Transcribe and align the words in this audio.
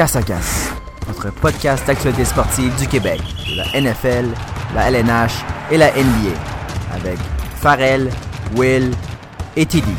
Casse 0.00 0.16
à 0.16 0.22
Casse, 0.22 0.72
notre 1.08 1.30
podcast 1.30 1.86
d'actualité 1.86 2.24
sportive 2.24 2.74
du 2.76 2.88
Québec, 2.88 3.20
de 3.20 3.56
la 3.58 3.92
NFL, 3.92 4.28
la 4.74 4.90
LNH 4.90 5.44
et 5.70 5.76
la 5.76 5.90
NBA, 5.90 6.34
avec 6.94 7.18
Farrell, 7.56 8.08
Will 8.56 8.92
et 9.56 9.66
Tidy. 9.66 9.92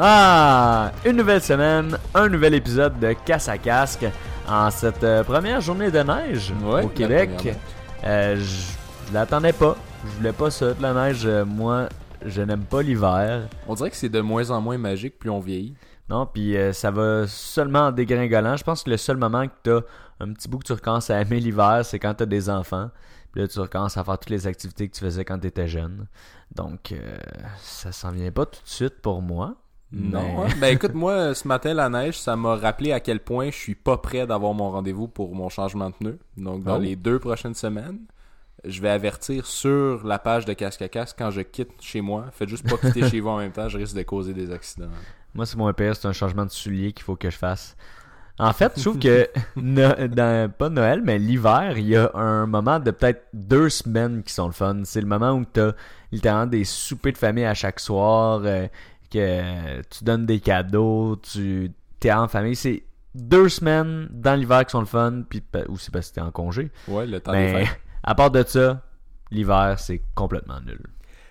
Ah, 0.00 0.90
une 1.04 1.18
nouvelle 1.18 1.42
semaine, 1.42 1.96
un 2.12 2.28
nouvel 2.28 2.54
épisode 2.54 2.98
de 2.98 3.14
Casse 3.24 3.48
à 3.48 3.58
Casque 3.58 4.06
en 4.48 4.72
cette 4.72 5.04
euh, 5.04 5.22
première 5.22 5.60
journée 5.60 5.92
de 5.92 6.00
neige 6.00 6.52
Ouais, 6.64 6.82
au 6.82 6.88
Québec. 6.88 7.56
Euh, 8.04 8.34
je 8.34 8.76
je 9.08 9.14
l'attendais 9.14 9.52
pas. 9.52 9.76
Je 10.04 10.16
voulais 10.18 10.32
pas 10.32 10.50
ça 10.50 10.74
de 10.74 10.82
la 10.82 10.92
neige. 10.92 11.22
Euh, 11.24 11.44
Moi, 11.44 11.88
je 12.24 12.42
n'aime 12.42 12.64
pas 12.64 12.82
l'hiver. 12.82 13.48
On 13.68 13.74
dirait 13.74 13.90
que 13.90 13.96
c'est 13.96 14.08
de 14.08 14.20
moins 14.20 14.50
en 14.50 14.60
moins 14.60 14.78
magique 14.78 15.18
plus 15.18 15.30
on 15.30 15.40
vieillit. 15.40 15.74
Non, 16.08 16.24
puis 16.26 16.56
euh, 16.56 16.72
ça 16.72 16.90
va 16.90 17.26
seulement 17.26 17.86
en 17.88 17.92
dégringolant. 17.92 18.56
Je 18.56 18.62
pense 18.64 18.84
que 18.84 18.90
le 18.90 18.96
seul 18.96 19.16
moment 19.16 19.46
que 19.48 19.52
t'as 19.64 19.80
un 20.20 20.32
petit 20.32 20.48
bout 20.48 20.58
que 20.58 20.64
tu 20.66 20.72
recommences 20.72 21.10
à 21.10 21.20
aimer 21.20 21.40
l'hiver, 21.40 21.80
c'est 21.84 21.98
quand 21.98 22.14
t'as 22.14 22.26
des 22.26 22.48
enfants. 22.48 22.90
Puis 23.32 23.40
là, 23.42 23.48
tu 23.48 23.58
recommences 23.58 23.96
à 23.96 24.04
faire 24.04 24.18
toutes 24.18 24.30
les 24.30 24.46
activités 24.46 24.88
que 24.88 24.94
tu 24.94 25.00
faisais 25.00 25.24
quand 25.24 25.38
t'étais 25.38 25.66
jeune. 25.68 26.06
Donc, 26.54 26.92
euh, 26.92 27.16
ça 27.58 27.90
s'en 27.92 28.12
vient 28.12 28.30
pas 28.30 28.46
tout 28.46 28.62
de 28.62 28.68
suite 28.68 29.00
pour 29.02 29.20
moi. 29.20 29.56
Non. 29.92 30.44
Mais-? 30.46 30.54
Ben 30.60 30.74
écoute, 30.74 30.94
moi, 30.94 31.34
ce 31.34 31.46
matin, 31.46 31.74
la 31.74 31.88
neige, 31.88 32.18
ça 32.20 32.36
m'a 32.36 32.54
rappelé 32.56 32.92
à 32.92 33.00
quel 33.00 33.20
point 33.20 33.50
je 33.50 33.56
suis 33.56 33.74
pas 33.74 33.98
prêt 33.98 34.26
d'avoir 34.26 34.54
mon 34.54 34.70
rendez-vous 34.70 35.08
pour 35.08 35.34
mon 35.34 35.48
changement 35.48 35.90
de 35.90 35.94
pneu. 35.96 36.18
Donc, 36.36 36.62
dans 36.62 36.76
Oh. 36.76 36.80
les 36.80 36.94
deux 36.96 37.18
prochaines 37.18 37.54
semaines, 37.54 37.98
je 38.64 38.80
vais 38.80 38.88
avertir 38.88 39.46
sur 39.46 40.06
la 40.06 40.18
page 40.18 40.44
de 40.44 40.52
Casque 40.52 40.82
à 40.82 40.88
Casque 40.88 41.16
quand 41.18 41.30
je 41.30 41.40
quitte 41.42 41.70
chez 41.80 42.00
moi. 42.00 42.26
Faites 42.32 42.48
juste 42.48 42.68
pas 42.68 42.76
quitter 42.76 43.08
chez 43.08 43.20
vous 43.20 43.28
en 43.28 43.38
même 43.38 43.52
temps, 43.52 43.68
je 43.68 43.78
risque 43.78 43.96
de 43.96 44.02
causer 44.02 44.32
des 44.34 44.50
accidents. 44.50 44.88
Moi, 45.34 45.46
c'est 45.46 45.56
mon 45.56 45.72
pire, 45.72 45.94
c'est 45.94 46.08
un 46.08 46.12
changement 46.12 46.44
de 46.46 46.50
soulier 46.50 46.92
qu'il 46.92 47.04
faut 47.04 47.16
que 47.16 47.30
je 47.30 47.36
fasse. 47.36 47.76
En 48.38 48.52
fait, 48.52 48.72
je 48.76 48.82
trouve 48.82 48.98
que, 48.98 49.28
no- 49.56 50.08
dans, 50.08 50.50
pas 50.52 50.68
Noël, 50.68 51.00
mais 51.02 51.18
l'hiver, 51.18 51.78
il 51.78 51.88
y 51.88 51.96
a 51.96 52.10
un 52.14 52.46
moment 52.46 52.78
de 52.80 52.90
peut-être 52.90 53.26
deux 53.32 53.68
semaines 53.70 54.22
qui 54.22 54.32
sont 54.32 54.46
le 54.46 54.52
fun. 54.52 54.82
C'est 54.84 55.00
le 55.00 55.06
moment 55.06 55.32
où 55.32 55.44
tu 55.50 55.60
as 55.60 55.74
littéralement 56.12 56.46
des 56.46 56.64
soupers 56.64 57.12
de 57.12 57.18
famille 57.18 57.44
à 57.46 57.54
chaque 57.54 57.80
soir, 57.80 58.42
euh, 58.44 58.66
que 59.10 59.80
tu 59.90 60.04
donnes 60.04 60.26
des 60.26 60.40
cadeaux, 60.40 61.16
tu 61.16 61.70
es 62.04 62.12
en 62.12 62.28
famille. 62.28 62.56
C'est 62.56 62.82
deux 63.14 63.48
semaines 63.48 64.08
dans 64.10 64.34
l'hiver 64.34 64.66
qui 64.66 64.72
sont 64.72 64.80
le 64.80 64.86
fun, 64.86 65.22
puis 65.28 65.42
aussi 65.68 65.90
parce 65.90 66.10
que 66.10 66.16
t'es 66.16 66.20
en 66.20 66.30
congé. 66.30 66.70
Ouais, 66.88 67.06
le 67.06 67.20
temps 67.20 67.32
des 67.32 67.38
Mais 67.38 67.64
fêtes. 67.64 67.80
À 68.06 68.14
part 68.14 68.30
de 68.30 68.42
ça, 68.46 68.80
l'hiver, 69.30 69.76
c'est 69.78 70.00
complètement 70.14 70.60
nul. 70.60 70.80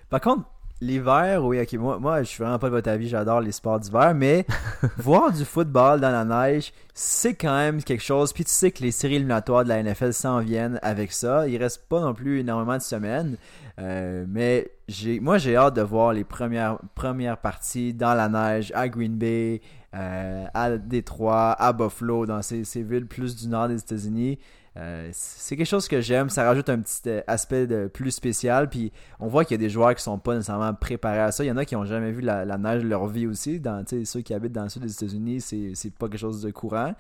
Par 0.09 0.22
contre, 0.22 0.44
l'hiver, 0.82 1.44
oui, 1.44 1.62
ok, 1.62 1.73
moi, 1.73 2.00
moi, 2.00 2.23
je 2.23 2.28
suis 2.28 2.44
vraiment 2.44 2.59
pas 2.59 2.67
de 2.67 2.73
votre 2.76 2.90
avis, 2.90 3.08
j'adore 3.08 3.42
les 3.42 3.52
sports 3.52 3.80
d'hiver, 3.80 4.14
mais 4.14 4.45
voir 4.98 5.32
du 5.32 5.45
football 5.45 6.02
dans 6.02 6.12
la 6.12 6.26
neige, 6.26 6.73
c'est 6.94 7.34
quand 7.34 7.56
même 7.56 7.82
quelque 7.82 8.04
chose. 8.04 8.34
Puis 8.34 8.44
tu 8.44 8.52
sais 8.52 8.72
que 8.72 8.84
les 8.84 8.92
séries 8.92 9.16
éliminatoires 9.16 9.64
de 9.64 9.70
la 9.70 9.82
NFL 9.82 10.14
s'en 10.14 10.40
viennent 10.40 10.80
avec 10.82 11.12
ça. 11.12 11.48
Il 11.48 11.58
reste 11.58 11.88
pas 11.88 12.02
non 12.02 12.14
plus 12.14 12.42
énormément 12.42 12.78
de 12.78 12.82
semaines. 12.82 13.38
Euh, 13.80 14.26
mais 14.28 14.70
j'ai, 14.88 15.20
moi, 15.20 15.38
j'ai 15.38 15.56
hâte 15.56 15.76
de 15.76 15.82
voir 15.82 16.14
les 16.14 16.23
premières, 16.23 16.78
premières 16.94 17.38
parties 17.38 17.94
dans 17.94 18.14
la 18.14 18.30
neige 18.30 18.72
à 18.76 18.88
Green 18.89 19.16
Bay, 19.16 19.62
euh, 19.94 20.45
à 20.54 20.78
Détroit, 20.78 21.54
à 21.54 21.73
Buffalo, 21.73 22.26
dans 22.26 22.42
ces, 22.42 22.64
ces 22.64 22.84
villes 22.84 23.08
plus 23.08 23.36
du 23.36 23.48
nord 23.48 23.67
des 23.67 23.80
États-Unis. 23.80 24.39
Euh, 24.78 25.09
c'est 25.14 25.56
quelque 25.56 25.68
chose 25.68 25.88
que 25.88 26.02
j'aime, 26.02 26.30
ça 26.30 26.44
rajoute 26.44 26.68
un 26.70 26.80
petit 26.80 27.02
euh, 27.08 27.22
aspect 27.28 27.66
de 27.66 27.88
plus 27.88 28.12
spécial. 28.12 28.70
Puis 28.70 28.92
on 29.20 29.28
voit 29.28 29.45
qu'il 29.45 29.56
y 29.56 29.59
a 29.59 29.64
des 29.66 29.70
joueurs 29.70 29.95
qui 29.95 30.04
sont 30.04 30.17
pas 30.17 30.34
nécessairement 30.34 30.73
préparés 30.73 31.22
à 31.22 31.32
ça. 31.32 31.44
Il 31.44 31.48
y 31.48 31.52
en 31.52 31.58
a 31.58 31.66
qui 31.66 31.76
ont 31.76 31.86
jamais 31.86 32.12
vu 32.12 32.22
la, 32.22 32.44
la 32.44 32.58
neige 32.58 32.84
de 32.84 32.88
leur 32.88 33.08
vie 33.08 33.28
aussi. 33.28 33.59
Dans 33.59 33.84
ceux 33.88 34.22
qui 34.22 34.34
habitent 34.34 34.52
dans 34.52 34.64
le 34.64 34.70
sud 34.70 34.82
des 34.82 34.92
États-Unis, 34.92 35.42
c'est 35.42 35.94
pas 35.94 36.08
quelque 36.08 36.20
chose 36.20 36.42
de 36.42 36.52
courant. 36.52 36.94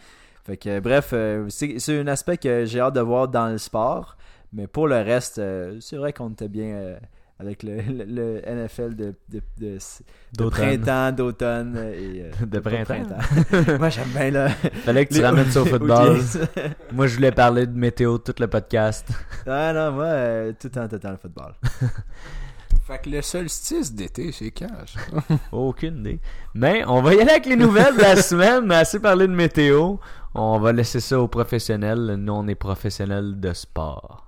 Fait 0.45 0.57
que 0.57 0.79
bref, 0.79 1.09
euh, 1.13 1.47
c'est 1.49 1.99
un 1.99 2.07
aspect 2.07 2.37
que 2.37 2.65
j'ai 2.65 2.79
hâte 2.79 2.95
de 2.95 3.01
voir 3.01 3.27
dans 3.27 3.47
le 3.47 3.57
sport. 3.57 4.15
Mais 4.53 4.67
pour 4.67 4.87
le 4.87 4.95
reste, 4.95 5.41
c'est 5.81 5.97
vrai 5.97 6.13
qu'on 6.13 6.29
était 6.29 6.47
bien 6.47 6.97
avec 7.37 7.63
le, 7.63 7.77
le- 7.81 8.05
le 8.05 8.41
NFL 8.45 8.95
de, 8.95 9.13
de, 9.29 9.41
de, 9.57 9.73
de 9.73 9.77
D'automne. 10.37 10.51
printemps, 10.79 11.11
d'automne 11.11 11.75
et 11.93 12.23
euh, 12.23 12.45
De 12.45 12.59
printemps. 12.59 13.77
Moi 13.79 13.89
j'aime 13.89 14.07
bien 14.09 14.31
le. 14.31 14.47
Fallait 14.85 15.05
que 15.05 15.13
tu 15.13 15.21
ramènes 15.21 15.51
ça 15.51 15.61
au 15.61 15.65
football. 15.73 16.19
Moi, 16.93 17.07
je 17.07 17.15
voulais 17.15 17.31
parler 17.33 17.67
de 17.67 17.77
météo 17.77 18.17
tout 18.19 18.33
le 18.39 18.47
podcast. 18.47 19.07
Ah 19.47 19.73
non, 19.73 19.91
moi, 19.91 20.05
euh, 20.05 20.51
tout 20.59 20.67
le 20.67 20.71
temps, 20.71 20.87
tout 20.87 20.95
le 20.95 20.99
temps 20.99 21.11
le 21.11 21.17
football. 21.17 21.53
Fait 22.87 22.99
que 23.01 23.09
le 23.09 23.21
solstice 23.21 23.93
d'été, 23.93 24.31
c'est 24.31 24.51
quand 24.51 24.67
ça? 24.87 24.99
Aucune 25.51 25.99
idée. 25.99 26.19
Mais 26.53 26.83
on 26.87 27.01
va 27.01 27.15
y 27.15 27.19
aller 27.19 27.31
avec 27.31 27.45
les 27.47 27.55
nouvelles 27.55 27.95
de 27.95 28.01
la 28.01 28.15
semaine. 28.15 28.71
Assez 28.71 28.99
parlé 28.99 29.27
de 29.27 29.33
météo. 29.33 29.97
On 30.35 30.59
va 30.59 30.71
laisser 30.71 30.99
ça 30.99 31.19
aux 31.19 31.27
professionnels. 31.27 32.15
Nous, 32.17 32.33
on 32.33 32.47
est 32.47 32.55
professionnels 32.55 33.39
de 33.39 33.53
sport. 33.53 34.24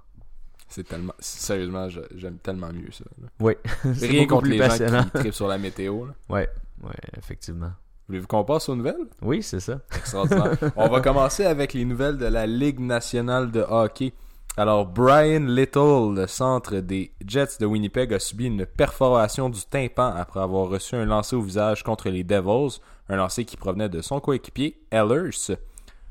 C'est 0.69 0.87
tellement. 0.87 1.13
Sérieusement, 1.19 1.87
j'aime 2.15 2.37
tellement 2.37 2.71
mieux 2.73 2.91
ça. 2.91 3.05
là. 3.21 3.27
Oui. 3.39 3.53
C'est 3.95 4.07
Rien 4.07 4.21
beaucoup 4.23 4.35
contre 4.35 4.43
plus 4.43 4.51
les 4.51 4.87
gens 4.87 5.03
qui 5.03 5.09
trippent 5.11 5.33
sur 5.33 5.47
la 5.47 5.57
météo. 5.57 6.05
là. 6.05 6.13
Ouais, 6.29 6.49
ouais, 6.83 6.93
effectivement. 7.17 7.71
Voulez-vous 8.07 8.27
qu'on 8.27 8.43
passe 8.45 8.69
aux 8.69 8.75
nouvelles? 8.75 9.05
Oui, 9.21 9.43
c'est 9.43 9.59
ça. 9.59 9.79
Extraordinaire. 9.93 10.57
On 10.77 10.87
va 10.87 11.01
commencer 11.01 11.43
avec 11.45 11.73
les 11.73 11.83
nouvelles 11.83 12.17
de 12.17 12.25
la 12.25 12.45
Ligue 12.47 12.79
nationale 12.79 13.51
de 13.51 13.59
hockey. 13.67 14.13
Alors, 14.55 14.85
Brian 14.85 15.45
Little, 15.45 16.15
le 16.15 16.25
centre 16.25 16.77
des 16.77 17.11
Jets 17.25 17.57
de 17.59 17.65
Winnipeg, 17.65 18.13
a 18.13 18.19
subi 18.19 18.45
une 18.45 18.65
perforation 18.65 19.49
du 19.49 19.59
tympan 19.61 20.13
après 20.15 20.39
avoir 20.39 20.69
reçu 20.69 20.95
un 20.95 21.03
lancer 21.05 21.35
au 21.35 21.41
visage 21.41 21.83
contre 21.83 22.09
les 22.09 22.23
Devils, 22.23 22.79
un 23.09 23.17
lancer 23.17 23.43
qui 23.43 23.57
provenait 23.57 23.89
de 23.89 24.01
son 24.01 24.19
coéquipier, 24.21 24.79
Ellers. 24.89 25.55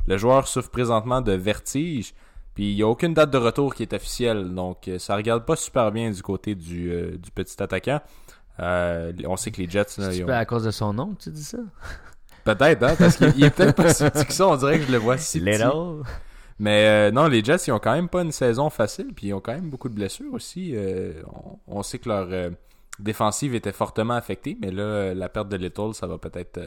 Le 0.06 0.18
joueur 0.18 0.46
souffre 0.46 0.70
présentement 0.70 1.22
de 1.22 1.32
vertige, 1.32 2.14
puis 2.56 2.72
il 2.72 2.74
n'y 2.74 2.82
a 2.82 2.88
aucune 2.88 3.14
date 3.14 3.30
de 3.30 3.38
retour 3.38 3.72
qui 3.74 3.84
est 3.84 3.92
officielle, 3.92 4.52
donc 4.52 4.88
euh, 4.88 4.98
ça 4.98 5.14
regarde 5.14 5.44
pas 5.44 5.54
super 5.54 5.92
bien 5.92 6.10
du 6.10 6.20
côté 6.22 6.56
du, 6.56 6.90
euh, 6.90 7.16
du 7.16 7.30
petit 7.30 7.62
attaquant. 7.62 8.00
Euh, 8.58 9.12
on 9.26 9.36
sait 9.36 9.52
que 9.52 9.60
les 9.60 9.68
Jets, 9.70 9.84
là, 9.98 10.12
ils 10.12 10.24
ont- 10.24 10.28
à 10.28 10.44
cause 10.46 10.64
de 10.64 10.70
son 10.72 10.92
nom, 10.94 11.14
que 11.14 11.22
tu 11.24 11.30
dis 11.30 11.44
ça? 11.44 11.58
peut-être, 12.44 12.82
hein, 12.82 12.94
parce 12.98 13.16
qu'il 13.16 13.32
il 13.36 13.44
est 13.44 13.50
peut-être 13.50 13.74
pas 13.76 13.92
si 13.94 14.02
petit 14.10 14.24
que 14.26 14.32
ça, 14.32 14.48
on 14.48 14.56
dirait 14.56 14.78
que 14.80 14.86
je 14.86 14.92
le 14.92 14.98
vois 14.98 15.18
si 15.18 15.38
petit. 15.40 15.50
Little? 15.52 16.02
Mais 16.58 16.86
euh, 16.86 17.10
non, 17.10 17.28
les 17.28 17.44
Jets, 17.44 17.64
ils 17.66 17.72
ont 17.72 17.78
quand 17.78 17.92
même 17.94 18.08
pas 18.08 18.22
une 18.22 18.32
saison 18.32 18.70
facile, 18.70 19.12
puis 19.14 19.26
ils 19.28 19.34
ont 19.34 19.40
quand 19.40 19.52
même 19.52 19.68
beaucoup 19.68 19.88
de 19.90 19.94
blessures 19.94 20.32
aussi. 20.32 20.74
On, 21.26 21.58
on 21.66 21.82
sait 21.82 21.98
que 21.98 22.08
leur 22.08 22.28
défensive 22.98 23.54
était 23.54 23.72
fortement 23.72 24.14
affectée, 24.14 24.56
mais 24.62 24.70
là, 24.70 25.12
la 25.12 25.28
perte 25.28 25.50
de 25.50 25.56
Little, 25.58 25.92
ça 25.92 26.06
va 26.06 26.16
peut-être 26.16 26.58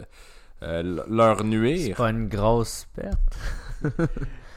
leur 0.61 1.37
C'est 1.39 1.43
nuire. 1.45 1.95
pas 1.95 2.11
une 2.11 2.27
grosse 2.27 2.87
perte. 2.95 3.17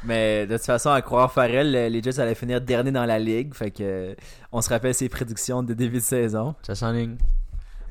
Mais 0.04 0.46
de 0.46 0.56
toute 0.56 0.66
façon, 0.66 0.90
à 0.90 1.00
croire 1.02 1.32
Farrell, 1.32 1.70
les 1.70 2.02
Jets 2.02 2.18
allaient 2.20 2.34
finir 2.34 2.60
dernier 2.60 2.90
dans 2.90 3.04
la 3.04 3.18
ligue. 3.18 3.54
Fait 3.54 3.70
que 3.70 4.16
on 4.50 4.60
se 4.60 4.68
rappelle 4.68 4.94
ses 4.94 5.08
prédictions 5.08 5.62
de 5.62 5.74
début 5.74 5.98
de 5.98 6.02
saison. 6.02 6.54
Ça 6.62 6.74
s'enligne. 6.74 7.16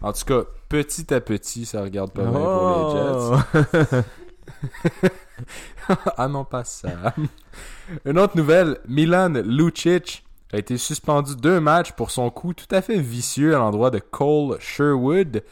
En 0.02 0.12
tout 0.14 0.26
cas, 0.26 0.42
petit 0.68 1.14
à 1.14 1.22
petit, 1.22 1.66
ça 1.66 1.82
regarde 1.84 2.12
pas 2.12 2.24
bien 2.24 2.40
Oh! 2.44 3.38
pour 3.54 3.62
les 3.62 3.82
Jets. 3.84 4.04
ah 6.18 6.28
non, 6.28 6.44
pas 6.44 6.64
ça. 6.64 7.14
Une 8.06 8.20
autre 8.20 8.36
nouvelle, 8.36 8.78
Milan 8.88 9.34
Lucic 9.46 10.26
a 10.54 10.58
été 10.58 10.78
suspendu 10.78 11.36
deux 11.36 11.60
matchs 11.60 11.92
pour 11.94 12.12
son 12.12 12.30
coup 12.30 12.54
tout 12.54 12.68
à 12.72 12.82
fait 12.82 13.00
vicieux 13.00 13.56
à 13.56 13.60
l'endroit 13.60 13.90
de 13.90 14.00
Cole 14.00 14.58
Sherwood. 14.60 15.44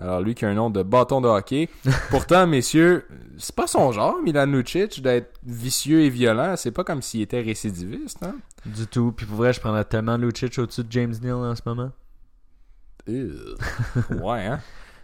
Alors 0.00 0.20
lui 0.20 0.34
qui 0.34 0.44
a 0.44 0.48
un 0.48 0.54
nom 0.54 0.70
de 0.70 0.82
bâton 0.82 1.20
de 1.20 1.26
hockey. 1.28 1.68
Pourtant, 2.10 2.46
messieurs, 2.46 3.04
c'est 3.36 3.54
pas 3.54 3.66
son 3.66 3.90
genre, 3.92 4.22
Milan 4.22 4.46
Lucic, 4.46 5.02
d'être 5.02 5.38
vicieux 5.44 6.02
et 6.02 6.08
violent. 6.08 6.54
C'est 6.56 6.70
pas 6.70 6.84
comme 6.84 7.02
s'il 7.02 7.22
était 7.22 7.40
récidiviste, 7.40 8.22
hein? 8.22 8.36
Du 8.64 8.86
tout. 8.86 9.12
Puis 9.12 9.26
pour 9.26 9.36
vrai, 9.36 9.52
je 9.52 9.60
prendrais 9.60 9.84
tellement 9.84 10.16
Lucic 10.16 10.56
au-dessus 10.58 10.84
de 10.84 10.92
James 10.92 11.14
Neal 11.22 11.34
en 11.34 11.54
ce 11.56 11.62
moment. 11.66 11.90
Ouais, 13.08 14.46
hein? 14.46 14.60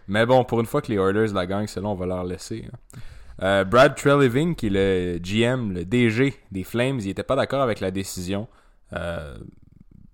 Mais 0.07 0.25
bon, 0.25 0.43
pour 0.43 0.59
une 0.59 0.65
fois 0.65 0.81
que 0.81 0.91
les 0.91 0.97
Oilers 0.97 1.33
la 1.33 1.45
gagnent, 1.47 1.67
celle-là, 1.67 1.89
on 1.89 1.95
va 1.95 2.05
leur 2.05 2.23
laisser. 2.23 2.67
hein. 2.71 2.99
Euh, 3.41 3.63
Brad 3.65 3.95
Treliving, 3.95 4.55
qui 4.55 4.67
est 4.67 4.69
le 4.69 5.17
GM, 5.19 5.73
le 5.73 5.83
DG 5.83 6.35
des 6.51 6.63
Flames, 6.63 6.99
il 7.01 7.09
était 7.09 7.23
pas 7.23 7.35
d'accord 7.35 7.61
avec 7.61 7.79
la 7.81 7.91
décision. 7.91 8.47
Euh, 8.93 9.35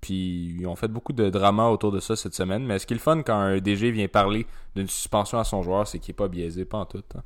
puis 0.02 0.58
ils 0.60 0.68
ont 0.68 0.76
fait 0.76 0.88
beaucoup 0.88 1.14
de 1.14 1.30
drama 1.30 1.68
autour 1.68 1.92
de 1.92 2.00
ça 2.00 2.16
cette 2.16 2.34
semaine. 2.34 2.66
Mais 2.66 2.80
ce 2.80 2.88
qui 2.88 2.94
est 2.94 2.98
le 2.98 3.02
fun 3.02 3.22
quand 3.22 3.38
un 3.38 3.60
DG 3.60 3.92
vient 3.92 4.08
parler 4.08 4.48
d'une 4.76 4.88
suspension 4.88 5.38
à 5.40 5.44
son 5.44 5.62
joueur, 5.62 5.88
c'est 5.88 6.00
qu'il 6.00 6.12
est 6.12 6.16
pas 6.16 6.28
biaisé, 6.28 6.66
pas 6.66 6.80
en 6.80 6.86
tout. 6.86 7.04
hein. 7.16 7.22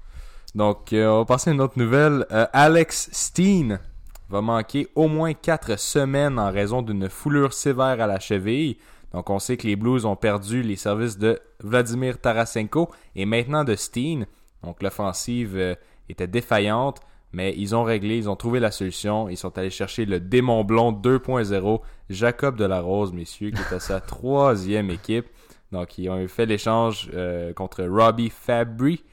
Donc, 0.54 0.94
euh, 0.94 1.08
on 1.08 1.20
va 1.20 1.26
passer 1.26 1.50
à 1.50 1.54
une 1.54 1.62
autre 1.62 1.78
nouvelle. 1.78 2.26
Euh, 2.32 2.46
Alex 2.54 3.10
Steen 3.12 3.80
va 4.30 4.42
manquer 4.42 4.88
au 4.96 5.08
moins 5.08 5.34
4 5.34 5.78
semaines 5.78 6.40
en 6.40 6.52
raison 6.52 6.82
d'une 6.82 7.10
foulure 7.10 7.54
sévère 7.54 8.02
à 8.02 8.08
la 8.08 8.20
cheville. 8.20 8.78
Donc, 9.14 9.30
on 9.30 9.40
sait 9.40 9.58
que 9.58 9.68
les 9.68 9.76
Blues 9.76 10.06
ont 10.06 10.16
perdu 10.16 10.62
les 10.62 10.76
services 10.76 11.18
de 11.18 11.40
Vladimir 11.62 12.20
Tarasenko 12.20 12.90
et 13.16 13.26
maintenant 13.26 13.64
de 13.64 13.76
Steen. 13.76 14.26
Donc, 14.64 14.82
l'offensive 14.82 15.56
euh, 15.56 15.76
était 16.10 16.28
défaillante, 16.28 17.00
mais 17.36 17.54
ils 17.58 17.76
ont 17.76 17.84
réglé, 17.84 18.16
ils 18.16 18.30
ont 18.30 18.38
trouvé 18.38 18.62
la 18.62 18.72
solution. 18.72 19.28
Ils 19.28 19.36
sont 19.36 19.58
allés 19.58 19.70
chercher 19.70 20.06
le 20.06 20.22
démon 20.22 20.64
blond 20.64 20.94
2.0, 20.94 21.82
Jacob 22.10 22.56
Delarose, 22.56 23.12
messieurs, 23.12 23.52
qui 23.52 23.60
est 23.60 23.76
à 23.76 23.82
sa 23.82 24.00
troisième 24.16 24.90
équipe. 24.90 25.26
Donc, 25.74 25.98
ils 25.98 26.10
ont 26.10 26.26
fait 26.30 26.46
l'échange 26.46 27.10
euh, 27.14 27.52
contre 27.52 27.84
Robbie 27.84 28.30
Fabry. 28.30 29.04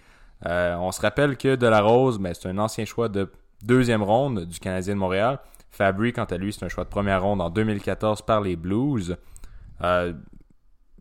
Euh, 0.47 0.77
on 0.77 0.93
se 0.93 1.01
rappelle 1.01 1.37
que 1.37 1.57
De 1.57 1.67
La 1.67 1.81
Rose, 1.81 2.21
ben, 2.21 2.33
c'est 2.33 2.49
un 2.49 2.59
ancien 2.59 2.85
choix 2.85 3.09
de 3.09 3.29
deuxième 3.65 4.05
ronde 4.05 4.45
du 4.45 4.61
Canadien 4.61 4.95
de 4.95 5.01
Montréal. 5.01 5.41
Fabry, 5.73 6.13
quant 6.13 6.25
à 6.25 6.37
lui, 6.37 6.53
c'est 6.53 6.65
un 6.65 6.69
choix 6.69 6.85
de 6.85 6.91
première 6.91 7.25
ronde 7.25 7.41
en 7.41 7.51
2014 7.51 8.23
par 8.23 8.41
les 8.41 8.55
Blues. 8.55 9.17
Euh, 9.83 10.13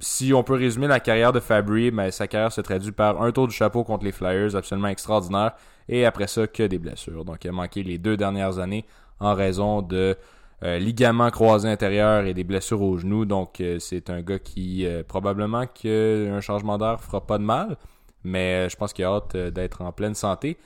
si 0.02 0.34
on 0.34 0.44
peut 0.44 0.56
résumer 0.56 0.88
la 0.88 1.00
carrière 1.00 1.32
de 1.32 1.40
Fabry, 1.40 1.92
ben, 1.92 2.10
sa 2.12 2.28
carrière 2.28 2.52
se 2.52 2.62
traduit 2.62 2.92
par 2.92 3.22
un 3.22 3.32
tour 3.32 3.48
du 3.48 3.54
chapeau 3.54 3.84
contre 3.84 4.04
les 4.04 4.12
Flyers 4.12 4.56
absolument 4.56 4.88
extraordinaire 4.88 5.54
et 5.88 6.06
après 6.06 6.28
ça 6.28 6.48
que 6.48 6.64
des 6.64 6.80
blessures. 6.80 7.24
Donc 7.24 7.46
il 7.46 7.50
a 7.50 7.52
manqué 7.52 7.84
les 7.84 8.00
deux 8.00 8.18
dernières 8.18 8.58
années 8.58 8.86
en 9.20 9.36
raison 9.36 9.84
de 9.84 10.18
euh, 10.64 10.80
ligaments 10.80 11.30
croisés 11.30 11.70
intérieurs 11.70 12.26
et 12.26 12.34
des 12.34 12.44
blessures 12.44 12.82
au 12.82 12.98
genou. 12.98 13.26
Donc 13.26 13.62
euh, 13.62 13.78
c'est 13.80 14.10
un 14.10 14.22
gars 14.22 14.40
qui 14.40 14.88
euh, 14.88 15.04
probablement 15.04 15.68
qu'un 15.68 16.42
changement 16.42 16.80
d'air 16.80 17.00
fera 17.00 17.26
pas 17.26 17.38
de 17.38 17.44
mal, 17.44 17.78
mais 18.24 18.70
je 18.70 18.76
pense 18.76 18.94
qu'il 18.94 19.06
a 19.06 19.10
hâte 19.10 19.38
d'être 19.38 19.84
en 19.84 19.92
pleine 19.92 20.16
santé. 20.16 20.58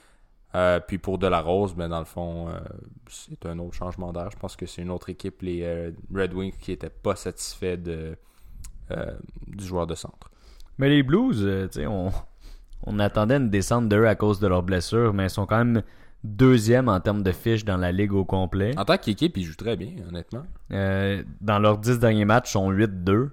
puis 0.88 0.98
pour 0.98 1.18
De 1.18 1.28
La 1.28 1.42
Rose, 1.42 1.76
ben, 1.76 1.90
dans 1.90 2.00
le 2.00 2.06
fond, 2.06 2.48
c'est 3.10 3.46
un 3.46 3.60
autre 3.60 3.74
changement 3.74 4.14
d'air. 4.14 4.32
Je 4.32 4.38
pense 4.38 4.56
que 4.56 4.66
c'est 4.66 4.82
une 4.82 4.92
autre 4.92 5.10
équipe, 5.10 5.42
les 5.42 5.92
Red 6.14 6.34
Wings, 6.34 6.54
qui 6.58 6.72
n'étaient 6.72 6.90
pas 6.90 7.18
satisfaits 7.18 7.78
de, 7.78 8.18
du 9.48 9.66
joueur 9.66 9.88
de 9.88 9.96
centre. 9.96 10.32
Mais 10.78 10.90
les 10.90 11.04
Blues, 11.04 11.70
sais, 11.72 11.88
on, 11.88 12.12
on 12.84 13.00
attendait 13.00 13.38
une 13.38 13.50
descente 13.50 13.90
d'eux 13.90 14.06
à 14.06 14.16
cause 14.16 14.40
de 14.40 14.48
leurs 14.48 14.64
blessures, 14.64 15.14
mais 15.14 15.26
ils 15.26 15.30
sont 15.30 15.46
quand 15.46 15.58
même 15.58 15.82
deuxième 16.26 16.90
en 16.90 17.00
termes 17.00 17.24
de 17.24 17.32
fiches 17.32 17.66
dans 17.66 17.78
la 17.78 17.92
ligue 17.92 18.14
au 18.14 18.26
complet. 18.26 18.78
En 18.78 18.86
tant 18.86 18.98
qu'équipe, 18.98 19.38
ils 19.38 19.44
jouent 19.44 19.56
très 19.56 19.76
bien, 19.76 19.92
honnêtement. 20.08 20.44
Euh, 20.72 21.24
dans 21.42 21.60
leurs 21.60 21.78
dix 21.78 22.00
derniers 22.00 22.26
matchs, 22.26 22.50
ils 22.50 22.54
sont 22.54 22.72
8-2. 22.72 23.30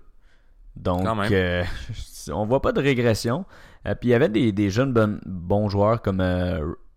Donc, 0.77 1.07
euh, 1.31 1.65
on 2.33 2.47
voit 2.47 2.63
pas 2.63 2.73
de 2.73 2.81
régression. 2.81 3.45
Euh, 3.87 3.95
puis 3.95 4.11
il 4.11 4.13
y 4.13 4.15
avait 4.15 4.29
des, 4.29 4.71
jeunes 4.71 5.21
bons 5.27 5.69
joueurs 5.69 6.03
comme 6.03 6.23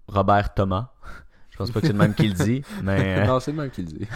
Robert 0.07 0.53
Thomas. 0.53 0.91
Je 1.55 1.59
pense 1.59 1.71
pas 1.71 1.79
que 1.79 1.87
c'est 1.87 1.93
le 1.93 1.99
même 1.99 2.13
qui 2.13 2.27
le 2.27 2.33
dit. 2.33 2.61
Mais, 2.83 3.25
non, 3.27 3.39
c'est 3.39 3.51
le 3.51 3.57
même 3.61 3.69
qui 3.69 3.81
le 3.83 3.87
dit. 3.87 4.07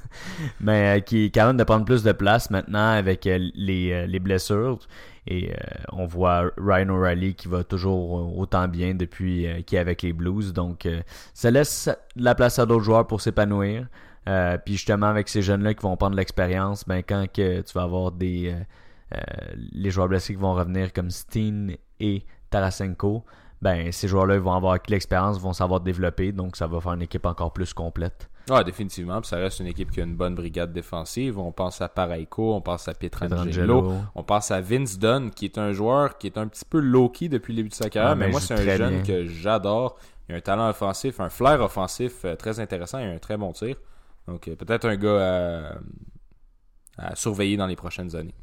mais 0.60 1.02
qui 1.06 1.24
est 1.24 1.30
quand 1.30 1.46
même 1.46 1.56
de 1.56 1.64
prendre 1.64 1.86
plus 1.86 2.02
de 2.02 2.12
place 2.12 2.50
maintenant 2.50 2.90
avec 2.90 3.24
les, 3.24 4.06
les 4.06 4.20
blessures. 4.20 4.78
Et 5.26 5.52
euh, 5.52 5.56
on 5.92 6.06
voit 6.06 6.50
Ryan 6.58 6.88
O'Reilly 6.90 7.34
qui 7.34 7.48
va 7.48 7.62
toujours 7.62 8.36
autant 8.36 8.66
bien 8.66 8.94
depuis 8.94 9.46
euh, 9.46 9.62
qu'il 9.62 9.78
est 9.78 9.80
avec 9.80 10.02
les 10.02 10.12
Blues. 10.12 10.52
Donc, 10.52 10.84
euh, 10.84 11.00
ça 11.32 11.50
laisse 11.50 11.88
la 12.16 12.34
place 12.34 12.58
à 12.58 12.66
d'autres 12.66 12.84
joueurs 12.84 13.06
pour 13.06 13.20
s'épanouir. 13.20 13.86
puis 14.64 14.74
justement, 14.74 15.06
avec 15.06 15.28
ces 15.28 15.42
jeunes-là 15.42 15.74
qui 15.74 15.82
vont 15.82 15.96
prendre 15.96 16.16
l'expérience, 16.16 16.84
ben, 16.86 17.02
quand 17.02 17.26
que 17.32 17.60
tu 17.60 17.72
vas 17.74 17.82
avoir 17.82 18.12
des 18.12 18.54
les 19.72 19.90
joueurs 19.90 20.08
blessés 20.08 20.34
qui 20.34 20.40
vont 20.40 20.54
revenir 20.54 20.90
comme 20.92 21.10
Steen 21.10 21.76
et 22.00 22.24
Tarasenko, 22.48 23.24
ben, 23.62 23.92
ces 23.92 24.08
joueurs-là 24.08 24.38
vont 24.38 24.52
avoir 24.52 24.72
acquis 24.72 24.90
l'expérience, 24.90 25.38
vont 25.38 25.52
savoir 25.52 25.80
développer. 25.80 26.32
Donc, 26.32 26.56
ça 26.56 26.66
va 26.66 26.80
faire 26.80 26.92
une 26.92 27.02
équipe 27.02 27.24
encore 27.24 27.52
plus 27.52 27.72
complète. 27.72 28.28
Ouais, 28.50 28.64
définitivement. 28.64 29.22
ça 29.22 29.36
reste 29.36 29.60
une 29.60 29.68
équipe 29.68 29.92
qui 29.92 30.00
a 30.00 30.04
une 30.04 30.16
bonne 30.16 30.34
brigade 30.34 30.72
défensive. 30.72 31.38
On 31.38 31.52
pense 31.52 31.80
à 31.80 31.88
Paraiko, 31.88 32.54
on 32.54 32.60
pense 32.60 32.88
à 32.88 32.94
Pietrangelo, 32.94 33.94
on 34.16 34.24
pense 34.24 34.50
à 34.50 34.60
Vince 34.60 34.98
Dunn, 34.98 35.30
qui 35.30 35.44
est 35.44 35.58
un 35.58 35.70
joueur 35.70 36.18
qui 36.18 36.26
est 36.26 36.36
un 36.36 36.48
petit 36.48 36.64
peu 36.64 36.80
low-key 36.80 37.28
depuis 37.28 37.52
le 37.52 37.58
début 37.58 37.68
de 37.68 37.74
sa 37.74 37.88
carrière. 37.88 38.16
mais, 38.16 38.28
moi, 38.28 38.40
c'est 38.40 38.54
un 38.54 38.76
jeune 38.76 39.04
que 39.04 39.26
j'adore. 39.26 39.96
Il 40.28 40.34
a 40.34 40.38
un 40.38 40.40
talent 40.40 40.68
offensif, 40.68 41.20
un 41.20 41.30
flair 41.30 41.60
offensif 41.60 42.24
euh, 42.24 42.34
très 42.34 42.58
intéressant 42.58 42.98
et 42.98 43.04
un 43.04 43.18
très 43.18 43.36
bon 43.36 43.52
tir. 43.52 43.76
Donc, 44.26 44.48
euh, 44.48 44.56
peut-être 44.56 44.86
un 44.86 44.96
gars 44.96 45.78
à, 46.98 47.14
surveiller 47.14 47.56
dans 47.56 47.66
les 47.66 47.76
prochaines 47.76 48.16
années. 48.16 48.34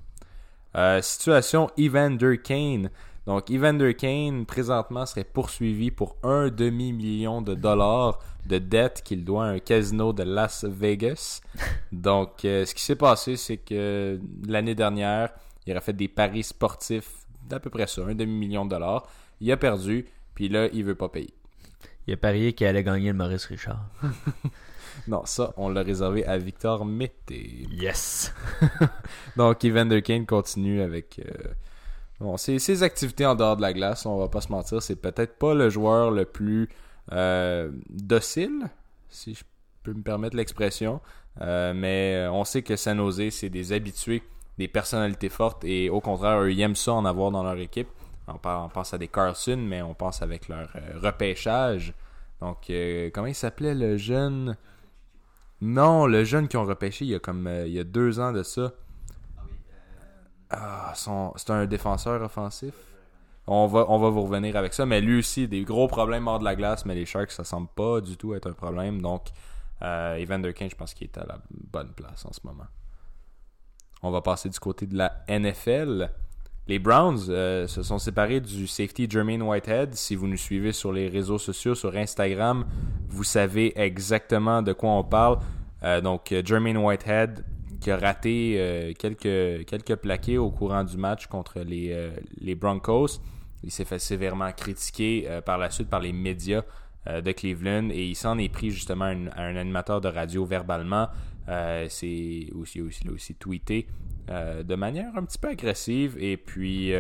Euh, 0.77 1.01
situation 1.01 1.69
Evander 1.77 2.38
Kane. 2.42 2.89
Donc, 3.30 3.52
Evander 3.52 3.94
Kane, 3.94 4.48
présentement, 4.48 5.06
serait 5.06 5.24
poursuivi 5.24 5.92
pour 5.92 6.16
un 6.24 6.48
demi-million 6.50 7.44
de 7.44 7.54
dollars 7.54 8.18
de 8.48 8.58
dette 8.58 9.04
qu'il 9.04 9.24
doit 9.24 9.46
à 9.46 9.50
un 9.50 9.60
casino 9.60 10.14
de 10.14 10.24
Las 10.24 10.66
Vegas. 10.66 11.42
Donc, 11.92 12.44
euh, 12.44 12.66
ce 12.66 12.74
qui 12.74 12.81
s'est 12.81 12.96
passé, 12.96 13.36
c'est 13.36 13.58
que 13.58 14.20
l'année 14.48 14.74
dernière, 14.74 15.30
il 15.68 15.74
aurait 15.74 15.81
fait 15.81 15.94
des 15.94 16.08
paris 16.08 16.42
sportifs 16.42 17.28
d'à 17.48 17.60
peu 17.60 17.70
près 17.70 17.86
ça, 17.86 18.02
un 18.02 18.16
demi-million 18.16 18.66
de 18.66 18.72
dollars. 18.72 19.08
Il 19.42 19.52
a 19.52 19.58
perdu, 19.58 20.08
puis 20.34 20.50
là, 20.50 20.68
il 20.74 20.84
veut 20.84 20.96
pas 20.96 21.10
payer. 21.10 21.36
Il 22.08 22.16
a 22.16 22.18
parié 22.18 22.54
qu'il 22.54 22.66
allait 22.66 22.84
gagner 22.84 23.10
le 23.10 23.14
Maurice 23.14 23.46
Richard. 23.46 23.86
non, 25.08 25.22
ça, 25.25 25.54
on 25.56 25.70
l'a 25.70 25.84
réservé 25.84 26.25
à 26.25 26.40
Victor 26.40 26.84
Mété. 26.84 27.68
Yes! 27.70 28.34
Donc, 29.38 29.64
Evander 29.64 30.02
Kane 30.02 30.25
continue 30.25 30.82
avec... 30.82 31.22
Euh, 31.24 31.54
Bon, 32.19 32.36
ses 32.36 32.83
activités 32.83 33.25
en 33.25 33.36
dehors 33.36 33.56
de 33.56 33.62
la 33.62 33.71
glace, 33.71 34.06
on 34.06 34.18
va 34.18 34.27
pas 34.27 34.42
se 34.42 34.51
mentir, 34.51 34.81
c'est 34.81 34.98
peut-être 34.98 35.38
pas 35.38 35.54
le 35.54 35.69
joueur 35.69 36.12
le 36.12 36.25
plus 36.25 36.68
euh, 37.13 37.71
docile, 37.89 38.69
si 39.07 39.36
je 39.36 39.44
peux 39.83 39.94
me 39.94 40.01
permettre 40.01 40.36
l'expression, 40.36 41.00
euh, 41.42 41.74
mais 41.74 42.27
on 42.30 42.44
sait 42.44 42.62
que 42.62 42.75
San 42.75 42.98
Jose, 42.98 43.30
c'est 43.30 43.50
des 43.50 43.71
habitués, 43.71 44.21
des 44.57 44.68
personnalités 44.68 45.30
fortes, 45.30 45.63
et 45.63 45.89
au 45.89 46.01
contraire, 46.01 46.42
eux, 46.42 46.51
ils 46.51 46.60
aiment 46.60 46.75
ça 46.75 46.92
en 46.92 47.06
avoir 47.06 47.31
dans 47.31 47.44
leur 47.44 47.57
équipe. 47.57 47.88
On, 48.27 48.38
pense 48.38 48.94
à 48.94 48.98
des 48.98 49.07
Carlson, 49.07 49.57
mais 49.57 49.81
on 49.81 49.94
pense 49.95 50.22
avec 50.22 50.50
leur 50.50 50.69
euh, 50.75 51.00
repêchage. 51.01 51.94
Donc, 52.42 52.72
comment 53.13 53.27
il 53.27 53.36
s'appelait 53.36 53.74
le 53.74 53.98
jeune? 53.98 54.56
Non, 55.62 56.06
le 56.06 56.24
jeune 56.24 56.48
qui 56.48 56.57
ont 56.57 56.63
repêché 56.63 57.06
il 57.06 57.12
y 57.12 57.15
a 57.15 57.19
comme 57.19 57.50
il 57.65 57.72
y 57.72 57.80
a 57.80 57.83
deux 57.83 58.19
ans 58.19 58.31
de 58.31 58.44
ça. 58.44 58.72
Ah, 60.50 60.94
c'est 60.96 61.51
un 61.51 61.66
défenseur 61.66 62.22
offensif. 62.22 62.74
On 63.51 63.68
va, 63.68 63.86
on 63.90 63.98
va 63.98 64.10
vous 64.10 64.24
revenir 64.24 64.56
avec 64.56 64.74
ça. 64.74 64.86
Mais 64.86 65.01
lui 65.01 65.19
aussi, 65.19 65.48
des 65.48 65.63
gros 65.63 65.88
problèmes 65.88 66.28
hors 66.28 66.40
de 66.40 66.44
la 66.44 66.56
glace, 66.56 66.86
mais 66.86 66.96
les 66.96 67.06
Sharks, 67.06 67.31
ça 67.31 67.44
semble 67.44 67.68
pas 67.75 68.01
du 68.01 68.18
tout 68.18 68.34
être 68.34 68.50
un 68.50 68.54
problème. 68.54 69.01
Donc, 69.01 69.28
euh, 69.81 70.16
Evander 70.16 70.54
Kane, 70.54 70.69
je 70.69 70.75
pense 70.75 70.94
qu'il 70.94 71.06
est 71.06 71.18
à 71.18 71.25
la 71.25 71.40
bonne 71.50 71.92
place 71.94 72.25
en 72.25 72.34
ce 72.34 72.42
moment. 72.44 72.68
On 74.01 74.12
va 74.12 74.22
passer 74.22 74.50
du 74.50 74.60
côté 74.60 74.86
de 74.86 74.96
la 74.96 75.24
NFL. 75.28 76.12
Les 76.68 76.78
Browns 76.78 77.30
euh, 77.30 77.68
se 77.68 77.81
sont 77.81 77.98
séparés 77.98 78.40
du 78.40 78.68
safety 78.68 79.10
Jermaine 79.10 79.42
Whitehead. 79.42 79.96
Si 79.96 80.16
vous 80.16 80.28
nous 80.28 80.38
suivez 80.38 80.72
sur 80.72 80.92
les 80.92 81.10
réseaux 81.10 81.40
sociaux, 81.40 81.74
sur 81.74 81.96
Instagram, 81.96 82.66
vous 83.07 83.24
savez 83.24 83.74
exactement 83.80 84.62
de 84.62 84.74
quoi 84.74 84.92
on 84.92 85.04
parle. 85.04 85.40
Euh, 85.84 86.01
donc, 86.01 86.34
Jermaine 86.46 86.78
Whitehead 86.78 87.44
qui 87.80 87.92
a 87.92 87.98
raté 87.98 88.56
euh, 88.58 88.94
quelques, 88.98 89.66
quelques 89.66 89.96
plaqués 89.96 90.38
au 90.38 90.52
courant 90.52 90.84
du 90.84 90.98
match 90.98 91.28
contre 91.28 91.60
les, 91.60 91.92
euh, 91.92 92.12
les 92.40 92.56
Broncos. 92.56 93.22
Il 93.64 93.72
s'est 93.72 93.86
fait 93.86 94.00
sévèrement 94.00 94.51
critiquer 94.51 95.25
euh, 95.27 95.42
par 95.42 95.58
la 95.58 95.70
suite 95.70 95.89
par 95.89 96.00
les 96.00 96.13
médias 96.13 96.63
de 97.08 97.32
Cleveland 97.32 97.89
et 97.92 98.06
il 98.06 98.15
s'en 98.15 98.38
est 98.38 98.50
pris 98.50 98.70
justement 98.70 99.06
à 99.06 99.42
un, 99.42 99.56
animateur 99.56 100.00
de 100.00 100.10
radio 100.10 100.46
verbalement. 100.46 101.08
c'est 101.48 102.50
aussi, 102.53 102.82
aussi, 102.82 103.10
aussi 103.10 103.36
tweeté 103.36 103.88
de 104.27 104.75
manière 104.75 105.15
un 105.15 105.24
petit 105.24 105.39
peu 105.39 105.48
agressive. 105.48 106.18
Et 106.20 106.38
puis, 106.38 106.92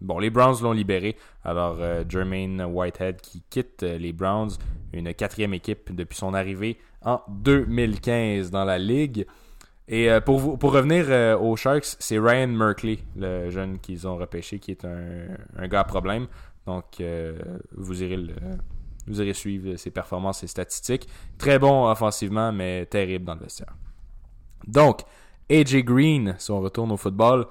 bon, 0.00 0.18
les 0.18 0.30
Browns 0.30 0.62
l'ont 0.62 0.72
libéré. 0.72 1.16
Alors, 1.44 1.78
Jermaine 2.08 2.62
Whitehead 2.62 3.20
qui 3.20 3.42
quitte 3.50 3.82
les 3.82 4.12
Browns, 4.12 4.50
une 4.92 5.12
quatrième 5.12 5.54
équipe 5.54 5.92
depuis 5.92 6.18
son 6.18 6.34
arrivée 6.34 6.78
en 7.00 7.22
2015 7.28 8.50
dans 8.50 8.66
la 8.66 8.78
ligue. 8.78 9.26
Et 9.88 10.10
euh, 10.10 10.20
pour, 10.20 10.58
pour 10.58 10.72
revenir 10.72 11.06
euh, 11.08 11.36
aux 11.36 11.56
Sharks, 11.56 11.96
c'est 11.98 12.18
Ryan 12.18 12.48
Merkley, 12.48 12.98
le 13.16 13.50
jeune 13.50 13.78
qu'ils 13.78 14.06
ont 14.06 14.16
repêché, 14.16 14.58
qui 14.58 14.70
est 14.70 14.84
un, 14.84 15.68
gars 15.68 15.80
à 15.80 15.84
problème. 15.84 16.28
Donc, 16.66 17.00
euh, 17.00 17.38
vous, 17.76 18.02
irez 18.02 18.18
vous 19.06 19.20
irez 19.20 19.34
suivre 19.34 19.76
ses 19.76 19.90
performances 19.90 20.44
et 20.44 20.46
statistiques. 20.46 21.08
Très 21.38 21.58
bon 21.58 21.90
offensivement, 21.90 22.52
mais 22.52 22.86
terrible 22.86 23.24
dans 23.24 23.34
le 23.34 23.40
vestiaire. 23.40 23.74
Donc, 24.68 25.00
AJ 25.50 25.78
Green, 25.84 26.36
si 26.38 26.50
on 26.52 26.60
retourne 26.60 26.92
au 26.92 26.96
football, 26.96 27.46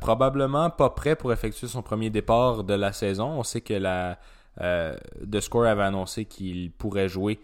probablement 0.00 0.70
pas 0.70 0.88
prêt 0.88 1.16
pour 1.16 1.34
effectuer 1.34 1.68
son 1.68 1.82
premier 1.82 2.08
départ 2.08 2.64
de 2.64 2.72
la 2.72 2.92
saison. 2.92 3.26
On 3.26 3.42
sait 3.42 3.60
que 3.60 3.74
la 3.74 4.18
The 4.58 5.40
Score 5.40 5.66
avait 5.66 5.82
annoncé 5.82 6.24
qu'il 6.24 6.72
pourrait 6.72 7.10
jouer 7.10 7.38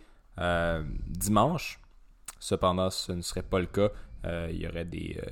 dimanche. 1.07 1.79
Cependant, 2.39 2.91
ce 2.91 3.13
ne 3.13 3.23
serait 3.23 3.43
pas 3.43 3.59
le 3.59 3.67
cas. 3.67 3.89
Euh, 4.27 4.49
il 4.51 4.59
y 4.59 4.67
aurait 4.67 4.85
des, 4.85 5.19
euh, 5.23 5.31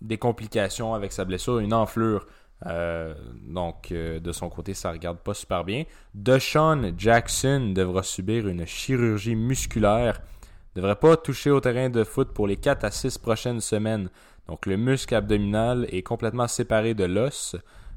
des 0.00 0.18
complications 0.18 0.94
avec 0.94 1.12
sa 1.12 1.24
blessure, 1.24 1.58
une 1.58 1.74
enflure. 1.74 2.26
Euh, 2.66 3.14
donc, 3.46 3.92
de 3.92 4.32
son 4.32 4.48
côté, 4.48 4.74
ça 4.74 4.90
regarde 4.90 5.18
pas 5.18 5.34
super 5.34 5.64
bien. 5.64 5.84
DeShaun 6.14 6.94
Jackson 6.96 7.72
devra 7.74 8.02
subir 8.02 8.48
une 8.48 8.66
chirurgie 8.66 9.36
musculaire. 9.36 10.20
Devrait 10.74 10.96
pas 10.96 11.16
toucher 11.16 11.50
au 11.50 11.60
terrain 11.60 11.88
de 11.90 12.02
foot 12.04 12.32
pour 12.32 12.46
les 12.46 12.56
4 12.56 12.84
à 12.84 12.90
6 12.90 13.18
prochaines 13.18 13.60
semaines. 13.60 14.08
Donc, 14.48 14.66
le 14.66 14.76
muscle 14.76 15.14
abdominal 15.14 15.86
est 15.90 16.02
complètement 16.02 16.48
séparé 16.48 16.94
de 16.94 17.04
l'os. 17.04 17.56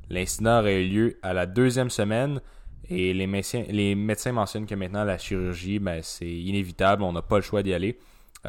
L'incident 0.10 0.60
aurait 0.60 0.84
eu 0.84 0.88
lieu 0.88 1.20
à 1.22 1.34
la 1.34 1.46
deuxième 1.46 1.90
semaine. 1.90 2.42
Et 2.90 3.14
les 3.14 3.28
médecins, 3.28 3.64
les 3.70 3.96
médecins 3.96 4.32
mentionnent 4.32 4.66
que 4.66 4.76
maintenant 4.76 5.04
la 5.04 5.18
chirurgie, 5.18 5.80
ben, 5.80 6.02
c'est 6.04 6.30
inévitable, 6.30 7.04
on 7.04 7.12
n'a 7.12 7.22
pas 7.22 7.38
le 7.38 7.42
choix 7.42 7.64
d'y 7.64 7.74
aller. 7.74 8.00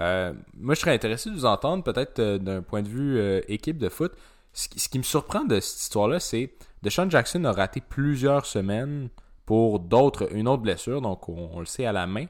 Euh, 0.01 0.33
moi, 0.57 0.75
je 0.75 0.81
serais 0.81 0.95
intéressé 0.95 1.31
de 1.31 1.35
vous 1.35 1.45
entendre, 1.45 1.83
peut-être 1.85 2.19
euh, 2.19 2.39
d'un 2.39 2.63
point 2.63 2.83
de 2.83 2.89
vue 2.89 3.19
euh, 3.19 3.41
équipe 3.49 3.79
de 3.79 3.89
foot. 3.89 4.13
ce 4.53 4.69
qui, 4.69 4.81
ce 4.81 4.89
qui 4.89 4.99
me 4.99 5.03
surprend 5.05 5.45
de 5.45 5.61
cette 5.61 5.81
histoire-là, 5.81 6.21
c'est 6.21 6.53
Deshaun 6.83 7.11
Jackson 7.11 7.45
a 7.45 7.53
raté 7.53 7.81
plusieurs 7.81 8.47
semaines 8.47 9.09
pour 9.47 9.81
d'autres, 9.81 10.33
une 10.35 10.47
autre 10.49 10.63
blessure, 10.63 11.01
donc 11.01 11.29
on, 11.29 11.51
on 11.53 11.61
le 11.61 11.67
sait 11.67 11.87
à 11.87 11.93
la 11.93 12.07
main. 12.07 12.27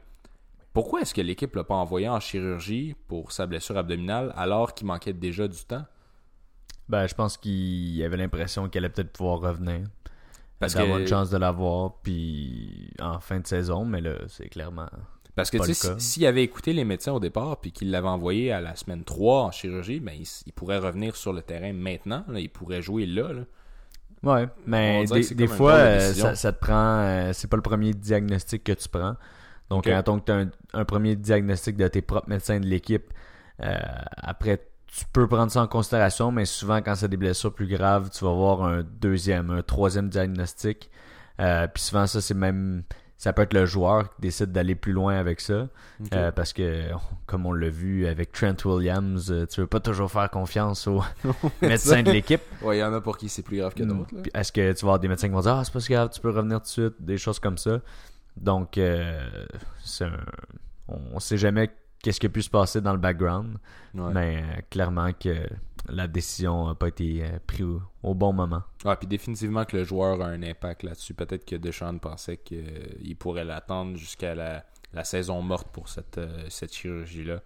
Pourquoi 0.73 1.01
est-ce 1.01 1.13
que 1.13 1.21
l'équipe 1.21 1.55
l'a 1.57 1.65
pas 1.65 1.75
envoyé 1.75 2.09
en 2.09 2.21
chirurgie 2.21 2.95
pour 3.09 3.33
sa 3.33 3.47
blessure 3.47 3.77
abdominale 3.77 4.33
alors 4.37 4.75
qu'il 4.75 4.87
manquait 4.87 5.13
déjà 5.13 5.49
du 5.49 5.59
temps? 5.65 5.85
Ben, 6.89 7.07
je 7.07 7.15
pense 7.15 7.37
qu'il 7.37 8.03
avait 8.03 8.17
l'impression 8.17 8.69
qu'elle 8.69 8.85
allait 8.85 8.93
peut-être 8.93 9.13
pouvoir 9.13 9.41
revenir. 9.41 9.81
Parce 10.59 10.75
d'avoir 10.75 10.97
que- 10.99 11.03
une 11.03 11.09
chance 11.09 11.31
de 11.31 11.37
l'avoir, 11.37 11.95
puis 12.03 12.91
en 13.01 13.21
fin 13.21 13.41
de 13.41 13.47
saison, 13.47 13.85
mais 13.85 14.01
là, 14.01 14.15
c'est 14.29 14.49
clairement. 14.49 14.89
Parce 15.39 15.51
que 15.51 15.99
s'il 15.99 16.27
avait 16.27 16.43
écouté 16.43 16.73
les 16.73 16.85
médecins 16.85 17.13
au 17.13 17.21
départ 17.21 17.59
puis 17.61 17.73
qu'il 17.73 17.91
l'avait 17.91 18.09
envoyé 18.09 18.53
à 18.53 18.61
la 18.61 18.77
semaine 18.77 19.05
3 19.05 19.45
en 19.45 19.51
chirurgie, 19.51 20.01
ben 20.01 20.15
il, 20.47 20.53
pourrait 20.53 20.79
revenir 20.79 21.17
sur 21.17 21.33
le 21.33 21.43
terrain 21.43 21.73
maintenant. 21.73 22.25
là. 22.29 22.41
il 22.41 22.51
pourrait 22.51 22.83
jouer 22.83 23.07
là. 23.07 23.33
là. 23.33 23.43
Ouais, 24.25 24.49
mais 24.67 25.05
des, 25.07 25.23
que 25.23 25.47
fois, 25.47 25.75
euh, 25.75 26.13
ça, 26.13 26.35
ça 26.35 26.53
te 26.53 26.59
prend. 26.59 26.99
euh, 27.01 27.31
c'est 27.33 27.49
pas 27.49 27.57
le 27.57 27.63
premier 27.63 27.95
diagnostic 27.95 28.65
que 28.65 28.73
tu 28.73 28.89
prends. 28.89 29.15
Donc, 29.71 29.87
Ok. 29.87 29.93
quand 30.05 30.21
tu 30.21 30.33
as 30.33 30.35
un, 30.35 30.51
un 30.75 30.85
premier 30.85 31.15
diagnostic 31.15 31.77
de 31.77 31.87
tes 31.89 32.03
propres 32.03 32.29
médecins 32.29 32.59
de 32.59 32.67
l'équipe, 32.67 33.13
euh, 33.63 33.77
après, 34.17 34.67
tu 34.87 35.05
peux 35.13 35.29
prendre 35.29 35.53
ça 35.53 35.63
en 35.63 35.67
considération, 35.67 36.33
mais 36.33 36.47
souvent, 36.47 36.79
quand 36.79 36.95
c'est 36.95 37.09
des 37.09 37.17
blessures 37.17 37.53
plus 37.55 37.67
graves, 37.67 38.11
tu 38.11 38.25
vas 38.25 38.31
avoir 38.31 38.65
un 38.65 38.83
deuxième, 38.83 39.51
un 39.51 39.63
troisième 39.63 40.09
diagnostic. 40.09 40.91
Euh, 41.41 41.69
Puis 41.73 41.83
souvent, 41.85 42.07
ça, 42.07 42.21
c'est 42.21 42.35
même. 42.35 42.83
Ça 43.21 43.33
peut 43.33 43.43
être 43.43 43.53
le 43.53 43.67
joueur 43.67 44.15
qui 44.15 44.21
décide 44.23 44.53
d'aller 44.53 44.77
plus 44.77 44.93
loin 44.93 45.17
avec 45.17 45.41
ça. 45.41 45.67
Euh, 46.15 46.31
parce 46.31 46.53
que, 46.53 46.85
comme 47.27 47.47
on 47.47 47.53
l'a 47.53 47.69
vu 47.69 48.07
avec 48.07 48.31
Trent 48.31 48.55
Williams, 48.65 49.31
euh, 49.33 49.45
tu 49.47 49.61
veux 49.61 49.67
pas 49.67 49.81
toujours 49.81 50.09
faire 50.11 50.31
confiance 50.31 50.87
aux 50.87 51.03
médecins 51.63 52.03
de 52.05 52.13
l'équipe. 52.13 52.41
Ouais, 52.63 52.77
il 52.77 52.81
y 52.81 52.85
en 52.85 52.93
a 52.95 53.01
pour 53.01 53.19
qui 53.19 53.29
c'est 53.29 53.43
plus 53.43 53.59
grave 53.59 53.75
que 53.75 53.83
d'autres. 53.83 54.15
Est-ce 54.33 54.53
que 54.53 54.71
tu 54.73 54.85
vas 54.85 54.91
avoir 54.91 54.99
des 55.01 55.09
médecins 55.09 55.27
qui 55.29 55.35
vont 55.35 55.41
dire 55.41 55.55
Ah, 55.57 55.65
c'est 55.65 55.73
pas 55.73 55.81
si 55.81 55.93
grave, 55.93 56.11
tu 56.13 56.21
peux 56.21 56.31
revenir 56.31 56.59
tout 56.59 56.65
de 56.65 56.69
suite, 56.69 56.95
des 57.01 57.19
choses 57.19 57.41
comme 57.41 57.59
ça. 57.59 57.81
Donc, 58.37 58.79
euh, 58.79 59.29
un- 60.01 60.11
on, 60.87 60.99
on 61.15 61.19
sait 61.19 61.39
jamais 61.39 61.71
qu'est-ce 62.01 62.21
qui 62.21 62.27
a 62.27 62.29
pu 62.31 62.43
se 62.43 62.51
passer 62.51 62.81
dans 62.81 62.93
le 62.93 62.99
background, 63.01 63.57
Ouais. 63.95 64.13
mais 64.15 64.37
euh, 64.37 64.61
clairement 64.71 65.11
que 65.13 65.35
la 65.89 66.07
décision 66.07 66.69
n'a 66.69 66.75
pas 66.75 66.89
été 66.89 67.23
euh, 67.23 67.39
prise 67.47 67.67
au, 68.03 68.15
bon 68.15 68.33
moment. 68.33 68.63
Ouais, 68.85 68.97
puis 68.97 69.07
définitivement 69.07 69.65
que 69.65 69.77
le 69.77 69.85
joueur 69.85 70.21
a 70.21 70.27
un 70.27 70.43
impact 70.43 70.83
là-dessus. 70.83 71.15
Peut-être 71.15 71.45
que 71.45 71.57
Deshaun 71.57 71.99
pensait 71.99 72.37
qu'il 72.37 73.17
pourrait 73.19 73.45
l'attendre 73.45 73.97
jusqu'à 73.97 74.35
la, 74.35 74.65
saison 75.05 75.43
morte 75.43 75.69
pour 75.69 75.89
cette, 75.89 76.19
euh, 76.19 76.47
cette 76.49 76.75
chirurgie-là. 76.75 77.41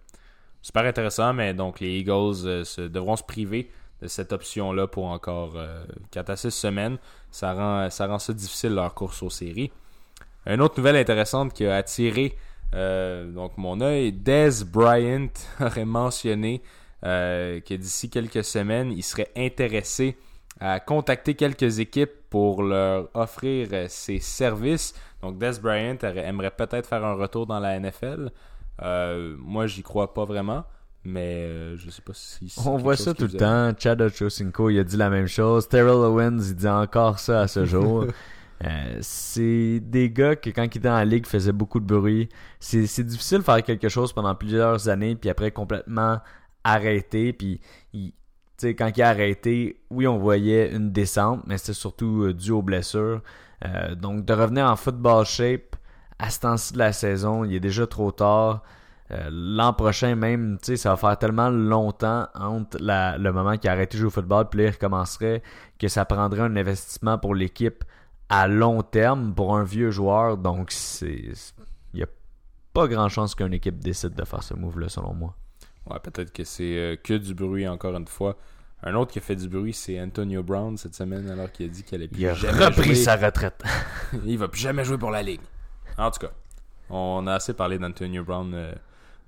Super 0.61 0.85
intéressant, 0.85 1.33
mais 1.33 1.53
donc 1.53 1.81
les 1.81 1.99
Eagles 1.99 2.45
euh, 2.45 2.63
devront 2.89 3.17
se 3.17 3.23
priver 3.23 3.69
de 4.01 4.07
cette 4.07 4.31
option-là 4.31 4.87
pour 4.87 5.05
encore 5.05 5.53
euh, 5.55 5.83
4 6.11 6.29
à 6.29 6.35
6 6.37 6.51
semaines. 6.51 6.97
Ça 7.31 7.53
rend, 7.53 7.89
ça 7.89 8.07
rend 8.07 8.17
ça 8.17 8.33
difficile 8.33 8.73
leur 8.73 8.93
course 8.93 9.21
aux 9.23 9.29
séries. 9.29 9.71
Une 10.45 10.61
autre 10.61 10.75
nouvelle 10.77 10.95
intéressante 10.95 11.53
qui 11.53 11.65
a 11.65 11.75
attiré 11.75 12.37
euh, 12.75 13.31
donc 13.31 13.57
mon 13.57 13.81
œil, 13.81 14.11
Des 14.11 14.49
Bryant 14.65 15.27
aurait 15.59 15.85
mentionné 15.85 16.61
euh, 17.05 17.59
que 17.59 17.73
d'ici 17.73 18.09
quelques 18.09 18.43
semaines, 18.43 18.91
il 18.91 19.03
serait 19.03 19.31
intéressé 19.35 20.17
à 20.59 20.79
contacter 20.79 21.33
quelques 21.33 21.79
équipes 21.79 22.11
pour 22.29 22.63
leur 22.63 23.09
offrir 23.13 23.69
euh, 23.73 23.85
ses 23.89 24.19
services. 24.19 24.93
Donc 25.21 25.37
Des 25.37 25.59
Bryant 25.61 25.97
aimerait 26.15 26.51
peut-être 26.51 26.87
faire 26.87 27.03
un 27.03 27.15
retour 27.15 27.45
dans 27.47 27.59
la 27.59 27.79
NFL. 27.79 28.31
Euh, 28.81 29.35
moi, 29.39 29.67
j'y 29.67 29.83
crois 29.83 30.13
pas 30.13 30.25
vraiment, 30.25 30.65
mais 31.03 31.45
euh, 31.47 31.77
je 31.77 31.89
sais 31.89 32.01
pas 32.01 32.13
si. 32.13 32.49
c'est 32.49 32.67
On 32.67 32.77
voit 32.77 32.97
ça 32.97 33.13
qui 33.13 33.19
tout 33.25 33.31
le 33.31 33.37
temps. 33.39 33.71
Chad 33.77 34.01
Ochocinco, 34.01 34.69
il 34.69 34.79
a 34.79 34.83
dit 34.83 34.97
la 34.97 35.09
même 35.09 35.27
chose. 35.27 35.67
Terrell 35.67 35.89
Owens, 35.95 36.39
il 36.39 36.55
dit 36.55 36.67
encore 36.67 37.19
ça 37.19 37.41
à 37.41 37.47
ce 37.47 37.65
jour. 37.65 38.05
Euh, 38.63 38.97
c'est 39.01 39.79
des 39.81 40.09
gars 40.09 40.35
que 40.35 40.49
quand 40.49 40.63
ils 40.63 40.77
étaient 40.77 40.87
la 40.87 41.03
ligue 41.03 41.27
faisaient 41.27 41.51
beaucoup 41.51 41.79
de 41.79 41.85
bruit. 41.85 42.29
C'est 42.59 43.03
difficile 43.03 43.39
de 43.39 43.43
faire 43.43 43.61
quelque 43.61 43.89
chose 43.89 44.13
pendant 44.13 44.33
plusieurs 44.35 44.87
années 44.87 45.15
puis 45.15 45.29
après 45.29 45.51
complètement 45.51 46.19
arrêter 46.63 47.33
puis 47.33 47.59
quand 48.61 48.91
il 48.95 49.01
a 49.01 49.09
arrêté, 49.09 49.81
oui, 49.89 50.07
on 50.07 50.17
voyait 50.17 50.73
une 50.73 50.91
descente, 50.91 51.41
mais 51.47 51.57
c'était 51.57 51.73
surtout 51.73 52.23
euh, 52.23 52.33
dû 52.33 52.51
aux 52.51 52.61
blessures. 52.61 53.21
Euh, 53.65 53.95
donc 53.95 54.23
de 54.25 54.33
revenir 54.33 54.65
en 54.69 54.75
football 54.75 55.25
shape 55.25 55.75
à 56.19 56.29
ce 56.29 56.39
temps-ci 56.41 56.73
de 56.73 56.77
la 56.77 56.93
saison, 56.93 57.43
il 57.43 57.53
est 57.55 57.59
déjà 57.59 57.85
trop 57.87 58.11
tard. 58.11 58.63
Euh, 59.11 59.27
L'an 59.31 59.73
prochain 59.73 60.15
même, 60.15 60.57
ça 60.61 60.91
va 60.91 60.95
faire 60.95 61.17
tellement 61.17 61.49
longtemps 61.49 62.27
entre 62.35 62.77
la- 62.79 63.17
le 63.17 63.33
moment 63.33 63.57
qu'il 63.57 63.69
a 63.69 63.73
arrêté 63.73 63.97
de 63.97 64.01
jouer 64.01 64.07
au 64.07 64.11
football 64.11 64.47
puis 64.49 64.63
il 64.63 64.69
recommencerait 64.69 65.43
que 65.77 65.89
ça 65.89 66.05
prendrait 66.05 66.41
un 66.41 66.55
investissement 66.55 67.17
pour 67.17 67.35
l'équipe 67.35 67.83
à 68.29 68.47
long 68.47 68.81
terme 68.81 69.33
pour 69.35 69.57
un 69.57 69.65
vieux 69.65 69.91
joueur. 69.91 70.37
Donc, 70.37 70.73
il 71.01 71.33
n'y 71.93 72.03
a 72.03 72.07
pas 72.73 72.87
grand 72.87 73.09
chance 73.09 73.35
qu'une 73.35 73.53
équipe 73.53 73.79
décide 73.79 74.13
de 74.13 74.23
faire 74.23 74.41
ce 74.41 74.53
move-là, 74.53 74.87
selon 74.87 75.13
moi. 75.13 75.35
Ouais, 75.89 75.99
peut-être 75.99 76.31
que 76.31 76.43
c'est 76.43 76.77
euh, 76.77 76.95
que 76.95 77.13
du 77.13 77.33
bruit 77.33 77.67
encore 77.67 77.95
une 77.95 78.07
fois. 78.07 78.37
Un 78.85 78.95
autre 78.95 79.11
qui 79.13 79.19
a 79.19 79.21
fait 79.21 79.35
du 79.37 79.47
bruit, 79.47 79.73
c'est 79.73 79.99
Antonio 80.01 80.43
Brown 80.43 80.75
cette 80.77 80.93
semaine, 80.95 81.29
alors 81.29 81.49
qu'il 81.51 81.67
a 81.67 81.69
dit 81.69 81.83
qu'il 81.83 81.95
allait 81.95 82.07
plus 82.09 82.19
Il 82.21 82.27
a 82.27 82.33
jamais 82.33 82.65
repris 82.65 82.83
jouer. 82.83 82.95
sa 82.95 83.15
retraite. 83.15 83.63
Il 84.25 84.37
va 84.37 84.49
plus 84.49 84.59
jamais 84.59 84.83
jouer 84.83 84.97
pour 84.97 85.11
la 85.11 85.23
ligue. 85.23 85.39
En 85.97 86.11
tout 86.11 86.19
cas, 86.19 86.31
on 86.89 87.25
a 87.27 87.33
assez 87.35 87.53
parlé 87.53 87.77
d'Antonio 87.79 88.23
Brown 88.25 88.51
euh, 88.53 88.73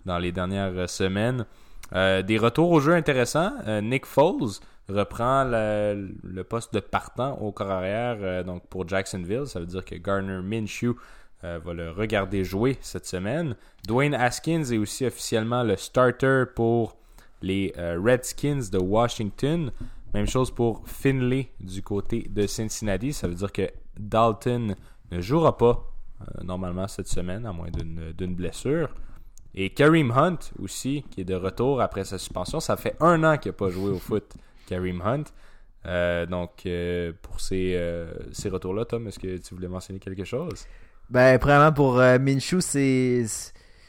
dans 0.06 0.18
les 0.18 0.32
dernières 0.34 0.74
euh, 0.76 0.88
semaines. 0.88 1.46
Euh, 1.94 2.22
des 2.22 2.38
retours 2.38 2.70
au 2.72 2.80
jeu 2.82 2.94
intéressants. 2.94 3.54
Nick 3.82 4.06
Foles 4.06 4.60
reprend 4.90 5.46
le, 5.46 6.10
le 6.24 6.44
poste 6.44 6.74
de 6.74 6.80
partant 6.80 7.38
au 7.38 7.52
corps 7.52 7.70
arrière 7.72 8.44
donc 8.44 8.66
pour 8.68 8.88
Jacksonville. 8.88 9.46
Ça 9.46 9.60
veut 9.60 9.66
dire 9.68 9.86
que 9.86 9.96
Garner 9.96 10.42
Minshew 10.42 10.96
euh, 11.44 11.60
va 11.64 11.74
le 11.74 11.92
regarder 11.92 12.44
jouer 12.44 12.78
cette 12.82 13.06
semaine. 13.06 13.56
Dwayne 13.86 14.14
Haskins 14.14 14.64
est 14.72 14.78
aussi 14.78 15.06
officiellement 15.06 15.64
le 15.64 15.76
starter 15.76 16.46
pour 16.56 16.98
les 17.42 17.74
euh, 17.78 18.00
Redskins 18.02 18.62
de 18.72 18.78
Washington. 18.78 19.72
Même 20.14 20.28
chose 20.28 20.50
pour 20.50 20.88
Finley 20.88 21.50
du 21.60 21.84
côté 21.84 22.26
de 22.30 22.48
Cincinnati. 22.48 23.12
Ça 23.12 23.28
veut 23.28 23.36
dire 23.36 23.52
que 23.52 23.70
Dalton 24.00 24.76
ne 25.12 25.22
jouera 25.22 25.58
pas 25.58 25.92
euh, 26.22 26.44
normalement 26.44 26.88
cette 26.88 27.10
semaine, 27.10 27.46
à 27.46 27.52
moins 27.52 27.70
d'une 27.70 28.34
blessure. 28.34 28.96
Et 29.54 29.70
Kareem 29.72 30.12
Hunt 30.12 30.40
aussi, 30.60 31.04
qui 31.12 31.22
est 31.22 31.26
de 31.26 31.36
retour 31.36 31.82
après 31.82 32.06
sa 32.06 32.18
suspension. 32.18 32.62
Ça 32.62 32.78
fait 32.78 32.96
un 33.02 33.24
an 33.26 33.38
qu'il 33.38 33.50
n'a 33.50 33.58
pas 33.58 33.70
joué 33.70 33.92
au 33.92 34.00
foot, 34.00 34.34
Kareem 34.68 35.02
Hunt. 35.02 35.26
Donc, 36.28 36.68
pour 37.22 37.40
ces, 37.40 38.10
ces 38.32 38.50
retours-là, 38.50 38.86
Tom, 38.86 39.08
est-ce 39.08 39.20
que 39.20 39.38
tu 39.38 39.54
voulais 39.54 39.68
mentionner 39.68 40.00
quelque 40.00 40.26
chose? 40.26 40.66
Ben, 41.10 41.38
premièrement, 41.40 41.72
pour 41.72 42.00
euh, 42.00 42.18
c'est 42.60 43.26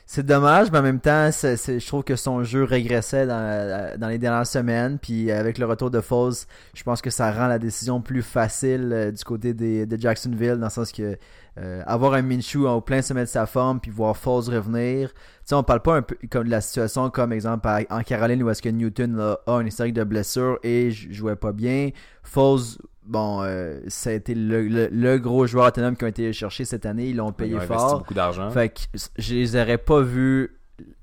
c'est 0.08 0.24
dommage, 0.24 0.70
mais 0.70 0.78
en 0.78 0.82
même 0.82 1.00
temps, 1.00 1.30
je 1.32 1.84
trouve 1.84 2.04
que 2.04 2.14
son 2.14 2.44
jeu 2.44 2.62
régressait 2.62 3.26
dans, 3.26 3.98
dans 3.98 4.06
les 4.06 4.18
dernières 4.18 4.46
semaines. 4.46 4.98
Puis 5.00 5.32
avec 5.32 5.58
le 5.58 5.66
retour 5.66 5.90
de 5.90 6.00
Foles, 6.00 6.34
je 6.74 6.82
pense 6.84 7.02
que 7.02 7.10
ça 7.10 7.32
rend 7.32 7.48
la 7.48 7.58
décision 7.58 8.00
plus 8.00 8.22
facile 8.22 8.90
euh, 8.92 9.10
du 9.10 9.24
côté 9.24 9.52
des, 9.52 9.84
de 9.84 10.00
Jacksonville, 10.00 10.58
dans 10.58 10.66
le 10.66 10.70
sens 10.70 10.92
que 10.92 11.18
euh, 11.58 11.82
avoir 11.86 12.14
un 12.14 12.22
Minshew 12.22 12.66
au 12.66 12.80
plein 12.80 13.02
sommet 13.02 13.22
de 13.22 13.26
sa 13.26 13.46
forme, 13.46 13.80
puis 13.80 13.90
voir 13.90 14.16
Foles 14.16 14.48
revenir. 14.48 15.12
Tu 15.12 15.18
sais, 15.46 15.54
on 15.56 15.64
parle 15.64 15.82
pas 15.82 15.96
un 15.96 16.02
peu 16.02 16.16
comme 16.30 16.44
de 16.44 16.50
la 16.50 16.60
situation 16.60 17.10
comme 17.10 17.32
exemple 17.32 17.68
en 17.90 18.02
Caroline 18.02 18.42
où 18.44 18.50
est-ce 18.50 18.62
que 18.62 18.68
Newton 18.68 19.18
a 19.18 19.52
un 19.52 19.66
historique 19.66 19.94
de 19.94 20.04
blessure 20.04 20.60
et 20.62 20.92
jouait 20.92 21.34
pas 21.34 21.52
bien. 21.52 21.90
Foles, 22.22 22.78
bon, 23.06 23.42
euh, 23.42 23.80
ça 23.88 24.10
a 24.10 24.12
été 24.12 24.34
le, 24.34 24.66
le- 24.68 24.88
le 24.90 25.18
gros 25.18 25.46
joueur 25.46 25.66
autonome 25.66 25.96
qui 25.96 26.04
ont 26.04 26.08
été 26.08 26.32
chercher 26.32 26.64
cette 26.64 26.86
année. 26.86 27.08
Ils 27.10 27.16
l'ont 27.16 27.30
Ils 27.30 27.34
payé 27.34 27.54
ont 27.54 27.58
investi 27.58 27.74
fort. 27.74 27.98
beaucoup 27.98 28.14
d'argent. 28.14 28.50
Fait 28.50 28.68
que 28.70 28.80
je 29.18 29.34
les 29.34 29.56
aurais 29.56 29.78
pas 29.78 30.00
vus 30.02 30.58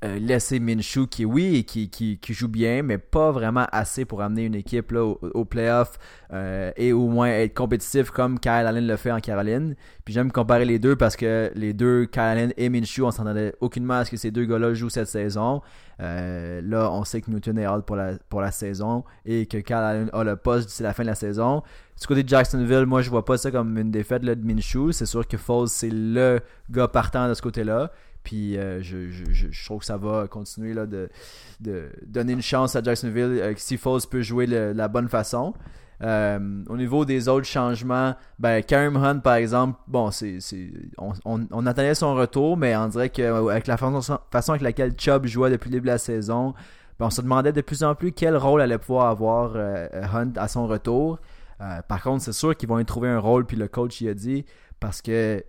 euh, 0.06 0.20
laisser 0.20 0.60
Minshew 0.60 1.08
qui 1.10 1.26
oui 1.26 1.64
qui, 1.64 1.90
qui, 1.90 2.34
joue 2.34 2.48
bien 2.48 2.84
mais 2.84 3.00
pas 3.00 3.32
vraiment 3.32 3.66
assez 3.72 4.06
pour 4.06 4.22
amener 4.22 4.44
une 4.44 4.54
équipe 4.54 4.92
là 4.92 5.04
au, 5.04 5.46
playoff 5.46 5.98
euh, 6.32 6.72
et 6.78 6.94
au 6.94 7.08
moins 7.08 7.30
être 7.30 7.56
compétitif 7.56 8.12
comme 8.12 8.40
Kyle 8.40 8.52
Allen 8.52 8.86
le 8.86 8.96
fait 8.98 9.12
en 9.12 9.20
Caroline 9.20 9.76
puis 10.06 10.14
j'aime 10.14 10.32
comparer 10.32 10.66
les 10.66 10.78
deux 10.78 10.96
parce 10.96 11.16
que 11.16 11.52
les 11.56 11.74
deux 11.74 12.06
Kyle 12.06 12.22
Allen 12.22 12.54
et 12.56 12.70
Minshew 12.70 13.04
on 13.04 13.12
s'entendait 13.12 13.56
aucunement 13.62 13.96
à 13.96 14.06
ce 14.06 14.12
que 14.12 14.18
ces 14.18 14.30
deux 14.30 14.46
gars-là 14.46 14.76
jouent 14.76 14.90
cette 14.90 15.08
saison 15.08 15.62
Euh, 16.02 16.60
là 16.64 16.92
on 16.92 17.04
sait 17.04 17.22
que 17.22 17.30
Newton 17.30 17.58
est 17.60 17.68
out 17.68 17.86
pour 17.86 17.96
la, 17.96 18.18
pour 18.30 18.42
la 18.42 18.52
saison 18.52 19.04
et 19.26 19.46
que 19.46 19.58
Kyle 19.58 19.76
Allen 19.76 20.10
a 20.12 20.24
le 20.24 20.36
poste 20.36 20.68
d'ici 20.68 20.84
la 20.84 20.94
fin 20.94 21.04
de 21.04 21.10
la 21.10 21.16
saison 21.16 21.64
du 22.00 22.08
côté 22.08 22.24
de 22.24 22.30
Jacksonville, 22.30 22.86
moi 22.86 23.02
je 23.02 23.10
vois 23.10 23.24
pas 23.24 23.38
ça 23.38 23.52
comme 23.52 23.78
une 23.78 23.92
défaite 23.92 24.24
de 24.24 24.36
Minshew. 24.36 24.92
C'est 24.92 25.06
sûr 25.06 25.28
que 25.28 25.38
Foles 25.38 25.70
c'est 25.70 25.90
le 25.90 26.42
gars 26.70 26.88
partant 26.88 27.30
de 27.30 27.34
ce 27.34 27.42
côté-là. 27.42 27.92
Puis 28.24 28.58
euh, 28.58 28.82
je, 28.82 29.10
je, 29.10 29.52
je, 29.52 29.66
trouve 29.66 29.80
que 29.80 29.86
ça 29.86 29.98
va 29.98 30.28
continuer 30.28 30.74
là, 30.74 30.86
de, 30.86 31.10
de 31.60 31.90
donner 32.06 32.34
une 32.34 32.42
chance 32.42 32.76
à 32.76 32.82
Jacksonville 32.82 33.40
euh, 33.42 33.54
si 33.58 33.78
Foles 33.78 34.02
peut 34.10 34.22
jouer 34.22 34.46
le- 34.46 34.72
la 34.72 34.88
bonne 34.88 35.10
façon. 35.10 35.54
Euh, 36.02 36.40
au 36.70 36.76
niveau 36.78 37.06
des 37.06 37.28
autres 37.30 37.46
changements, 37.46 38.16
ben 38.40 38.62
Kareem 38.64 38.98
Hunt 38.98 39.20
par 39.20 39.36
exemple, 39.36 39.80
bon 39.88 40.10
c'est 40.12 40.40
on, 40.98 41.14
on, 41.26 41.48
on 41.52 41.66
attendait 41.66 41.96
son 41.96 42.16
retour, 42.16 42.58
mais 42.58 42.76
on 42.76 42.88
dirait 42.88 43.10
que 43.10 43.22
euh, 43.22 43.60
la 43.66 43.78
façon, 43.78 44.18
façon 44.32 44.52
avec 44.52 44.64
laquelle 44.64 44.94
Chubb 44.98 45.26
jouait 45.28 45.50
depuis 45.52 45.70
le 45.70 45.74
début 45.74 45.88
de 45.88 45.92
la 45.92 45.98
saison, 45.98 46.54
ben, 47.00 47.06
on 47.08 47.10
se 47.10 47.22
demandait 47.22 47.54
de 47.54 47.62
plus 47.62 47.84
en 47.84 47.94
plus 47.96 48.12
quel 48.12 48.36
rôle 48.36 48.62
allait 48.62 48.78
pouvoir 48.78 49.08
avoir 49.08 49.56
Hunt 49.56 50.34
à 50.38 50.48
son 50.48 50.68
retour. 50.68 51.20
Par 51.88 52.02
contre, 52.04 52.24
c'est 52.24 52.34
sûr 52.34 52.58
qu'ils 52.58 52.68
vont 52.68 52.80
y 52.80 52.86
trouver 52.86 53.08
un 53.10 53.20
rôle, 53.20 53.46
puis 53.46 53.56
le 53.56 53.70
coach 53.70 54.02
y 54.02 54.10
a 54.10 54.14
dit, 54.14 54.44
parce 54.84 55.02
que 55.02 55.42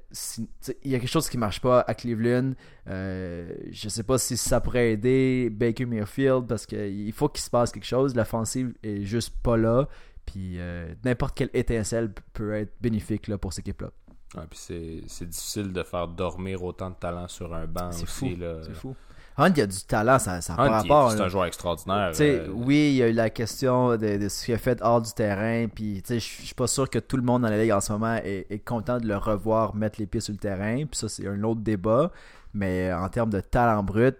il 0.84 0.92
y 0.92 0.94
a 0.94 1.00
quelque 1.00 1.10
chose 1.10 1.28
qui 1.28 1.38
marche 1.38 1.60
pas 1.60 1.80
à 1.80 1.94
Cleveland. 1.94 2.52
Euh, 2.88 3.52
je 3.72 3.88
sais 3.88 4.04
pas 4.04 4.16
si 4.16 4.36
ça 4.36 4.60
pourrait 4.60 4.92
aider 4.92 5.50
Baker 5.50 5.86
Mayfield, 5.86 6.46
parce 6.46 6.66
qu'il 6.66 7.12
faut 7.12 7.28
qu'il 7.28 7.42
se 7.42 7.50
passe 7.50 7.72
quelque 7.72 7.84
chose. 7.84 8.14
L'offensive 8.14 8.74
est 8.84 9.02
juste 9.02 9.34
pas 9.42 9.56
là. 9.56 9.88
Puis 10.24 10.60
euh, 10.60 10.94
n'importe 11.04 11.36
quelle 11.36 11.50
étincelle 11.52 12.12
peut 12.32 12.52
être 12.54 12.74
bénéfique 12.80 13.26
là, 13.26 13.36
pour 13.36 13.52
cette 13.52 13.66
équipe-là. 13.66 13.90
Ouais, 14.36 14.46
puis 14.48 14.58
c'est 14.58 15.00
c'est 15.08 15.28
difficile 15.28 15.72
de 15.72 15.82
faire 15.82 16.06
dormir 16.06 16.62
autant 16.62 16.90
de 16.90 16.96
talent 16.96 17.26
sur 17.26 17.52
un 17.54 17.66
banc 17.66 17.90
C'est 17.90 18.04
aussi. 18.04 18.34
fou, 18.34 18.40
là. 18.40 18.62
C'est 18.62 18.74
fou. 18.74 18.94
Hunt, 19.36 19.52
il 19.56 19.62
a 19.62 19.66
du 19.66 19.80
talent, 19.82 20.18
ça 20.18 20.38
pas 20.56 20.66
Hunt, 20.66 20.70
rapport. 20.70 21.10
c'est 21.12 21.20
un 21.20 21.28
joueur 21.28 21.46
extraordinaire. 21.46 22.12
Euh, 22.20 22.48
oui, 22.52 22.90
il 22.90 22.94
y 22.96 23.02
a 23.02 23.08
eu 23.08 23.12
la 23.12 23.30
question 23.30 23.96
de, 23.96 24.16
de 24.16 24.28
ce 24.28 24.44
qu'il 24.44 24.54
a 24.54 24.58
fait 24.58 24.80
hors 24.82 25.02
du 25.02 25.12
terrain. 25.12 25.66
Puis, 25.68 26.02
je 26.08 26.18
suis 26.18 26.54
pas 26.54 26.66
sûr 26.66 26.88
que 26.88 26.98
tout 27.00 27.16
le 27.16 27.22
monde 27.22 27.42
dans 27.42 27.48
la 27.48 27.58
ligue 27.58 27.72
en 27.72 27.80
ce 27.80 27.92
moment 27.92 28.14
est, 28.16 28.46
est 28.48 28.58
content 28.60 28.98
de 28.98 29.06
le 29.06 29.16
revoir 29.16 29.74
mettre 29.74 29.98
les 30.00 30.06
pieds 30.06 30.20
sur 30.20 30.32
le 30.32 30.38
terrain. 30.38 30.76
Puis 30.86 30.98
ça, 30.98 31.08
c'est 31.08 31.26
un 31.26 31.42
autre 31.42 31.60
débat. 31.60 32.12
Mais 32.52 32.92
en 32.92 33.08
termes 33.08 33.30
de 33.30 33.40
talent 33.40 33.82
brut, 33.82 34.16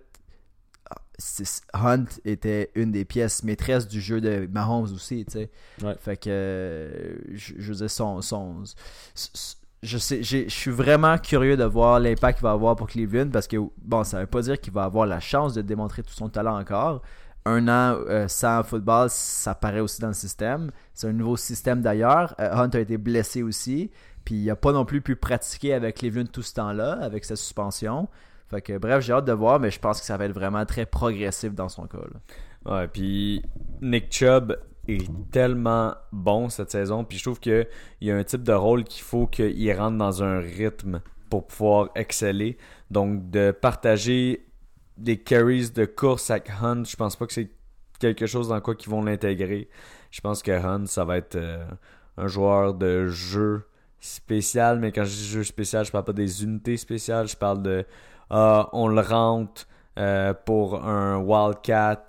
Hunt 1.75 2.07
était 2.25 2.73
une 2.75 2.91
des 2.91 3.05
pièces 3.05 3.45
maîtresses 3.45 3.87
du 3.87 4.01
jeu 4.01 4.21
de 4.21 4.49
Mahomes 4.51 4.93
aussi, 4.93 5.25
tu 5.25 5.33
sais. 5.33 5.51
Ouais. 5.81 5.95
Fait 6.01 6.17
que, 6.17 6.29
euh, 6.29 7.15
je, 7.33 7.55
je 7.57 7.73
veux 7.73 7.79
dire, 7.79 7.91
son, 7.91 8.21
je 9.85 9.99
sais, 9.99 10.23
je 10.23 10.49
suis 10.49 10.71
vraiment 10.71 11.19
curieux 11.19 11.57
de 11.57 11.65
voir 11.65 12.01
l'impact 12.01 12.39
qu'il 12.39 12.45
va 12.45 12.53
avoir 12.53 12.75
pour 12.75 12.89
Cleveland 12.89 13.29
parce 13.31 13.47
que, 13.47 13.57
bon, 13.83 14.03
ça 14.03 14.21
veut 14.21 14.27
pas 14.27 14.43
dire 14.43 14.61
qu'il 14.61 14.73
va 14.73 14.85
avoir 14.85 15.07
la 15.07 15.21
chance 15.21 15.55
de 15.55 15.63
démontrer 15.63 16.03
tout 16.03 16.15
son 16.15 16.29
talent 16.29 16.59
encore. 16.59 17.03
Un 17.45 17.69
an 17.69 17.99
euh, 18.09 18.27
sans 18.27 18.63
football, 18.63 19.09
ça 19.11 19.55
paraît 19.55 19.81
aussi 19.81 20.01
dans 20.01 20.09
le 20.09 20.15
système. 20.15 20.71
C'est 20.95 21.09
un 21.09 21.13
nouveau 21.13 21.37
système 21.37 21.83
d'ailleurs. 21.83 22.35
Euh, 22.41 22.51
Hunt 22.55 22.71
a 22.73 22.81
été 22.81 22.97
blessé 22.97 23.43
aussi. 23.43 23.91
Puis 24.25 24.37
il 24.37 24.51
a 24.51 24.57
pas 24.57 24.73
non 24.73 24.87
plus 24.87 25.03
pu 25.03 25.17
pratiquer 25.17 25.75
avec 25.75 25.97
Cleveland 25.97 26.27
tout 26.33 26.41
ce 26.41 26.55
temps-là, 26.55 26.99
avec 27.03 27.27
sa 27.27 27.37
suspension. 27.37 28.09
Fait 28.49 28.63
que 28.63 28.79
bref, 28.79 29.05
j'ai 29.05 29.13
hâte 29.13 29.27
de 29.27 29.33
voir, 29.33 29.61
mais 29.61 29.71
je 29.71 29.79
pense 29.79 30.01
que 30.01 30.07
ça 30.07 30.17
va 30.17 30.25
être 30.25 30.33
vraiment 30.33 30.65
très 30.65 30.87
progressif 30.87 31.55
dans 31.55 31.69
son 31.69 31.87
cas. 31.87 31.99
là. 31.99 32.21
Ouais, 32.73 32.89
puis 32.89 33.43
Nick 33.83 34.11
Chubb 34.11 34.57
est 34.89 35.31
tellement 35.31 35.95
bon 36.13 36.49
cette 36.49 36.71
saison, 36.71 37.05
puis 37.05 37.19
je 37.19 37.25
trouve 37.25 37.41
qu'il 37.41 37.67
y 38.01 38.11
a 38.11 38.17
un 38.17 38.25
type 38.25 38.43
de 38.43 38.53
rôle 38.53 38.85
qu'il 38.85 39.03
faut 39.03 39.27
qu'il 39.27 39.73
rentre 39.73 39.99
dans 39.99 40.23
un 40.23 40.39
rythme 40.39 41.01
pour 41.31 41.47
pouvoir 41.47 41.89
exceller. 41.95 42.59
Donc 42.91 43.31
de 43.31 43.51
partager 43.51 44.47
des 44.97 45.19
carries 45.19 45.71
de 45.71 45.85
course 45.85 46.31
avec 46.31 46.51
Hunt, 46.63 46.85
je 46.85 46.97
pense 46.97 47.17
pas 47.17 47.27
que 47.27 47.33
c'est 47.33 47.51
quelque 47.99 48.27
chose 48.27 48.49
dans 48.49 48.61
quoi 48.61 48.75
qu'ils 48.75 48.91
vont 48.91 49.03
l'intégrer. 49.03 49.69
Je 50.11 50.21
pense 50.21 50.43
que 50.43 50.53
Hunt, 50.53 50.87
ça 50.87 51.05
va 51.05 51.17
être 51.17 51.37
euh, 51.37 51.65
un 52.17 52.29
joueur 52.29 52.75
de 52.75 53.07
jeu 53.07 53.67
spécial, 53.99 54.79
mais 54.79 54.93
quand 54.93 55.05
je 55.05 55.11
dis 55.11 55.27
jeu 55.27 55.45
spécial, 55.45 55.85
je 55.85 55.91
parle 55.91 56.05
pas 56.05 56.13
des 56.13 56.45
unités 56.45 56.77
spéciales, 56.77 57.27
je 57.27 57.37
parle 57.37 57.63
de 57.63 57.85
ah, 58.31 58.69
on 58.73 58.89
le 58.89 59.01
rentre 59.01 59.67
euh, 59.99 60.35
pour 60.35 60.85
un 60.85 61.19
Wildcat 61.19 62.05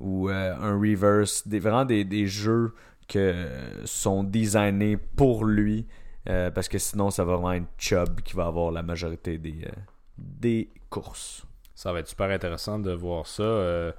ou 0.00 0.28
euh, 0.28 0.54
un 0.60 0.78
Reverse, 0.78 1.46
des, 1.46 1.58
vraiment 1.58 1.84
des, 1.84 2.04
des 2.04 2.26
jeux 2.26 2.74
que 3.08 3.48
sont 3.84 4.24
designés 4.24 4.96
pour 4.96 5.44
lui, 5.44 5.86
euh, 6.28 6.50
parce 6.50 6.68
que 6.68 6.78
sinon 6.78 7.10
ça 7.10 7.24
va 7.24 7.34
vraiment 7.34 7.52
être 7.52 7.68
Chubb 7.78 8.20
qui 8.22 8.34
va 8.34 8.46
avoir 8.46 8.72
la 8.72 8.82
majorité 8.82 9.38
des, 9.38 9.64
euh, 9.64 9.70
des 10.18 10.70
courses. 10.90 11.44
Ça 11.74 11.92
va 11.92 12.00
être 12.00 12.08
super 12.08 12.30
intéressant 12.30 12.78
de 12.78 12.92
voir 12.92 13.26
ça. 13.26 13.42
Euh, 13.42 13.92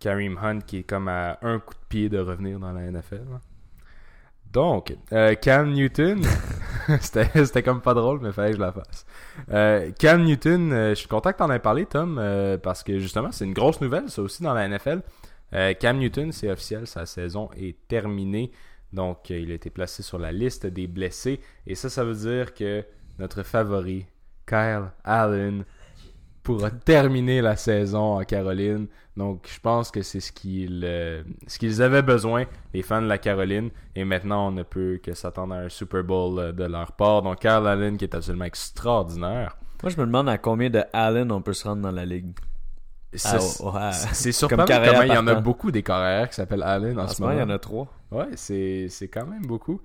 Kareem 0.00 0.38
Hunt 0.42 0.60
qui 0.60 0.78
est 0.78 0.82
comme 0.82 1.08
à 1.08 1.38
un 1.42 1.58
coup 1.58 1.74
de 1.74 1.86
pied 1.88 2.08
de 2.08 2.18
revenir 2.18 2.58
dans 2.58 2.72
la 2.72 2.90
NFL. 2.90 3.24
là. 3.30 3.40
Donc, 4.52 4.96
Cam 5.42 5.70
Newton, 5.70 6.22
c'était 7.00 7.62
comme 7.62 7.80
pas 7.80 7.94
drôle, 7.94 8.18
mais 8.20 8.32
fallait 8.32 8.50
que 8.50 8.56
je 8.56 8.60
la 8.60 8.72
fasse. 8.72 9.94
Cam 9.96 10.24
Newton, 10.24 10.70
je 10.88 10.94
suis 10.94 11.06
content 11.06 11.30
que 11.30 11.38
t'en 11.38 11.52
aies 11.52 11.60
parlé, 11.60 11.86
Tom, 11.86 12.20
parce 12.60 12.82
que 12.82 12.98
justement, 12.98 13.30
c'est 13.30 13.44
une 13.44 13.52
grosse 13.52 13.80
nouvelle, 13.80 14.10
ça 14.10 14.22
aussi, 14.22 14.42
dans 14.42 14.52
la 14.52 14.66
NFL. 14.66 15.02
Euh, 15.54 15.74
Cam 15.74 15.98
Newton, 15.98 16.32
c'est 16.32 16.50
officiel, 16.50 16.86
sa 16.86 17.06
saison 17.06 17.50
est 17.56 17.76
terminée. 17.88 18.52
Donc, 18.92 19.30
euh, 19.30 19.38
il 19.38 19.50
a 19.50 19.54
été 19.54 19.70
placé 19.70 20.02
sur 20.02 20.18
la 20.18 20.32
liste 20.32 20.66
des 20.66 20.86
blessés. 20.86 21.40
Et 21.66 21.74
ça, 21.74 21.88
ça 21.88 22.04
veut 22.04 22.14
dire 22.14 22.54
que 22.54 22.84
notre 23.18 23.42
favori, 23.42 24.06
Kyle 24.46 24.90
Allen, 25.04 25.64
pourra 26.42 26.70
terminer 26.70 27.42
la 27.42 27.56
saison 27.56 28.18
en 28.18 28.24
Caroline. 28.24 28.86
Donc, 29.16 29.46
je 29.52 29.60
pense 29.60 29.90
que 29.90 30.02
c'est 30.02 30.20
ce 30.20 30.32
qu'ils 30.32 30.82
euh, 30.84 31.22
ce 31.46 31.58
qu'ils 31.58 31.82
avaient 31.82 32.02
besoin, 32.02 32.46
les 32.72 32.82
fans 32.82 33.02
de 33.02 33.06
la 33.06 33.18
Caroline. 33.18 33.70
Et 33.94 34.04
maintenant, 34.04 34.48
on 34.48 34.50
ne 34.50 34.62
peut 34.62 34.98
que 35.02 35.12
s'attendre 35.12 35.54
à 35.54 35.58
un 35.58 35.68
Super 35.68 36.02
Bowl 36.02 36.54
de 36.54 36.64
leur 36.64 36.92
part. 36.92 37.22
Donc, 37.22 37.40
Kyle 37.40 37.66
Allen, 37.66 37.96
qui 37.96 38.04
est 38.04 38.14
absolument 38.14 38.46
extraordinaire. 38.46 39.56
Moi, 39.82 39.90
je 39.90 40.00
me 40.00 40.06
demande 40.06 40.28
à 40.28 40.38
combien 40.38 40.70
de 40.70 40.82
Allen 40.92 41.30
on 41.30 41.42
peut 41.42 41.52
se 41.52 41.68
rendre 41.68 41.82
dans 41.82 41.90
la 41.90 42.04
ligue. 42.04 42.34
C'est 43.12 43.36
Ah, 43.36 43.38
ah. 43.74 43.92
c'est 43.92 44.32
surprenant 44.32 44.64
carrière 44.64 44.92
comment 44.92 45.02
il 45.04 45.12
y 45.12 45.18
en 45.18 45.26
a 45.26 45.34
beaucoup 45.34 45.70
des 45.70 45.82
carrières 45.82 46.28
qui 46.28 46.36
s'appellent 46.36 46.62
Allen 46.62 46.98
en, 46.98 47.04
En 47.04 47.08
ce 47.08 47.20
moment, 47.20 47.34
il 47.34 47.40
y 47.40 47.42
en 47.42 47.50
a 47.50 47.58
trois. 47.58 47.88
Ouais, 48.12 48.28
c'est 48.36 48.86
c'est 48.88 49.08
quand 49.08 49.26
même 49.26 49.46
beaucoup. 49.46 49.80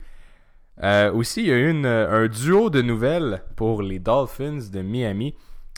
Euh, 0.84 1.12
aussi, 1.12 1.42
il 1.42 1.48
y 1.48 1.52
a 1.52 1.56
eu 1.56 1.70
une, 1.70 1.86
un 1.86 2.28
duo 2.28 2.70
de 2.70 2.82
nouvelles 2.82 3.42
pour 3.56 3.82
les 3.82 4.00
Dolphins 4.00 4.60
de 4.72 4.82
Miami. 4.82 5.34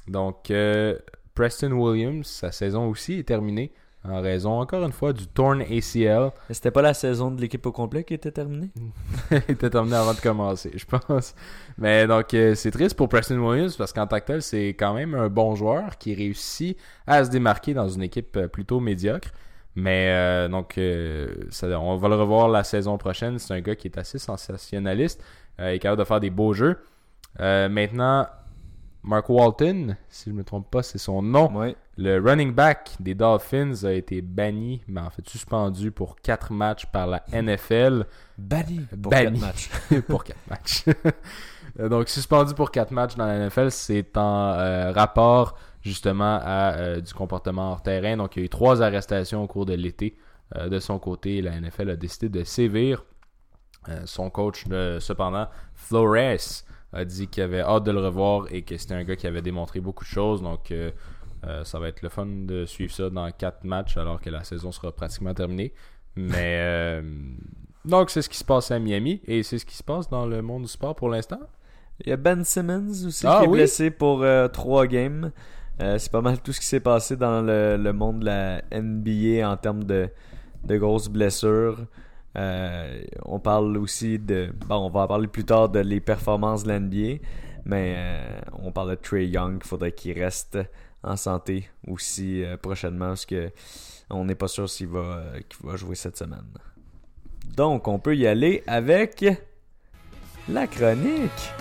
Donc, 0.07 0.49
euh, 0.51 0.97
Preston 1.35 1.71
Williams, 1.71 2.25
sa 2.25 2.51
saison 2.51 2.89
aussi 2.89 3.19
est 3.19 3.23
terminée 3.27 3.71
en 4.09 4.21
raison, 4.21 4.59
encore 4.59 4.83
une 4.85 4.91
fois, 4.91 5.13
du 5.13 5.27
torn 5.27 5.61
ACL. 5.61 6.31
C'était 6.49 6.71
pas 6.71 6.81
la 6.81 6.93
saison 6.93 7.31
de 7.31 7.41
l'équipe 7.41 7.65
au 7.65 7.71
complet 7.71 8.03
qui 8.03 8.13
était 8.13 8.31
terminée? 8.31 8.69
Il 9.31 9.37
était 9.49 9.69
terminé 9.69 9.95
avant 9.95 10.13
de 10.13 10.19
commencer, 10.19 10.71
je 10.75 10.85
pense. 10.85 11.35
Mais 11.77 12.07
donc, 12.07 12.33
euh, 12.33 12.55
c'est 12.55 12.71
triste 12.71 12.95
pour 12.95 13.09
Preston 13.09 13.37
Williams 13.39 13.75
parce 13.75 13.93
qu'en 13.93 14.07
tant 14.07 14.19
que 14.19 14.25
tel, 14.25 14.41
c'est 14.41 14.69
quand 14.69 14.93
même 14.93 15.13
un 15.15 15.29
bon 15.29 15.55
joueur 15.55 15.97
qui 15.97 16.13
réussit 16.15 16.77
à 17.05 17.23
se 17.25 17.29
démarquer 17.29 17.73
dans 17.73 17.89
une 17.89 18.03
équipe 18.03 18.35
euh, 18.37 18.47
plutôt 18.47 18.79
médiocre. 18.79 19.29
Mais 19.75 20.07
euh, 20.09 20.47
donc, 20.47 20.77
euh, 20.77 21.27
ça- 21.49 21.79
on 21.79 21.97
va 21.97 22.07
le 22.07 22.15
revoir 22.15 22.47
la 22.49 22.63
saison 22.63 22.97
prochaine. 22.97 23.37
C'est 23.39 23.53
un 23.53 23.61
gars 23.61 23.75
qui 23.75 23.87
est 23.87 23.97
assez 23.97 24.17
sensationnaliste. 24.19 25.23
Il 25.59 25.65
est 25.65 25.79
capable 25.79 25.99
de 25.99 26.05
faire 26.05 26.19
des 26.19 26.29
beaux 26.29 26.53
jeux. 26.53 26.77
Maintenant, 27.39 28.27
Mark 29.07 29.29
Walton, 29.29 29.95
si 30.09 30.25
je 30.25 30.31
ne 30.31 30.39
me 30.39 30.43
trompe 30.43 30.69
pas, 30.69 30.83
c'est 30.83 30.97
son 30.97 31.21
nom. 31.21 31.49
Ouais. 31.55 31.77
Le 31.95 32.19
running 32.19 32.53
back 32.53 32.97
des 32.99 33.15
Dolphins 33.15 33.85
a 33.85 33.93
été 33.93 34.21
banni, 34.21 34.81
mais 34.87 34.99
en 34.99 35.09
fait 35.09 35.27
suspendu 35.29 35.91
pour 35.91 36.17
4 36.17 36.51
matchs 36.51 36.87
par 36.87 37.07
la 37.07 37.23
NFL. 37.31 38.05
Banni 38.37 38.81
pour 39.01 39.11
Banni. 39.11 39.39
quatre 39.39 39.47
matchs. 39.47 39.69
pour 40.07 40.23
4 40.25 40.37
matchs. 40.49 40.83
Donc, 41.89 42.09
suspendu 42.09 42.53
pour 42.53 42.69
4 42.69 42.91
matchs 42.91 43.15
dans 43.15 43.25
la 43.25 43.47
NFL, 43.47 43.71
c'est 43.71 44.17
en 44.17 44.51
euh, 44.51 44.91
rapport 44.91 45.57
justement 45.81 46.39
à 46.43 46.73
euh, 46.73 46.99
du 46.99 47.13
comportement 47.13 47.71
hors 47.71 47.81
terrain. 47.81 48.17
Donc, 48.17 48.35
il 48.35 48.39
y 48.39 48.41
a 48.41 48.45
eu 48.45 48.49
trois 48.49 48.81
arrestations 48.81 49.41
au 49.41 49.47
cours 49.47 49.65
de 49.65 49.73
l'été. 49.73 50.17
Euh, 50.57 50.67
de 50.67 50.79
son 50.79 50.99
côté, 50.99 51.41
la 51.41 51.57
NFL 51.61 51.91
a 51.91 51.95
décidé 51.95 52.27
de 52.27 52.43
sévir. 52.43 53.05
Son 54.03 54.29
coach, 54.29 54.65
cependant, 54.99 55.47
Flores, 55.73 56.65
a 56.93 57.05
dit 57.05 57.27
qu'il 57.27 57.43
avait 57.43 57.61
hâte 57.61 57.83
de 57.83 57.91
le 57.91 57.99
revoir 57.99 58.45
et 58.51 58.61
que 58.61 58.77
c'était 58.77 58.93
un 58.93 59.03
gars 59.03 59.15
qui 59.15 59.27
avait 59.27 59.41
démontré 59.41 59.79
beaucoup 59.79 60.03
de 60.03 60.09
choses. 60.09 60.41
Donc, 60.41 60.71
euh, 60.71 60.91
euh, 61.45 61.63
ça 61.63 61.79
va 61.79 61.87
être 61.89 62.01
le 62.01 62.09
fun 62.09 62.25
de 62.25 62.65
suivre 62.65 62.93
ça 62.93 63.09
dans 63.09 63.29
4 63.31 63.63
matchs 63.63 63.97
alors 63.97 64.21
que 64.21 64.29
la 64.29 64.43
saison 64.43 64.71
sera 64.71 64.91
pratiquement 64.91 65.33
terminée. 65.33 65.73
Mais 66.15 66.57
euh, 66.61 67.01
donc, 67.85 68.09
c'est 68.09 68.21
ce 68.21 68.29
qui 68.29 68.37
se 68.37 68.45
passe 68.45 68.71
à 68.71 68.79
Miami 68.79 69.21
et 69.25 69.43
c'est 69.43 69.59
ce 69.59 69.65
qui 69.65 69.75
se 69.75 69.83
passe 69.83 70.09
dans 70.09 70.25
le 70.25 70.41
monde 70.41 70.63
du 70.63 70.67
sport 70.69 70.95
pour 70.95 71.09
l'instant. 71.09 71.39
Il 72.05 72.09
y 72.09 72.11
a 72.11 72.17
Ben 72.17 72.43
Simmons 72.43 73.05
aussi 73.05 73.25
Ah 73.27 73.39
qui 73.39 73.45
est 73.45 73.47
oui? 73.47 73.57
blessé 73.57 73.91
pour 73.91 74.23
trois 74.53 74.85
games. 74.85 75.31
C'est 75.79 76.11
pas 76.11 76.21
mal 76.21 76.39
tout 76.41 76.51
ce 76.53 76.59
qui 76.59 76.65
s'est 76.65 76.79
passé 76.79 77.15
dans 77.17 77.41
le, 77.41 77.77
le 77.77 77.93
monde 77.93 78.19
de 78.19 78.25
la 78.25 78.61
NBA 78.71 79.49
en 79.49 79.57
termes 79.57 79.83
de, 79.83 80.09
de 80.63 80.77
grosses 80.77 81.09
blessures. 81.09 81.85
Euh, 82.37 83.01
on 83.25 83.39
parle 83.39 83.77
aussi 83.77 84.19
de. 84.19 84.51
Bon, 84.67 84.75
on 84.75 84.89
va 84.89 85.01
en 85.01 85.07
parler 85.07 85.27
plus 85.27 85.45
tard 85.45 85.69
de 85.69 85.79
les 85.79 85.99
performances 85.99 86.63
de 86.63 86.71
l'NBA. 86.71 87.23
Mais 87.65 87.95
euh, 87.97 88.39
on 88.63 88.71
parle 88.71 88.91
de 88.91 88.95
Trey 88.95 89.27
Young. 89.27 89.59
Il 89.63 89.67
faudrait 89.67 89.91
qu'il 89.91 90.17
reste 90.21 90.57
en 91.03 91.15
santé 91.15 91.69
aussi 91.87 92.43
euh, 92.43 92.57
prochainement 92.57 93.09
parce 93.09 93.25
que 93.25 93.51
on 94.09 94.25
n'est 94.25 94.35
pas 94.35 94.47
sûr 94.47 94.69
s'il 94.69 94.87
va, 94.87 95.23
qu'il 95.49 95.67
va 95.67 95.75
jouer 95.75 95.95
cette 95.95 96.17
semaine. 96.17 96.45
Donc, 97.55 97.87
on 97.87 97.99
peut 97.99 98.15
y 98.15 98.27
aller 98.27 98.63
avec 98.67 99.25
la 100.47 100.67
chronique. 100.67 101.51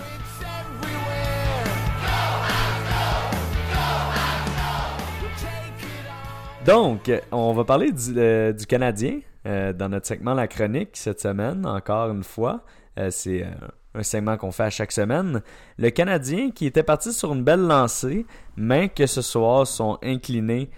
Donc, 6.65 7.11
on 7.31 7.53
va 7.53 7.63
parler 7.63 7.91
du, 7.91 8.53
du 8.53 8.65
Canadien 8.65 9.19
euh, 9.47 9.71
dans 9.71 9.87
notre 9.87 10.07
segment 10.07 10.33
La 10.33 10.47
Chronique 10.47 10.89
cette 10.93 11.21
semaine, 11.21 11.65
encore 11.65 12.11
une 12.11 12.23
fois. 12.23 12.63
Euh, 12.99 13.09
c'est 13.11 13.43
euh, 13.43 13.49
un 13.95 14.03
segment 14.03 14.35
qu'on 14.35 14.51
fait 14.51 14.63
à 14.63 14.69
chaque 14.69 14.91
semaine. 14.91 15.41
Le 15.77 15.89
Canadien 15.89 16.51
qui 16.51 16.65
était 16.65 16.83
parti 16.83 17.13
sur 17.13 17.33
une 17.33 17.45
belle 17.45 17.61
lancée, 17.61 18.25
mais 18.57 18.89
que 18.89 19.05
ce 19.05 19.21
soir 19.21 19.65
sont 19.65 19.99
inclinés 20.03 20.69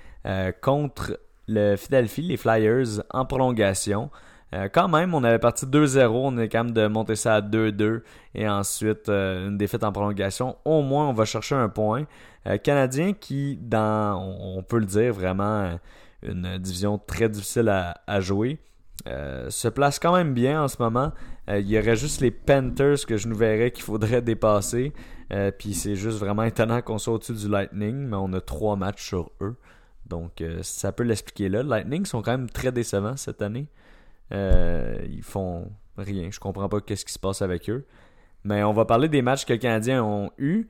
contre 0.61 1.19
le 1.47 1.75
Philadelphie, 1.75 2.21
les 2.21 2.37
Flyers, 2.37 3.01
en 3.09 3.25
prolongation. 3.25 4.11
Quand 4.73 4.87
même, 4.87 5.15
on 5.15 5.23
avait 5.23 5.39
parti 5.39 5.65
2-0, 5.65 6.07
on 6.07 6.37
est 6.37 6.49
quand 6.49 6.65
même 6.65 6.73
de 6.73 6.85
monter 6.87 7.15
ça 7.15 7.35
à 7.35 7.41
2-2 7.41 8.01
et 8.35 8.47
ensuite 8.47 9.09
une 9.09 9.57
défaite 9.57 9.83
en 9.83 9.91
prolongation. 9.91 10.57
Au 10.65 10.83
moins, 10.83 11.07
on 11.07 11.13
va 11.13 11.25
chercher 11.25 11.55
un 11.55 11.69
point. 11.69 12.05
Canadien 12.63 13.13
qui, 13.13 13.57
dans, 13.59 14.21
on 14.21 14.61
peut 14.61 14.77
le 14.77 14.85
dire, 14.85 15.13
vraiment 15.13 15.79
une 16.23 16.57
division 16.57 16.97
très 16.97 17.29
difficile 17.29 17.69
à, 17.69 18.19
jouer. 18.19 18.59
se 19.05 19.67
place 19.67 19.99
quand 19.99 20.13
même 20.13 20.33
bien 20.33 20.63
en 20.63 20.67
ce 20.67 20.81
moment. 20.81 21.11
il 21.47 21.67
y 21.69 21.77
aurait 21.77 21.95
juste 21.95 22.21
les 22.21 22.31
Panthers 22.31 23.05
que 23.07 23.17
je 23.17 23.27
nous 23.27 23.35
verrais 23.35 23.71
qu'il 23.71 23.83
faudrait 23.83 24.21
dépasser. 24.21 24.93
Puis 25.57 25.73
c'est 25.73 25.95
juste 25.95 26.19
vraiment 26.19 26.43
étonnant 26.43 26.81
qu'on 26.81 26.97
soit 26.97 27.13
au-dessus 27.13 27.33
du 27.33 27.47
Lightning, 27.47 27.95
mais 28.07 28.17
on 28.17 28.33
a 28.33 28.41
trois 28.41 28.75
matchs 28.75 29.07
sur 29.07 29.31
eux. 29.41 29.55
Donc 30.07 30.43
ça 30.61 30.91
peut 30.91 31.03
l'expliquer 31.03 31.49
là. 31.49 31.63
Lightning 31.63 32.05
sont 32.05 32.21
quand 32.21 32.31
même 32.31 32.49
très 32.49 32.71
décevants 32.71 33.17
cette 33.17 33.41
année. 33.41 33.67
Euh, 34.31 34.99
ils 35.09 35.23
font 35.23 35.71
rien. 35.97 36.29
Je 36.31 36.39
comprends 36.39 36.69
pas 36.69 36.81
qu'est-ce 36.81 37.05
qui 37.05 37.13
se 37.13 37.19
passe 37.19 37.41
avec 37.41 37.69
eux. 37.69 37.85
Mais 38.43 38.63
on 38.63 38.73
va 38.73 38.85
parler 38.85 39.09
des 39.09 39.21
matchs 39.21 39.45
que 39.45 39.53
les 39.53 39.59
Canadiens 39.59 40.03
ont 40.03 40.31
eu. 40.37 40.67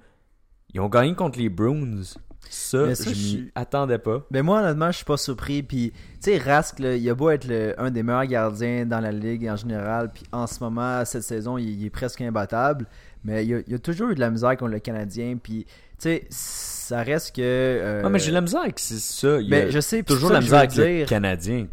Ils 0.74 0.82
ont 0.82 0.90
gagné 0.90 1.16
contre 1.16 1.40
les 1.40 1.50
Bruins. 1.50 2.02
Ça, 2.50 2.94
je 2.94 3.10
m'y 3.10 3.52
attendais 3.54 4.00
pas. 4.00 4.26
Mais 4.32 4.42
moi, 4.42 4.62
honnêtement, 4.62 4.92
je 4.92 4.98
suis 4.98 5.06
pas 5.06 5.18
surpris. 5.18 5.62
Puis, 5.62 5.92
tu 5.92 6.32
sais, 6.32 6.38
Rask, 6.40 6.80
il 6.80 7.08
a 7.10 7.14
beau 7.14 7.30
être 7.30 7.48
un 7.78 7.92
des 7.92 8.02
meilleurs 8.02 8.26
gardiens 8.26 8.86
dans 8.86 9.00
la 9.00 9.12
ligue 9.12 9.48
en 9.48 9.56
général. 9.56 10.12
Puis, 10.12 10.24
en 10.32 10.48
ce 10.48 10.60
moment, 10.64 11.06
cette 11.06 11.24
saison, 11.24 11.60
il, 11.60 11.86
est 11.86 11.92
presque 11.92 12.22
imbattable. 12.22 12.88
Mais 13.24 13.46
il 13.46 13.64
y, 13.68 13.74
a, 13.74 13.80
toujours 13.80 14.10
eu 14.10 14.16
de 14.16 14.20
la 14.20 14.32
misère 14.32 14.58
contre 14.58 14.72
le 14.72 14.80
Canadien. 14.80 15.38
Puis, 15.42 15.66
tu 15.66 15.70
sais, 16.00 16.28
ça 16.30 17.04
reste 17.04 17.36
que. 17.36 17.42
Euh... 17.44 18.02
Non, 18.02 18.10
mais 18.10 18.20
j'ai 18.20 18.32
la 18.32 18.42
misère 18.42 18.62
avec 18.62 18.80
ça. 18.80 19.40
Il 19.40 19.50
mais 19.50 19.70
je 19.70 19.80
sais, 19.80 20.02
toujours 20.02 20.32
la 20.32 20.42
misère 20.42 20.60
avec 20.60 20.76
le 20.76 21.06
Canadien. 21.06 21.68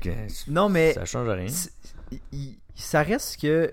non, 0.49 0.69
mais. 0.69 0.93
Ça 0.93 1.07
change 1.07 1.29
rien 1.29 1.47
ça 2.77 3.03
reste 3.03 3.41
que 3.41 3.71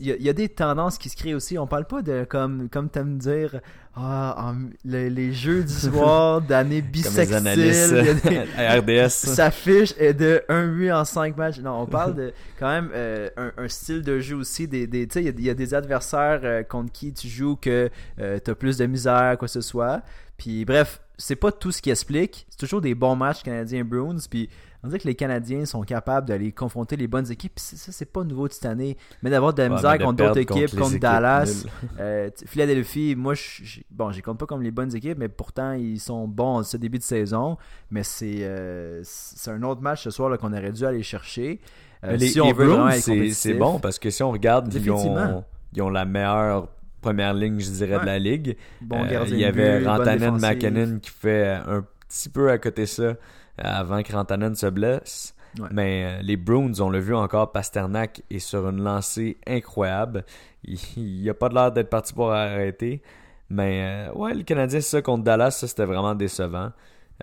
il 0.00 0.22
y, 0.22 0.28
a 0.28 0.34
des 0.34 0.50
tendances 0.50 0.98
qui 0.98 1.08
se 1.08 1.16
créent 1.16 1.32
aussi. 1.32 1.56
On 1.56 1.66
parle 1.66 1.86
pas 1.86 2.02
de 2.02 2.26
comme 2.28 2.68
comme 2.68 2.90
me 2.94 3.18
dire 3.18 3.58
ah, 3.94 4.54
les, 4.84 5.32
jeux 5.34 5.64
du 5.64 5.72
soir 5.72 6.40
d'année 6.40 6.80
bisextile. 6.80 8.08
RDS. 8.56 9.08
S'affiche 9.10 9.94
de 9.96 10.42
1-8 10.48 10.92
en 10.94 11.04
5 11.04 11.36
matchs. 11.36 11.58
Non, 11.58 11.82
on 11.82 11.86
parle 11.86 12.14
de 12.14 12.32
quand 12.58 12.68
même 12.68 12.90
euh, 12.94 13.28
un, 13.36 13.68
style 13.68 14.02
de 14.02 14.18
jeu 14.18 14.36
aussi. 14.36 14.66
Des, 14.66 14.86
des 14.86 15.06
il 15.16 15.40
y, 15.40 15.50
a 15.50 15.54
des 15.54 15.74
adversaires 15.74 16.40
euh, 16.42 16.62
contre 16.62 16.90
qui 16.90 17.12
tu 17.12 17.28
joues 17.28 17.56
que 17.56 17.90
euh, 18.18 18.38
tu 18.42 18.50
as 18.50 18.54
plus 18.54 18.78
de 18.78 18.86
misère, 18.86 19.36
quoi 19.38 19.46
que 19.46 19.52
ce 19.52 19.60
soit. 19.60 20.00
Puis 20.38 20.64
bref, 20.64 21.00
c'est 21.18 21.36
pas 21.36 21.52
tout 21.52 21.70
ce 21.70 21.82
qui 21.82 21.90
explique. 21.90 22.46
C'est 22.48 22.58
toujours 22.58 22.80
des 22.80 22.94
bons 22.94 23.16
matchs 23.16 23.42
canadiens 23.42 23.84
Bruins. 23.84 24.16
Puis 24.30 24.48
on 24.82 24.88
dirait 24.88 24.98
que 24.98 25.08
les 25.08 25.14
Canadiens 25.14 25.64
sont 25.64 25.82
capables 25.82 26.26
d'aller 26.26 26.52
confronter 26.52 26.96
les 26.96 27.06
bonnes 27.06 27.30
équipes. 27.30 27.58
Ça, 27.58 27.92
c'est 27.92 28.10
pas 28.10 28.24
nouveau 28.24 28.48
de 28.48 28.52
cette 28.52 28.66
année. 28.66 28.96
Mais 29.22 29.30
d'avoir 29.30 29.54
de 29.54 29.62
la 29.62 29.68
misère 29.68 29.98
contre 29.98 30.24
d'autres 30.24 30.38
équipes, 30.38 30.76
contre, 30.76 30.98
Dallas, 30.98 31.64
euh, 32.00 32.30
Philadelphie, 32.46 33.14
moi, 33.16 33.34
je, 33.34 33.80
bon, 33.90 34.10
je 34.10 34.20
compte 34.20 34.38
pas 34.38 34.46
comme 34.46 34.62
les 34.62 34.72
bonnes 34.72 34.94
équipes, 34.94 35.18
mais 35.18 35.28
pourtant, 35.28 35.72
ils 35.72 36.00
sont 36.00 36.26
bons 36.26 36.56
en 36.58 36.62
ce 36.62 36.76
début 36.76 36.98
de 36.98 37.04
saison. 37.04 37.56
Mais 37.90 38.02
c'est 38.02 38.38
euh, 38.40 39.02
un 39.46 39.62
autre 39.62 39.82
match 39.82 40.02
ce 40.02 40.10
soir 40.10 40.36
qu'on 40.38 40.52
aurait 40.52 40.72
dû 40.72 40.84
aller 40.84 41.02
chercher. 41.02 41.60
Euh, 42.04 42.16
les, 42.16 42.28
si 42.28 42.40
on 42.40 42.90
c'est 43.30 43.54
bon 43.54 43.78
parce 43.78 43.98
que 43.98 44.10
si 44.10 44.22
on 44.24 44.32
regarde, 44.32 44.72
ils 44.74 44.90
ont, 44.90 45.44
ils 45.72 45.82
ont 45.82 45.90
la 45.90 46.04
meilleure 46.04 46.68
première 47.00 47.34
ligne, 47.34 47.60
je 47.60 47.70
dirais, 47.70 48.00
de 48.00 48.06
la 48.06 48.18
ligue. 48.18 48.56
Bon 48.80 49.04
euh, 49.04 49.24
il 49.28 49.36
y 49.36 49.44
avait 49.44 49.84
Rantanen 49.86 50.38
McKinnon 50.38 50.98
qui 51.00 51.10
fait 51.10 51.48
un 51.48 51.84
petit 52.08 52.28
peu 52.28 52.50
à 52.50 52.58
côté 52.58 52.86
ça 52.86 53.14
avant 53.62 54.02
que 54.02 54.12
Rantanen 54.12 54.54
se 54.54 54.66
blesse. 54.66 55.34
Mais 55.70 56.04
euh, 56.04 56.22
les 56.22 56.36
Bruins, 56.36 56.72
on 56.80 56.90
l'a 56.90 57.00
vu 57.00 57.14
encore, 57.14 57.52
Pasternak 57.52 58.22
est 58.30 58.38
sur 58.38 58.68
une 58.68 58.82
lancée 58.82 59.36
incroyable. 59.46 60.24
Il 60.64 61.28
a 61.28 61.34
pas 61.34 61.48
de 61.48 61.54
l'air 61.54 61.72
d'être 61.72 61.90
parti 61.90 62.12
pour 62.14 62.32
arrêter. 62.32 63.02
Mais 63.50 64.08
euh, 64.08 64.12
ouais, 64.14 64.32
les 64.34 64.44
Canadiens, 64.44 64.80
c'est 64.80 64.88
ça 64.88 65.02
contre 65.02 65.24
Dallas, 65.24 65.50
ça 65.50 65.68
c'était 65.68 65.84
vraiment 65.84 66.14
décevant. 66.14 66.72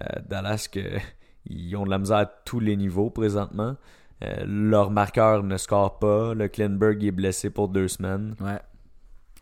Euh, 0.01 0.19
Dallas, 0.27 0.67
que, 0.71 0.79
ils 1.47 1.75
ont 1.75 1.85
de 1.85 1.89
la 1.89 1.97
misère 1.97 2.17
à 2.17 2.25
tous 2.25 2.59
les 2.59 2.75
niveaux 2.77 3.09
présentement. 3.09 3.75
leur 4.21 4.91
marqueur 4.91 5.41
ne 5.43 5.57
score 5.57 5.97
pas. 5.97 6.33
Le 6.35 6.47
Klinberg 6.47 7.03
est 7.03 7.11
blessé 7.11 7.49
pour 7.49 7.69
deux 7.69 7.87
semaines. 7.87 8.35
Ouais. 8.39 8.59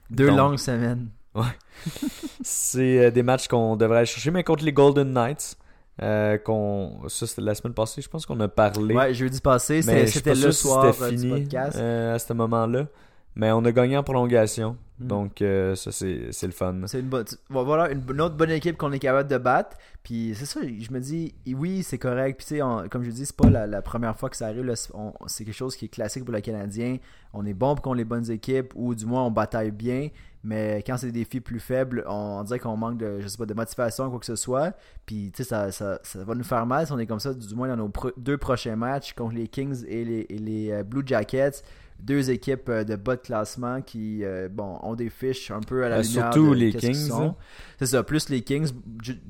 Deux 0.10 0.30
longues 0.30 0.60
semaines. 0.60 1.10
Ouais. 1.36 1.44
c'est 2.42 3.12
des 3.12 3.24
matchs 3.24 3.50
qu'on 3.50 3.76
devrait 3.76 3.98
aller 3.98 4.06
chercher, 4.06 4.32
mais 4.32 4.46
contre 4.46 4.64
les 4.64 4.72
Golden 4.72 5.12
Knights. 5.12 5.58
Euh, 6.04 6.38
qu'on 6.38 7.00
ça 7.08 7.26
c'était 7.26 7.42
la 7.42 7.56
semaine 7.56 7.74
passée 7.74 8.04
je 8.04 8.10
pense 8.10 8.26
qu'on 8.26 8.40
a 8.40 8.48
parlé. 8.48 8.94
Ouais 8.94 9.16
jeudi 9.16 9.42
passé 9.42 9.82
c'était 9.82 10.36
le 10.36 10.52
soir 10.52 10.86
euh, 10.86 10.92
fini, 11.10 11.24
du 11.24 11.30
podcast. 11.30 11.76
euh, 11.76 12.14
à 12.14 12.20
ce 12.20 12.34
moment 12.34 12.68
là 12.68 12.86
mais 13.36 13.52
on 13.52 13.66
a 13.66 13.72
gagné 13.72 13.98
en 13.98 14.04
prolongation. 14.04 14.78
Hmm. 15.00 15.08
donc 15.08 15.44
ça 15.76 15.92
c'est 15.92 16.44
le 16.44 16.52
fun. 16.52 16.76
C'est 16.86 17.00
une 17.00 17.08
bonne 17.08 17.26
voilà 17.50 17.90
une, 17.92 18.22
autre 18.22 18.36
bonne 18.36 18.52
équipe 18.52 18.78
qu'on 18.78 18.92
est 18.92 19.00
capable 19.00 19.28
de 19.28 19.40
battre. 19.40 19.76
Puis 20.04 20.34
c'est 20.36 20.46
ça 20.46 20.60
je 20.62 20.92
me 20.92 21.00
dis 21.00 21.34
oui 21.48 21.82
c'est 21.82 21.98
correct. 21.98 22.38
Puis 22.38 22.48
tu 22.48 22.62
sais 22.62 22.90
comme 22.92 23.04
je 23.04 23.10
dis 23.10 23.26
c'est 23.26 23.36
pas 23.36 23.50
la, 23.50 23.82
première 23.82 24.16
fois 24.16 24.30
que 24.30 24.38
ça 24.38 24.48
arrive. 24.48 24.72
C'est 25.26 25.46
quelque 25.46 25.54
chose 25.56 25.76
qui 25.76 25.86
est 25.86 25.90
classique 25.90 26.26
pour 26.26 26.34
le 26.34 26.42
Canadien. 26.42 26.98
On 27.34 27.44
est 27.44 27.56
bon 27.56 27.74
pour 27.74 27.96
les 27.96 28.06
bonnes 28.06 28.30
équipes 28.30 28.72
ou 28.76 28.94
du 28.94 29.08
moins 29.08 29.24
on 29.24 29.32
bataille 29.32 29.72
bien 29.72 30.10
mais 30.48 30.82
quand 30.88 30.96
c'est 30.96 31.08
des 31.08 31.20
défis 31.20 31.42
plus 31.42 31.60
faibles, 31.60 32.06
on, 32.08 32.42
dirait 32.44 32.60
qu'on 32.60 32.78
manque 32.78 32.98
de, 32.98 33.20
je 33.20 33.28
sais 33.28 33.38
pas, 33.38 33.46
de 33.46 33.54
motivation, 33.54 34.10
quoi 34.10 34.18
que 34.18 34.26
ce 34.26 34.38
soit. 34.38 34.74
Puis, 35.06 35.30
tu 35.36 35.44
sais, 35.44 35.50
ça, 35.50 35.74
ça, 35.74 36.00
ça, 36.04 36.24
va 36.24 36.36
nous 36.36 36.46
faire 36.46 36.66
mal 36.66 36.86
si 36.86 36.94
on 36.94 37.00
est 37.00 37.06
comme 37.06 37.20
ça, 37.20 37.34
du 37.34 37.54
moins 37.54 37.68
dans 37.68 37.76
nos 37.76 37.92
deux 38.16 38.38
prochains 38.38 38.78
matchs 38.78 39.12
contre 39.12 39.36
les 39.36 39.50
Kings 39.50 39.84
et 39.86 40.06
les, 40.06 40.26
les 40.30 40.72
euh, 40.72 40.84
Blue 40.84 41.04
Jackets 41.06 41.64
deux 42.00 42.30
équipes 42.30 42.70
euh, 42.70 42.84
de 42.84 42.96
bas 42.96 43.16
de 43.16 43.22
classement 43.22 43.82
qui 43.82 44.24
euh, 44.24 44.48
bon, 44.50 44.78
ont 44.84 44.96
des 44.96 45.10
fiches 45.10 45.52
un 45.52 45.62
peu 45.62 45.84
à 45.84 45.90
la 45.90 46.02
lumière 46.02 46.32
surtout 46.32 46.54
les 46.54 46.72
Kings. 46.72 47.12
C'est 47.80 47.88
ça, 47.88 48.04
plus 48.04 48.30
les 48.30 48.42
Kings. 48.42 48.70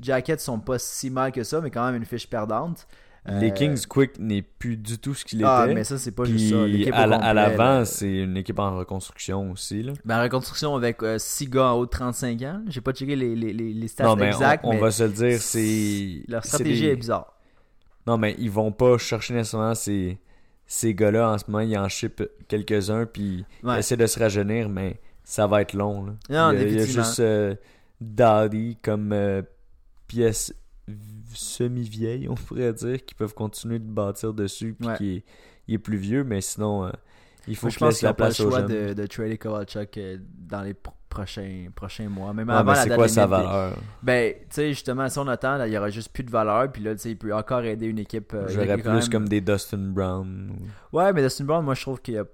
Jackets 0.00 0.38
sont 0.38 0.60
pas 0.60 0.78
si 0.78 1.10
mal 1.10 1.32
que 1.32 1.42
ça, 1.42 1.60
mais 1.60 1.70
quand 1.70 1.84
même 1.84 1.96
une 1.96 2.04
fiche 2.04 2.28
perdante. 2.28 2.86
Les 3.28 3.50
euh, 3.50 3.54
Kings 3.54 3.86
Quick 3.86 4.18
n'est 4.18 4.42
plus 4.42 4.76
du 4.76 4.98
tout 4.98 5.12
ce 5.12 5.24
qu'il 5.24 5.44
ah, 5.44 5.62
était. 5.64 5.72
Ah, 5.72 5.74
mais 5.74 5.84
ça, 5.84 5.98
c'est 5.98 6.12
pas 6.12 6.24
juste 6.24 6.50
ça. 6.50 6.64
à, 6.94 7.34
l'avant, 7.34 7.84
c'est 7.84 8.22
une 8.22 8.36
équipe 8.36 8.58
en 8.58 8.76
reconstruction 8.76 9.50
aussi. 9.50 9.82
Là. 9.82 9.92
Ben, 10.04 10.22
reconstruction 10.22 10.74
avec 10.74 11.00
6 11.16 11.44
euh, 11.44 11.50
gars 11.50 11.72
en 11.72 11.72
haut 11.74 11.84
de 11.86 11.90
35 11.90 12.42
ans. 12.42 12.62
J'ai 12.68 12.80
pas 12.80 12.92
checké 12.92 13.16
les, 13.16 13.36
les, 13.36 13.52
les, 13.52 13.88
stats 13.88 14.04
non, 14.04 14.16
exacts. 14.18 14.64
On, 14.64 14.72
mais 14.72 14.80
va 14.80 14.90
se 14.90 15.02
le 15.02 15.10
dire, 15.10 15.40
c'est. 15.40 16.22
Leur 16.26 16.44
stratégie 16.44 16.86
est, 16.86 16.96
bizarre. 16.96 17.34
Non, 18.06 18.16
mais 18.16 18.34
ils 18.38 18.50
vont 18.50 18.72
pas 18.72 18.96
chercher 18.96 19.34
nécessairement 19.34 19.74
ces, 19.74 20.18
ces 20.66 20.94
gars-là 20.94 21.32
en 21.32 21.38
ce 21.38 21.44
moment. 21.48 21.62
Ils 21.62 21.76
en 21.76 21.88
chip 21.88 22.22
quelques-uns, 22.48 23.04
puis 23.04 23.44
ils 23.62 23.70
essaient 23.78 23.98
de 23.98 24.06
se 24.06 24.18
rajeunir, 24.18 24.70
mais 24.70 25.00
ça 25.22 25.46
va 25.46 25.60
être 25.60 25.74
long. 25.74 26.06
Là. 26.06 26.12
Non, 26.30 26.58
il, 26.58 26.72
y 26.72 26.80
a, 26.80 26.86
juste 26.86 27.20
euh, 27.20 27.54
Daddy 28.00 28.78
comme 28.82 29.14
pièce 30.06 30.54
semi-vieilles, 31.32 32.28
on 32.28 32.34
pourrait 32.34 32.72
dire, 32.72 33.04
qui 33.04 33.14
peuvent 33.14 33.34
continuer 33.34 33.78
de 33.78 33.84
bâtir 33.84 34.32
dessus, 34.32 34.76
puis 34.78 35.24
qui 35.66 35.74
est, 35.74 35.78
plus 35.78 35.96
vieux, 35.96 36.24
mais 36.24 36.40
sinon, 36.40 36.86
euh, 36.86 36.90
il 37.46 37.56
faut 37.56 37.68
que 37.68 37.72
je 37.72 38.04
la 38.04 38.14
place 38.14 38.40
au 38.40 38.50
choix 38.50 38.62
de, 38.62 38.92
de 38.92 39.06
trader 39.06 39.38
Kovalchuk 39.38 39.96
euh, 39.98 40.18
dans 40.38 40.62
les 40.62 40.74
prochains, 41.08 41.66
prochains 41.74 42.08
mois. 42.08 42.32
Même 42.32 42.50
avant 42.50 42.74
c'est 42.74 42.94
quoi 42.94 43.08
sa 43.08 43.26
valeur? 43.26 43.76
Ben, 44.02 44.34
tu 44.34 44.46
sais, 44.50 44.68
justement, 44.68 45.08
si 45.08 45.18
on 45.18 45.26
attend, 45.28 45.64
il 45.64 45.72
y 45.72 45.78
aura 45.78 45.90
juste 45.90 46.12
plus 46.12 46.24
de 46.24 46.30
valeur, 46.30 46.70
puis 46.70 46.82
là, 46.82 46.94
tu 46.94 47.00
sais, 47.00 47.10
il 47.10 47.16
peut 47.16 47.34
encore 47.34 47.62
aider 47.62 47.86
une 47.86 47.98
équipe. 47.98 48.32
Euh, 48.34 48.46
J'aurais 48.48 48.78
plus 48.78 49.08
comme 49.08 49.28
des 49.28 49.40
Dustin 49.40 49.78
Brown. 49.78 50.52
Ouais, 50.92 51.12
mais 51.12 51.22
Dustin 51.22 51.44
Brown, 51.44 51.64
moi, 51.64 51.74
je 51.74 51.82
trouve 51.82 52.00
qu'il 52.00 52.18
a 52.18 52.24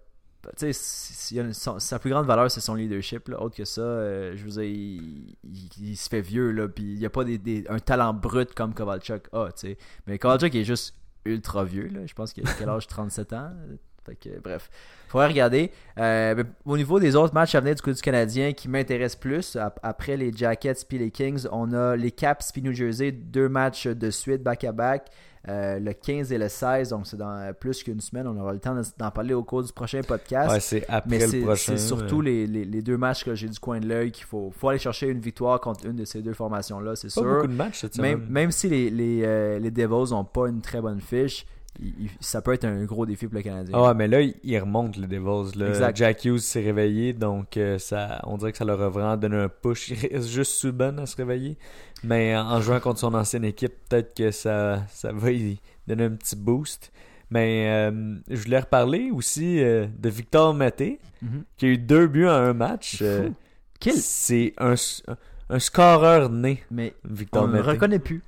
sa 1.52 1.98
plus 1.98 2.10
grande 2.10 2.26
valeur, 2.26 2.50
c'est 2.50 2.60
son 2.60 2.74
leadership. 2.74 3.28
Là. 3.28 3.40
Autre 3.40 3.56
que 3.56 3.64
ça, 3.64 3.80
euh, 3.80 4.32
je 4.36 4.44
vous 4.44 4.60
ai, 4.60 4.70
il, 4.70 5.96
se 5.96 6.08
fait 6.08 6.20
vieux, 6.20 6.50
là, 6.50 6.68
puis 6.68 6.84
il 6.84 6.98
n'y 6.98 7.06
a 7.06 7.10
pas 7.10 7.24
des, 7.24 7.64
un 7.68 7.78
talent 7.78 8.14
brut 8.14 8.54
comme 8.54 8.74
Kovalchuk 8.74 9.28
a. 9.32 9.48
Mais 10.06 10.18
Kovalchuk 10.18 10.54
est 10.54 10.64
juste 10.64 10.94
ultra 11.24 11.64
vieux, 11.64 11.88
là. 11.88 12.06
Je 12.06 12.14
pense 12.14 12.32
qu'il 12.32 12.46
a 12.46 12.52
quel 12.58 12.68
âge 12.68 12.86
37 12.86 13.32
ans. 13.32 13.50
Fait 14.04 14.16
que, 14.16 14.38
bref, 14.40 14.70
faudrait 15.08 15.28
regarder. 15.28 15.70
Euh, 15.98 16.44
au 16.66 16.76
niveau 16.76 17.00
des 17.00 17.16
autres 17.16 17.32
matchs 17.32 17.54
à 17.54 17.60
venir 17.60 17.74
du 17.74 17.80
côté 17.80 17.96
du 17.96 18.02
Canadien 18.02 18.52
qui 18.52 18.68
m'intéressent 18.68 19.18
plus, 19.18 19.56
après 19.82 20.16
les 20.16 20.32
Jackets 20.32 20.84
puis 20.86 20.98
les 20.98 21.10
Kings, 21.10 21.46
on 21.50 21.72
a 21.72 21.96
les 21.96 22.10
Caps 22.10 22.52
puis 22.52 22.60
New 22.60 22.72
Jersey, 22.72 23.12
deux 23.12 23.48
matchs 23.48 23.86
de 23.86 24.10
suite 24.10 24.42
back-à-back. 24.42 25.08
Euh, 25.46 25.78
le 25.78 25.92
15 25.92 26.32
et 26.32 26.38
le 26.38 26.48
16, 26.48 26.88
donc 26.88 27.06
c'est 27.06 27.18
dans 27.18 27.52
plus 27.58 27.82
qu'une 27.82 28.00
semaine. 28.00 28.26
On 28.26 28.36
aura 28.40 28.52
le 28.52 28.58
temps 28.58 28.74
d'en 28.98 29.10
parler 29.10 29.34
au 29.34 29.42
cours 29.42 29.62
du 29.62 29.72
prochain 29.72 30.00
podcast. 30.00 30.50
Ouais, 30.50 30.60
c'est 30.60 30.86
après 30.88 31.26
le 31.26 31.42
prochain. 31.42 31.76
C'est 31.76 31.86
surtout 31.86 32.22
les, 32.22 32.46
les, 32.46 32.82
deux 32.82 32.96
matchs 32.96 33.24
que 33.24 33.34
j'ai 33.34 33.48
du 33.48 33.58
coin 33.58 33.78
de 33.78 33.86
l'œil 33.86 34.10
qu'il 34.10 34.24
faut, 34.24 34.50
faut 34.56 34.70
aller 34.70 34.78
chercher 34.78 35.08
une 35.08 35.20
victoire 35.20 35.60
contre 35.60 35.86
une 35.86 35.96
de 35.96 36.06
ces 36.06 36.22
deux 36.22 36.32
formations-là, 36.32 36.96
c'est 36.96 37.10
sûr. 37.10 37.22
beaucoup 37.22 37.46
de 37.46 37.52
matchs 37.52 37.80
cette 37.80 37.98
même, 37.98 38.26
même 38.28 38.50
si 38.50 38.68
les, 38.68 38.88
les, 38.88 39.22
euh, 39.24 39.58
les 39.58 39.70
Devils 39.70 40.12
n'ont 40.12 40.24
pas 40.24 40.48
une 40.48 40.62
très 40.62 40.80
bonne 40.80 41.00
fiche, 41.00 41.46
ça 42.20 42.40
peut 42.40 42.52
être 42.52 42.64
un 42.64 42.84
gros 42.84 43.04
défi 43.04 43.26
pour 43.26 43.36
le 43.36 43.42
Canadien. 43.42 43.76
Ah, 43.76 43.94
mais 43.94 44.06
là, 44.08 44.20
il 44.20 44.58
remonte 44.58 44.96
les 44.96 45.06
Devils. 45.06 45.58
Là. 45.58 45.92
Jack 45.94 46.24
Hughes 46.24 46.38
s'est 46.38 46.62
réveillé, 46.62 47.12
donc 47.12 47.56
euh, 47.56 47.78
ça, 47.78 48.20
on 48.24 48.36
dirait 48.36 48.52
que 48.52 48.58
ça 48.58 48.64
leur 48.64 48.80
a 48.80 48.88
vraiment 48.88 49.16
donné 49.16 49.36
un 49.36 49.48
push. 49.48 49.90
Il 49.90 49.96
reste 50.12 50.28
juste 50.28 50.52
Subban 50.52 50.98
à 50.98 51.06
se 51.06 51.16
réveiller. 51.16 51.56
Mais 52.04 52.36
en 52.36 52.60
jouant 52.60 52.80
contre 52.80 53.00
son 53.00 53.14
ancienne 53.14 53.44
équipe, 53.44 53.72
peut-être 53.88 54.14
que 54.16 54.30
ça, 54.30 54.84
ça 54.88 55.12
va 55.12 55.30
y 55.30 55.58
donner 55.86 56.04
un 56.04 56.10
petit 56.10 56.36
boost. 56.36 56.92
Mais 57.30 57.68
euh, 57.90 58.16
je 58.28 58.36
voulais 58.42 58.60
reparler 58.60 59.10
aussi 59.10 59.60
euh, 59.62 59.86
de 59.98 60.08
Victor 60.08 60.54
Mété, 60.54 61.00
Mhm. 61.22 61.44
qui 61.56 61.66
a 61.66 61.68
eu 61.70 61.78
deux 61.78 62.06
buts 62.06 62.26
en 62.28 62.32
un 62.32 62.52
match. 62.52 62.96
C'est 62.98 63.04
Euh. 63.04 63.28
Quel- 63.80 63.94
C'est 63.96 64.52
un, 64.58 64.74
un 65.50 65.58
scoreur 65.58 66.30
né, 66.30 66.62
Mais 66.70 66.94
Victor 67.04 67.44
on 67.44 67.48
ne 67.48 67.54
le 67.54 67.60
reconnaît 67.62 67.98
plus. 67.98 68.22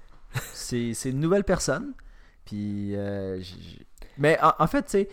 C'est 0.53 0.93
une 1.05 1.21
nouvelle 1.21 1.45
personne. 1.45 1.93
Puis, 2.45 2.93
euh, 2.95 3.41
mais 4.19 4.39
en, 4.43 4.53
en 4.59 4.67
fait, 4.67 4.83
tu 4.85 4.91
sais, 4.91 5.09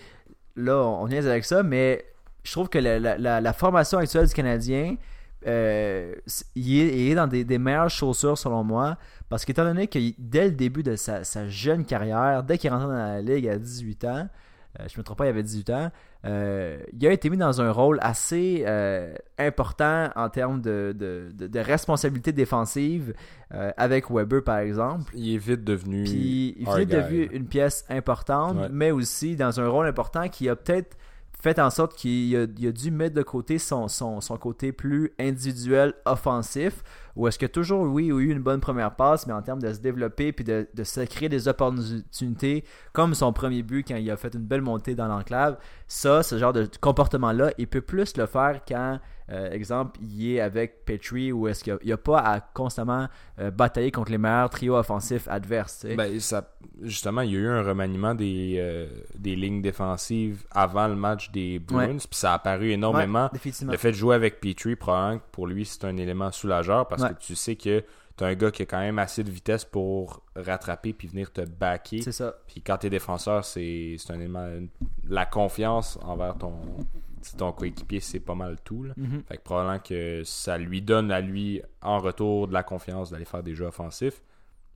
là, 0.56 0.78
on 0.78 1.06
vient 1.06 1.26
avec 1.26 1.46
ça, 1.46 1.64
mais 1.64 2.06
je 2.44 2.52
trouve 2.52 2.70
que 2.70 2.78
la, 2.80 3.00
la- 3.00 3.18
la- 3.18 3.42
la 3.42 3.54
formation 3.54 3.98
actuelle 4.00 4.28
du 4.28 4.34
Canadien, 4.34 4.96
euh, 5.48 6.14
il, 6.56 6.80
est, 6.82 6.98
il 7.06 7.12
est 7.12 7.16
dans 7.16 7.28
des, 7.28 7.44
des 7.44 7.58
meilleures 7.58 7.90
chaussures 7.90 8.38
selon 8.38 8.64
moi. 8.64 8.98
Parce 9.30 9.46
qu'étant 9.46 9.64
donné 9.64 9.88
que 9.88 10.00
dès 10.20 10.46
le 10.46 10.52
début 10.52 10.84
de 10.84 10.96
sa, 10.96 11.24
sa 11.24 11.48
jeune 11.48 11.86
carrière, 11.86 12.44
dès 12.44 12.58
qu'il 12.58 12.68
est 12.70 12.72
rentré 12.74 12.88
dans 12.88 12.94
la 12.94 13.22
ligue 13.22 13.48
à 13.48 13.58
18 13.58 14.06
ans, 14.06 14.28
euh, 14.80 14.86
je 14.92 14.98
me 15.00 15.04
trompe 15.04 15.20
pas, 15.20 15.26
il 15.26 15.30
avait 15.30 15.44
18 15.44 15.70
ans, 15.72 15.92
euh, 16.26 16.80
il 16.94 17.06
a 17.08 17.12
été 17.12 17.30
mis 17.30 17.38
dans 17.38 17.62
un 17.62 17.72
rôle 17.72 18.00
assez 18.02 18.64
important 19.38 20.10
en 20.16 20.30
termes 20.30 20.62
de, 20.62 20.96
de, 20.98 21.30
de- 21.34 21.48
de 21.48 21.60
responsabilité 21.60 22.32
défensive 22.32 23.14
avec 23.78 24.10
Weber 24.10 24.44
par 24.44 24.58
exemple. 24.60 25.12
Il 25.16 25.34
est 25.36 25.38
vite 25.38 25.64
devenu. 25.64 26.04
Puis 26.06 26.56
il 26.58 26.68
our 26.68 26.80
est 26.80 26.86
guy, 26.86 26.96
devenu 26.96 27.26
là. 27.26 27.32
une 27.34 27.46
pièce 27.46 27.86
importante, 27.90 28.58
Ouais. 28.58 28.68
mais 28.72 28.92
aussi 28.92 29.36
dans 29.36 29.60
un 29.60 29.68
rôle 29.68 29.86
important 29.88 30.28
qui 30.28 30.50
a 30.50 30.56
peut-être 30.56 30.96
fait 31.44 31.60
en 31.60 31.70
sorte 31.70 31.94
qu'il 31.96 32.36
a, 32.38 32.44
a 32.44 32.72
dû 32.72 32.90
mettre 32.90 33.16
de 33.16 33.22
côté 33.22 33.60
son, 33.60 33.88
côté 34.40 34.72
plus 34.72 35.12
individuel, 35.20 35.94
offensif, 36.06 36.84
où 37.18 37.28
est-ce 37.28 37.38
que 37.38 37.46
toujours, 37.46 37.84
oui, 37.84 38.06
il 38.06 38.14
a 38.14 38.20
eu 38.20 38.32
une 38.32 38.42
bonne 38.42 38.62
première 38.62 38.96
passe, 38.96 39.28
mais 39.28 39.34
en 39.34 39.42
termes 39.42 39.62
de 39.62 39.72
se 39.74 39.80
développer 39.80 40.32
puis 40.32 40.46
de, 40.46 40.68
de 40.74 40.84
se 40.86 41.02
créer 41.02 41.28
des 41.28 41.50
opportunités, 41.50 42.64
comme 42.94 43.14
son 43.14 43.34
premier 43.34 43.62
but 43.62 43.86
quand 43.86 43.98
il 43.98 44.10
a 44.10 44.16
fait 44.16 44.34
une 44.34 44.46
belle 44.46 44.62
montée 44.62 44.96
dans 44.96 45.10
l'enclave, 45.10 45.58
ça, 45.86 46.24
ce 46.24 46.38
genre 46.38 46.54
de 46.54 46.70
comportement-là, 46.80 47.52
il 47.58 47.68
peut 47.68 47.82
plus 47.82 48.16
le 48.16 48.26
faire 48.26 48.62
quand, 48.66 49.00
euh, 49.32 49.52
exemple, 49.52 50.00
il 50.02 50.34
est 50.34 50.40
avec 50.42 50.86
Petrie, 50.86 51.32
ou 51.32 51.48
est-ce 51.48 51.64
qu'il 51.64 51.78
n'y 51.86 51.92
a, 51.92 51.98
pas 51.98 52.20
à 52.20 52.40
constamment 52.42 53.08
euh, 53.40 53.52
batailler 53.52 53.92
contre 53.92 54.12
les 54.12 54.18
meilleurs 54.18 54.50
trios 54.50 54.76
offensifs 54.76 55.28
adverses. 55.28 55.86
tu. 55.88 55.96
Ben, 55.96 56.20
ça, 56.20 56.54
justement, 56.82 57.22
il 57.22 57.32
y 57.32 57.36
a 57.36 57.40
eu 57.40 57.48
un 57.48 57.62
remaniement 57.64 58.16
des, 58.16 58.56
euh, 58.58 58.88
des 59.18 59.36
lignes 59.36 59.62
défensives 59.62 60.44
avant 60.52 60.88
le 60.88 60.96
match 60.96 61.32
des 61.32 61.60
Bruins, 61.60 61.88
Ouais. 61.88 61.98
puis 61.98 62.08
ça 62.12 62.32
a 62.32 62.36
apparu 62.36 62.72
énormément. 62.72 63.30
Ouais. 63.34 63.52
Le 63.68 63.78
fait 63.78 63.92
de 63.92 63.96
jouer 63.98 64.16
avec 64.16 64.40
Petrie, 64.40 64.76
probablement 64.76 65.20
que 65.20 65.24
pour 65.32 65.48
lui, 65.48 65.66
c'est 65.66 65.86
un 65.86 65.98
élément 65.98 66.32
soulageur 66.32 66.88
parce 66.88 67.04
Ouais. 67.04 67.10
que 67.10 67.20
tu 67.20 67.36
sais 67.36 67.56
que 67.56 67.84
tu 68.16 68.24
as 68.24 68.28
un 68.28 68.36
gars 68.36 68.52
qui 68.52 68.62
a 68.62 68.66
quand 68.66 68.80
même 68.80 69.00
assez 69.00 69.24
de 69.24 69.32
vitesse 69.32 69.66
pour 69.66 70.22
rattraper 70.36 70.94
puis 70.94 71.08
venir 71.08 71.32
te 71.32 71.42
backer. 71.42 72.02
C'est 72.04 72.12
ça. 72.12 72.36
Puis 72.48 72.62
quand 72.62 72.78
t'es 72.78 72.90
défenseur, 72.92 73.44
c'est 73.44 73.96
c'est 73.98 74.14
un 74.14 74.20
élément. 74.20 74.48
La 75.10 75.26
confiance 75.26 75.98
envers 76.04 76.38
ton, 76.38 76.54
ton 77.38 77.52
coéquipier, 77.52 78.00
c'est 78.00 78.20
pas 78.20 78.36
mal 78.36 78.58
tout. 78.64 78.84
là. 78.84 78.94
Mhm. 78.98 79.24
Fait 79.28 79.38
que 79.38 79.44
probablement 79.44 79.80
que 79.80 80.22
ça 80.24 80.58
lui 80.58 80.82
donne 80.82 81.12
à 81.12 81.22
lui, 81.22 81.62
en 81.82 82.00
retour, 82.00 82.48
de 82.48 82.54
la 82.54 82.64
confiance 82.64 83.12
d'aller 83.12 83.26
faire 83.26 83.44
des 83.44 83.56
jeux 83.56 83.66
offensifs. 83.66 84.22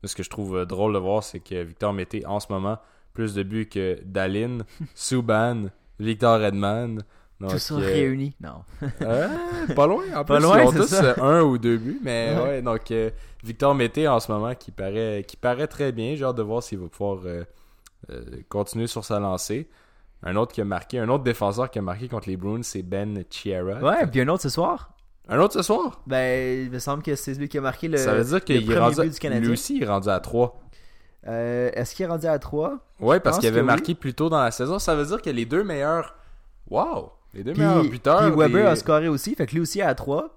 Ce 0.04 0.16
que 0.16 0.24
je 0.24 0.30
trouve 0.30 0.58
euh, 0.58 0.66
drôle 0.66 0.94
de 0.94 1.00
voir, 1.00 1.24
c'est 1.24 1.40
que 1.40 1.62
Victor 1.64 1.92
Mété, 1.94 2.26
en 2.26 2.40
ce 2.40 2.48
moment, 2.52 2.78
plus 3.14 3.34
de 3.34 3.44
buts 3.44 3.68
que 3.68 4.00
Dalin, 4.06 4.60
Subban, 4.96 5.66
Victor 6.00 6.40
Redman. 6.40 7.02
Donc, 7.40 7.52
Tout 7.52 7.60
ça 7.60 7.76
euh, 7.76 7.78
réuni. 7.80 8.36
Non. 8.42 8.64
euh, 9.02 9.28
pas 9.76 9.86
loin, 9.86 10.04
en 10.16 10.24
Pas 10.26 10.38
plus. 10.38 10.44
loin, 10.44 10.62
ils 10.64 10.68
ont 10.68 10.72
tous 10.72 10.88
ça. 10.88 11.16
un 11.24 11.42
ou 11.44 11.58
deux 11.60 11.78
buts, 11.78 12.00
mais 12.04 12.34
Ouais. 12.36 12.44
ouais, 12.44 12.62
donc 12.64 12.90
euh, 12.92 13.12
Victor 13.44 13.76
Mété 13.76 14.08
en 14.08 14.20
ce 14.20 14.32
moment 14.32 14.56
qui 14.56 14.72
paraît, 14.72 15.24
qui 15.28 15.38
paraît 15.38 15.68
très 15.68 15.92
bien. 15.92 16.16
J'ai 16.16 16.24
hâte 16.26 16.36
de 16.38 16.42
voir 16.42 16.64
s'il 16.64 16.80
va 16.80 16.88
pouvoir 16.88 17.20
continuer 18.50 18.88
sur 18.88 19.04
sa 19.06 19.20
lancée. 19.20 19.70
Un 20.24 20.36
autre 20.36 20.52
qui 20.54 20.62
a 20.62 20.66
marqué, 20.66 21.00
un 21.00 21.10
autre 21.10 21.24
défenseur 21.24 21.70
qui 21.70 21.80
a 21.80 21.82
marqué 21.82 22.08
contre 22.08 22.28
les 22.30 22.38
Bruins, 22.38 22.64
c'est 22.64 22.82
Ben 22.82 23.24
Chiara. 23.30 23.80
Ouais, 23.82 24.08
puis 24.08 24.22
un 24.22 24.28
autre 24.30 24.44
ce 24.44 24.50
soir. 24.50 24.92
Un 25.30 25.40
autre 25.40 25.54
ce 25.54 25.62
soir? 25.62 26.02
Ben, 26.08 26.66
il 26.66 26.72
me 26.72 26.80
semble 26.80 27.04
que 27.04 27.16
c'est 27.16 27.34
lui 27.34 27.50
qui 27.50 27.58
a 27.58 27.62
marqué 27.62 27.88
le, 27.88 27.98
Ça 27.98 28.14
veut 28.16 28.24
dire 28.24 28.44
qu'il 28.44 28.56
est 28.58 28.62
premier 28.62 28.78
rendu, 28.80 29.10
du 29.10 29.20
Canadien. 29.20 29.46
lui 29.46 29.54
aussi 29.54 29.76
il 29.78 29.84
est 29.84 29.88
rendu 29.88 30.10
à 30.10 30.20
3. 30.20 30.60
Euh, 31.28 31.70
Est-ce 31.74 31.94
qu'il 31.94 32.06
est 32.06 32.10
rendu 32.10 32.26
à 32.28 32.40
3 32.40 32.80
Ouais, 33.00 33.20
parce 33.20 33.38
qu'il 33.40 33.48
avait 33.50 33.60
oui. 33.60 33.66
marqué 33.66 33.94
plus 33.94 34.14
tôt 34.14 34.30
dans 34.30 34.42
la 34.42 34.52
saison. 34.52 34.80
Ça 34.80 34.96
veut 34.96 35.06
dire 35.06 35.22
que 35.22 35.30
les 35.30 35.46
deux 35.46 35.64
meilleurs. 35.64 36.16
Wow! 36.70 37.12
Les 37.34 37.44
deux 37.44 37.52
Puis, 37.54 37.62
meilleurs 37.62 37.84
buteurs. 37.84 38.22
puis 38.22 38.40
Weber 38.40 38.64
des... 38.64 38.70
a 38.72 38.76
scoré 38.78 39.08
aussi, 39.10 39.36
fait 39.36 39.46
que 39.46 39.52
lui 39.54 39.60
aussi 39.62 39.80
est 39.80 39.84
à 39.84 39.94
3. 39.96 40.30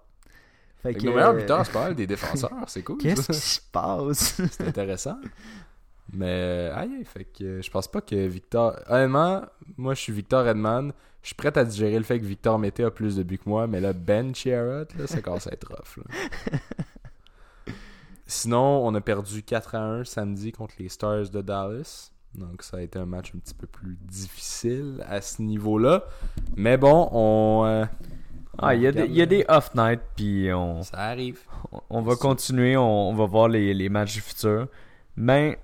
Fait 0.83 0.95
que, 0.95 1.01
que 1.01 1.07
nos 1.07 1.13
meilleurs 1.15 1.31
euh, 1.31 1.39
buteurs, 1.41 1.65
c'est 1.65 1.73
pas 1.73 1.85
mal 1.85 1.95
des 1.97 2.07
défenseurs. 2.07 2.51
C'est 2.67 2.83
cool. 2.83 2.99
Qu'est-ce 2.99 3.27
qui 3.31 3.39
se 3.39 3.61
passe? 3.73 4.41
C'est 4.51 4.69
intéressant. 4.69 5.17
Mais, 6.13 6.27
euh, 6.29 6.75
aïe, 6.77 7.05
fait 7.05 7.25
que 7.25 7.45
euh, 7.45 7.63
je 7.63 7.71
pense 7.71 7.87
pas 7.89 8.01
que 8.01 8.15
Victor. 8.27 8.77
Honnêtement, 8.89 9.43
moi 9.77 9.95
je 9.95 10.01
suis 10.01 10.13
Victor 10.13 10.45
Redman. 10.45 10.93
Je 11.23 11.29
suis 11.29 11.35
prêt 11.37 11.57
à 11.57 11.65
digérer 11.65 11.99
le 11.99 12.03
fait 12.05 12.19
que 12.19 12.25
Victor 12.25 12.59
Mété 12.59 12.83
a 12.83 12.91
plus 12.91 13.17
de 13.17 13.23
buts 13.23 13.39
que 13.39 13.49
moi, 13.49 13.67
mais 13.67 13.79
là, 13.81 13.93
Ben 13.93 14.35
Chiarot, 14.35 14.87
là, 14.99 15.07
ça 15.07 15.21
commence 15.21 15.47
à 15.47 15.53
être 15.53 15.69
rough. 15.69 15.99
là. 15.99 16.59
Sinon, 18.27 18.87
on 18.87 18.95
a 18.95 19.01
perdu 19.01 19.43
4 19.43 19.75
à 19.75 19.81
1 19.81 20.05
samedi 20.05 20.53
contre 20.53 20.75
les 20.79 20.89
Stars 20.89 21.31
de 21.31 21.43
Dallas. 21.43 22.11
Donc, 22.35 22.63
ça 22.63 22.77
a 22.77 22.81
été 22.81 22.99
un 22.99 23.07
match 23.07 23.33
un 23.35 23.39
petit 23.41 23.55
peu 23.55 23.67
plus 23.67 23.97
difficile 24.03 25.05
à 25.09 25.21
ce 25.21 25.43
niveau-là. 25.43 26.05
Mais 26.57 26.77
bon, 26.77 27.09
on. 27.13 27.65
euh, 27.67 27.85
Ah, 28.59 28.75
il 28.75 28.83
y, 28.83 28.87
a 28.87 28.93
des- 28.93 29.07
y 29.09 29.21
a 29.23 29.27
des 29.27 29.45
off 29.49 29.75
nights, 29.75 30.03
puis 30.17 30.53
on, 30.53 30.83
Ça 30.83 30.99
arrive. 30.99 31.41
on 31.89 32.03
va 32.03 32.15
continuer, 32.15 32.77
on, 32.77 33.09
on 33.11 33.15
va 33.15 33.25
voir 33.27 33.49
les, 33.49 33.75
les 33.75 33.89
matchs 33.89 34.15
du 34.15 34.21
futur. 34.21 34.69
Mais 35.17 35.59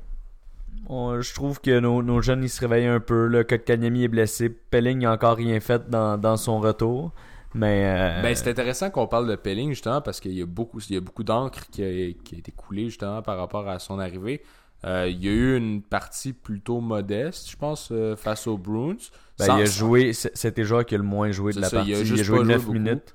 on- 0.89 1.21
je 1.21 1.35
trouve 1.35 1.61
que 1.61 1.79
nos, 1.81 2.03
nos 2.03 2.21
jeunes 2.21 2.43
ils 2.45 2.49
se 2.49 2.61
réveillent 2.61 2.87
un 2.87 3.01
peu. 3.01 3.27
Le 3.27 3.45
Kotkaniemi 3.45 4.05
est 4.05 4.09
blessé. 4.09 4.49
Pelling 4.49 5.01
n'a 5.01 5.12
encore 5.12 5.37
rien 5.37 5.59
fait 5.61 5.89
dans, 5.89 6.19
dans 6.19 6.37
son 6.37 6.61
retour. 6.61 7.12
Mais 7.55 7.85
euh, 7.87 8.23
Ben, 8.23 8.35
c'est 8.35 8.51
intéressant 8.51 8.91
qu'on 8.91 9.07
parle 9.07 9.29
de 9.29 9.37
Pelling 9.37 9.71
justement 9.71 10.03
parce 10.03 10.21
qu'il 10.21 10.33
y 10.33 10.43
a 10.43 10.47
beaucoup, 10.47 10.79
il 10.91 10.95
y 10.95 10.99
a 10.99 11.01
beaucoup 11.01 11.25
d'encre 11.25 11.67
qui 11.71 11.83
a, 11.83 12.12
qui 12.23 12.35
a 12.35 12.39
été 12.39 12.53
coulée 12.53 12.87
justement 12.87 13.23
par 13.23 13.39
rapport 13.39 13.67
à 13.69 13.79
son 13.79 13.99
arrivée. 13.99 14.43
Euh, 14.85 15.09
il 15.09 15.25
y 15.25 15.29
a 15.29 15.33
eu 15.33 15.57
une 15.57 15.81
partie 15.83 16.35
plutôt 16.35 16.81
modeste, 16.81 17.51
je 17.51 17.57
pense, 17.57 17.89
euh, 17.93 18.15
face 18.15 18.47
aux 18.47 18.59
Bruins. 18.59 18.97
ben, 19.39 19.47
Sans- 19.47 19.57
il 19.59 19.62
a 19.62 19.65
joué, 19.65 20.12
c'était 20.12 20.61
le 20.61 20.67
joueur 20.67 20.85
qui 20.85 20.95
a 20.95 20.99
le 20.99 21.05
moins 21.05 21.31
joué 21.31 21.53
de 21.55 21.61
la 21.61 21.69
ça, 21.71 21.77
il 21.77 21.93
partie. 21.93 21.95
a 21.95 21.99
Il 22.15 22.21
a, 22.21 22.23
joué 22.23 22.39
pas 22.41 22.45
9 22.45 22.57
joué 22.62 22.67
beaucoup. 22.67 22.73
minutes. 22.79 23.15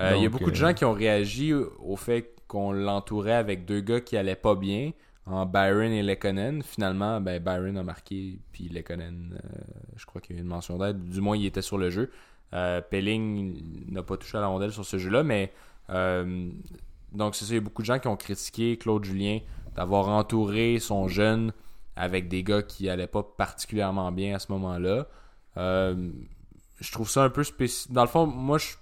Il 0.00 0.22
y 0.22 0.26
a 0.26 0.28
beaucoup 0.30 0.50
de 0.50 0.56
gens 0.56 0.72
qui 0.72 0.84
ont 0.86 0.92
réagi 0.94 1.52
au 1.52 1.96
fait 1.96 2.34
qu'on 2.48 2.72
l'entourait 2.72 3.34
avec 3.34 3.66
deux 3.66 3.80
gars 3.80 4.00
qui 4.00 4.16
allaient 4.16 4.34
pas 4.34 4.54
bien, 4.54 4.92
en 5.26 5.46
Byron 5.46 5.92
et 5.92 6.02
Lekonen. 6.02 6.62
Finalement, 6.62 7.20
ben, 7.20 7.42
Byron 7.42 7.76
a 7.76 7.82
marqué, 7.82 8.38
puis 8.52 8.68
Lekonen, 8.68 9.38
euh, 9.44 9.58
je 9.96 10.06
crois 10.06 10.20
qu'il 10.20 10.36
y 10.36 10.38
a 10.38 10.40
eu 10.40 10.42
une 10.42 10.48
mention 10.48 10.78
d'aide. 10.78 11.02
Du 11.08 11.20
moins, 11.20 11.36
il 11.36 11.46
était 11.46 11.62
sur 11.62 11.78
le 11.78 11.90
jeu. 11.90 12.10
Euh, 12.54 12.80
Pelling 12.80 13.90
n'a 13.90 14.02
pas 14.02 14.16
touché 14.16 14.38
à 14.38 14.40
la 14.40 14.48
rondelle 14.48 14.72
sur 14.72 14.84
ce 14.84 14.98
jeu-là, 14.98 15.22
mais 15.22 15.52
euh, 15.90 16.50
donc 17.12 17.34
c'est 17.34 17.44
ça, 17.46 17.52
il 17.52 17.54
y 17.54 17.58
a 17.58 17.60
beaucoup 17.62 17.82
de 17.82 17.86
gens 17.86 17.98
qui 17.98 18.08
ont 18.08 18.16
critiqué 18.16 18.76
Claude 18.76 19.04
Julien 19.04 19.38
d'avoir 19.74 20.08
entouré 20.08 20.78
son 20.78 21.08
jeune 21.08 21.52
avec 21.96 22.28
des 22.28 22.42
gars 22.42 22.62
qui 22.62 22.90
allaient 22.90 23.06
pas 23.06 23.22
particulièrement 23.22 24.12
bien 24.12 24.34
à 24.34 24.38
ce 24.38 24.52
moment-là. 24.52 25.06
Je 25.56 26.90
trouve 26.90 27.08
ça 27.08 27.22
un 27.24 27.30
peu 27.30 27.44
spécial. 27.44 27.94
Dans 27.94 28.02
le 28.02 28.08
fond, 28.08 28.26
moi, 28.26 28.58
je, 28.58 28.74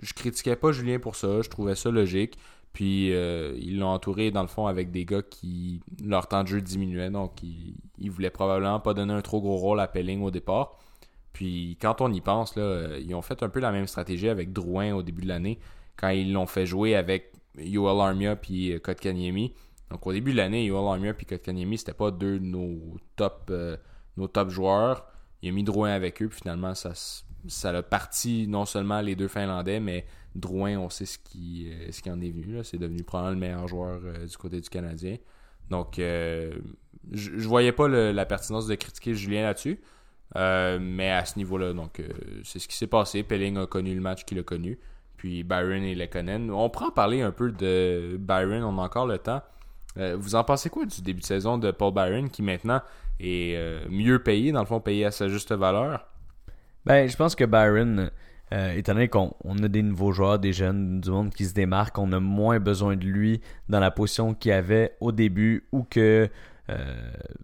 je 0.00 0.12
critiquais 0.14 0.56
pas 0.56 0.72
Julien 0.72 0.98
pour 0.98 1.14
ça. 1.14 1.42
Je 1.42 1.48
trouvais 1.48 1.74
ça 1.74 1.90
logique. 1.90 2.38
Puis, 2.74 3.14
euh, 3.14 3.56
ils 3.56 3.78
l'ont 3.78 3.86
entouré, 3.86 4.32
dans 4.32 4.42
le 4.42 4.48
fond, 4.48 4.66
avec 4.66 4.90
des 4.90 5.04
gars 5.06 5.22
qui. 5.22 5.80
Leur 6.04 6.26
temps 6.26 6.42
de 6.42 6.48
jeu 6.48 6.60
diminuait. 6.60 7.08
Donc, 7.08 7.40
ils, 7.42 7.76
ils 7.98 8.10
voulaient 8.10 8.30
probablement 8.30 8.80
pas 8.80 8.94
donner 8.94 9.14
un 9.14 9.22
trop 9.22 9.40
gros 9.40 9.56
rôle 9.56 9.78
à 9.78 9.86
Pelling 9.86 10.22
au 10.22 10.32
départ. 10.32 10.76
Puis, 11.32 11.78
quand 11.80 12.00
on 12.00 12.12
y 12.12 12.20
pense, 12.20 12.56
là, 12.56 12.62
euh, 12.62 13.00
ils 13.00 13.14
ont 13.14 13.22
fait 13.22 13.44
un 13.44 13.48
peu 13.48 13.60
la 13.60 13.70
même 13.70 13.86
stratégie 13.86 14.28
avec 14.28 14.52
Drouin 14.52 14.92
au 14.92 15.04
début 15.04 15.22
de 15.22 15.28
l'année. 15.28 15.60
Quand 15.96 16.08
ils 16.08 16.32
l'ont 16.32 16.46
fait 16.46 16.66
jouer 16.66 16.96
avec 16.96 17.32
Yoel 17.56 18.00
Armia 18.00 18.34
puis 18.34 18.72
euh, 18.72 18.80
Kotkaniemi. 18.80 19.54
Donc, 19.92 20.04
au 20.04 20.12
début 20.12 20.32
de 20.32 20.38
l'année, 20.38 20.64
Yoel 20.64 20.92
Armia 20.92 21.14
puis 21.14 21.26
Kotkaniemi, 21.26 21.78
c'était 21.78 21.94
pas 21.94 22.10
deux 22.10 22.40
de 22.40 22.44
nos 22.44 22.96
top, 23.14 23.52
nos 24.16 24.26
top 24.26 24.50
joueurs. 24.50 25.06
Il 25.42 25.48
a 25.48 25.52
mis 25.52 25.62
Drouin 25.62 25.92
avec 25.92 26.20
eux, 26.22 26.28
puis 26.28 26.40
finalement, 26.40 26.74
ça, 26.74 26.92
ça 27.46 27.70
a 27.70 27.82
parti 27.84 28.46
non 28.48 28.64
seulement 28.64 29.00
les 29.00 29.14
deux 29.14 29.28
Finlandais, 29.28 29.78
mais 29.78 30.06
Drouin, 30.34 30.78
on 30.78 30.90
sait 30.90 31.06
ce 31.06 31.18
qui, 31.18 31.70
euh, 31.70 31.92
ce 31.92 32.02
qui 32.02 32.10
en 32.10 32.20
est 32.20 32.30
venu. 32.30 32.58
C'est 32.64 32.78
devenu 32.78 33.04
probablement 33.04 33.34
le 33.34 33.40
meilleur 33.40 33.68
joueur 33.68 34.00
euh, 34.04 34.26
du 34.26 34.36
côté 34.36 34.60
du 34.60 34.68
Canadien. 34.68 35.16
Donc, 35.70 35.98
euh, 35.98 36.52
je, 37.12 37.30
je 37.36 37.48
voyais 37.48 37.72
pas 37.72 37.86
la 37.88 38.26
pertinence 38.26 38.66
de 38.66 38.74
critiquer 38.74 39.14
Julien 39.14 39.42
là-dessus. 39.42 39.80
Mais 40.34 41.10
à 41.10 41.24
ce 41.24 41.38
niveau-là, 41.38 41.72
donc 41.72 42.02
c'est 42.42 42.58
ce 42.58 42.66
qui 42.66 42.76
s'est 42.76 42.88
passé. 42.88 43.22
Pelling 43.22 43.56
a 43.56 43.66
connu 43.66 43.94
le 43.94 44.00
match 44.00 44.24
qu'il 44.24 44.38
a 44.40 44.42
connu. 44.42 44.78
Puis 45.16 45.44
Byron 45.44 45.84
et 45.84 45.94
Lekonen. 45.94 46.50
On 46.50 46.68
prend 46.68 46.88
en 46.88 46.90
parler 46.90 47.22
un 47.22 47.30
peu 47.30 47.52
de 47.52 48.16
Byron, 48.18 48.64
on 48.64 48.78
a 48.78 48.82
encore 48.82 49.06
le 49.06 49.18
temps. 49.18 49.42
Vous 49.96 50.34
en 50.34 50.42
pensez 50.42 50.70
quoi 50.70 50.86
du 50.86 51.02
début 51.02 51.20
de 51.20 51.26
saison 51.26 51.56
de 51.56 51.70
Paul 51.70 51.94
Byron 51.94 52.28
qui 52.28 52.42
maintenant 52.42 52.82
est 53.20 53.56
mieux 53.88 54.22
payé, 54.22 54.50
dans 54.50 54.60
le 54.60 54.66
fond 54.66 54.80
payé 54.80 55.04
à 55.04 55.12
sa 55.12 55.28
juste 55.28 55.52
valeur? 55.52 56.04
Ben, 56.84 57.08
je 57.08 57.16
pense 57.16 57.34
que 57.36 57.44
Byron, 57.44 58.10
euh, 58.54 58.72
étant 58.72 58.94
donné 58.94 59.08
qu'on 59.08 59.34
on 59.44 59.62
a 59.62 59.68
des 59.68 59.82
nouveaux 59.82 60.12
joueurs, 60.12 60.38
des 60.38 60.52
jeunes, 60.52 61.00
du 61.00 61.10
monde 61.10 61.34
qui 61.34 61.44
se 61.44 61.52
démarquent, 61.52 61.98
on 61.98 62.12
a 62.12 62.20
moins 62.20 62.60
besoin 62.60 62.96
de 62.96 63.04
lui 63.04 63.40
dans 63.68 63.80
la 63.80 63.90
position 63.90 64.32
qu'il 64.32 64.52
avait 64.52 64.96
au 65.00 65.12
début 65.12 65.66
ou 65.72 65.82
que 65.82 66.30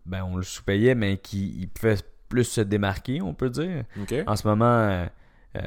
ben, 0.07 0.23
on 0.25 0.37
le 0.37 0.42
sous-payait, 0.42 0.94
mais 0.94 1.18
qui 1.18 1.68
pouvait 1.75 1.96
plus 2.31 2.44
se 2.44 2.62
démarquer, 2.62 3.20
on 3.20 3.35
peut 3.35 3.51
dire. 3.51 3.85
En 4.27 4.37
ce 4.37 4.49
moment, 4.49 4.64
euh, 4.64 5.07
euh, 5.57 5.61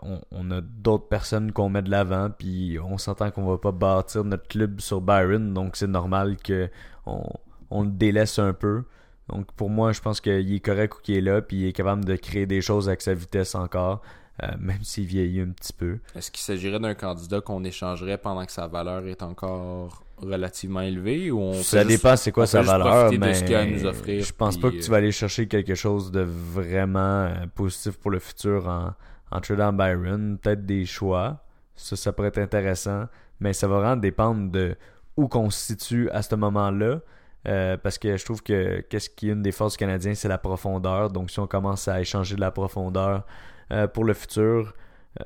on, 0.00 0.20
on 0.30 0.50
a 0.52 0.62
d'autres 0.62 1.08
personnes 1.08 1.52
qu'on 1.52 1.68
met 1.68 1.82
de 1.82 1.90
l'avant, 1.90 2.30
puis 2.30 2.78
on 2.82 2.96
s'entend 2.96 3.30
qu'on 3.30 3.44
va 3.44 3.58
pas 3.58 3.72
bâtir 3.72 4.24
notre 4.24 4.48
club 4.48 4.80
sur 4.80 5.02
Byron, 5.02 5.52
donc 5.52 5.76
c'est 5.76 5.88
normal 5.88 6.36
que 6.38 6.70
on, 7.04 7.24
on 7.68 7.82
le 7.82 7.90
délaisse 7.90 8.38
un 8.38 8.54
peu. 8.54 8.84
Donc 9.28 9.52
pour 9.52 9.68
moi, 9.68 9.92
je 9.92 10.00
pense 10.00 10.20
qu'il 10.20 10.54
est 10.54 10.60
correct 10.60 10.94
où 10.96 11.02
qu'il 11.02 11.16
est 11.16 11.20
là, 11.20 11.42
puis 11.42 11.56
il 11.58 11.66
est 11.66 11.72
capable 11.72 12.04
de 12.04 12.14
créer 12.14 12.46
des 12.46 12.60
choses 12.60 12.88
avec 12.88 13.02
sa 13.02 13.12
vitesse 13.12 13.56
encore, 13.56 14.00
euh, 14.42 14.48
même 14.58 14.82
s'il 14.82 15.06
vieillit 15.06 15.40
un 15.40 15.48
petit 15.50 15.72
peu. 15.72 15.98
Est-ce 16.14 16.30
qu'il 16.30 16.42
s'agirait 16.42 16.78
d'un 16.80 16.94
candidat 16.94 17.40
qu'on 17.40 17.64
échangerait 17.64 18.18
pendant 18.18 18.44
que 18.44 18.52
sa 18.52 18.66
valeur 18.66 19.06
est 19.06 19.22
encore 19.22 20.02
relativement 20.18 20.80
élevée 20.80 21.30
ou 21.30 21.40
on 21.40 21.52
Ça 21.62 21.80
fait 21.80 21.84
dépend 21.88 22.16
c'est 22.16 22.32
quoi 22.32 22.46
sa 22.46 22.62
valeur, 22.62 23.12
mais 23.18 23.34
ce 23.34 23.52
a 23.54 23.60
à 23.60 23.64
nous 23.66 23.84
offrir, 23.84 24.24
je 24.24 24.32
pense 24.32 24.56
puis, 24.56 24.62
pas 24.62 24.70
que 24.70 24.76
euh, 24.76 24.80
tu 24.80 24.90
vas 24.90 24.96
aller 24.98 25.12
chercher 25.12 25.46
quelque 25.46 25.74
chose 25.74 26.10
de 26.10 26.20
vraiment 26.20 26.98
euh, 27.24 27.34
positif 27.54 27.98
pour 27.98 28.10
le 28.10 28.18
futur 28.18 28.66
en, 28.68 28.92
en 29.30 29.40
tradant 29.40 29.72
Byron. 29.72 30.38
Peut-être 30.38 30.64
des 30.64 30.86
choix, 30.86 31.44
ça, 31.74 31.96
ça 31.96 32.12
pourrait 32.12 32.28
être 32.28 32.38
intéressant, 32.38 33.04
mais 33.40 33.52
ça 33.52 33.68
va 33.68 33.78
vraiment 33.80 33.96
dépendre 33.96 34.50
de 34.50 34.74
où 35.16 35.28
qu'on 35.28 35.50
se 35.50 35.58
situe 35.74 36.08
à 36.10 36.22
ce 36.22 36.34
moment-là. 36.34 37.00
euh, 37.48 37.76
parce 37.76 37.98
que 37.98 38.16
je 38.16 38.24
trouve 38.24 38.42
que 38.42 38.80
qu'est-ce 38.88 39.08
qui 39.10 39.28
est 39.28 39.32
une 39.32 39.42
des 39.42 39.52
forces 39.52 39.74
du 39.74 39.78
Canadien, 39.78 40.14
c'est 40.14 40.28
la 40.28 40.38
profondeur. 40.38 41.10
Donc 41.10 41.30
si 41.30 41.38
on 41.40 41.46
commence 41.46 41.88
à 41.88 42.00
échanger 42.00 42.36
de 42.36 42.40
la 42.40 42.50
profondeur 42.50 43.24
euh, 43.72 43.86
pour 43.86 44.04
le 44.04 44.14
futur, 44.14 44.74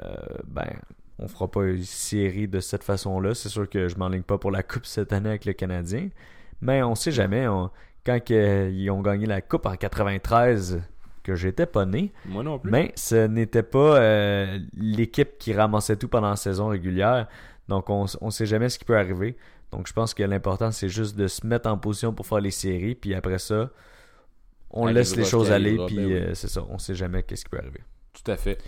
euh, 0.01 0.15
ben 0.47 0.69
on 1.19 1.29
fera 1.29 1.51
pas 1.51 1.65
une 1.65 1.83
série 1.83 2.49
de 2.49 2.61
cette 2.61 2.83
façon-là. 2.85 3.35
C'est 3.35 3.49
sûr 3.51 3.69
que 3.69 3.89
je 3.89 3.97
m'enligne 3.97 4.23
pas 4.23 4.39
pour 4.39 4.51
la 4.51 4.63
coupe 4.63 4.87
cette 4.87 5.13
année 5.13 5.29
avec 5.29 5.45
le 5.45 5.53
Canadien, 5.53 6.09
mais 6.61 6.83
on 6.83 6.95
sait 6.95 7.13
jamais. 7.13 7.47
on- 7.49 7.71
quand 8.07 8.19
ils 8.31 8.89
ont 8.91 9.03
gagné 9.03 9.27
la 9.27 9.43
coupe 9.43 9.67
en 9.67 9.77
93, 9.77 10.81
que 11.23 11.35
j'étais 11.35 11.67
pas 11.67 11.85
né, 11.85 12.13
Moi 12.25 12.43
non 12.43 12.59
plus. 12.59 12.71
mais 12.71 12.93
ce 12.97 13.27
n'était 13.27 13.63
pas 13.63 13.99
euh, 14.01 14.59
l'équipe 14.75 15.37
qui 15.39 15.53
ramassait 15.53 15.97
tout 15.97 16.09
pendant 16.09 16.31
la 16.31 16.37
saison 16.37 16.69
régulière. 16.69 17.29
Donc 17.69 17.91
on, 17.91 18.07
on 18.23 18.31
sait 18.31 18.47
jamais 18.47 18.71
ce 18.71 18.79
qui 18.79 18.87
peut 18.87 18.97
arriver. 18.97 19.37
Donc 19.71 19.87
je 19.87 19.93
pense 19.93 20.15
que 20.15 20.23
l'important 20.23 20.71
c'est 20.73 20.89
juste 20.89 21.15
de 21.15 21.27
se 21.29 21.47
mettre 21.47 21.69
en 21.69 21.77
position 21.77 22.15
pour 22.15 22.27
faire 22.27 22.41
les 22.41 22.51
séries, 22.51 22.95
puis 22.95 23.15
après 23.15 23.39
ça, 23.39 23.69
on 24.71 24.87
laisse 24.87 25.15
les 25.17 25.25
choses 25.25 25.51
aller, 25.53 25.77
puis 25.87 25.97
ben 25.97 26.07
oui. 26.07 26.13
euh, 26.15 26.35
c'est 26.35 26.49
ça, 26.49 26.65
on 26.71 26.79
sait 26.79 26.95
jamais 26.95 27.23
qu'est-ce 27.23 27.45
qui 27.45 27.51
peut 27.51 27.59
arriver. 27.59 27.81
Tout 28.13 28.31
à 28.31 28.37
fait. 28.37 28.59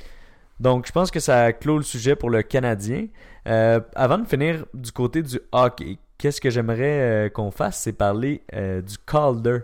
Donc, 0.61 0.87
je 0.87 0.93
pense 0.93 1.11
que 1.11 1.21
ça 1.21 1.53
clôt 1.53 1.77
le 1.77 1.83
sujet 1.83 2.15
pour 2.15 2.31
le 2.31 2.43
Canadien. 2.43 3.07
Euh, 3.49 3.81
avant 3.97 4.19
de 4.19 4.27
finir 4.27 4.65
du 4.75 4.93
côté 4.93 5.23
du 5.23 5.41
hockey, 5.51 5.99
qu'est-ce 6.19 6.41
que 6.41 6.51
j'aimerais 6.51 7.27
euh, 7.27 7.29
qu'on 7.29 7.51
fasse, 7.51 7.81
c'est 7.81 7.93
parler 7.93 8.43
euh, 8.55 8.81
du 8.81 8.97
Calder. 8.99 9.59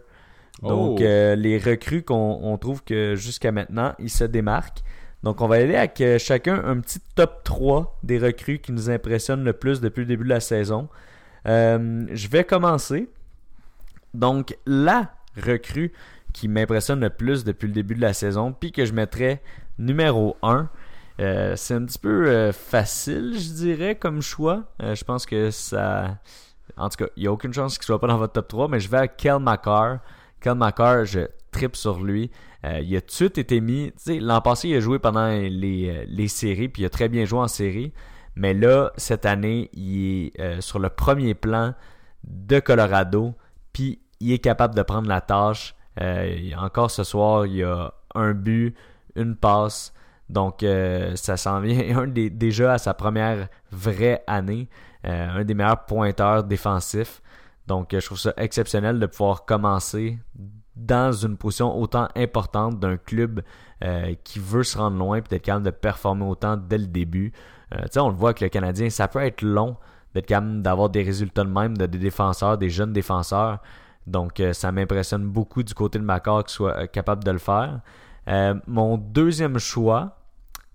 Donc, 0.61 0.99
Oh. 0.99 1.05
les 1.05 1.57
recrues 1.65 2.03
qu'on 2.03 2.41
on 2.43 2.59
trouve 2.59 2.83
que 2.83 3.15
jusqu'à 3.15 3.53
maintenant, 3.53 3.95
ils 4.01 4.11
se 4.11 4.25
démarquent. 4.25 4.83
Donc, 5.23 5.41
on 5.41 5.47
va 5.47 5.57
aller 5.57 5.77
avec 5.77 6.03
chacun 6.19 6.61
un 6.65 6.81
petit 6.81 6.99
top 7.15 7.45
3 7.45 8.01
des 8.03 8.19
recrues 8.19 8.59
qui 8.59 8.73
nous 8.73 8.91
impressionnent 8.91 9.45
le 9.45 9.53
plus 9.53 9.81
depuis 9.81 10.01
le 10.01 10.07
début 10.07 10.25
de 10.25 10.31
la 10.31 10.41
saison. 10.41 10.89
Je 11.47 12.29
vais 12.29 12.43
commencer. 12.43 13.09
Donc, 14.15 14.57
la 14.67 15.13
recrue 15.41 15.93
qui 16.33 16.49
m'impressionne 16.49 17.01
le 17.01 17.11
plus 17.11 17.45
depuis 17.45 17.69
le 17.69 17.73
début 17.73 17.95
de 17.95 18.01
la 18.01 18.13
saison, 18.13 18.53
puis 18.53 18.73
que 18.73 18.85
je 18.85 18.93
mettrais 18.93 19.41
numéro 19.79 20.37
1. 20.43 20.69
Euh, 21.21 21.57
c'est 21.57 21.75
un 21.75 21.85
petit 21.85 21.99
peu 21.99 22.29
euh, 22.29 22.53
facile, 22.53 23.35
je 23.39 23.53
dirais, 23.53 23.97
comme 23.97 24.23
choix. 24.23 24.65
Euh, 24.83 24.95
je 24.95 25.05
pense 25.05 25.27
que 25.27 25.51
ça. 25.51 26.19
En 26.77 26.89
tout 26.89 27.05
cas, 27.05 27.11
il 27.17 27.23
n'y 27.23 27.27
a 27.27 27.33
aucune 27.33 27.53
chance 27.53 27.77
qu'il 27.77 27.87
soit 27.87 28.01
pas 28.01 28.07
dans 28.07 28.19
votre 28.19 28.35
top 28.35 28.49
3, 28.49 28.69
mais 28.69 28.79
je 28.79 28.89
vais 28.89 28.99
avec 28.99 29.17
Kel 29.17 29.39
McCarr. 29.41 29.99
Kel 30.41 30.55
McCarr, 30.55 31.05
je 31.05 31.21
tripe 31.51 31.77
sur 31.77 32.03
lui. 32.03 32.31
Euh, 32.65 32.81
il 32.81 32.97
a 32.97 33.01
tout 33.01 33.09
de 33.09 33.13
suite 33.13 33.39
été 33.39 33.61
mis. 33.61 33.93
L'an 34.07 34.41
passé, 34.41 34.69
il 34.69 34.77
a 34.77 34.81
joué 34.81 34.99
pendant 34.99 35.29
les, 35.29 35.91
euh, 35.91 36.05
les 36.09 36.29
séries, 36.29 36.69
puis 36.69 36.83
il 36.83 36.87
a 36.87 36.91
très 36.91 37.09
bien 37.09 37.25
joué 37.25 37.41
en 37.41 37.49
série. 37.49 37.93
Mais 38.35 38.55
là, 38.55 38.93
cette 38.97 39.27
année, 39.27 39.71
il 39.73 40.27
est 40.27 40.41
euh, 40.41 40.61
sur 40.61 40.79
le 40.79 40.89
premier 40.89 41.35
plan 41.35 41.75
de 42.25 42.61
Colorado, 42.61 43.35
puis 43.73 44.01
il 44.21 44.33
est 44.33 44.39
capable 44.39 44.75
de 44.75 44.83
prendre 44.83 45.09
la 45.09 45.21
tâche. 45.21 45.75
Encore 46.57 46.93
ce 46.93 47.03
soir, 47.03 47.47
il 47.47 47.57
y 47.57 47.63
a 47.65 47.93
un 48.15 48.33
but, 48.33 48.77
une 49.19 49.37
passe. 49.37 49.93
Donc, 50.29 50.63
euh, 50.63 51.17
ça 51.17 51.37
s'en 51.37 51.61
vient 51.61 52.07
déjà 52.07 52.75
à 52.75 52.79
sa 52.79 52.95
première 52.95 53.49
vraie 53.73 54.23
année. 54.27 54.69
Euh, 55.07 55.41
un 55.41 55.45
des 55.45 55.55
meilleurs 55.55 55.85
pointeurs 55.85 56.45
défensifs. 56.45 57.23
Donc, 57.67 57.95
euh, 57.95 58.01
je 58.01 58.07
trouve 58.07 58.19
ça 58.19 58.33
exceptionnel 58.37 58.99
de 58.99 59.07
pouvoir 59.07 59.45
commencer 59.45 60.19
dans 60.75 61.13
une 61.13 61.37
position 61.37 61.77
autant 61.79 62.09
importante 62.15 62.79
d'un 62.79 62.97
club 62.97 63.43
qui 64.25 64.41
veut 64.41 64.65
se 64.65 64.77
rendre 64.77 64.97
loin 64.97 65.19
et 65.19 65.21
d'être 65.21 65.43
capable 65.43 65.67
de 65.67 65.71
performer 65.71 66.25
autant 66.25 66.57
dès 66.57 66.79
le 66.79 66.87
début. 66.87 67.33
Euh, 67.73 67.85
on 67.97 68.09
le 68.09 68.15
voit 68.15 68.31
avec 68.31 68.41
le 68.41 68.49
Canadien, 68.49 68.91
ça 68.91 69.07
peut 69.07 69.21
être 69.21 69.43
long 69.43 69.77
d'être 70.15 70.27
capable 70.27 70.63
d'avoir 70.63 70.89
des 70.89 71.05
résultats 71.05 71.45
de 71.45 71.51
même 71.51 71.77
de 71.77 71.87
des 71.87 71.99
défenseurs, 71.99 72.59
des 72.59 72.71
jeunes 72.71 72.93
défenseurs. 72.93 73.59
Donc, 74.07 74.43
ça 74.53 74.73
m'impressionne 74.73 75.29
beaucoup 75.29 75.63
du 75.63 75.75
côté 75.75 75.99
de 75.99 76.05
Macor 76.05 76.45
qu'il 76.45 76.55
soit 76.55 76.89
capable 76.89 77.23
de 77.23 77.31
le 77.31 77.39
faire. 77.39 77.81
Euh, 78.29 78.55
mon 78.67 78.99
deuxième 78.99 79.59
choix, 79.59 80.19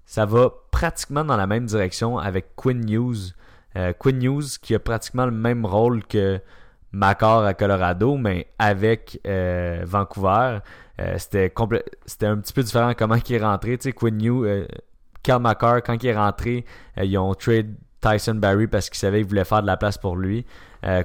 ça 0.06 0.26
va 0.26 0.52
pratiquement 0.72 1.24
dans 1.24 1.38
la 1.38 1.48
même 1.48 1.66
direction 1.66 2.18
avec 2.18 2.56
Quinn 2.56 2.88
Hughes. 2.90 3.34
Euh, 3.76 3.94
Quinn 3.94 4.22
Hughes 4.22 4.60
qui 4.62 4.76
a 4.76 4.80
pratiquement 4.80 5.26
le 5.26 5.32
même 5.32 5.66
rôle 5.66 6.04
que 6.06 6.40
Macor 6.92 7.44
à 7.44 7.54
Colorado, 7.54 8.18
mais 8.18 8.48
avec 8.60 9.20
euh, 9.26 9.82
Vancouver. 9.86 10.60
C'était 11.18 11.52
un 12.28 12.38
petit 12.38 12.54
peu 12.54 12.62
différent 12.62 12.94
comment 12.96 13.16
il 13.16 13.34
est 13.34 13.44
rentré. 13.44 13.78
Tu 13.78 13.84
sais, 13.84 13.94
Quinn 13.94 14.20
euh, 14.24 14.68
Cal 15.24 15.42
Makar, 15.42 15.82
quand 15.82 16.02
il 16.04 16.08
est 16.08 16.16
rentré, 16.16 16.66
ils 17.02 17.18
ont 17.18 17.34
trade 17.34 17.74
Tyson 18.00 18.36
Barry 18.36 18.68
parce 18.68 18.90
qu'ils 18.90 19.00
savaient 19.00 19.20
qu'ils 19.20 19.30
voulaient 19.30 19.46
faire 19.46 19.62
de 19.62 19.68
la 19.68 19.78
place 19.78 19.98
pour 19.98 20.16
lui. 20.16 20.46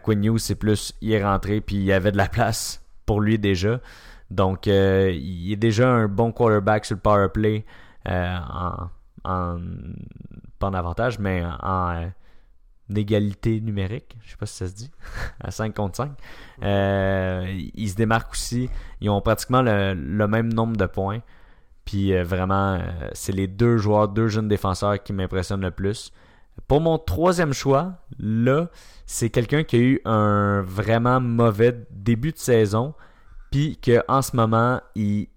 Quinn 0.02 0.24
Hughes, 0.24 0.40
c'est 0.40 0.56
plus, 0.56 0.92
il 1.00 1.12
est 1.12 1.24
rentré 1.24 1.60
puis 1.60 1.76
il 1.76 1.84
y 1.84 1.92
avait 1.92 2.10
de 2.10 2.16
la 2.16 2.26
place 2.26 2.84
pour 3.06 3.20
lui 3.20 3.38
déjà. 3.38 3.80
Donc, 4.30 4.68
euh, 4.68 5.10
il 5.10 5.52
est 5.52 5.56
déjà 5.56 5.88
un 5.88 6.06
bon 6.06 6.32
quarterback 6.32 6.84
sur 6.84 6.96
le 6.96 7.00
power 7.00 7.28
play 7.32 7.64
euh, 8.08 8.36
en, 9.24 9.58
pas 10.58 10.68
en 10.68 10.74
avantage, 10.74 11.18
mais 11.18 11.44
en, 11.62 11.90
euh, 11.90 12.06
égalité 12.94 13.60
numérique. 13.60 14.16
Je 14.22 14.30
sais 14.30 14.36
pas 14.36 14.46
si 14.46 14.56
ça 14.56 14.68
se 14.68 14.74
dit. 14.74 14.90
à 15.40 15.50
5 15.50 15.74
contre 15.74 15.96
5. 15.96 16.12
Euh, 16.62 17.46
ils 17.74 17.90
se 17.90 17.94
démarquent 17.94 18.32
aussi. 18.32 18.70
Ils 19.00 19.10
ont 19.10 19.20
pratiquement 19.20 19.62
le, 19.62 19.94
même 20.26 20.52
nombre 20.52 20.76
de 20.76 20.86
points. 20.86 21.20
Puis 21.84 22.14
vraiment, 22.22 22.78
c'est 23.12 23.32
les 23.32 23.46
deux 23.46 23.78
joueurs, 23.78 24.08
deux 24.08 24.28
jeunes 24.28 24.48
défenseurs 24.48 25.02
qui 25.02 25.14
m'impressionnent 25.14 25.62
le 25.62 25.70
plus. 25.70 26.12
Pour 26.66 26.82
mon 26.82 26.98
troisième 26.98 27.54
choix, 27.54 27.94
là, 28.18 28.68
c'est 29.06 29.30
quelqu'un 29.30 29.64
qui 29.64 29.76
a 29.76 29.78
eu 29.78 30.00
un 30.04 30.60
vraiment 30.60 31.18
mauvais 31.18 31.86
début 31.90 32.32
de 32.32 32.38
saison. 32.38 32.94
Puis 33.50 33.78
qu'en 33.78 34.22
ce 34.22 34.36
moment, 34.36 34.80
il, 34.94 35.28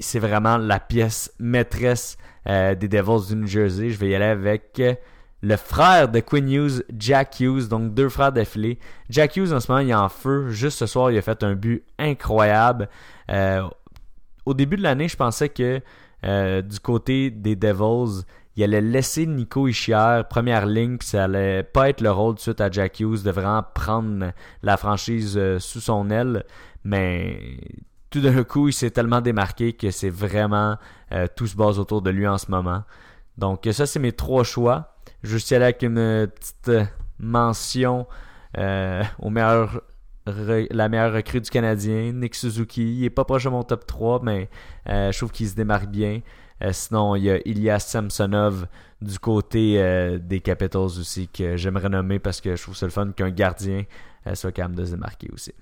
c'est 0.00 0.18
vraiment 0.18 0.58
la 0.58 0.80
pièce 0.80 1.32
maîtresse 1.38 2.16
euh, 2.48 2.74
des 2.74 2.88
Devils 2.88 3.28
du 3.28 3.36
New 3.36 3.46
Jersey. 3.46 3.90
Je 3.90 3.98
vais 3.98 4.10
y 4.10 4.14
aller 4.14 4.24
avec 4.26 4.78
euh, 4.80 4.94
le 5.42 5.56
frère 5.56 6.08
de 6.08 6.20
Quinn 6.20 6.50
Hughes, 6.50 6.84
Jack 6.96 7.40
Hughes, 7.40 7.68
donc 7.68 7.94
deux 7.94 8.08
frères 8.08 8.32
d'affilée. 8.32 8.78
Jack 9.10 9.36
Hughes, 9.36 9.52
en 9.52 9.60
ce 9.60 9.70
moment, 9.70 9.82
il 9.82 9.90
est 9.90 9.94
en 9.94 10.08
feu. 10.08 10.48
Juste 10.50 10.78
ce 10.78 10.86
soir, 10.86 11.10
il 11.10 11.18
a 11.18 11.22
fait 11.22 11.42
un 11.42 11.54
but 11.54 11.84
incroyable. 11.98 12.88
Euh, 13.30 13.62
au 14.46 14.54
début 14.54 14.76
de 14.76 14.82
l'année, 14.82 15.08
je 15.08 15.16
pensais 15.16 15.48
que 15.48 15.80
du 16.62 16.80
côté 16.80 17.30
des 17.30 17.54
Devils, 17.54 18.24
il 18.56 18.64
allait 18.64 18.80
laisser 18.80 19.24
Nico 19.24 19.68
Ischier 19.68 20.22
première 20.28 20.66
ligne, 20.66 20.96
puis 20.98 21.06
ça 21.06 21.24
allait 21.24 21.62
pas 21.62 21.90
être 21.90 22.00
le 22.00 22.10
rôle 22.10 22.34
de 22.34 22.40
suite 22.40 22.60
à 22.60 22.68
Jack 22.68 22.98
Hughes 22.98 23.22
de 23.22 23.30
vraiment 23.30 23.62
prendre 23.62 24.32
la 24.64 24.76
franchise 24.76 25.38
sous 25.58 25.80
son 25.80 26.10
aile. 26.10 26.44
Mais 26.84 27.58
tout 28.10 28.20
d'un 28.20 28.42
coup, 28.44 28.68
il 28.68 28.72
s'est 28.72 28.90
tellement 28.90 29.20
démarqué 29.20 29.72
que 29.72 29.90
c'est 29.90 30.10
vraiment 30.10 30.76
euh, 31.12 31.26
tout 31.34 31.46
se 31.46 31.56
base 31.56 31.78
autour 31.78 32.02
de 32.02 32.10
lui 32.10 32.26
en 32.26 32.38
ce 32.38 32.50
moment. 32.50 32.84
Donc 33.36 33.68
ça, 33.72 33.86
c'est 33.86 33.98
mes 33.98 34.12
trois 34.12 34.44
choix. 34.44 34.94
Je 35.22 35.36
suis 35.36 35.54
allé 35.54 35.64
avec 35.64 35.82
une 35.82 36.28
petite 36.28 36.88
mention 37.18 38.06
euh, 38.56 39.02
au 39.18 39.30
meilleur 39.30 39.82
la 40.26 40.90
meilleure 40.90 41.14
recrue 41.14 41.40
du 41.40 41.48
Canadien, 41.48 42.12
Nick 42.12 42.34
Suzuki. 42.34 42.98
Il 42.98 43.04
est 43.04 43.10
pas 43.10 43.24
proche 43.24 43.44
de 43.44 43.48
mon 43.48 43.62
top 43.62 43.86
3, 43.86 44.20
mais 44.22 44.50
euh, 44.86 45.10
je 45.10 45.16
trouve 45.16 45.32
qu'il 45.32 45.48
se 45.48 45.54
démarque 45.54 45.86
bien. 45.86 46.20
Sinon, 46.72 47.14
il 47.14 47.22
y 47.24 47.30
a 47.30 47.38
Ilya 47.46 47.78
Samsonov 47.78 48.66
du 49.00 49.18
côté 49.20 50.18
des 50.20 50.40
Capitals 50.40 50.80
aussi, 50.82 51.28
que 51.28 51.56
j'aimerais 51.56 51.88
nommer 51.88 52.18
parce 52.18 52.40
que 52.40 52.56
je 52.56 52.62
trouve 52.62 52.76
ça 52.76 52.84
le 52.84 52.90
fun 52.90 53.12
qu'un 53.12 53.30
gardien 53.30 53.84
soit 54.34 54.50
capable 54.50 54.74
de 54.74 54.84
se 54.84 54.90
démarquer 54.90 55.30
aussi. 55.32 55.54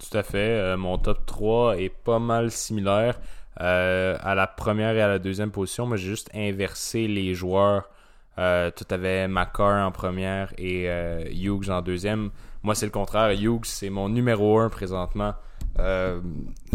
Tout 0.00 0.16
à 0.16 0.22
fait. 0.22 0.38
Euh, 0.38 0.76
mon 0.76 0.98
top 0.98 1.26
3 1.26 1.78
est 1.78 1.90
pas 1.90 2.18
mal 2.18 2.50
similaire 2.50 3.20
euh, 3.60 4.16
à 4.20 4.34
la 4.34 4.46
première 4.46 4.96
et 4.96 5.02
à 5.02 5.08
la 5.08 5.18
deuxième 5.18 5.50
position. 5.50 5.86
Moi, 5.86 5.96
j'ai 5.96 6.08
juste 6.08 6.30
inversé 6.34 7.06
les 7.06 7.34
joueurs. 7.34 7.90
Euh, 8.38 8.70
tout 8.70 8.86
avait 8.90 9.28
Makar 9.28 9.86
en 9.86 9.92
première 9.92 10.54
et 10.56 10.88
euh, 10.88 11.24
Hughes 11.30 11.68
en 11.68 11.82
deuxième. 11.82 12.30
Moi, 12.62 12.74
c'est 12.74 12.86
le 12.86 12.92
contraire. 12.92 13.30
Hughes, 13.32 13.66
c'est 13.66 13.90
mon 13.90 14.08
numéro 14.08 14.58
un 14.58 14.70
présentement. 14.70 15.34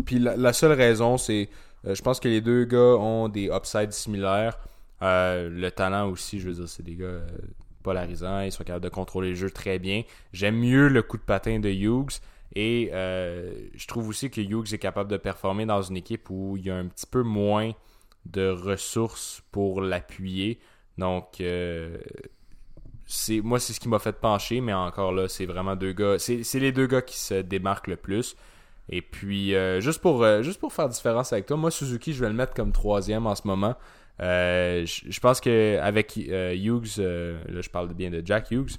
Puis 0.05 0.19
la, 0.19 0.53
seule 0.53 0.73
raison, 0.73 1.17
c'est 1.17 1.49
je 1.83 2.01
pense 2.01 2.19
que 2.19 2.27
les 2.27 2.41
deux 2.41 2.65
gars 2.65 2.97
ont 2.97 3.29
des 3.29 3.49
upsides 3.51 3.91
similaires. 3.91 4.57
Le 5.01 5.69
talent 5.69 6.09
aussi, 6.09 6.39
je 6.39 6.49
veux 6.49 6.53
dire, 6.53 6.69
c'est 6.69 6.83
des 6.83 6.95
gars 6.95 7.21
polarisants. 7.83 8.41
Ils 8.41 8.51
sont 8.51 8.63
capables 8.63 8.83
de 8.83 8.89
contrôler 8.89 9.29
le 9.29 9.35
jeu 9.35 9.49
très 9.49 9.79
bien. 9.79 10.03
J'aime 10.33 10.57
mieux 10.57 10.87
le 10.87 11.01
coup 11.01 11.17
de 11.17 11.23
patin 11.23 11.59
de 11.59 11.69
Hughes. 11.69 12.19
Et 12.53 12.89
euh, 12.93 13.53
je 13.73 13.87
trouve 13.87 14.09
aussi 14.09 14.29
que 14.29 14.41
Hughes 14.41 14.73
est 14.73 14.79
capable 14.79 15.09
de 15.09 15.17
performer 15.17 15.65
dans 15.65 15.81
une 15.81 15.97
équipe 15.97 16.29
où 16.29 16.55
il 16.57 16.65
y 16.65 16.71
a 16.71 16.75
un 16.75 16.87
petit 16.87 17.05
peu 17.05 17.23
moins 17.23 17.71
de 18.25 18.49
ressources 18.49 19.43
pour 19.51 19.81
l'appuyer. 19.81 20.59
Donc, 20.97 21.41
euh, 21.41 21.97
c'est 23.05 23.41
moi, 23.41 23.59
c'est 23.59 23.73
ce 23.73 23.79
qui 23.79 23.89
m'a 23.89 23.99
fait 23.99 24.19
pencher, 24.19 24.61
mais 24.61 24.73
encore 24.73 25.11
là, 25.11 25.27
c'est 25.27 25.45
vraiment 25.45 25.75
deux 25.75 25.93
gars. 25.93 26.17
C'est 26.17 26.59
les 26.59 26.71
deux 26.71 26.87
gars 26.87 27.01
qui 27.01 27.17
se 27.17 27.41
démarquent 27.41 27.87
le 27.87 27.97
plus. 27.97 28.35
Et 28.89 29.01
puis, 29.01 29.55
euh, 29.55 29.81
juste, 29.81 29.99
pour, 29.99 30.25
juste 30.41 30.59
pour 30.59 30.71
faire 30.71 30.87
différence 30.87 31.33
avec 31.33 31.47
toi, 31.47 31.57
moi, 31.57 31.71
Suzuki, 31.71 32.13
je 32.13 32.21
vais 32.21 32.29
le 32.29 32.35
mettre 32.35 32.53
comme 32.53 32.71
troisième 32.71 33.27
en 33.27 33.35
ce 33.35 33.47
moment. 33.47 33.75
Je 34.19 35.19
pense 35.19 35.41
qu'avec 35.41 36.15
Hughes, 36.15 36.97
là, 36.97 37.61
je 37.61 37.69
parle 37.69 37.93
bien 37.93 38.11
de 38.11 38.21
Jack 38.23 38.51
Hughes, 38.51 38.77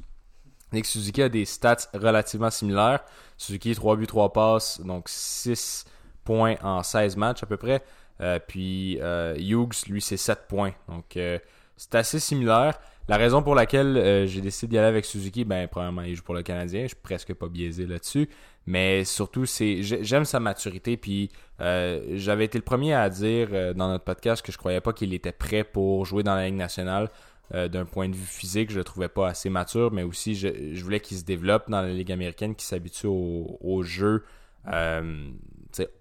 Suzuki 0.84 1.22
a 1.22 1.28
des 1.28 1.44
stats 1.46 1.88
relativement 1.94 2.50
similaires. 2.50 3.00
Suzuki, 3.38 3.74
3 3.74 3.96
buts, 3.96 4.06
3 4.06 4.32
passes, 4.32 4.80
donc 4.80 5.08
6 5.08 5.84
points 6.24 6.56
en 6.62 6.82
16 6.82 7.16
matchs 7.16 7.42
à 7.42 7.46
peu 7.46 7.56
près. 7.56 7.82
Euh, 8.20 8.38
puis 8.46 8.98
euh, 9.00 9.34
Hughes, 9.38 9.86
lui, 9.88 10.00
c'est 10.00 10.16
7 10.16 10.40
points. 10.48 10.72
Donc, 10.88 11.16
euh, 11.16 11.38
c'est 11.76 11.94
assez 11.94 12.18
similaire. 12.20 12.78
La 13.08 13.16
raison 13.18 13.42
pour 13.42 13.54
laquelle 13.54 14.26
j'ai 14.26 14.40
décidé 14.40 14.70
d'y 14.72 14.78
aller 14.78 14.88
avec 14.88 15.04
Suzuki, 15.04 15.44
ben, 15.44 15.68
premièrement, 15.68 16.02
il 16.02 16.16
joue 16.16 16.24
pour 16.24 16.34
le 16.34 16.42
Canadien. 16.42 16.82
Je 16.82 16.88
suis 16.88 16.96
presque 16.96 17.32
pas 17.34 17.46
biaisé 17.46 17.86
là-dessus. 17.86 18.28
Mais 18.66 19.04
surtout, 19.04 19.46
c'est 19.46 19.80
j'ai- 19.84 20.02
j'aime 20.02 20.24
sa 20.24 20.40
maturité. 20.40 20.96
Puis, 20.96 21.30
j'avais 21.60 22.46
été 22.46 22.58
le 22.58 22.64
premier 22.64 22.94
à 22.94 23.08
dire 23.08 23.74
dans 23.76 23.88
notre 23.88 24.02
podcast 24.02 24.44
que 24.44 24.50
je 24.50 24.58
croyais 24.58 24.80
pas 24.80 24.92
qu'il 24.92 25.14
était 25.14 25.30
prêt 25.30 25.62
pour 25.62 26.04
jouer 26.04 26.24
dans 26.24 26.34
la 26.34 26.46
Ligue 26.46 26.56
nationale. 26.56 27.08
Euh, 27.54 27.68
d'un 27.68 27.84
point 27.84 28.08
de 28.08 28.14
vue 28.14 28.26
physique, 28.26 28.70
je 28.70 28.78
le 28.78 28.84
trouvais 28.84 29.08
pas 29.08 29.28
assez 29.28 29.48
mature, 29.50 29.92
mais 29.92 30.02
aussi 30.02 30.34
je, 30.34 30.82
voulais 30.82 31.00
qu'il 31.00 31.16
se 31.16 31.24
développe 31.24 31.70
dans 31.70 31.80
la 31.80 31.92
Ligue 31.92 32.10
américaine, 32.10 32.54
qu'il 32.56 32.66
s'habitue 32.66 33.06
au, 33.06 33.82
jeu 33.82 34.24
euh, 34.68 35.30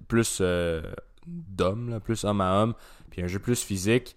plus 0.08 0.40
euh, 0.42 0.82
d'homme, 1.28 2.00
plus 2.04 2.24
homme 2.24 2.42
à 2.42 2.62
homme, 2.62 2.74
puis 3.12 3.22
un 3.22 3.28
jeu 3.28 3.40
plus 3.40 3.64
physique. 3.64 4.16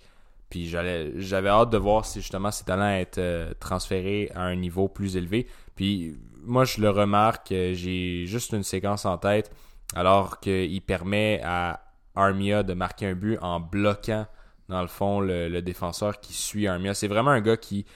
Puis 0.50 0.66
j'avais 0.66 1.48
hâte 1.48 1.70
de 1.70 1.76
voir 1.76 2.06
si 2.06 2.20
justement 2.20 2.50
ses 2.50 2.64
talents 2.64 2.88
être 2.88 3.18
euh, 3.18 3.52
transférés 3.60 4.30
à 4.34 4.42
un 4.44 4.56
niveau 4.56 4.88
plus 4.88 5.16
élevé. 5.16 5.46
Puis 5.74 6.16
moi, 6.42 6.64
je 6.64 6.80
le 6.80 6.88
remarque, 6.88 7.48
j'ai 7.50 8.24
juste 8.26 8.52
une 8.52 8.62
séquence 8.62 9.04
en 9.04 9.18
tête, 9.18 9.50
alors 9.94 10.40
qu'il 10.40 10.80
permet 10.80 11.40
à 11.44 11.80
Armia 12.14 12.62
de 12.62 12.72
marquer 12.72 13.06
un 13.06 13.14
but 13.14 13.38
en 13.42 13.60
bloquant, 13.60 14.26
dans 14.68 14.82
le 14.82 14.88
fond, 14.88 15.20
le, 15.20 15.60
défenseur 15.60 16.20
qui 16.20 16.32
suit 16.32 16.66
Armia. 16.66 16.94
C'est 16.94 17.08
vraiment 17.08 17.30
un 17.30 17.40
gars 17.40 17.56
qui 17.56 17.86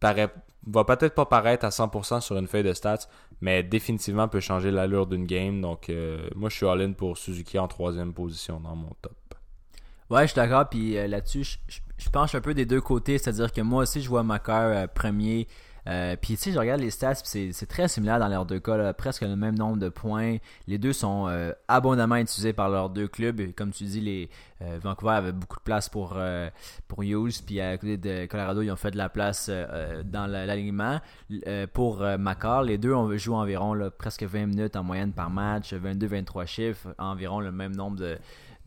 paraît, 0.00 0.32
va 0.66 0.84
peut-être 0.84 1.14
pas 1.14 1.26
paraître 1.26 1.64
à 1.64 1.70
100% 1.70 2.20
sur 2.20 2.36
une 2.36 2.46
feuille 2.46 2.62
de 2.62 2.72
stats, 2.72 3.08
mais 3.40 3.62
définitivement 3.62 4.28
peut 4.28 4.40
changer 4.40 4.70
l'allure 4.70 5.06
d'une 5.06 5.26
game. 5.26 5.60
Donc, 5.60 5.88
euh, 5.88 6.28
moi, 6.36 6.50
je 6.50 6.56
suis 6.56 6.66
all-in 6.66 6.92
pour 6.92 7.16
Suzuki 7.16 7.58
en 7.58 7.68
troisième 7.68 8.12
position 8.12 8.60
dans 8.60 8.76
mon 8.76 8.90
top. 9.00 9.14
Ouais, 10.10 10.22
je 10.22 10.32
suis 10.32 10.36
d'accord. 10.36 10.68
Puis 10.68 10.98
euh, 10.98 11.06
là-dessus, 11.06 11.58
je, 11.68 12.10
penche 12.10 12.34
un 12.34 12.40
peu 12.40 12.52
des 12.52 12.66
deux 12.66 12.80
côtés. 12.80 13.16
C'est-à-dire 13.16 13.52
que 13.52 13.60
moi 13.60 13.84
aussi, 13.84 14.02
je 14.02 14.08
vois 14.08 14.24
Macar 14.24 14.64
euh, 14.64 14.86
premier. 14.86 15.46
Euh, 15.86 16.16
puis 16.20 16.34
tu 16.36 16.42
sais, 16.42 16.52
je 16.52 16.58
regarde 16.58 16.80
les 16.80 16.90
stats, 16.90 17.14
c'est 17.24 17.66
très 17.68 17.88
similaire 17.88 18.18
dans 18.18 18.28
leurs 18.28 18.46
deux 18.46 18.60
cas, 18.60 18.92
presque 18.92 19.22
le 19.22 19.36
même 19.36 19.56
nombre 19.56 19.78
de 19.78 19.88
points. 19.88 20.36
Les 20.66 20.78
deux 20.78 20.92
sont 20.92 21.26
euh, 21.28 21.52
abondamment 21.68 22.16
utilisés 22.16 22.52
par 22.52 22.68
leurs 22.68 22.90
deux 22.90 23.08
clubs. 23.08 23.52
Comme 23.54 23.70
tu 23.72 23.84
dis, 23.84 24.00
les 24.00 24.30
euh, 24.62 24.78
Vancouver 24.82 25.12
avait 25.12 25.32
beaucoup 25.32 25.58
de 25.58 25.64
place 25.64 25.88
pour 25.88 26.18
pour 26.88 27.02
Hughes, 27.02 27.42
puis 27.46 27.60
à 27.60 27.76
côté 27.78 27.96
de 27.96 28.26
Colorado, 28.26 28.62
ils 28.62 28.70
ont 28.70 28.76
fait 28.76 28.90
de 28.90 28.98
la 28.98 29.08
place 29.08 29.50
dans 30.04 30.26
la- 30.26 30.46
l'alignement. 30.46 31.00
Pour 31.72 32.04
Macar, 32.18 32.62
les 32.62 32.78
deux 32.78 32.92
on 32.92 33.16
joue 33.16 33.34
environ 33.34 33.90
presque 33.98 34.22
20 34.24 34.46
minutes 34.46 34.76
en 34.76 34.82
moyenne 34.82 35.12
par 35.12 35.30
match, 35.30 35.72
22-23 35.72 36.46
chiffres, 36.46 36.88
environ 36.98 37.40
le 37.40 37.52
même 37.52 37.74
nombre 37.74 37.96
de 37.96 38.18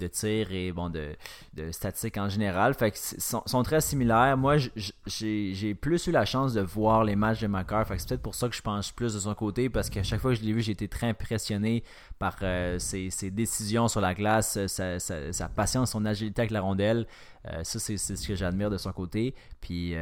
de 0.04 0.08
tirs 0.08 0.52
et 0.52 0.72
bon 0.72 0.90
de, 0.90 1.16
de 1.54 1.72
statistiques 1.72 2.18
en 2.18 2.30
général. 2.30 2.74
Fait 2.74 2.92
que 2.92 2.98
sont, 2.98 3.44
sont 3.46 3.64
très 3.64 3.82
similaires. 3.82 4.38
Moi, 4.38 4.58
j'ai 5.06 5.76
plus 5.76 6.08
eu 6.08 6.12
la 6.12 6.26
chance 6.26 6.54
de 6.54 6.62
voir 6.62 7.04
les 7.04 7.16
matchs 7.16 7.42
de 7.42 7.48
Macar. 7.48 7.88
Fait 7.88 7.98
c'est 7.98 8.10
peut-être 8.10 8.22
pour 8.22 8.36
ça 8.36 8.50
que 8.50 8.56
je 8.56 8.62
pense 8.62 8.92
plus 8.92 9.14
de 9.14 9.20
son 9.20 9.34
côté 9.36 9.70
parce 9.70 9.90
qu'à 9.90 10.04
chaque 10.04 10.20
fois 10.22 10.34
que 10.34 10.40
je 10.40 10.44
l'ai 10.46 10.54
vu, 10.54 10.62
j'ai 10.62 10.72
été 10.74 10.88
très 10.88 11.08
impressionné 11.08 11.84
par 12.20 12.38
euh, 12.42 12.80
ses, 12.80 13.10
ses 13.10 13.32
décisions 13.32 13.88
sur 13.88 14.02
la 14.02 14.14
glace, 14.14 14.58
euh, 14.58 14.68
sa, 14.68 15.00
sa- 15.00 15.50
patience, 15.50 15.92
son 15.92 16.06
agilité 16.06 16.42
avec 16.42 16.52
la 16.52 16.62
rondelle. 16.62 17.06
Euh, 17.48 17.64
ça, 17.64 17.80
c'est 17.80 17.98
ce 17.98 18.28
que 18.28 18.36
j'admire 18.36 18.70
de 18.70 18.78
son 18.78 18.92
côté. 18.94 19.36
Puis 19.60 19.94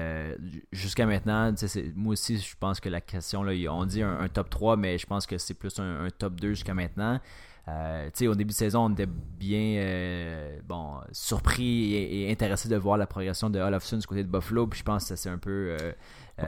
jusqu'à 0.72 1.06
maintenant, 1.06 1.54
moi 1.96 2.14
aussi, 2.14 2.38
je 2.40 2.56
pense 2.60 2.80
que 2.80 2.90
la 2.90 3.02
question, 3.02 3.44
là, 3.44 3.54
on 3.72 3.86
dit 3.86 4.02
un, 4.02 4.20
un 4.20 4.28
top 4.28 4.50
3, 4.50 4.78
mais 4.78 4.98
je 4.98 5.06
pense 5.06 5.26
que 5.26 5.38
c'est 5.38 5.54
plus 5.54 5.80
un, 5.80 6.06
un 6.06 6.10
top 6.10 6.40
2 6.40 6.50
jusqu'à 6.50 6.74
maintenant. 6.74 7.20
Euh, 7.68 8.10
au 8.28 8.36
début 8.36 8.50
de 8.52 8.58
saison, 8.58 8.86
on 8.86 8.90
était 8.94 9.06
bien 9.08 9.76
euh, 9.78 10.58
bon, 10.68 10.96
surpris 11.12 11.94
et, 11.94 12.24
et 12.28 12.32
intéressé 12.32 12.68
de 12.68 12.76
voir 12.76 12.98
la 12.98 13.06
progression 13.06 13.50
de 13.50 13.60
Olofsson 13.60 13.98
du 13.98 14.08
côté 14.08 14.24
de 14.24 14.30
Buffalo. 14.30 14.68
Puis 14.68 14.80
je 14.80 14.84
pense 14.84 15.08
que 15.08 15.16
c'est 15.16 15.30
un 15.30 15.38
peu 15.38 15.78
euh, 15.80 15.92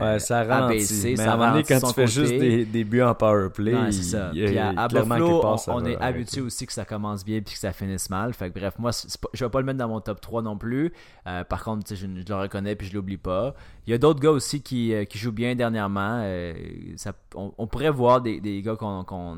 Ouais, 0.00 0.18
ça 0.18 0.40
euh, 0.40 0.48
ralentit. 0.48 1.16
ça 1.16 1.34
à 1.34 1.62
quand 1.62 1.80
tu 1.88 1.94
fais 1.94 2.06
juste 2.08 2.32
des, 2.32 2.64
des 2.64 2.82
buts 2.84 3.02
en 3.02 3.14
power 3.14 3.48
play, 3.50 3.72
Non, 3.72 3.86
il- 3.86 3.92
ça. 3.92 4.30
il 4.34 4.58
à, 4.58 4.70
à 4.70 4.88
Buffalo, 4.88 5.44
on, 5.68 5.84
est 5.84 5.96
habitué 5.96 6.40
aussi 6.40 6.66
que 6.66 6.72
ça 6.72 6.84
commence 6.84 7.24
bien 7.24 7.40
puis 7.42 7.54
que 7.54 7.60
ça 7.60 7.72
finisse 7.72 8.10
mal. 8.10 8.34
Fait 8.34 8.50
que 8.50 8.58
bref, 8.58 8.74
moi, 8.78 8.90
pas- 8.90 9.28
je 9.32 9.44
vais 9.44 9.50
pas 9.50 9.60
le 9.60 9.66
mettre 9.66 9.78
dans 9.78 9.88
mon 9.88 10.00
top 10.00 10.20
3 10.20 10.42
non 10.42 10.58
plus. 10.58 10.92
Euh, 11.28 11.44
par 11.44 11.62
contre, 11.62 11.94
je, 11.94 11.94
je 11.94 12.06
le 12.28 12.34
reconnais 12.34 12.74
puis 12.74 12.88
je 12.88 12.94
l'oublie 12.94 13.18
pas. 13.18 13.54
Il 13.86 13.90
y 13.92 13.94
a 13.94 13.98
d'autres 13.98 14.20
gars 14.20 14.30
aussi 14.32 14.62
qui, 14.62 14.92
euh, 14.92 15.04
qui 15.04 15.18
jouent 15.18 15.32
bien 15.32 15.54
dernièrement. 15.54 16.22
Euh, 16.24 16.54
ça, 16.96 17.12
on, 17.36 17.52
on 17.56 17.66
pourrait 17.68 17.90
voir 17.90 18.20
des, 18.20 18.40
des 18.40 18.62
gars 18.62 18.74
qu'on 18.74 18.86
entend 18.98 19.36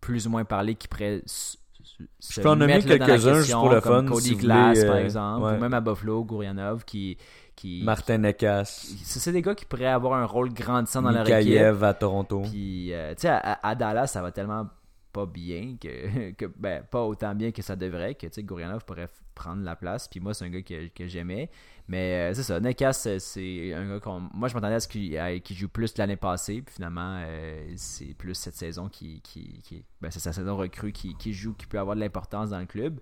plus 0.00 0.26
ou 0.26 0.30
moins 0.30 0.44
parler 0.44 0.74
qui 0.74 0.88
pourraient 0.88 1.22
se 1.26 2.40
peux 2.40 2.48
en 2.48 2.56
nommer 2.56 2.82
quelques-uns 2.82 3.40
juste 3.40 3.52
pour 3.52 3.70
le 3.70 3.80
comme 3.80 4.06
fun, 4.06 4.12
Cody 4.12 4.28
si 4.28 4.36
Glass, 4.36 4.78
voulez, 4.78 4.88
par 4.88 4.96
euh, 4.96 5.04
exemple, 5.04 5.44
ouais. 5.44 5.56
ou 5.56 5.60
même 5.60 5.74
à 5.74 5.80
Buffalo, 5.80 6.24
Gourianov, 6.24 6.84
qui... 6.84 7.16
qui 7.56 7.82
Martin 7.84 8.18
Nekas, 8.18 8.94
c'est 9.02 9.32
des 9.32 9.42
gars 9.42 9.54
qui 9.54 9.64
pourraient 9.64 9.86
avoir 9.86 10.14
un 10.14 10.24
rôle 10.24 10.52
grandissant 10.52 11.02
dans 11.02 11.10
leur 11.10 11.28
équipe. 11.28 11.50
Mikhaïev 11.50 11.84
à 11.84 11.94
Toronto. 11.94 12.42
Puis, 12.42 12.92
euh, 12.92 13.14
tu 13.14 13.22
sais, 13.22 13.28
à, 13.28 13.58
à 13.62 13.74
Dallas, 13.74 14.08
ça 14.08 14.22
va 14.22 14.30
tellement 14.32 14.66
pas 15.12 15.26
bien 15.26 15.76
que, 15.80 16.30
que 16.36 16.46
ben, 16.46 16.82
pas 16.90 17.02
autant 17.02 17.34
bien 17.34 17.50
que 17.50 17.62
ça 17.62 17.76
devrait 17.76 18.14
que, 18.14 18.26
tu 18.26 18.32
sais, 18.32 18.42
Gourianov 18.42 18.84
pourrait 18.84 19.08
prendre 19.34 19.62
la 19.62 19.76
place. 19.76 20.08
Puis 20.08 20.20
moi, 20.20 20.34
c'est 20.34 20.44
un 20.44 20.50
gars 20.50 20.62
que, 20.62 20.88
que 20.88 21.06
j'aimais. 21.06 21.50
Mais 21.90 22.30
euh, 22.30 22.34
c'est 22.34 22.44
ça, 22.44 22.60
Nekas, 22.60 22.92
c'est- 23.18 23.74
un 23.74 23.84
gars 23.88 23.98
qu'on. 23.98 24.20
Moi, 24.32 24.46
je 24.46 24.54
m'attendais 24.54 24.76
à 24.76 24.80
ce 24.80 24.86
qu'il 24.86 25.56
joue 25.56 25.68
plus 25.68 25.98
l'année 25.98 26.14
passée. 26.14 26.62
Puis 26.62 26.76
finalement, 26.76 27.18
euh, 27.26 27.72
c'est 27.74 28.14
plus 28.14 28.36
cette 28.36 28.54
saison 28.54 28.88
qui. 28.88 29.20
qui, 29.22 29.60
qui- 29.64 29.82
ben, 30.00 30.08
c'est 30.12 30.20
sa 30.20 30.32
saison 30.32 30.56
recrue 30.56 30.92
qui, 30.92 31.16
qui 31.16 31.32
joue, 31.32 31.52
qui 31.52 31.66
peut 31.66 31.80
avoir 31.80 31.96
de 31.96 32.00
l'importance 32.00 32.50
dans 32.50 32.60
le 32.60 32.66
club. 32.66 33.00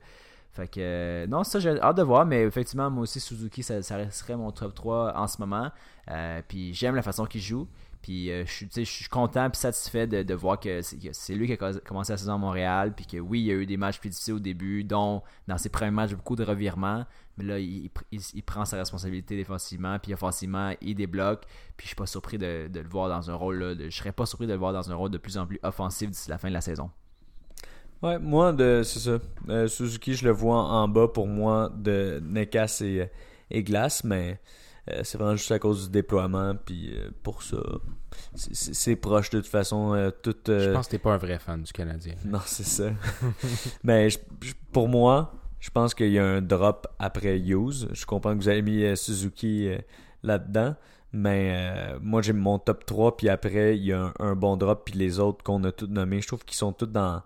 Fait 0.52 0.66
que, 0.68 0.80
euh, 0.80 1.26
non, 1.26 1.44
ça, 1.44 1.60
j'ai 1.60 1.78
hâte 1.78 1.98
de 1.98 2.02
voir, 2.02 2.24
mais 2.24 2.42
effectivement, 2.44 2.90
moi 2.90 3.02
aussi, 3.02 3.20
Suzuki, 3.20 3.62
ça, 3.62 3.82
ça 3.82 3.96
resterait 3.98 4.36
mon 4.36 4.50
top 4.52 4.74
3 4.74 5.12
en 5.18 5.26
ce 5.26 5.36
moment. 5.38 5.70
Puis 6.48 6.72
j'aime 6.72 6.94
la 6.94 7.02
façon 7.02 7.26
qu'il 7.26 7.42
joue. 7.42 7.68
Puis 8.02 8.30
euh, 8.30 8.44
je 8.46 8.82
suis 8.82 9.08
content 9.08 9.50
puis 9.50 9.60
satisfait 9.60 10.06
de, 10.06 10.34
voir 10.34 10.60
que 10.60 10.80
c'est 10.82 11.34
lui 11.34 11.46
qui 11.46 11.52
a 11.52 11.56
co- 11.56 11.80
commencé 11.84 12.12
la 12.12 12.16
saison 12.16 12.34
à 12.34 12.38
Montréal. 12.38 12.94
Puis 12.94 13.06
que 13.06 13.16
oui, 13.18 13.40
il 13.40 13.46
y 13.46 13.50
a 13.50 13.54
eu 13.54 13.66
des 13.66 13.76
matchs 13.76 13.98
plus 13.98 14.10
difficiles 14.10 14.34
au 14.34 14.38
début, 14.38 14.84
dont 14.84 15.22
dans 15.46 15.58
ses 15.58 15.68
premiers 15.68 15.90
matchs, 15.90 16.12
beaucoup 16.14 16.36
de 16.36 16.44
revirements. 16.44 17.04
Mais 17.36 17.44
là, 17.44 17.58
il, 17.58 17.90
prend 18.44 18.64
sa 18.64 18.76
responsabilité 18.76 19.36
défensivement. 19.36 19.98
Puis 19.98 20.14
offensivement, 20.14 20.72
il 20.80 20.94
débloque. 20.94 21.44
Puis 21.76 21.84
je 21.84 21.88
suis 21.88 21.96
pas 21.96 22.06
surpris 22.06 22.38
de, 22.38 22.68
le 22.72 22.88
voir 22.88 23.08
dans 23.08 23.30
un 23.30 23.34
rôle. 23.34 23.76
De- 23.76 23.90
je 23.90 23.96
serais 23.96 24.12
pas 24.12 24.26
surpris 24.26 24.46
de 24.46 24.52
le 24.52 24.58
voir 24.58 24.72
dans 24.72 24.90
un 24.90 24.94
rôle 24.94 25.10
de 25.10 25.18
plus 25.18 25.38
en 25.38 25.46
plus 25.46 25.58
offensif 25.62 26.10
d'ici 26.10 26.30
la 26.30 26.38
fin 26.38 26.48
de 26.48 26.54
la 26.54 26.60
saison. 26.60 26.90
Ouais, 28.02 28.18
moi, 28.18 28.54
c'est 28.58 29.00
ça. 29.00 29.18
Euh, 29.48 29.66
Suzuki, 29.66 30.14
je 30.14 30.24
le 30.24 30.30
vois 30.30 30.62
en 30.62 30.86
bas 30.86 31.08
pour 31.08 31.26
moi 31.26 31.72
de 31.76 32.20
Nekas 32.22 32.78
et, 32.82 33.10
et 33.50 33.64
Glass, 33.64 34.04
mais 34.04 34.40
euh, 34.90 35.00
c'est 35.04 35.18
vraiment 35.18 35.36
juste 35.36 35.50
à 35.52 35.58
cause 35.58 35.86
du 35.86 35.90
déploiement. 35.92 36.54
Puis 36.64 36.92
euh, 36.94 37.10
pour 37.22 37.42
ça, 37.42 37.58
c'est- 38.34 38.96
proche 38.96 39.30
de 39.30 39.40
toute 39.40 39.48
façon. 39.50 39.94
euh, 39.94 40.10
tout, 40.10 40.34
euh, 40.48 40.68
Je 40.68 40.70
pense 40.72 40.86
que 40.86 40.92
t'es 40.92 40.98
pas 40.98 41.12
un 41.14 41.18
vrai 41.18 41.38
fan 41.38 41.62
du 41.62 41.72
Canadien. 41.72 42.14
Non, 42.24 42.40
c'est 42.46 42.64
ça. 42.66 42.90
Mais 43.84 44.10
je- 44.10 44.18
je- 44.42 44.54
pour 44.72 44.88
moi, 44.88 45.32
je 45.60 45.70
pense 45.70 45.94
qu'il 45.94 46.10
y 46.12 46.18
a 46.18 46.24
un 46.24 46.42
drop 46.42 46.86
après 46.98 47.38
Hughes. 47.38 47.88
Je 47.92 48.06
comprends 48.06 48.36
que 48.36 48.42
vous 48.42 48.48
avez 48.48 48.62
mis 48.62 48.96
Suzuki 48.96 49.70
là-dedans. 50.22 50.74
Mais 51.12 51.52
euh, 51.54 51.98
moi, 52.02 52.20
j'ai 52.22 52.34
mon 52.34 52.58
top 52.58 52.84
3. 52.84 53.16
Puis 53.16 53.28
après, 53.30 53.76
il 53.78 53.84
y 53.84 53.92
a 53.92 54.02
un, 54.02 54.12
un 54.20 54.36
bon 54.36 54.56
drop. 54.56 54.82
Puis 54.84 54.94
les 54.98 55.18
autres 55.18 55.42
qu'on 55.42 55.64
a 55.64 55.72
tous 55.72 55.86
nommés, 55.86 56.20
je 56.20 56.26
trouve 56.28 56.44
qu'ils 56.44 56.56
sont 56.58 56.72
tous 56.72 56.86
dans 56.86 57.22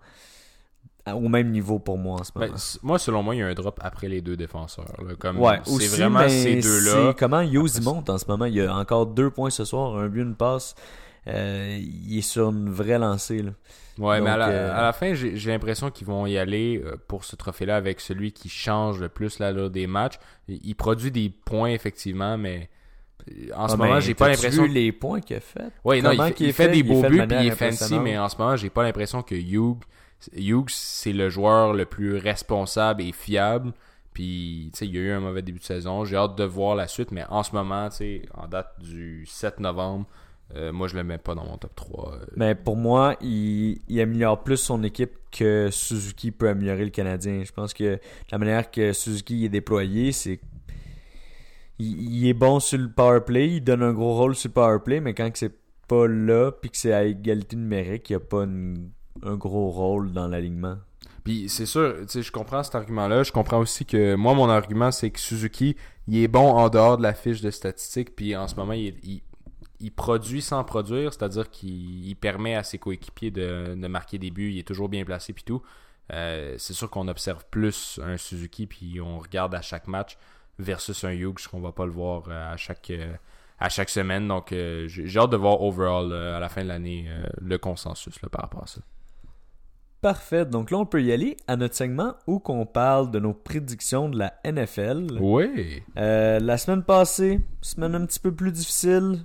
au 1.11 1.27
même 1.27 1.51
niveau 1.51 1.79
pour 1.79 1.97
moi 1.97 2.19
en 2.21 2.23
ce 2.23 2.31
moment. 2.35 2.51
Ben, 2.51 2.57
c- 2.57 2.79
moi, 2.81 2.97
selon 2.99 3.23
moi, 3.23 3.35
il 3.35 3.39
y 3.39 3.41
a 3.41 3.47
un 3.47 3.53
drop 3.53 3.79
après 3.83 4.07
les 4.07 4.21
deux 4.21 4.37
défenseurs. 4.37 4.85
là. 5.05 5.15
Comme 5.19 5.39
ouais, 5.39 5.59
c'est 5.65 5.87
vraiment 5.97 6.19
mais 6.19 6.29
ces 6.29 6.55
deux-là. 6.61 7.09
c'est 7.11 7.19
Comment 7.19 7.41
Hughes 7.41 7.81
monte 7.83 8.09
en 8.09 8.17
ce 8.17 8.25
moment 8.27 8.45
Il 8.45 8.53
y 8.55 8.61
a 8.61 8.73
encore 8.75 9.07
deux 9.07 9.29
points 9.29 9.49
ce 9.49 9.65
soir, 9.65 9.97
un 9.97 10.07
but, 10.07 10.21
une 10.21 10.35
passe. 10.35 10.75
euh, 11.27 11.77
il 11.79 12.17
est 12.17 12.21
sur 12.21 12.49
une 12.49 12.69
vraie 12.69 12.99
lancée. 12.99 13.41
Là. 13.41 13.51
Ouais, 13.99 14.19
mais 14.21 14.29
à 14.31 14.37
la, 14.37 14.49
euh, 14.49 14.73
à 14.77 14.81
la 14.81 14.93
fin, 14.93 15.13
j'ai 15.13 15.51
l'impression 15.51 15.91
qu'ils 15.91 16.07
vont 16.07 16.25
y 16.25 16.37
aller 16.37 16.81
euh, 16.83 16.95
pour 17.07 17.25
ce 17.25 17.35
trophée-là 17.35 17.75
avec 17.75 17.99
celui 17.99 18.31
qui 18.31 18.49
change 18.49 18.99
le 18.99 19.07
plus 19.09 19.39
l'allure 19.39 19.69
des 19.69 19.87
matchs. 19.87 20.15
Il, 20.47 20.73
produit 20.75 21.11
des 21.11 21.29
points, 21.29 21.69
effectivement, 21.69 22.37
mais 22.37 22.69
en 23.55 23.67
ce 23.67 23.73
Ah, 23.75 23.77
moment, 23.77 23.93
ben, 23.93 23.99
j'ai 23.99 24.15
pas 24.15 24.29
l'impression. 24.29 24.63
les 24.65 24.91
points 24.91 25.21
qu'il 25.21 25.35
a 25.37 25.39
fait? 25.41 25.69
Oui, 25.85 26.01
non, 26.01 26.11
il, 26.11 26.17
Comment 26.17 26.27
fait- 26.29 26.33
qu'il 26.33 26.47
il 26.47 26.53
fait 26.53 26.63
fait? 26.65 26.71
des 26.71 26.77
Il 26.79 26.87
beaux 26.87 27.01
buts, 27.03 27.25
puis 27.27 27.37
il 27.41 27.47
est 27.47 27.51
fancy, 27.55 27.99
mais 27.99 28.17
en 28.17 28.27
ce 28.29 28.35
moment, 28.37 28.55
j'ai 28.55 28.69
pas 28.69 28.83
l'impression 28.83 29.21
que 29.21 29.35
Hughes, 29.35 29.77
Hughes, 30.35 30.69
c'est 30.69 31.13
le 31.13 31.29
joueur 31.29 31.73
le 31.73 31.85
plus 31.85 32.17
responsable 32.17 33.01
et 33.01 33.11
fiable. 33.11 33.73
Puis, 34.13 34.69
tu 34.73 34.77
sais, 34.79 34.85
il 34.85 34.95
y 34.95 34.97
a 34.99 35.01
eu 35.01 35.11
un 35.11 35.19
mauvais 35.19 35.41
début 35.41 35.59
de 35.59 35.63
saison. 35.63 36.05
J'ai 36.05 36.15
hâte 36.15 36.37
de 36.37 36.43
voir 36.43 36.75
la 36.75 36.87
suite, 36.87 37.11
mais 37.11 37.25
en 37.29 37.41
ce 37.43 37.53
moment, 37.53 37.89
tu 37.89 37.95
sais, 37.97 38.21
en 38.35 38.47
date 38.47 38.75
du 38.79 39.25
7 39.25 39.59
novembre, 39.59 40.05
euh, 40.55 40.71
moi, 40.71 40.87
je 40.87 40.95
le 40.95 41.03
mets 41.03 41.17
pas 41.17 41.33
dans 41.33 41.45
mon 41.45 41.57
top 41.57 41.75
3. 41.75 42.13
euh. 42.13 42.25
Mais 42.35 42.53
pour 42.53 42.75
moi, 42.75 43.15
il, 43.21 43.79
améliore 43.99 44.43
plus 44.43 44.57
son 44.57 44.83
équipe 44.83 45.13
que 45.31 45.69
Suzuki 45.71 46.31
peut 46.31 46.49
améliorer 46.49 46.85
le 46.85 46.91
Canadien. 46.91 47.43
Je 47.43 47.51
pense 47.51 47.73
que 47.73 47.99
la 48.31 48.37
manière 48.37 48.69
que 48.69 48.93
Suzuki 48.93 49.45
est 49.45 49.49
déployé, 49.49 50.11
c'est 50.11 50.39
il, 51.79 52.27
est 52.27 52.33
bon 52.33 52.59
sur 52.59 52.77
le 52.77 52.89
power 52.89 53.21
play, 53.25 53.55
il 53.55 53.61
donne 53.61 53.81
un 53.81 53.93
gros 53.93 54.15
rôle 54.15 54.35
sur 54.35 54.49
le 54.49 54.53
power 54.53 54.77
play, 54.83 54.99
mais 54.99 55.13
quand 55.13 55.29
c'est 55.33 55.55
pas 55.87 56.07
là, 56.07 56.51
puis 56.51 56.69
que 56.69 56.77
c'est 56.77 56.93
à 56.93 57.03
égalité 57.03 57.55
numérique, 57.55 58.09
il 58.09 58.13
n'y 58.13 58.17
a 58.17 58.19
pas 58.19 58.43
une- 58.43 58.91
un 59.21 59.35
gros 59.35 59.69
rôle 59.69 60.11
dans 60.11 60.27
l'alignement? 60.27 60.77
Puis 61.23 61.47
c'est 61.47 61.65
sûr, 61.65 61.95
tu 62.01 62.07
sais, 62.07 62.21
je 62.21 62.31
comprends 62.31 62.63
cet 62.63 62.75
argument-là. 62.75 63.23
Je 63.23 63.31
comprends 63.31 63.59
aussi 63.59 63.85
que 63.85 64.15
moi, 64.15 64.33
mon 64.33 64.49
argument, 64.49 64.91
c'est 64.91 65.09
que 65.09 65.19
Suzuki, 65.19 65.75
il 66.07 66.17
est 66.17 66.27
bon 66.27 66.51
en 66.51 66.69
dehors 66.69 66.97
de 66.97 67.03
la 67.03 67.13
fiche 67.13 67.41
de 67.41 67.49
statistiques. 67.49 68.15
Puis 68.15 68.35
en 68.35 68.47
ce 68.47 68.55
moment, 68.55 68.73
il, 68.73 69.21
produit 69.95 70.41
sans 70.41 70.63
produire, 70.63 71.13
c'est-à-dire 71.13 71.49
qu'il 71.49 72.07
il 72.07 72.15
permet 72.15 72.55
à 72.55 72.63
ses 72.63 72.77
coéquipiers 72.77 73.31
de, 73.31 73.75
marquer 73.87 74.17
des 74.17 74.31
buts. 74.31 74.51
Il 74.51 74.59
est 74.59 74.67
toujours 74.67 74.89
bien 74.89 75.05
placé, 75.05 75.33
puis 75.33 75.43
tout. 75.43 75.61
Euh, 76.11 76.55
c'est 76.57 76.73
sûr 76.73 76.89
qu'on 76.89 77.07
observe 77.07 77.45
plus 77.49 77.99
un 78.03 78.17
Suzuki, 78.17 78.67
puis 78.67 78.99
on 78.99 79.19
regarde 79.19 79.55
à 79.55 79.61
chaque 79.61 79.87
match 79.87 80.17
versus 80.59 81.03
un 81.05 81.11
Hughes, 81.11 81.47
qu'on 81.49 81.61
va 81.61 81.71
pas 81.71 81.85
le 81.85 81.91
voir 81.91 82.23
euh, 82.27 82.53
à 82.53 82.57
chaque, 82.57 82.89
euh, 82.89 83.13
à 83.59 83.69
chaque 83.69 83.89
semaine. 83.89 84.27
Donc 84.27 84.49
j'ai 84.51 85.17
hâte 85.17 85.29
de 85.29 85.37
voir 85.37 85.61
overall 85.61 86.11
à 86.11 86.39
la 86.39 86.49
fin 86.49 86.63
de 86.63 86.67
l'année 86.67 87.07
le 87.41 87.57
consensus 87.57 88.19
par 88.19 88.41
rapport 88.41 88.63
à 88.63 88.67
ça. 88.67 88.81
Parfait, 90.03 90.43
donc 90.43 90.69
là 90.69 90.79
on 90.79 90.85
peut 90.85 91.01
y 91.01 91.13
aller 91.13 91.37
à 91.47 91.55
notre 91.55 91.75
segment 91.75 92.15
où 92.27 92.39
qu'on 92.39 92.65
parle 92.65 93.09
de 93.09 93.19
nos 93.19 93.31
prédictions 93.31 94.09
de 94.09 94.19
la 94.19 94.33
NFL. 94.43 95.17
Oui. 95.21 95.81
Euh, 95.95 96.41
la 96.41 96.57
semaine 96.57 96.83
passée, 96.83 97.39
semaine 97.61 97.95
un 97.95 98.05
petit 98.05 98.19
peu 98.19 98.33
plus 98.33 98.51
difficile. 98.51 99.19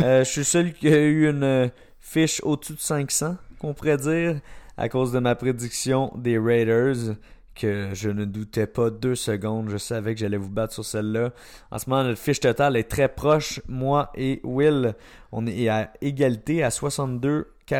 Euh, 0.00 0.24
je 0.24 0.30
suis 0.30 0.44
seul 0.46 0.72
qui 0.72 0.88
a 0.88 0.98
eu 0.98 1.28
une 1.28 1.70
fiche 2.00 2.40
au-dessus 2.44 2.72
de 2.72 2.80
500, 2.80 3.36
qu'on 3.58 3.74
pourrait 3.74 3.98
dire, 3.98 4.40
à 4.78 4.88
cause 4.88 5.12
de 5.12 5.18
ma 5.18 5.34
prédiction 5.34 6.12
des 6.16 6.38
Raiders, 6.38 7.14
que 7.54 7.90
je 7.92 8.08
ne 8.08 8.24
doutais 8.24 8.66
pas 8.66 8.88
deux 8.90 9.14
secondes. 9.14 9.68
Je 9.68 9.76
savais 9.76 10.14
que 10.14 10.20
j'allais 10.20 10.38
vous 10.38 10.50
battre 10.50 10.72
sur 10.72 10.84
celle-là. 10.84 11.32
En 11.70 11.78
ce 11.78 11.90
moment, 11.90 12.04
notre 12.04 12.20
fiche 12.20 12.40
totale 12.40 12.76
est 12.76 12.88
très 12.88 13.08
proche. 13.08 13.60
Moi 13.68 14.10
et 14.14 14.40
Will, 14.44 14.94
on 15.30 15.46
est 15.46 15.68
à 15.68 15.92
égalité 16.00 16.62
à 16.62 16.70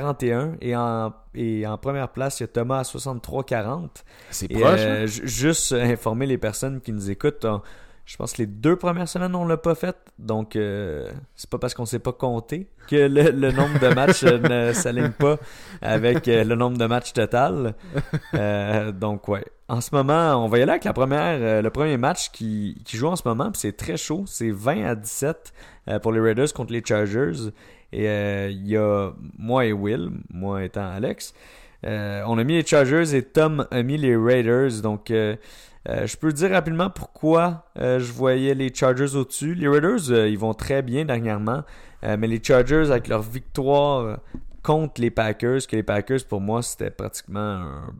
62-41. 0.01 0.57
Et 0.61 0.77
en, 0.77 1.13
et 1.35 1.67
en 1.67 1.79
première 1.79 2.09
place, 2.11 2.41
il 2.41 2.45
y 2.45 2.45
a 2.45 2.49
Thomas 2.49 2.79
à 2.81 2.83
63-40. 2.83 3.89
C'est 4.31 4.49
proche. 4.49 4.63
euh, 4.79 5.03
hein? 5.03 5.07
ju- 5.07 5.27
juste 5.29 5.73
euh, 5.73 5.83
informer 5.85 6.27
les 6.27 6.39
personnes 6.39 6.81
qui 6.81 6.93
nous 6.93 7.11
écoutent. 7.11 7.45
on- 7.45 7.63
je 8.05 8.17
pense 8.17 8.33
que 8.33 8.39
les 8.39 8.47
deux 8.47 8.75
premières 8.75 9.09
semaines, 9.09 9.35
on 9.37 9.47
l'a 9.47 9.57
pas 9.57 9.77
fait. 9.77 9.97
Donc, 10.19 10.57
euh, 10.57 11.09
c'est 11.37 11.49
pas 11.49 11.59
parce 11.59 11.73
qu'on 11.73 11.87
sait 11.87 12.01
pas 12.01 12.13
compter 12.13 12.67
que 12.89 12.97
le, 12.97 13.31
le 13.31 13.53
nombre 13.53 13.79
de 13.79 13.95
matchs 13.95 14.25
euh, 14.25 14.39
ne 14.69 14.73
s'aligne 14.73 15.11
pas 15.11 15.39
avec 15.81 16.27
euh, 16.27 16.43
le 16.43 16.57
nombre 16.57 16.77
de 16.79 16.87
matchs 16.87 17.13
total. 17.13 17.75
Euh, 18.35 18.91
donc, 18.91 19.29
ouais. 19.29 19.45
En 19.69 19.81
ce 19.81 19.95
moment, 19.95 20.45
on 20.45 20.49
va 20.49 20.59
y 20.59 20.63
aller 20.63 20.73
avec 20.73 20.85
la 20.85 20.93
première, 20.93 21.39
euh, 21.41 21.63
le 21.63 21.71
premier 21.71 21.97
match 21.97 22.31
qui, 22.33 22.83
qui 22.85 22.97
joue 22.97 23.07
en 23.07 23.17
ce 23.17 23.23
moment. 23.27 23.53
c'est 23.55 23.77
très 23.77 23.97
chaud. 23.97 24.25
C'est 24.27 24.51
20 24.51 24.85
à 24.85 24.95
17 24.97 25.53
euh, 25.89 25.99
pour 26.01 26.11
les 26.13 26.21
Raiders 26.21 26.53
contre 26.53 26.73
les 26.73 26.83
Chargers. 26.85 27.51
Et 27.93 28.09
euh, 28.09 28.49
il 28.51 28.67
y 28.67 28.77
a 28.77 29.13
moi 29.39 29.67
et 29.67 29.73
Will, 29.73 30.11
moi 30.33 30.65
étant 30.65 30.89
Alex. 30.89 31.35
Euh, 31.85 32.23
on 32.27 32.39
a 32.39 32.45
mis 32.45 32.55
les 32.55 32.65
Chargers 32.65 33.15
et 33.15 33.23
Tom 33.23 33.67
a 33.71 33.83
mis 33.83 33.99
les 33.99 34.17
Raiders. 34.17 34.81
Donc, 34.83 35.11
euh, 35.11 35.37
je 35.87 36.17
peux 36.17 36.33
dire 36.33 36.51
rapidement 36.51 36.91
pourquoi 36.91 37.67
je 37.77 38.13
voyais 38.13 38.55
les 38.55 38.73
Chargers 38.73 39.17
au-dessus. 39.17 39.55
Les 39.55 39.69
Raiders, 39.69 40.29
ils 40.29 40.39
vont 40.39 40.55
très 40.55 40.83
bien 40.83 41.05
dernièrement. 41.05 41.65
Mais 42.03 42.27
les 42.27 42.43
Chargers, 42.43 42.91
avec 42.91 43.09
leur 43.09 43.23
victoire 43.23 44.21
contre 44.63 45.01
les 45.01 45.11
Packers, 45.11 45.67
que 45.69 45.77
les 45.77 45.83
Packers, 45.83 46.25
pour 46.29 46.41
moi, 46.41 46.63
c'était 46.63 46.91
pratiquement 46.91 47.41
un, 47.41 47.95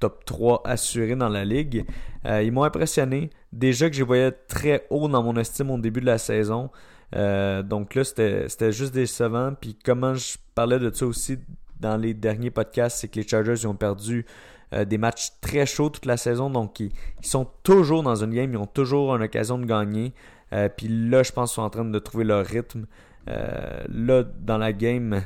top 0.00 0.24
3 0.24 0.62
assuré 0.64 1.14
dans 1.14 1.28
la 1.28 1.44
ligue. 1.44 1.84
Ils 2.24 2.50
m'ont 2.50 2.64
impressionné. 2.64 3.30
Déjà 3.52 3.88
que 3.88 3.94
je 3.94 4.00
les 4.00 4.06
voyais 4.06 4.32
très 4.32 4.84
haut 4.90 5.06
dans 5.06 5.22
mon 5.22 5.36
estime 5.36 5.70
au 5.70 5.78
début 5.78 6.00
de 6.00 6.06
la 6.06 6.18
saison. 6.18 6.70
Euh, 7.14 7.62
donc 7.62 7.94
là, 7.94 8.04
c'était 8.04 8.72
juste 8.72 8.94
décevant. 8.94 9.52
Puis 9.58 9.76
comment 9.82 10.14
je 10.14 10.36
parlais 10.54 10.78
de 10.78 10.92
ça 10.92 11.06
aussi 11.06 11.38
dans 11.80 11.96
les 11.96 12.14
derniers 12.14 12.50
podcasts, 12.50 12.98
c'est 12.98 13.08
que 13.08 13.20
les 13.20 13.26
Chargers 13.26 13.66
ont 13.66 13.74
perdu 13.74 14.24
euh, 14.72 14.84
des 14.84 14.98
matchs 14.98 15.32
très 15.40 15.66
chauds 15.66 15.90
toute 15.90 16.06
la 16.06 16.16
saison. 16.16 16.50
Donc 16.50 16.80
ils, 16.80 16.92
sont 17.22 17.48
toujours 17.62 18.02
dans 18.02 18.16
une 18.16 18.32
game, 18.32 18.52
ils 18.52 18.56
ont 18.58 18.66
toujours 18.66 19.14
une 19.14 19.22
occasion 19.22 19.58
de 19.58 19.66
gagner. 19.66 20.12
Euh, 20.52 20.68
puis 20.68 20.88
là, 20.88 21.22
je 21.22 21.32
pense 21.32 21.50
qu'ils 21.50 21.56
sont 21.56 21.62
en 21.62 21.70
train 21.70 21.84
de 21.84 21.98
trouver 21.98 22.24
leur 22.24 22.44
rythme. 22.44 22.86
Là, 23.26 24.22
dans 24.22 24.58
la 24.58 24.74
game, 24.74 25.22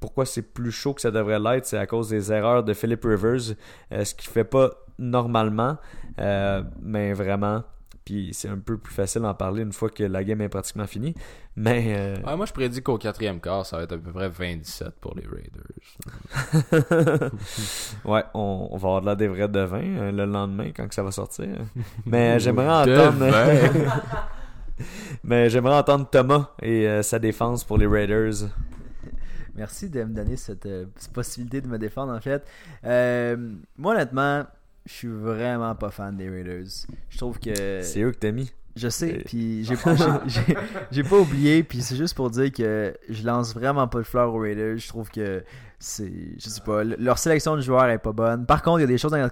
pourquoi 0.00 0.26
c'est 0.26 0.42
plus 0.42 0.70
chaud 0.70 0.92
que 0.92 1.00
ça 1.00 1.10
devrait 1.10 1.38
l'être, 1.38 1.64
c'est 1.64 1.78
à 1.78 1.86
cause 1.86 2.10
des 2.10 2.30
erreurs 2.30 2.62
de 2.62 2.74
Philip 2.74 3.02
Rivers, 3.02 3.54
ce 3.90 4.14
qu'il 4.14 4.30
fait 4.30 4.44
pas 4.44 4.70
normalement, 4.98 5.78
mais 6.18 7.14
vraiment. 7.14 7.62
Puis 8.08 8.30
c'est 8.32 8.48
un 8.48 8.56
peu 8.56 8.78
plus 8.78 8.94
facile 8.94 9.20
d'en 9.20 9.34
parler 9.34 9.60
une 9.62 9.74
fois 9.74 9.90
que 9.90 10.02
la 10.02 10.24
game 10.24 10.40
est 10.40 10.48
pratiquement 10.48 10.86
finie. 10.86 11.12
Mais 11.56 11.94
euh, 11.94 12.16
Ouais, 12.26 12.36
moi, 12.36 12.46
je 12.46 12.54
prédis 12.54 12.82
qu'au 12.82 12.96
quatrième 12.96 13.38
quart, 13.38 13.66
ça 13.66 13.76
va 13.76 13.82
être 13.82 13.92
à 13.92 13.98
peu 13.98 14.10
près 14.10 14.30
27 14.30 14.92
pour 14.98 15.14
les 15.14 15.26
Raiders. 15.26 15.60
ouais, 18.06 18.24
on, 18.32 18.68
on 18.70 18.76
va 18.78 18.88
avoir 18.88 19.00
de 19.02 19.06
la 19.06 19.14
des 19.14 19.28
vrais 19.28 19.48
devins 19.48 19.82
euh, 19.82 20.10
le 20.10 20.24
lendemain 20.24 20.70
quand 20.74 20.88
que 20.88 20.94
ça 20.94 21.02
va 21.02 21.10
sortir. 21.10 21.48
Mais 22.06 22.40
j'aimerais 22.40 22.88
entendre. 22.88 23.26
Mais 25.22 25.50
j'aimerais 25.50 25.76
entendre 25.76 26.08
Thomas 26.08 26.52
et 26.62 26.88
euh, 26.88 27.02
sa 27.02 27.18
défense 27.18 27.62
pour 27.62 27.76
les 27.76 27.86
Raiders. 27.86 28.48
Merci 29.54 29.90
de 29.90 30.02
me 30.02 30.14
donner 30.14 30.36
cette, 30.36 30.64
euh, 30.64 30.86
cette 30.96 31.12
possibilité 31.12 31.60
de 31.60 31.66
me 31.66 31.76
défendre, 31.78 32.14
en 32.14 32.20
fait. 32.22 32.42
Euh, 32.84 33.36
moi, 33.76 33.92
honnêtement, 33.92 34.46
je 34.88 34.92
suis 34.94 35.08
vraiment 35.08 35.74
pas 35.74 35.90
fan 35.90 36.16
des 36.16 36.28
Raiders. 36.30 36.64
Je 37.10 37.18
trouve 37.18 37.38
que. 37.38 37.82
C'est 37.82 38.00
eux 38.00 38.10
que 38.10 38.16
t'as 38.18 38.32
mis. 38.32 38.50
Je 38.76 38.88
sais, 38.88 39.22
puis 39.26 39.64
j'ai 39.64 39.74
pas, 39.76 39.96
j'ai- 40.92 41.02
oublié, 41.12 41.64
puis 41.64 41.82
c'est 41.82 41.96
juste 41.96 42.14
pour 42.14 42.30
dire 42.30 42.52
que 42.52 42.94
je 43.08 43.24
lance 43.26 43.52
vraiment 43.52 43.88
pas 43.88 43.98
de 43.98 44.04
fleurs 44.04 44.32
aux 44.32 44.38
Raiders. 44.38 44.78
Je 44.78 44.86
trouve 44.86 45.10
que 45.10 45.42
c'est, 45.80 46.12
je 46.38 46.48
sais 46.48 46.60
pas, 46.60 46.84
le- 46.84 46.94
leur 46.96 47.18
sélection 47.18 47.56
de 47.56 47.60
joueurs 47.60 47.86
est 47.86 47.98
pas 47.98 48.12
bonne. 48.12 48.46
Par 48.46 48.62
contre, 48.62 48.78
il 48.78 48.82
y 48.82 48.84
a 48.84 48.86
des 48.86 48.96
choses 48.98 49.12
en- 49.14 49.28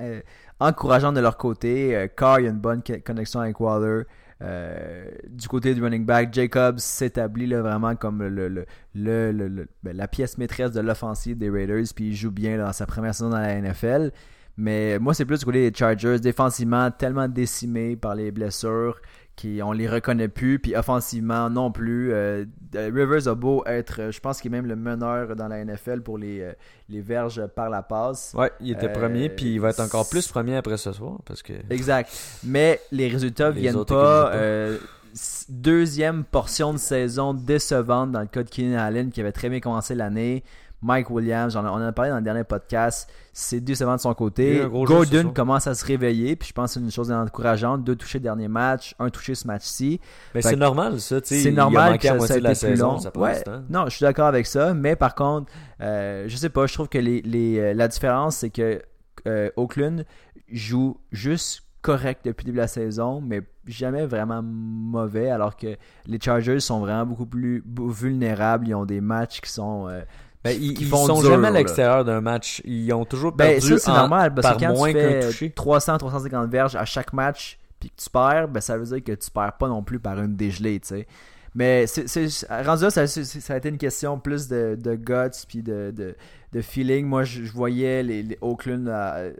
euh, 0.00 0.20
encourageantes 0.60 1.16
de 1.16 1.20
leur 1.20 1.36
côté. 1.36 1.96
Euh, 1.96 2.06
Carr, 2.06 2.38
il 2.38 2.44
y 2.44 2.46
a 2.46 2.50
une 2.50 2.60
bonne 2.60 2.82
co- 2.84 2.94
connexion 3.04 3.40
avec 3.40 3.58
Waller. 3.58 4.04
Euh, 4.42 5.06
du 5.28 5.48
côté 5.48 5.74
du 5.74 5.82
running 5.82 6.04
back, 6.04 6.32
Jacobs 6.32 6.78
s'établit 6.78 7.46
là, 7.48 7.62
vraiment 7.62 7.96
comme 7.96 8.22
le, 8.22 8.28
le, 8.28 8.48
le, 8.48 8.64
le- 8.94 9.32
le- 9.32 9.48
le- 9.48 9.68
ben, 9.82 9.96
la 9.96 10.06
pièce 10.06 10.38
maîtresse 10.38 10.70
de 10.72 10.80
l'offensive 10.80 11.36
des 11.38 11.50
Raiders, 11.50 11.84
puis 11.94 12.08
il 12.08 12.14
joue 12.14 12.30
bien 12.30 12.58
dans 12.58 12.72
sa 12.72 12.86
première 12.86 13.14
saison 13.14 13.30
dans 13.30 13.38
la 13.38 13.54
NFL. 13.60 14.12
Mais 14.56 14.98
moi, 15.00 15.14
c'est 15.14 15.24
plus 15.24 15.40
du 15.40 15.44
côté 15.44 15.68
des 15.70 15.76
Chargers, 15.76 16.18
défensivement 16.20 16.90
tellement 16.90 17.26
décimés 17.28 17.96
par 17.96 18.14
les 18.14 18.30
blessures 18.30 19.00
qu'on 19.40 19.72
les 19.72 19.88
reconnaît 19.88 20.28
plus, 20.28 20.60
puis 20.60 20.76
offensivement 20.76 21.50
non 21.50 21.72
plus. 21.72 22.12
Euh, 22.12 22.44
euh, 22.76 22.90
Rivers 22.94 23.26
a 23.26 23.34
beau 23.34 23.64
être, 23.66 24.00
euh, 24.00 24.12
je 24.12 24.20
pense 24.20 24.40
qu'il 24.40 24.52
est 24.54 24.56
même 24.56 24.66
le 24.68 24.76
meneur 24.76 25.34
dans 25.34 25.48
la 25.48 25.64
NFL 25.64 26.02
pour 26.02 26.18
les, 26.18 26.52
les 26.88 27.00
verges 27.00 27.44
par 27.48 27.68
la 27.68 27.82
passe. 27.82 28.32
Ouais, 28.38 28.52
il 28.60 28.70
était 28.70 28.86
Euh, 28.86 28.92
premier, 28.92 29.28
puis 29.28 29.54
il 29.54 29.60
va 29.60 29.70
être 29.70 29.80
encore 29.80 30.08
plus 30.08 30.28
premier 30.28 30.56
après 30.56 30.76
ce 30.76 30.92
soir 30.92 31.18
parce 31.24 31.42
que. 31.42 31.52
Exact. 31.70 32.08
Mais 32.44 32.80
les 32.92 33.08
résultats 33.08 33.50
Les 33.50 33.62
viennent 33.62 33.84
pas. 33.84 34.32
euh, 34.34 34.78
deuxième 35.48 36.24
portion 36.24 36.72
de 36.72 36.78
saison 36.78 37.34
décevante 37.34 38.12
dans 38.12 38.20
le 38.20 38.26
cas 38.26 38.42
de 38.42 38.50
Keenan 38.50 38.78
Allen 38.78 39.10
qui 39.10 39.20
avait 39.20 39.32
très 39.32 39.48
bien 39.48 39.60
commencé 39.60 39.94
l'année. 39.94 40.42
Mike 40.84 41.08
Williams, 41.08 41.56
on 41.56 41.60
en 41.66 41.80
a 41.80 41.92
parlé 41.92 42.10
dans 42.10 42.18
le 42.18 42.22
dernier 42.22 42.44
podcast, 42.44 43.10
c'est 43.32 43.58
décevant 43.60 43.96
de 43.96 44.00
son 44.00 44.12
côté. 44.12 44.62
Gordon 44.70 45.32
commence 45.34 45.66
à 45.66 45.74
se 45.74 45.82
réveiller, 45.84 46.36
puis 46.36 46.48
je 46.50 46.52
pense 46.52 46.74
que 46.74 46.78
c'est 46.78 46.84
une 46.84 46.90
chose 46.90 47.10
encourageante. 47.10 47.82
Deux 47.84 47.96
touchés 47.96 48.20
dernier 48.20 48.48
match, 48.48 48.94
un 48.98 49.08
touché 49.08 49.34
ce 49.34 49.46
match-ci. 49.46 49.98
Mais 50.34 50.42
c'est 50.42 50.56
normal, 50.56 51.00
ça. 51.00 51.16
C'est 51.22 51.50
normal 51.52 51.98
que 51.98 52.06
ça, 52.06 52.18
ça 52.20 52.34
a 52.34 52.36
de 52.38 52.42
la 52.42 52.52
été 52.52 52.66
plus 52.66 52.76
long. 52.76 52.98
ça 52.98 53.10
Ouais, 53.16 53.42
non, 53.70 53.86
je 53.86 53.96
suis 53.96 54.02
d'accord 54.02 54.26
avec 54.26 54.46
ça, 54.46 54.74
mais 54.74 54.94
par 54.94 55.14
contre, 55.14 55.50
euh, 55.80 56.24
je 56.28 56.36
sais 56.36 56.50
pas, 56.50 56.66
je 56.66 56.74
trouve 56.74 56.88
que 56.90 56.98
les, 56.98 57.22
les, 57.22 57.58
euh, 57.58 57.72
la 57.74 57.88
différence, 57.88 58.36
c'est 58.36 58.50
que 58.50 58.82
euh, 59.26 59.48
Oakland 59.56 60.04
joue 60.52 60.98
juste 61.12 61.62
correct 61.80 62.22
depuis 62.26 62.44
le 62.44 62.46
début 62.48 62.56
de 62.56 62.62
la 62.62 62.68
saison, 62.68 63.22
mais 63.22 63.40
jamais 63.66 64.04
vraiment 64.04 64.42
mauvais, 64.42 65.30
alors 65.30 65.56
que 65.56 65.76
les 66.06 66.18
Chargers 66.20 66.60
sont 66.60 66.80
vraiment 66.80 67.06
beaucoup 67.06 67.26
plus 67.26 67.62
vulnérables. 67.78 68.68
Ils 68.68 68.74
ont 68.74 68.84
des 68.84 69.00
matchs 69.00 69.40
qui 69.40 69.50
sont. 69.50 69.88
euh, 69.88 70.02
Ben, 70.44 70.50
ils, 70.60 70.78
ils 70.78 70.88
sont 70.88 71.20
dur, 71.20 71.30
jamais 71.30 71.48
à 71.48 71.50
l'extérieur 71.50 72.04
d'un 72.04 72.20
match. 72.20 72.60
Ils 72.66 72.92
ont 72.92 73.06
toujours 73.06 73.32
Ben, 73.32 73.52
perdu 73.52 73.78
ça, 73.78 73.78
c'est 73.78 73.90
normal, 73.90 74.34
parce 74.34 74.46
par 74.46 74.56
que 74.58 74.64
quand 74.64 74.74
moins 74.74 74.92
tu 74.92 74.98
fais 74.98 75.26
touché. 75.26 75.54
300-350 75.56 76.48
verges 76.48 76.76
à 76.76 76.84
chaque 76.84 77.14
match, 77.14 77.58
puis 77.80 77.88
que 77.88 78.02
tu 78.02 78.10
perds, 78.10 78.48
ben, 78.48 78.60
ça 78.60 78.76
veut 78.76 78.84
dire 78.84 79.02
que 79.02 79.12
tu 79.12 79.30
perds 79.30 79.54
pas 79.58 79.68
non 79.68 79.82
plus 79.82 79.98
par 79.98 80.20
une 80.20 80.36
dégelée, 80.36 80.80
tu 80.80 80.88
sais. 80.88 81.06
Mais 81.54 81.86
c'est, 81.86 82.28
rendu 82.50 82.82
là, 82.82 82.90
ça, 82.90 83.06
ça 83.06 83.54
a 83.54 83.56
été 83.56 83.68
une 83.68 83.78
question 83.78 84.18
plus 84.18 84.48
de, 84.48 84.76
de 84.78 84.96
guts 84.96 85.44
puis 85.48 85.62
de, 85.62 85.92
de, 85.96 86.16
de 86.54 86.62
feeling. 86.62 87.06
Moi, 87.06 87.24
je, 87.24 87.42
je 87.42 87.52
voyais 87.52 88.02
les, 88.02 88.22
les 88.22 88.38
Oakland 88.40 88.86
euh, 88.88 89.32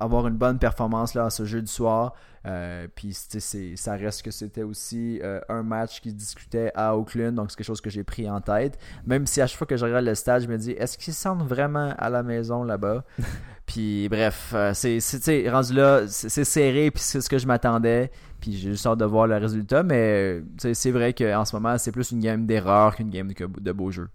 avoir 0.00 0.26
une 0.26 0.36
bonne 0.36 0.58
performance 0.58 1.14
là, 1.14 1.26
à 1.26 1.30
ce 1.30 1.44
jeu 1.44 1.60
du 1.60 1.70
soir. 1.70 2.14
Euh, 2.44 2.88
puis 2.92 3.12
ça 3.14 3.94
reste 3.94 4.22
que 4.22 4.32
c'était 4.32 4.64
aussi 4.64 5.20
euh, 5.22 5.40
un 5.48 5.62
match 5.62 6.00
qui 6.00 6.10
se 6.10 6.16
discutait 6.16 6.72
à 6.74 6.96
Oakland, 6.96 7.34
donc 7.34 7.50
c'est 7.50 7.56
quelque 7.56 7.66
chose 7.66 7.80
que 7.80 7.90
j'ai 7.90 8.02
pris 8.02 8.28
en 8.28 8.40
tête. 8.40 8.78
Même 9.06 9.26
si 9.26 9.40
à 9.40 9.46
chaque 9.46 9.58
fois 9.58 9.66
que 9.66 9.76
je 9.76 9.84
regarde 9.84 10.04
le 10.04 10.14
stade, 10.14 10.42
je 10.42 10.48
me 10.48 10.56
dis, 10.56 10.72
est-ce 10.72 10.98
qu'ils 10.98 11.12
se 11.12 11.20
sentent 11.20 11.46
vraiment 11.46 11.94
à 11.98 12.10
la 12.10 12.22
maison 12.22 12.64
là-bas? 12.64 13.04
Puis 13.66 14.08
bref, 14.08 14.52
euh, 14.54 14.72
c'est 14.74 15.48
rendu 15.48 15.74
là, 15.74 16.02
c'est 16.08 16.44
serré, 16.44 16.90
puis 16.90 17.00
c'est 17.00 17.20
ce 17.20 17.30
que 17.30 17.38
je 17.38 17.46
m'attendais. 17.46 18.10
Puis 18.40 18.54
j'ai 18.54 18.70
juste 18.70 18.84
hâte 18.84 18.98
de 18.98 19.04
voir 19.04 19.28
le 19.28 19.36
résultat, 19.36 19.84
mais 19.84 20.42
c'est 20.58 20.90
vrai 20.90 21.14
qu'en 21.14 21.44
ce 21.44 21.54
moment, 21.54 21.78
c'est 21.78 21.92
plus 21.92 22.10
une 22.10 22.18
game 22.18 22.44
d'erreur 22.44 22.96
qu'une 22.96 23.08
game 23.08 23.28
de, 23.28 23.46
de 23.60 23.72
beau 23.72 23.92
jeu. 23.92 24.08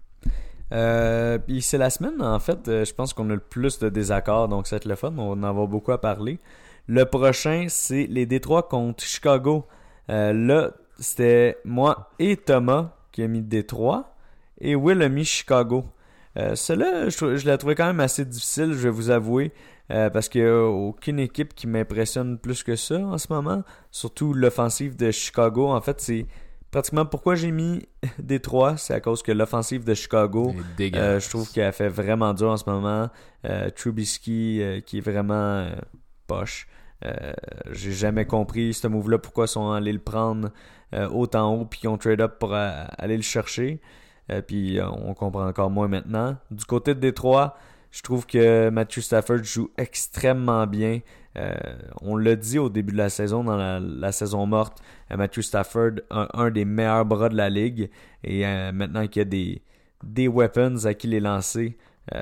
Euh, 0.72 1.38
puis 1.38 1.62
c'est 1.62 1.78
la 1.78 1.90
semaine, 1.90 2.20
en 2.20 2.38
fait, 2.38 2.68
euh, 2.68 2.84
je 2.84 2.92
pense 2.92 3.14
qu'on 3.14 3.30
a 3.30 3.34
le 3.34 3.40
plus 3.40 3.78
de 3.78 3.88
désaccords, 3.88 4.48
donc 4.48 4.66
ça 4.66 4.76
va 4.76 4.78
être 4.78 4.84
le 4.84 4.96
fun, 4.96 5.14
on 5.16 5.34
va 5.34 5.40
en 5.40 5.42
avoir 5.42 5.66
beaucoup 5.66 5.92
à 5.92 6.00
parler. 6.00 6.38
Le 6.86 7.04
prochain, 7.04 7.66
c'est 7.68 8.06
les 8.06 8.26
Détroits 8.26 8.64
contre 8.64 9.02
Chicago. 9.02 9.66
Euh, 10.10 10.32
là, 10.32 10.72
c'était 10.98 11.58
moi 11.64 12.10
et 12.18 12.36
Thomas 12.36 12.92
qui 13.12 13.22
a 13.22 13.28
mis 13.28 13.42
Détroit, 13.42 14.14
et 14.60 14.74
Will 14.74 15.02
a 15.02 15.08
mis 15.08 15.24
Chicago. 15.24 15.84
Euh, 16.36 16.54
Cela, 16.54 17.08
je, 17.08 17.36
je 17.36 17.50
l'ai 17.50 17.56
trouvé 17.58 17.74
quand 17.74 17.86
même 17.86 18.00
assez 18.00 18.24
difficile, 18.24 18.72
je 18.72 18.78
vais 18.78 18.90
vous 18.90 19.10
avouer, 19.10 19.52
euh, 19.90 20.10
parce 20.10 20.28
qu'il 20.28 20.42
n'y 20.42 20.48
a 20.48 20.64
aucune 20.64 21.18
équipe 21.18 21.54
qui 21.54 21.66
m'impressionne 21.66 22.38
plus 22.38 22.62
que 22.62 22.76
ça 22.76 22.98
en 22.98 23.16
ce 23.18 23.32
moment. 23.32 23.62
Surtout 23.90 24.34
l'offensive 24.34 24.96
de 24.96 25.10
Chicago. 25.10 25.68
En 25.68 25.80
fait, 25.80 26.00
c'est 26.00 26.26
pratiquement 26.70 27.06
pourquoi 27.06 27.34
j'ai 27.34 27.50
mis 27.50 27.86
Détroit, 28.18 28.76
c'est 28.76 28.94
à 28.94 29.00
cause 29.00 29.22
que 29.22 29.32
l'offensive 29.32 29.84
de 29.84 29.94
Chicago, 29.94 30.54
euh, 30.80 31.20
je 31.20 31.28
trouve 31.28 31.50
qu'elle 31.50 31.72
fait 31.72 31.88
vraiment 31.88 32.34
dur 32.34 32.50
en 32.50 32.56
ce 32.56 32.68
moment. 32.68 33.08
Euh, 33.44 33.70
Trubisky, 33.70 34.60
euh, 34.60 34.80
qui 34.80 34.98
est 34.98 35.00
vraiment 35.00 35.34
euh, 35.34 35.70
poche. 36.26 36.66
J'ai 37.70 37.92
jamais 37.92 38.26
compris 38.26 38.74
ce 38.74 38.88
move-là, 38.88 39.18
pourquoi 39.18 39.44
ils 39.44 39.48
sont 39.48 39.70
allés 39.70 39.92
le 39.92 40.00
prendre 40.00 40.50
autant 41.12 41.54
haut, 41.54 41.64
puis 41.64 41.78
qu'ils 41.78 41.88
ont 41.90 41.96
trade 41.96 42.20
up 42.20 42.40
pour 42.40 42.52
aller 42.52 43.16
le 43.16 43.22
chercher. 43.22 43.80
Puis 44.48 44.80
on 44.82 45.14
comprend 45.14 45.46
encore 45.46 45.70
moins 45.70 45.86
maintenant. 45.86 46.36
Du 46.50 46.64
côté 46.64 46.96
de 46.96 47.00
Détroit, 47.00 47.56
je 47.92 48.02
trouve 48.02 48.26
que 48.26 48.68
Matthew 48.70 48.98
Stafford 48.98 49.44
joue 49.44 49.70
extrêmement 49.78 50.66
bien. 50.66 50.98
Euh, 51.36 51.54
on 52.00 52.16
l'a 52.16 52.36
dit 52.36 52.58
au 52.58 52.68
début 52.68 52.92
de 52.92 52.98
la 52.98 53.10
saison, 53.10 53.44
dans 53.44 53.56
la, 53.56 54.12
saison 54.12 54.46
morte, 54.46 54.78
euh, 55.10 55.16
Matthew 55.16 55.40
Stafford, 55.40 55.92
un, 56.10 56.50
des 56.50 56.64
meilleurs 56.64 57.04
bras 57.04 57.28
de 57.28 57.36
la 57.36 57.48
ligue. 57.50 57.90
Et 58.24 58.46
euh, 58.46 58.72
maintenant 58.72 59.06
qu'il 59.06 59.20
y 59.20 59.22
a 59.22 59.24
des, 59.24 59.62
des 60.02 60.28
weapons 60.28 60.84
à 60.84 60.94
qui 60.94 61.06
les 61.06 61.20
lancer, 61.20 61.76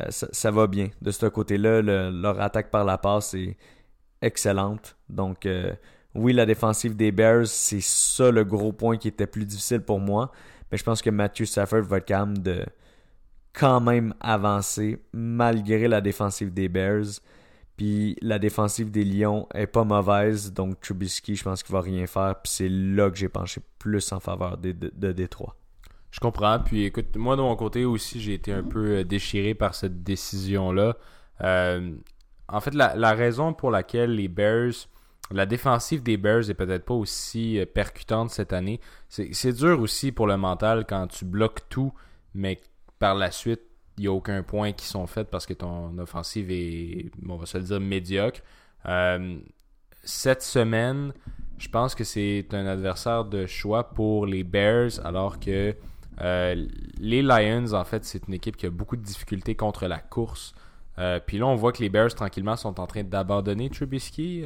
ça, 0.09 0.51
va 0.51 0.67
bien. 0.67 0.89
De 1.01 1.13
ce 1.13 1.27
côté-là, 1.27 1.81
le- 1.81 2.11
leur 2.11 2.41
attaque 2.41 2.73
par 2.73 2.85
la 2.85 2.99
passe 2.99 3.35
est 3.35 3.57
excellente. 4.21 4.97
Donc, 5.09 5.47
oui, 6.17 6.33
la 6.33 6.45
défensive 6.45 6.97
des 6.97 7.13
Bears, 7.13 7.47
c'est 7.47 7.81
ça 7.81 8.33
le 8.33 8.43
gros 8.43 8.73
point 8.73 8.97
qui 8.97 9.07
était 9.07 9.29
plus 9.29 9.45
difficile 9.45 9.83
pour 9.83 10.01
moi. 10.01 10.33
Mais 10.73 10.79
je 10.79 10.83
pense 10.83 11.03
que 11.03 11.11
Matthew 11.11 11.45
Stafford 11.45 11.83
va 11.83 11.99
être 11.99 12.43
de 12.43 12.65
quand 13.53 13.81
même 13.81 14.13
avancer 14.21 14.99
malgré 15.13 15.89
la 15.89 16.01
défensive 16.01 16.53
des 16.53 16.69
Bears. 16.69 17.21
Puis 17.77 18.17
la 18.23 18.39
défensive 18.39 18.91
des 18.91 19.05
Lions 19.05 19.47
est 19.55 19.67
pas 19.67 19.85
mauvaise, 19.85 20.53
donc 20.53 20.81
Trubisky, 20.81 21.37
je 21.37 21.45
pense 21.45 21.63
qu'il 21.63 21.75
va 21.75 21.81
rien 21.83 22.07
faire. 22.07 22.35
Puis 22.43 22.51
c'est 22.53 22.69
là 22.69 23.11
que 23.11 23.17
j'ai 23.17 23.29
penché 23.29 23.61
plus 23.79 24.13
en 24.13 24.21
faveur 24.21 24.57
des- 24.57 24.73
de, 24.73 24.91
de 24.95 25.13
Détroit. 25.13 25.57
Je 26.11 26.21
comprends. 26.21 26.59
Puis 26.61 26.85
écoute, 26.85 27.15
moi 27.17 27.37
de 27.37 27.43
mon 27.43 27.55
côté 27.57 27.85
aussi, 27.85 28.21
j'ai 28.21 28.35
été 28.35 28.53
un 28.53 28.63
peu 28.63 28.99
euh, 28.99 29.05
déchiré 29.05 29.55
par 29.55 29.75
cette 29.75 30.03
décision-là. 30.03 30.97
Euh, 31.43 31.95
en 32.49 32.61
fait, 32.61 32.73
la, 32.75 32.95
la 32.97 33.13
raison 33.13 33.53
pour 33.53 33.71
laquelle 33.71 34.15
les 34.15 34.29
Bears, 34.29 34.73
la 35.31 35.45
défensive 35.45 36.03
des 36.03 36.17
Bears 36.17 36.49
est 36.49 36.55
peut-être 36.55 36.85
pas 36.87 36.95
aussi 36.95 37.59
euh, 37.59 37.67
percutante 37.67 38.31
cette 38.31 38.55
année, 38.55 38.81
c'est 39.09 39.53
dur 39.53 39.81
aussi 39.81 40.13
pour 40.13 40.27
le 40.27 40.39
mental 40.39 40.87
quand 40.89 41.09
tu 41.09 41.25
bloques 41.27 41.69
tout, 41.69 41.93
mais 42.33 42.59
par 42.99 43.15
la 43.17 43.31
suite, 43.31 43.61
il 43.99 44.03
n'y 44.03 44.07
a 44.09 44.13
aucun 44.13 44.43
point 44.43 44.73
qui 44.73 44.87
sont 44.87 45.07
faits 45.07 45.29
parce 45.31 45.47
que 45.47 45.55
ton 45.55 45.97
offensive 45.99 46.51
est, 46.51 47.11
on 47.29 47.37
va 47.37 47.47
se 47.47 47.59
le 47.59 47.65
dire, 47.65 47.81
médiocre. 47.81 48.41
Euh, 48.87 49.39
cette 50.05 50.43
semaine, 50.43 51.13
je 51.59 51.69
pense 51.69 51.95
que 51.95 52.05
c'est 52.05 52.47
un 52.53 52.67
adversaire 52.67 53.25
de 53.25 53.47
choix 53.47 53.91
pour 53.91 54.27
les 54.27 54.45
Bears, 54.45 55.05
alors 55.05 55.41
que 55.41 55.75
euh, 56.21 56.67
les 56.99 57.23
Lions, 57.23 57.73
en 57.73 57.85
fait, 57.85 58.05
c'est 58.05 58.29
une 58.29 58.35
équipe 58.35 58.57
qui 58.57 58.67
a 58.67 58.71
beaucoup 58.71 58.97
de 58.97 59.03
difficultés 59.03 59.55
contre 59.55 59.87
la 59.87 59.99
course. 59.99 60.55
Euh, 60.99 61.19
Puis 61.25 61.39
là, 61.39 61.47
on 61.47 61.57
voit 61.57 61.73
que 61.73 61.83
les 61.83 61.89
Bears, 61.89 62.15
tranquillement, 62.15 62.57
sont 62.57 62.79
en 62.81 62.87
train 62.87 63.03
d'abandonner 63.03 63.71
Trubisky. 63.71 64.45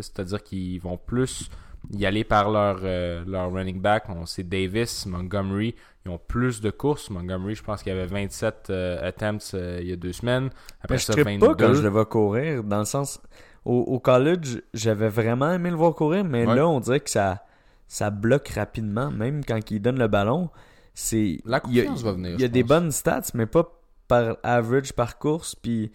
C'est-à-dire 0.00 0.42
qu'ils 0.42 0.80
vont 0.80 0.96
plus 0.96 1.48
y 1.90 2.06
aller 2.06 2.24
par 2.24 2.50
leur, 2.50 2.80
euh, 2.82 3.24
leur 3.26 3.52
running 3.52 3.80
back. 3.80 4.04
On 4.08 4.26
sait 4.26 4.42
Davis, 4.44 5.06
Montgomery. 5.06 5.74
Ils 6.04 6.10
ont 6.10 6.18
plus 6.18 6.60
de 6.60 6.70
courses. 6.70 7.10
Montgomery, 7.10 7.54
je 7.54 7.62
pense 7.62 7.82
qu'il 7.82 7.92
y 7.92 7.96
avait 7.96 8.06
27 8.06 8.68
euh, 8.70 9.08
attempts 9.08 9.54
euh, 9.54 9.78
il 9.82 9.88
y 9.88 9.92
a 9.92 9.96
deux 9.96 10.12
semaines. 10.12 10.50
Après 10.80 10.94
Ben, 10.94 10.98
je 10.98 11.04
ça, 11.04 11.14
ne 11.16 11.22
22. 11.22 11.46
pas 11.46 11.54
quand 11.54 11.74
je 11.74 11.82
le 11.82 11.88
vois 11.88 12.06
courir, 12.06 12.64
dans 12.64 12.78
le 12.80 12.84
sens... 12.84 13.20
Au, 13.64 13.78
au 13.78 14.00
college, 14.00 14.60
j'avais 14.74 15.08
vraiment 15.08 15.52
aimé 15.52 15.70
le 15.70 15.76
voir 15.76 15.94
courir, 15.94 16.24
mais 16.24 16.44
Ouais. 16.44 16.56
là, 16.56 16.66
on 16.66 16.80
dirait 16.80 16.98
que 16.98 17.08
ça, 17.10 17.44
ça 17.86 18.10
bloque 18.10 18.48
rapidement, 18.48 19.12
même 19.12 19.44
quand 19.44 19.60
il 19.70 19.80
donne 19.80 20.00
le 20.00 20.08
ballon. 20.08 20.50
C'est, 20.94 21.38
La 21.44 21.62
il 21.68 21.74
y 21.74 21.80
a- 21.80 21.84
confiance 21.84 22.02
va 22.02 22.10
venir, 22.10 22.30
Il 22.30 22.40
y 22.40 22.42
a 22.42 22.48
je 22.48 22.52
des 22.52 22.64
bonnes 22.64 22.90
stats, 22.90 23.22
mais 23.34 23.46
pas 23.46 23.70
par 24.08 24.36
average 24.42 24.92
par 24.94 25.16
course, 25.16 25.54
puis 25.54 25.92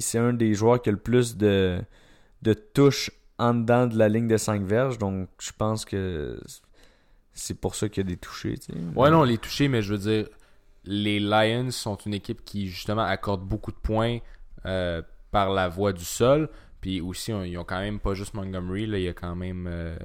c'est 0.00 0.18
un 0.18 0.34
des 0.34 0.52
joueurs 0.52 0.82
qui 0.82 0.90
a 0.90 0.92
le 0.92 0.98
plus 0.98 1.38
de, 1.38 1.80
de 2.42 2.52
touches 2.52 3.10
en 3.42 3.54
dedans 3.54 3.86
de 3.86 3.96
la 3.98 4.08
ligne 4.08 4.28
de 4.28 4.36
5 4.36 4.62
verges, 4.62 4.98
donc 4.98 5.28
je 5.40 5.50
pense 5.56 5.84
que 5.84 6.40
c'est 7.34 7.58
pour 7.60 7.74
ça 7.74 7.88
qu'il 7.88 8.04
y 8.04 8.06
a 8.06 8.10
des 8.10 8.16
touchés. 8.16 8.58
tu 8.58 8.72
sais. 8.72 8.78
Ouais, 8.94 9.10
non, 9.10 9.22
les 9.24 9.38
toucher, 9.38 9.68
mais 9.68 9.82
je 9.82 9.94
veux 9.94 9.98
dire, 9.98 10.28
les 10.84 11.18
Lions 11.20 11.70
sont 11.70 11.96
une 11.96 12.14
équipe 12.14 12.44
qui, 12.44 12.68
justement, 12.68 13.02
accorde 13.02 13.42
beaucoup 13.42 13.70
de 13.72 13.76
points 13.76 14.18
euh, 14.66 15.02
par 15.30 15.50
la 15.50 15.68
voie 15.68 15.92
du 15.92 16.04
sol. 16.04 16.48
Puis 16.80 17.00
aussi, 17.00 17.32
on- 17.32 17.44
ils 17.44 17.56
ont 17.56 17.64
quand 17.64 17.78
même 17.78 18.00
pas 18.00 18.12
juste 18.14 18.34
Montgomery, 18.34 18.86
là, 18.86 18.98
il 18.98 19.04
y 19.04 19.08
a 19.08 19.12
quand 19.14 19.36
même 19.36 19.66
euh, 19.70 19.96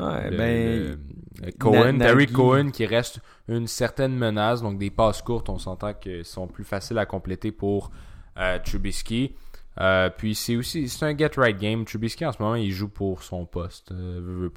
Ouais, 0.00 0.30
le- 0.30 0.36
ben, 0.36 0.98
le- 1.46 1.52
Cohen, 1.52 1.92
Na- 1.94 2.06
Terry. 2.06 2.26
Cohen 2.26 2.70
qui 2.70 2.84
reste 2.86 3.20
une 3.48 3.66
certaine 3.68 4.16
menace. 4.16 4.60
Donc 4.60 4.78
des 4.78 4.90
passes 4.90 5.22
courtes, 5.22 5.48
on 5.48 5.58
s'entend 5.58 5.94
qu'elles 5.94 6.24
sont 6.24 6.48
plus 6.48 6.64
faciles 6.64 6.98
à 6.98 7.06
compléter 7.06 7.52
pour 7.52 7.90
euh, 8.36 8.58
Trubisky. 8.64 9.36
Euh, 9.80 10.10
puis 10.10 10.34
c'est 10.34 10.56
aussi 10.56 10.88
c'est 10.88 11.04
un 11.04 11.16
get 11.16 11.30
right 11.36 11.58
game. 11.58 11.84
Trubisky 11.84 12.24
en 12.26 12.32
ce 12.32 12.42
moment 12.42 12.56
il 12.56 12.72
joue 12.72 12.88
pour 12.88 13.22
son 13.22 13.46
poste. 13.46 13.92
Euh, 13.92 14.48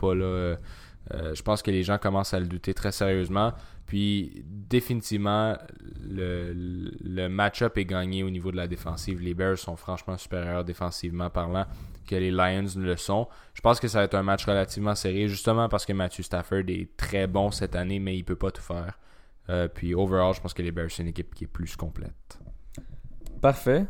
euh, 1.13 1.33
je 1.33 1.41
pense 1.41 1.61
que 1.61 1.71
les 1.71 1.83
gens 1.83 1.97
commencent 1.97 2.33
à 2.33 2.39
le 2.39 2.47
douter 2.47 2.73
très 2.73 2.91
sérieusement. 2.91 3.53
Puis 3.85 4.43
définitivement 4.45 5.57
le, 6.01 6.53
le 6.53 7.27
match-up 7.27 7.77
est 7.77 7.85
gagné 7.85 8.23
au 8.23 8.29
niveau 8.29 8.51
de 8.51 8.57
la 8.57 8.67
défensive. 8.67 9.21
Les 9.21 9.33
Bears 9.33 9.57
sont 9.57 9.75
franchement 9.75 10.17
supérieurs 10.17 10.63
défensivement 10.63 11.29
parlant 11.29 11.65
que 12.07 12.15
les 12.15 12.31
Lions 12.31 12.67
le 12.77 12.95
sont. 12.95 13.27
Je 13.53 13.61
pense 13.61 13.79
que 13.79 13.87
ça 13.87 13.99
va 13.99 14.05
être 14.05 14.15
un 14.15 14.23
match 14.23 14.45
relativement 14.45 14.95
serré, 14.95 15.27
justement 15.27 15.69
parce 15.69 15.85
que 15.85 15.93
Matthew 15.93 16.21
Stafford 16.21 16.63
est 16.67 16.95
très 16.97 17.27
bon 17.27 17.51
cette 17.51 17.75
année, 17.75 17.99
mais 17.99 18.17
il 18.17 18.23
peut 18.23 18.35
pas 18.35 18.51
tout 18.51 18.61
faire. 18.61 18.97
Puis 19.73 19.93
overall, 19.93 20.33
je 20.33 20.39
pense 20.39 20.53
que 20.53 20.61
les 20.61 20.71
Bears 20.71 20.89
c'est 20.89 21.03
une 21.03 21.09
équipe 21.09 21.35
qui 21.35 21.43
est 21.43 21.47
plus 21.47 21.75
complète. 21.75 22.39
Parfait. 23.41 23.85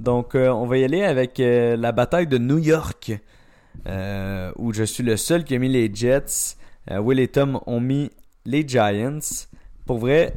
Donc, 0.00 0.34
euh, 0.34 0.48
on 0.48 0.66
va 0.66 0.78
y 0.78 0.84
aller 0.84 1.02
avec 1.02 1.38
euh, 1.40 1.76
la 1.76 1.92
bataille 1.92 2.26
de 2.26 2.38
New 2.38 2.58
York, 2.58 3.12
euh, 3.86 4.52
où 4.56 4.72
je 4.72 4.84
suis 4.84 5.04
le 5.04 5.16
seul 5.16 5.44
qui 5.44 5.54
a 5.54 5.58
mis 5.58 5.68
les 5.68 5.92
Jets. 5.92 6.56
Will 6.90 7.18
et 7.18 7.28
Tom 7.28 7.60
ont 7.66 7.80
mis 7.80 8.10
les 8.44 8.66
Giants. 8.68 9.20
Pour 9.86 9.98
vrai, 9.98 10.34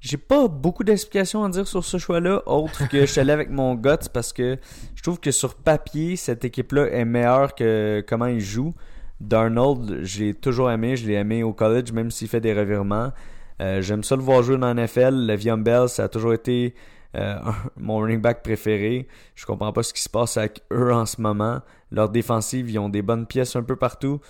j'ai 0.00 0.18
pas 0.18 0.48
beaucoup 0.48 0.84
d'explications 0.84 1.44
à 1.44 1.48
dire 1.48 1.66
sur 1.66 1.82
ce 1.82 1.96
choix-là, 1.96 2.42
autre 2.44 2.88
que 2.90 3.00
je 3.00 3.06
suis 3.06 3.20
allé 3.20 3.32
avec 3.32 3.48
mon 3.48 3.74
guts 3.74 4.08
parce 4.12 4.34
que 4.34 4.58
je 4.94 5.02
trouve 5.02 5.18
que 5.18 5.30
sur 5.30 5.54
papier, 5.54 6.16
cette 6.16 6.44
équipe-là 6.44 6.88
est 6.90 7.06
meilleure 7.06 7.54
que 7.54 8.04
comment 8.06 8.26
ils 8.26 8.40
jouent. 8.40 8.74
Darnold, 9.20 10.00
j'ai 10.02 10.34
toujours 10.34 10.70
aimé, 10.70 10.96
je 10.96 11.06
l'ai 11.06 11.14
aimé 11.14 11.42
au 11.42 11.54
college, 11.54 11.92
même 11.92 12.10
s'il 12.10 12.28
fait 12.28 12.40
des 12.40 12.52
revirements. 12.52 13.12
J'aime 13.60 14.02
ça 14.02 14.16
le 14.16 14.22
voir 14.22 14.42
jouer 14.42 14.58
dans 14.58 14.74
la 14.74 14.74
NFL. 14.74 15.14
Le'Veon 15.26 15.58
Bell, 15.58 15.88
ça 15.88 16.04
a 16.04 16.08
toujours 16.08 16.34
été 16.34 16.74
euh, 17.16 17.38
mon 17.76 17.98
running 17.98 18.20
back 18.20 18.42
préféré. 18.42 19.08
Je 19.34 19.46
comprends 19.46 19.72
pas 19.72 19.82
ce 19.82 19.92
qui 19.92 20.02
se 20.02 20.08
passe 20.08 20.36
avec 20.36 20.62
eux 20.72 20.92
en 20.92 21.06
ce 21.06 21.20
moment. 21.20 21.60
Leur 21.90 22.08
défensive, 22.08 22.70
ils 22.70 22.78
ont 22.78 22.88
des 22.88 23.02
bonnes 23.02 23.26
pièces 23.26 23.56
un 23.56 23.62
peu 23.62 23.76
partout. 23.76 24.20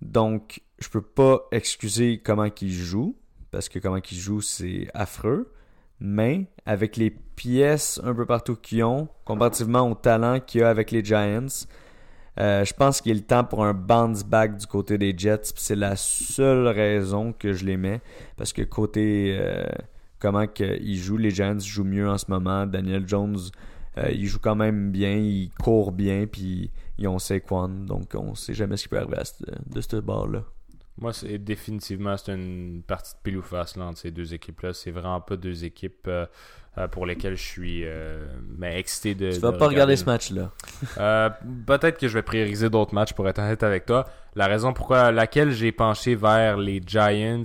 Donc, 0.00 0.60
je 0.78 0.88
peux 0.88 1.02
pas 1.02 1.46
excuser 1.52 2.18
comment 2.18 2.48
ils 2.60 2.72
jouent, 2.72 3.16
parce 3.50 3.68
que 3.68 3.78
comment 3.78 3.98
ils 3.98 4.18
jouent, 4.18 4.40
c'est 4.40 4.88
affreux. 4.94 5.52
Mais 6.00 6.46
avec 6.66 6.96
les 6.96 7.10
pièces 7.10 8.00
un 8.02 8.12
peu 8.12 8.26
partout 8.26 8.56
qu'ils 8.56 8.82
ont, 8.82 9.08
comparativement 9.24 9.88
au 9.88 9.94
talent 9.94 10.40
qu'il 10.40 10.62
y 10.62 10.64
a 10.64 10.68
avec 10.68 10.90
les 10.90 11.04
Giants, 11.04 11.46
euh, 12.40 12.64
je 12.64 12.72
pense 12.72 13.00
qu'il 13.00 13.12
est 13.12 13.16
le 13.16 13.20
temps 13.20 13.44
pour 13.44 13.64
un 13.64 13.74
bounce 13.74 14.24
back 14.24 14.56
du 14.56 14.66
côté 14.66 14.98
des 14.98 15.14
Jets. 15.16 15.52
C'est 15.54 15.76
la 15.76 15.96
seule 15.96 16.66
raison 16.68 17.32
que 17.32 17.52
je 17.52 17.64
les 17.64 17.76
mets. 17.76 18.00
Parce 18.36 18.52
que 18.52 18.62
côté 18.62 19.36
euh, 19.38 19.64
comment 20.22 20.46
ils 20.56 20.98
jouent, 20.98 21.16
les 21.16 21.30
Giants 21.30 21.58
jouent 21.58 21.84
mieux 21.84 22.08
en 22.08 22.16
ce 22.16 22.26
moment. 22.28 22.64
Daniel 22.64 23.06
Jones, 23.08 23.38
euh, 23.98 24.10
il 24.12 24.26
joue 24.26 24.38
quand 24.38 24.54
même 24.54 24.92
bien, 24.92 25.16
il 25.16 25.50
court 25.60 25.90
bien, 25.90 26.26
puis 26.26 26.70
ils 26.96 27.08
ont 27.08 27.18
Saquon. 27.18 27.68
Donc 27.68 28.14
on 28.14 28.36
sait 28.36 28.54
jamais 28.54 28.76
ce 28.76 28.84
qui 28.84 28.88
peut 28.88 28.98
arriver 28.98 29.18
de 29.66 29.80
ce 29.80 29.96
bord-là. 29.96 30.44
Moi, 31.00 31.12
c'est 31.12 31.38
définitivement 31.38 32.16
c'est 32.16 32.32
une 32.32 32.82
partie 32.86 33.14
de 33.14 33.18
pile 33.22 33.38
ou 33.38 33.42
face 33.42 33.76
là, 33.76 33.86
entre 33.86 33.98
ces 33.98 34.10
deux 34.10 34.34
équipes-là. 34.34 34.72
C'est 34.72 34.90
vraiment 34.90 35.20
pas 35.20 35.36
deux 35.36 35.64
équipes 35.64 36.06
euh, 36.06 36.26
euh, 36.76 36.86
pour 36.86 37.06
lesquelles 37.06 37.36
je 37.36 37.42
suis 37.42 37.82
euh, 37.84 38.24
mais 38.58 38.78
excité 38.78 39.14
de. 39.14 39.32
Tu 39.32 39.40
vas 39.40 39.52
pas 39.52 39.68
regarder, 39.68 39.96
ce 39.96 40.04
match-là. 40.04 40.52
Peut-être 41.66 41.98
que 41.98 42.08
je 42.08 42.14
vais 42.14 42.22
prioriser 42.22 42.68
d'autres 42.68 42.94
matchs 42.94 43.14
pour 43.14 43.26
être 43.28 43.38
honnête 43.38 43.62
avec 43.62 43.86
toi. 43.86 44.06
La 44.34 44.46
raison 44.46 44.72
pourquoi 44.72 45.12
laquelle 45.12 45.50
j'ai 45.50 45.72
penché 45.72 46.14
vers 46.14 46.58
les 46.58 46.80
Giants, 46.86 47.42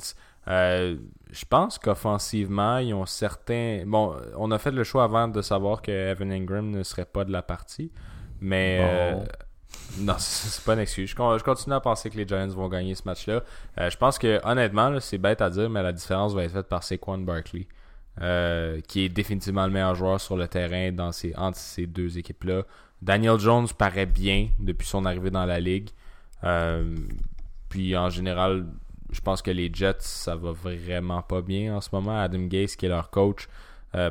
je 1.37 1.45
pense 1.45 1.77
qu'offensivement, 1.77 2.77
ils 2.79 2.93
ont 2.93 3.05
certains. 3.05 3.83
Bon, 3.85 4.15
on 4.37 4.49
a 4.51 4.57
fait 4.57 4.71
le 4.71 4.83
choix 4.83 5.03
avant 5.03 5.27
de 5.27 5.41
savoir 5.41 5.81
que 5.81 5.91
Evan 5.91 6.31
Ingram 6.31 6.69
ne 6.69 6.83
serait 6.83 7.05
pas 7.05 7.25
de 7.25 7.31
la 7.31 7.41
partie, 7.41 7.91
mais. 8.41 9.15
Non, 9.99 10.15
c'est 10.19 10.63
pas 10.63 10.73
une 10.73 10.79
excuse. 10.79 11.09
Je 11.09 11.43
continue 11.43 11.75
à 11.75 11.79
penser 11.79 12.09
que 12.09 12.17
les 12.17 12.27
Giants 12.27 12.47
vont 12.47 12.67
gagner 12.67 12.95
ce 12.95 13.03
match-là. 13.05 13.43
Euh, 13.79 13.89
je 13.89 13.97
pense 13.97 14.17
que, 14.17 14.39
honnêtement, 14.43 14.99
c'est 14.99 15.17
bête 15.17 15.41
à 15.41 15.49
dire, 15.49 15.69
mais 15.69 15.83
la 15.83 15.93
différence 15.93 16.33
va 16.33 16.43
être 16.43 16.53
faite 16.53 16.67
par 16.67 16.83
Saquon 16.83 17.19
Barkley, 17.19 17.67
euh, 18.21 18.79
qui 18.87 19.05
est 19.05 19.09
définitivement 19.09 19.65
le 19.65 19.71
meilleur 19.71 19.95
joueur 19.95 20.19
sur 20.19 20.37
le 20.37 20.47
terrain 20.47 20.91
dans 20.91 21.11
ces, 21.11 21.33
entre 21.35 21.57
ces 21.57 21.87
deux 21.87 22.17
équipes-là. 22.17 22.63
Daniel 23.01 23.39
Jones 23.39 23.67
paraît 23.77 24.05
bien 24.07 24.49
depuis 24.59 24.87
son 24.87 25.05
arrivée 25.05 25.29
dans 25.29 25.45
la 25.45 25.59
ligue. 25.59 25.89
Euh, 26.43 26.95
puis, 27.69 27.95
en 27.95 28.09
général, 28.09 28.65
je 29.11 29.21
pense 29.21 29.41
que 29.41 29.51
les 29.51 29.69
Jets, 29.73 29.95
ça 29.99 30.35
va 30.35 30.51
vraiment 30.51 31.21
pas 31.21 31.41
bien 31.41 31.75
en 31.75 31.81
ce 31.81 31.89
moment. 31.91 32.19
Adam 32.19 32.43
Gase, 32.43 32.75
qui 32.75 32.85
est 32.85 32.89
leur 32.89 33.09
coach, 33.09 33.47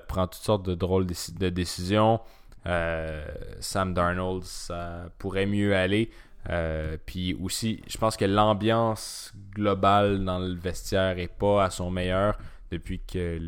prend 0.08 0.26
toutes 0.26 0.42
sortes 0.42 0.66
de 0.66 0.74
drôles 0.74 1.06
de 1.06 1.48
décisions. 1.48 2.20
Euh, 2.66 3.24
Sam 3.60 3.94
Darnold, 3.94 4.44
ça 4.44 5.08
pourrait 5.18 5.46
mieux 5.46 5.74
aller. 5.74 6.10
Euh, 6.50 6.96
puis 7.04 7.34
aussi, 7.34 7.82
je 7.88 7.96
pense 7.98 8.16
que 8.16 8.24
l'ambiance 8.24 9.32
globale 9.54 10.24
dans 10.24 10.38
le 10.38 10.54
vestiaire 10.54 11.18
est 11.18 11.32
pas 11.32 11.64
à 11.64 11.70
son 11.70 11.90
meilleur 11.90 12.38
depuis 12.70 13.00
que 13.00 13.38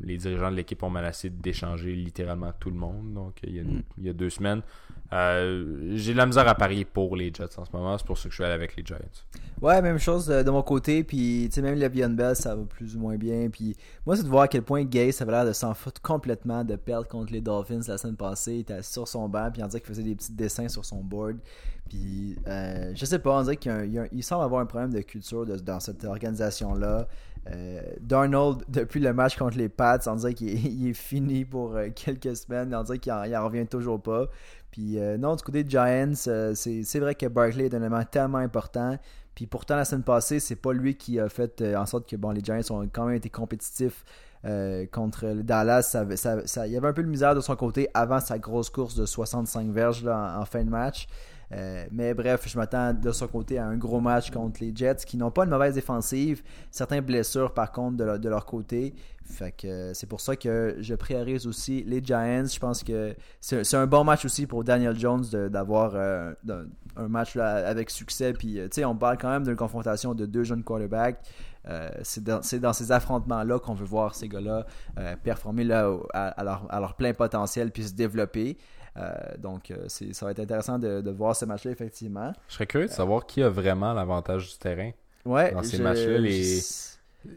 les 0.00 0.16
dirigeants 0.16 0.50
de 0.50 0.56
l'équipe 0.56 0.82
ont 0.82 0.90
menacé 0.90 1.28
d'échanger 1.28 1.94
littéralement 1.94 2.52
tout 2.58 2.70
le 2.70 2.76
monde. 2.76 3.12
Donc, 3.12 3.36
il 3.42 3.56
y 3.56 3.60
a, 3.60 3.62
mm. 3.62 3.82
il 3.98 4.04
y 4.06 4.08
a 4.08 4.12
deux 4.14 4.30
semaines. 4.30 4.62
Euh, 5.12 5.92
j'ai 5.94 6.12
de 6.12 6.18
la 6.18 6.26
misère 6.26 6.46
à 6.46 6.54
parier 6.54 6.84
pour 6.84 7.16
les 7.16 7.32
Jets 7.32 7.58
en 7.58 7.64
ce 7.64 7.70
moment. 7.72 7.96
C'est 7.96 8.06
pour 8.06 8.18
ça 8.18 8.24
que 8.24 8.30
je 8.30 8.34
suis 8.34 8.44
allé 8.44 8.52
avec 8.52 8.76
les 8.76 8.84
Giants. 8.84 8.98
Ouais, 9.62 9.80
même 9.80 9.98
chose 9.98 10.26
de, 10.26 10.50
mon 10.50 10.62
côté. 10.62 11.02
Puis, 11.02 11.46
tu 11.48 11.54
sais, 11.54 11.62
même 11.62 11.76
Le'Veon 11.76 12.10
Bell, 12.10 12.36
ça 12.36 12.54
va 12.54 12.62
plus 12.64 12.94
ou 12.94 13.00
moins 13.00 13.16
bien. 13.16 13.48
Puis, 13.50 13.74
moi, 14.04 14.16
c'est 14.16 14.22
de 14.22 14.28
voir 14.28 14.42
à 14.42 14.48
quel 14.48 14.62
point 14.62 14.84
Gay, 14.84 15.10
ça 15.12 15.24
avait 15.24 15.32
l'air 15.32 15.46
de 15.46 15.52
s'en 15.52 15.72
foutre 15.74 16.02
complètement 16.02 16.62
de 16.62 16.76
perdre 16.76 17.08
contre 17.08 17.32
les 17.32 17.40
Dolphins 17.40 17.80
la 17.88 17.96
semaine 17.96 18.16
passée. 18.16 18.54
Il 18.54 18.60
était 18.60 18.82
sur 18.82 19.08
son 19.08 19.28
banc, 19.28 19.50
puis 19.52 19.62
on 19.62 19.66
dirait 19.66 19.80
qu'il 19.80 19.88
faisait 19.88 20.02
des 20.02 20.14
petits 20.14 20.32
dessins 20.32 20.68
sur 20.68 20.84
son 20.84 21.02
board. 21.02 21.38
Puis, 21.88 22.36
euh, 22.46 22.92
je 22.94 23.04
sais 23.04 23.18
pas, 23.18 23.38
on 23.38 23.42
dirait 23.42 23.56
qu'il 23.56 24.22
semble 24.22 24.44
avoir 24.44 24.60
un 24.60 24.66
problème 24.66 24.92
de 24.92 25.00
culture 25.00 25.46
dans 25.46 25.80
cette 25.80 26.04
organisation-là. 26.04 27.08
Euh, 27.50 27.80
Darnold, 28.00 28.64
depuis 28.68 29.00
le 29.00 29.12
match 29.12 29.36
contre 29.36 29.56
les 29.56 29.68
Pats, 29.68 29.98
on 30.06 30.16
dirait 30.16 30.34
qu'il 30.34 30.88
est, 30.88 30.92
fini 30.92 31.44
pour 31.44 31.76
euh, 31.76 31.88
quelques 31.94 32.36
semaines. 32.36 32.74
On 32.74 32.82
dirait 32.82 32.98
qu'il 32.98 33.12
en, 33.12 33.44
revient 33.44 33.66
toujours 33.66 34.00
pas. 34.00 34.26
Puis 34.78 34.96
euh, 34.96 35.18
non, 35.18 35.34
du 35.34 35.42
côté 35.42 35.64
des 35.64 35.70
Giants, 35.70 36.12
c'est 36.14 37.00
vrai 37.00 37.16
que 37.16 37.26
Barkley 37.26 37.64
est 37.64 37.74
un 37.74 37.80
élément 37.80 38.04
tellement 38.04 38.38
important. 38.38 38.96
Puis 39.34 39.48
pourtant, 39.48 39.74
la 39.74 39.84
semaine 39.84 40.04
passée, 40.04 40.38
c'est 40.38 40.54
pas 40.54 40.72
lui 40.72 40.94
qui 40.94 41.18
a 41.18 41.28
fait 41.28 41.60
en 41.76 41.84
sorte 41.84 42.08
que 42.08 42.14
les 42.14 42.40
Giants 42.40 42.60
ont 42.70 42.86
quand 42.86 43.06
même 43.06 43.16
été 43.16 43.28
compétitifs 43.28 44.04
contre 44.92 45.42
Dallas. 45.42 45.96
il 45.96 46.72
y 46.72 46.76
avait 46.76 46.86
un 46.86 46.92
peu 46.92 47.02
de 47.02 47.08
misère 47.08 47.34
de 47.34 47.40
son 47.40 47.56
côté 47.56 47.88
avant 47.92 48.20
sa 48.20 48.38
grosse 48.38 48.70
course 48.70 48.94
de 48.94 49.04
65 49.04 49.68
verges 49.72 50.06
en, 50.06 50.44
fin 50.44 50.62
de 50.62 50.70
match. 50.70 51.08
Euh, 51.52 51.86
mais 51.90 52.12
bref, 52.14 52.46
je 52.46 52.58
m'attends 52.58 52.92
de 52.92 53.10
son 53.10 53.26
côté 53.26 53.58
à 53.58 53.66
un 53.66 53.76
gros 53.76 54.00
match 54.00 54.30
contre 54.30 54.62
les 54.62 54.72
Jets 54.74 55.04
qui 55.06 55.16
n'ont 55.16 55.30
pas 55.30 55.44
une 55.44 55.50
mauvaise 55.50 55.74
défensive. 55.74 56.42
Certains 56.70 57.00
blessures 57.00 57.54
par 57.54 57.72
contre 57.72 57.96
de, 57.96 58.28
leur 58.28 58.44
côté. 58.44 58.94
Que 59.58 59.92
c'est 59.92 60.06
pour 60.06 60.22
ça 60.22 60.36
que 60.36 60.76
je 60.80 60.94
priorise 60.94 61.46
aussi 61.46 61.84
les 61.86 62.02
Giants. 62.02 62.46
Je 62.46 62.58
pense 62.58 62.82
que 62.82 63.14
c'est 63.40 63.74
un 63.74 63.86
bon 63.86 64.02
match 64.02 64.24
aussi 64.24 64.46
pour 64.46 64.64
Daniel 64.64 64.98
Jones 64.98 65.24
d'avoir 65.50 65.92
euh, 65.94 66.32
un 66.96 67.08
match 67.08 67.36
avec 67.36 67.90
succès. 67.90 68.32
Puis, 68.32 68.58
euh, 68.58 68.68
on 68.86 68.96
parle 68.96 69.18
quand 69.18 69.30
même 69.30 69.44
d'une 69.44 69.56
confrontation 69.56 70.14
de 70.14 70.24
deux 70.24 70.44
jeunes 70.44 70.64
quarterbacks. 70.64 71.20
c'est 72.02 72.24
dans, 72.24 72.72
ces 72.72 72.90
affrontements-là 72.90 73.58
qu'on 73.58 73.74
veut 73.74 73.84
voir 73.84 74.14
ces 74.14 74.28
gars-là 74.28 74.64
performer 75.22 75.64
là, 75.64 75.94
à, 76.14 76.42
leur, 76.42 76.94
plein 76.94 77.12
potentiel 77.12 77.70
puis 77.70 77.84
se 77.84 77.92
développer. 77.92 78.56
Euh, 78.96 79.12
donc, 79.38 79.70
euh, 79.70 79.88
ça 79.88 80.24
va 80.24 80.32
être 80.32 80.40
intéressant 80.40 80.78
de, 80.78 81.10
voir 81.10 81.36
ce 81.36 81.44
match-là, 81.44 81.70
effectivement. 81.70 82.32
Je 82.48 82.54
serais 82.54 82.66
curieux 82.66 82.86
de 82.86 82.92
savoir 82.92 83.26
qui 83.26 83.42
a 83.42 83.48
vraiment 83.48 83.92
l'avantage 83.92 84.52
du 84.52 84.58
terrain. 84.58 84.90
Ouais, 85.24 85.52
dans 85.52 85.62
ces 85.62 85.78
matchs-là, 85.78 86.18
les... 86.18 86.60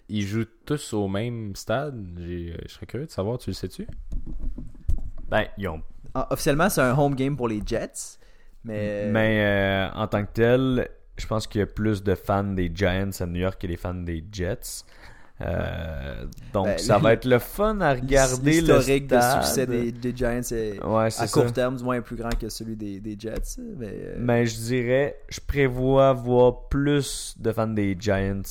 ils 0.10 0.26
jouent 0.26 0.46
tous 0.66 0.94
au 0.94 1.08
même 1.08 1.56
stade. 1.56 2.04
Je 2.20 2.68
serais 2.68 2.86
curieux 2.86 3.06
de 3.06 3.12
savoir, 3.12 3.38
tu 3.38 3.50
le 3.50 3.54
sais-tu? 3.54 3.88
Ben, 5.30 5.46
ils 5.58 5.68
ont. 5.68 5.82
Ah, 6.14 6.28
officiellement, 6.32 6.70
c'est 6.70 6.82
un 6.82 6.98
home 6.98 7.16
game 7.16 7.36
pour 7.36 7.48
les 7.48 7.62
Jets. 7.66 8.18
Mais, 8.64 9.10
mais 9.12 9.44
euh, 9.44 9.90
en 9.96 10.08
tant 10.08 10.24
que 10.24 10.32
tel, 10.34 10.90
je 11.18 11.26
pense 11.26 11.48
qu'il 11.48 11.60
y 11.60 11.64
a 11.64 11.68
plus 11.68 12.04
de 12.04 12.16
fans 12.16 12.44
des 12.44 12.72
Giants 12.74 13.10
à 13.20 13.26
New 13.26 13.40
York 13.40 13.60
que 13.60 13.68
des 13.68 13.78
fans 13.78 13.94
des 13.94 14.24
Jets. 14.32 14.86
Euh, 15.44 16.26
donc 16.54 16.66
ben, 16.68 16.78
ça 16.78 16.98
va 16.98 17.14
être 17.14 17.26
le 17.26 17.40
fun 17.40 17.80
à 17.82 17.94
regarder 17.94 18.62
l'historique 18.62 19.08
de 19.08 19.20
succès 19.20 19.66
des, 19.66 20.16
Giants 20.16 20.42
est, 20.52 20.80
à 20.80 21.28
court 21.28 21.52
terme 21.52 21.78
du 21.78 21.84
moins 21.84 22.02
plus 22.02 22.16
grand 22.16 22.38
que 22.38 22.50
celui 22.50 22.76
des, 22.76 23.16
Jets 23.18 23.58
mais, 23.78 23.88
euh, 23.92 24.16
mais, 24.20 24.46
je 24.46 24.58
dirais 24.58 25.18
je 25.30 25.40
prévois 25.40 26.14
voir 26.14 26.68
plus 26.68 27.36
de 27.40 27.52
fans 27.52 27.68
des 27.68 27.96
Giants 28.00 28.42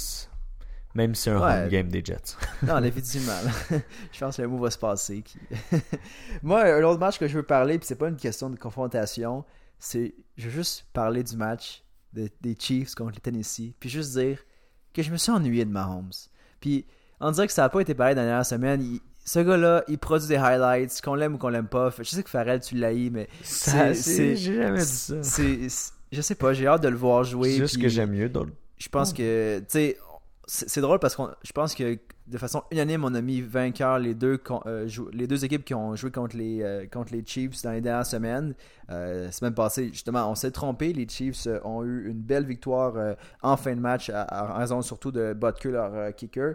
même 0.94 1.14
si 1.14 1.22
c'est 1.22 1.30
un 1.30 1.36
home 1.36 1.68
game 1.68 1.88
des 1.88 2.04
Jets. 2.04 2.36
Non 2.66 2.82
effectivement. 2.82 3.38
Je 4.12 4.18
pense 4.18 4.36
que 4.36 4.42
le 4.42 4.48
mot 4.48 4.58
va 4.58 4.70
se 4.70 4.78
passer 4.78 5.22
moi 6.42 6.64
un 6.64 6.82
autre 6.82 6.98
match 6.98 7.18
que 7.18 7.28
je 7.28 7.36
veux 7.36 7.44
parler 7.44 7.78
puis 7.78 7.86
c'est 7.86 7.94
pas 7.94 8.08
une 8.08 8.16
question 8.16 8.50
de 8.50 8.56
confrontation 8.56 9.44
c'est 9.78 10.14
je 10.36 10.46
veux 10.46 10.50
juste 10.54 10.86
parler 10.92 11.22
du 11.22 11.36
match 11.36 11.84
des 12.12 12.56
Chiefs 12.58 12.94
contre 12.94 13.12
les 13.12 13.20
Tennessee 13.20 13.74
puis 13.78 13.88
juste 13.88 14.16
dire 14.18 14.38
que 14.92 15.02
je 15.02 15.12
me 15.12 15.16
suis 15.16 15.30
ennuyé 15.30 15.64
de 15.64 15.70
Mahomes 15.70 16.10
puis 16.60 16.84
on 17.20 17.30
dirait 17.30 17.46
que 17.46 17.52
ça 17.52 17.62
n'a 17.62 17.68
pas 17.68 17.80
été 17.80 17.94
pareil 17.94 18.14
dans 18.14 18.22
la 18.22 18.28
dernière 18.28 18.46
semaine. 18.46 18.98
ce 19.24 19.40
gars-là, 19.40 19.84
il 19.88 19.98
produit 19.98 20.28
des 20.28 20.36
highlights, 20.36 21.00
qu'on 21.02 21.14
l'aime 21.14 21.34
ou 21.34 21.38
qu'on 21.38 21.48
l'aime 21.48 21.68
pas. 21.68 21.90
Je 21.98 22.04
sais 22.04 22.22
que 22.22 22.30
Farrell, 22.30 22.60
tu 22.60 22.76
l'as 22.76 22.92
mais. 22.92 23.28
J'ai 23.44 24.36
jamais 24.36 24.78
dit 24.78 24.84
ça. 24.86 25.92
Je 26.12 26.20
sais 26.22 26.34
pas, 26.34 26.52
j'ai 26.52 26.66
hâte 26.66 26.82
de 26.82 26.88
le 26.88 26.96
voir 26.96 27.22
jouer. 27.24 27.52
C'est 27.52 27.58
juste 27.58 27.80
que 27.80 27.88
j'aime 27.88 28.10
mieux. 28.10 28.30
Je 28.78 28.88
pense 28.88 29.12
que. 29.12 29.58
Tu 29.60 29.64
sais, 29.68 29.98
c'est 30.46 30.80
drôle 30.80 30.98
parce 30.98 31.14
que 31.14 31.22
je 31.44 31.52
pense 31.52 31.74
que 31.74 31.98
de 32.30 32.38
façon 32.38 32.62
unanime, 32.70 33.04
on 33.04 33.14
a 33.14 33.20
mis 33.20 33.40
vainqueur 33.40 33.98
les 33.98 34.14
deux, 34.14 34.40
euh, 34.66 34.88
les 35.12 35.26
deux 35.26 35.44
équipes 35.44 35.64
qui 35.64 35.74
ont 35.74 35.96
joué 35.96 36.10
contre 36.10 36.36
les, 36.36 36.62
euh, 36.62 36.86
Chiefs 37.26 37.62
dans 37.62 37.72
les 37.72 37.80
dernières 37.80 38.06
semaines. 38.06 38.54
Euh, 38.90 39.30
semaine 39.30 39.54
passée, 39.54 39.88
justement, 39.88 40.30
on 40.30 40.34
s'est 40.34 40.52
trompé. 40.52 40.92
Les 40.92 41.08
Chiefs 41.08 41.48
ont 41.64 41.84
eu 41.84 42.08
une 42.08 42.20
belle 42.20 42.46
victoire 42.46 43.16
en 43.42 43.56
fin 43.56 43.74
de 43.74 43.80
match, 43.80 44.10
en 44.10 44.54
raison 44.54 44.80
surtout 44.82 45.10
de 45.10 45.32
Butker, 45.32 45.70
leur 45.70 46.14
kicker, 46.14 46.54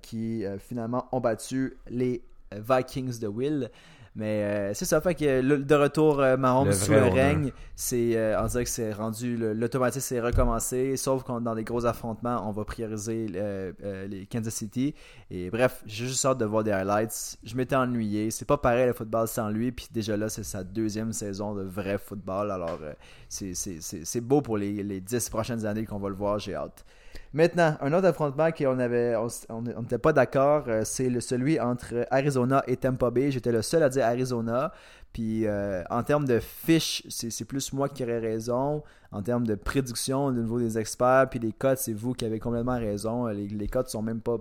qui 0.00 0.44
finalement 0.58 1.08
ont 1.12 1.20
battu 1.20 1.76
les 1.88 2.22
Vikings 2.52 3.18
de 3.20 3.26
Will. 3.26 3.70
Mais 4.16 4.42
euh, 4.42 4.74
c'est 4.74 4.86
ça, 4.86 5.00
fait 5.00 5.14
que 5.14 5.40
de 5.40 5.74
retour 5.76 6.18
euh, 6.18 6.36
Mahomes 6.36 6.72
sous 6.72 6.90
le 6.90 7.04
règne, 7.04 7.52
c'est 7.76 8.16
euh, 8.16 8.42
on 8.42 8.46
dirait 8.46 8.64
que 8.64 8.70
c'est 8.70 8.92
rendu 8.92 9.36
l'automatique 9.36 10.02
s'est 10.02 10.20
recommencé, 10.20 10.96
sauf 10.96 11.22
qu'on 11.22 11.40
dans 11.40 11.54
des 11.54 11.62
gros 11.62 11.86
affrontements, 11.86 12.48
on 12.48 12.50
va 12.50 12.64
prioriser 12.64 13.28
les 13.28 14.26
Kansas 14.26 14.52
City. 14.52 14.94
Et 15.30 15.48
bref, 15.50 15.82
j'ai 15.86 16.06
juste 16.06 16.24
hâte 16.24 16.38
de 16.38 16.44
voir 16.44 16.64
des 16.64 16.72
highlights. 16.72 17.38
Je 17.44 17.54
m'étais 17.54 17.76
ennuyé, 17.76 18.32
c'est 18.32 18.44
pas 18.44 18.58
pareil 18.58 18.86
le 18.86 18.94
football 18.94 19.28
sans 19.28 19.48
lui, 19.48 19.70
puis 19.70 19.86
déjà 19.92 20.16
là 20.16 20.28
c'est 20.28 20.44
sa 20.44 20.64
deuxième 20.64 21.12
saison 21.12 21.54
de 21.54 21.62
vrai 21.62 21.96
football, 21.96 22.50
alors 22.50 22.80
c'est 23.28 24.20
beau 24.20 24.40
pour 24.40 24.58
les, 24.58 24.82
les 24.82 25.00
10 25.00 25.30
prochaines 25.30 25.66
années 25.66 25.86
qu'on 25.86 25.98
va 26.00 26.08
le 26.08 26.16
voir, 26.16 26.40
j'ai 26.40 26.56
hâte. 26.56 26.84
Maintenant, 27.32 27.76
un 27.80 27.92
autre 27.92 28.08
affrontement 28.08 28.50
qu'on 28.50 28.80
avait, 28.80 29.14
on 29.48 29.62
n'était 29.62 29.98
pas 29.98 30.12
d'accord, 30.12 30.64
euh, 30.66 30.82
c'est 30.84 31.20
celui 31.20 31.60
entre 31.60 32.04
Arizona 32.10 32.64
et 32.66 32.76
Tampa 32.76 33.10
Bay. 33.10 33.30
J'étais 33.30 33.52
le 33.52 33.62
seul 33.62 33.84
à 33.84 33.88
dire 33.88 34.04
Arizona. 34.04 34.72
Puis 35.12 35.46
euh, 35.46 35.84
en 35.90 36.02
termes 36.02 36.24
de 36.24 36.40
fiches, 36.40 37.04
c'est 37.08 37.44
plus 37.44 37.72
moi 37.72 37.88
qui 37.88 38.02
aurais 38.02 38.18
raison. 38.18 38.82
En 39.12 39.22
termes 39.22 39.46
de 39.46 39.54
prédiction 39.54 40.26
au 40.26 40.32
niveau 40.32 40.58
des 40.58 40.76
experts, 40.76 41.28
puis 41.30 41.38
les 41.38 41.52
cotes, 41.52 41.78
c'est 41.78 41.92
vous 41.92 42.14
qui 42.14 42.24
avez 42.24 42.40
complètement 42.40 42.78
raison. 42.78 43.26
Les, 43.28 43.46
les 43.46 43.68
cotes 43.68 43.88
sont 43.88 44.02
même 44.02 44.20
pas, 44.20 44.38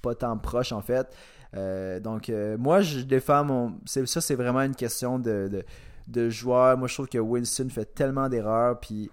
pas 0.00 0.14
tant 0.16 0.36
proches 0.36 0.72
en 0.72 0.80
fait. 0.82 1.06
Euh, 1.54 2.00
donc 2.00 2.32
moi, 2.58 2.80
je 2.80 3.00
défends 3.00 3.44
mon. 3.44 3.74
Ça, 3.84 4.20
c'est 4.20 4.36
vraiment 4.36 4.62
une 4.62 4.76
question 4.76 5.18
de, 5.18 5.48
de, 5.50 5.64
de 6.08 6.28
joueur. 6.28 6.76
Moi, 6.76 6.88
je 6.88 6.94
trouve 6.94 7.08
que 7.08 7.18
Winston 7.18 7.68
fait 7.68 7.94
tellement 7.94 8.28
d'erreurs. 8.28 8.80
Puis 8.80 9.10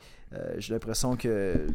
j'ai 0.57 0.73
l'impression 0.73 1.15
que 1.15 1.67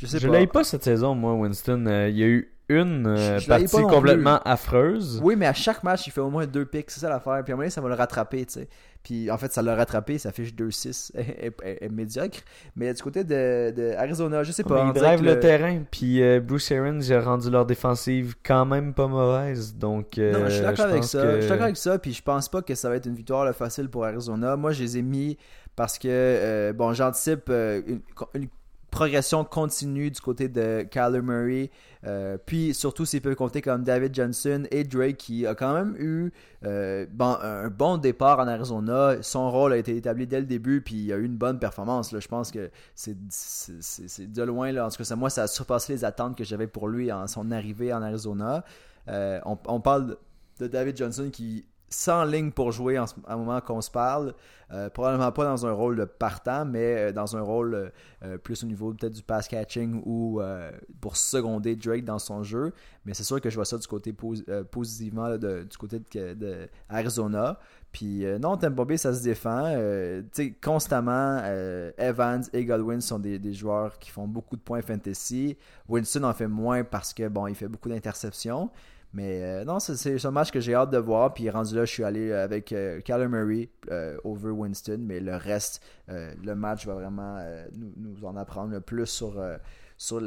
je 0.00 0.06
sais 0.06 0.18
je 0.18 0.28
l'ai 0.28 0.46
pas 0.46 0.64
cette 0.64 0.82
saison, 0.82 1.14
moi, 1.14 1.34
Winston. 1.34 1.84
Euh, 1.86 2.08
il 2.08 2.16
y 2.16 2.22
a 2.22 2.26
eu 2.26 2.50
une 2.70 3.06
euh, 3.06 3.38
partie 3.46 3.82
complètement 3.82 4.40
affreuse. 4.44 5.20
Oui, 5.22 5.36
mais 5.36 5.46
à 5.46 5.52
chaque 5.52 5.82
match, 5.82 6.06
il 6.06 6.10
fait 6.10 6.22
au 6.22 6.30
moins 6.30 6.46
deux 6.46 6.64
pics. 6.64 6.90
C'est 6.90 7.00
ça 7.00 7.10
l'affaire. 7.10 7.42
Puis 7.44 7.52
à 7.52 7.54
un 7.54 7.56
moment 7.56 7.62
donné, 7.64 7.70
ça 7.70 7.82
va 7.82 7.88
le 7.88 7.94
rattraper, 7.96 8.46
tu 8.46 8.60
sais. 8.60 8.68
Puis 9.02 9.30
en 9.30 9.36
fait, 9.36 9.52
ça 9.52 9.60
l'a 9.60 9.74
rattrapé. 9.74 10.16
Ça 10.16 10.32
fiche 10.32 10.54
2-6. 10.54 11.10
est, 11.16 11.88
médiocre. 11.90 12.38
Mais 12.76 12.94
du 12.94 13.02
côté 13.02 13.24
de, 13.24 13.72
de 13.76 13.94
Arizona, 13.98 14.42
je 14.42 14.52
sais 14.52 14.62
pas. 14.62 14.86
ils 14.86 14.98
drivent 14.98 15.22
le... 15.22 15.38
terrain. 15.38 15.82
Puis 15.90 16.22
euh, 16.22 16.40
Bruce 16.40 16.72
Arians 16.72 17.00
a 17.10 17.20
rendu 17.20 17.50
leur 17.50 17.66
défensive 17.66 18.36
quand 18.42 18.64
même 18.64 18.94
pas 18.94 19.06
mauvaise. 19.06 19.74
Donc, 19.74 20.16
non, 20.16 20.46
je 20.46 20.50
suis 20.50 20.62
d'accord 20.62 20.86
avec 20.86 21.04
ça. 21.04 21.34
Je 21.34 21.40
suis 21.40 21.50
d'accord 21.50 21.64
avec 21.64 21.76
ça. 21.76 21.98
Puis 21.98 22.14
je 22.14 22.22
pense 22.22 22.48
pas 22.48 22.62
que 22.62 22.74
ça 22.74 22.88
va 22.88 22.96
être 22.96 23.06
une 23.06 23.16
victoire 23.16 23.54
facile 23.54 23.90
pour 23.90 24.06
Arizona. 24.06 24.56
Moi, 24.56 24.72
je 24.72 24.82
les 24.82 24.96
ai 24.96 25.02
mis 25.02 25.36
parce 25.76 25.98
que, 25.98 26.72
bon, 26.72 26.94
j'anticipe 26.94 27.50
une, 27.50 28.00
une 28.34 28.48
progression 28.90 29.44
continue 29.44 30.10
du 30.10 30.20
côté 30.20 30.48
de 30.48 30.86
Kyler 30.90 31.22
Murray. 31.22 31.70
Euh, 32.06 32.38
puis 32.44 32.72
surtout 32.72 33.04
s'il 33.04 33.20
peut 33.20 33.34
compter 33.34 33.60
comme 33.60 33.84
David 33.84 34.14
Johnson 34.14 34.64
et 34.70 34.84
Drake 34.84 35.18
qui 35.18 35.46
a 35.46 35.54
quand 35.54 35.74
même 35.74 35.94
eu 35.98 36.32
euh, 36.64 37.04
un 37.20 37.68
bon 37.68 37.98
départ 37.98 38.38
en 38.38 38.48
Arizona. 38.48 39.22
Son 39.22 39.50
rôle 39.50 39.74
a 39.74 39.76
été 39.76 39.96
établi 39.96 40.26
dès 40.26 40.40
le 40.40 40.46
début 40.46 40.80
puis 40.80 40.96
il 40.96 41.12
a 41.12 41.16
eu 41.16 41.24
une 41.24 41.36
bonne 41.36 41.58
performance. 41.58 42.12
Là. 42.12 42.20
Je 42.20 42.28
pense 42.28 42.50
que 42.50 42.70
c'est 42.94 43.14
de 43.14 44.42
loin, 44.42 44.74
en 44.76 44.88
tout 44.88 45.02
cas 45.02 45.16
moi 45.16 45.30
ça 45.30 45.44
a 45.44 45.46
surpassé 45.46 45.92
les 45.92 46.04
attentes 46.04 46.36
que 46.36 46.44
j'avais 46.44 46.66
pour 46.66 46.88
lui 46.88 47.12
en 47.12 47.26
son 47.26 47.50
arrivée 47.50 47.92
en 47.92 48.02
Arizona. 48.02 48.64
Euh, 49.08 49.40
on, 49.44 49.80
parle 49.80 50.16
de 50.58 50.66
David 50.66 50.96
Johnson 50.96 51.30
qui 51.32 51.64
sans 51.90 52.24
ligne 52.24 52.52
pour 52.52 52.70
jouer 52.70 52.98
en 52.98 53.06
ce, 53.08 53.14
moment 53.28 53.60
qu'on 53.60 53.80
se 53.80 53.90
parle. 53.90 54.32
Euh, 54.72 54.88
probablement 54.88 55.32
pas 55.32 55.44
dans 55.44 55.66
un 55.66 55.72
rôle 55.72 55.96
de 55.96 56.04
partant, 56.04 56.64
mais 56.64 56.96
euh, 56.96 57.12
dans 57.12 57.36
un 57.36 57.40
rôle 57.40 57.90
euh, 58.22 58.38
plus 58.38 58.62
au 58.62 58.66
niveau 58.68 58.94
peut-être 58.94 59.14
du 59.14 59.22
pass 59.24 59.48
catching 59.48 60.00
ou 60.06 60.40
pour 61.00 61.16
seconder 61.16 61.74
Drake 61.74 62.04
dans 62.04 62.20
son 62.20 62.44
jeu. 62.44 62.72
Mais 63.04 63.12
c'est 63.14 63.24
sûr 63.24 63.40
que 63.40 63.50
je 63.50 63.56
vois 63.56 63.64
ça 63.64 63.76
du 63.76 63.86
côté 63.88 64.14
positivement 64.70 65.36
du 65.36 65.76
côté 65.78 65.98
de. 65.98 66.68
Puis 67.90 68.24
non, 68.40 68.56
Tampa 68.56 68.84
Bay, 68.84 68.96
ça 68.96 69.12
se 69.12 69.22
défend. 69.22 69.74
constamment, 70.62 71.42
Evans 71.98 72.44
et 72.52 72.64
Godwin 72.64 73.00
sont 73.00 73.18
des, 73.18 73.40
des, 73.40 73.52
joueurs 73.52 73.98
qui 73.98 74.10
font 74.10 74.28
beaucoup 74.28 74.54
de 74.54 74.62
points 74.62 74.82
fantasy. 74.82 75.56
Winston 75.88 76.22
en 76.22 76.34
fait 76.34 76.46
moins 76.46 76.84
parce 76.84 77.12
que 77.12 77.26
bon, 77.26 77.48
il 77.48 77.56
fait 77.56 77.66
beaucoup 77.66 77.88
d'interceptions. 77.88 78.70
Mais 79.12 79.42
euh, 79.42 79.64
non, 79.64 79.80
c'est 79.80 80.24
un 80.24 80.30
match 80.30 80.52
que 80.52 80.60
j'ai 80.60 80.74
hâte 80.74 80.90
de 80.90 80.98
voir. 80.98 81.34
Puis 81.34 81.50
rendu 81.50 81.74
là, 81.74 81.84
je 81.84 81.92
suis 81.92 82.04
allé 82.04 82.32
avec 82.32 82.72
euh, 82.72 83.00
Murray 83.28 83.70
euh, 83.90 84.16
over 84.22 84.50
Winston. 84.50 84.98
Mais 85.00 85.18
le 85.20 85.34
reste, 85.34 85.82
euh, 86.08 86.32
le 86.42 86.54
match 86.54 86.86
va 86.86 86.94
vraiment 86.94 87.40
nous, 87.72 88.24
en 88.24 88.36
apprendre 88.36 88.70
le 88.70 88.80
plus 88.80 89.06
sur, 89.06 89.42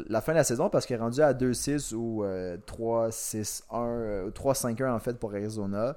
la 0.09 0.21
fin 0.21 0.34
de 0.34 0.38
la 0.38 0.43
saison 0.43 0.69
parce 0.69 0.86
qu'il 0.86 0.95
est 0.95 0.99
rendu 0.99 1.21
à 1.21 1.34
2-6 1.34 1.95
ou 1.95 2.23
3-6-1, 2.23 4.31
3-5-1 4.31 4.91
en 4.91 4.99
fait 4.99 5.17
pour 5.17 5.31
Arizona. 5.31 5.95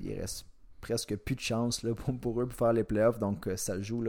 il 0.00 0.18
reste 0.18 0.46
presque 0.80 1.16
plus 1.16 1.34
de 1.34 1.40
chance 1.40 1.80
pour, 2.20 2.40
eux 2.40 2.46
pour 2.46 2.58
faire 2.58 2.72
les 2.72 2.84
playoffs. 2.84 3.18
Donc 3.18 3.46
ça 3.56 3.78
joue 3.82 4.02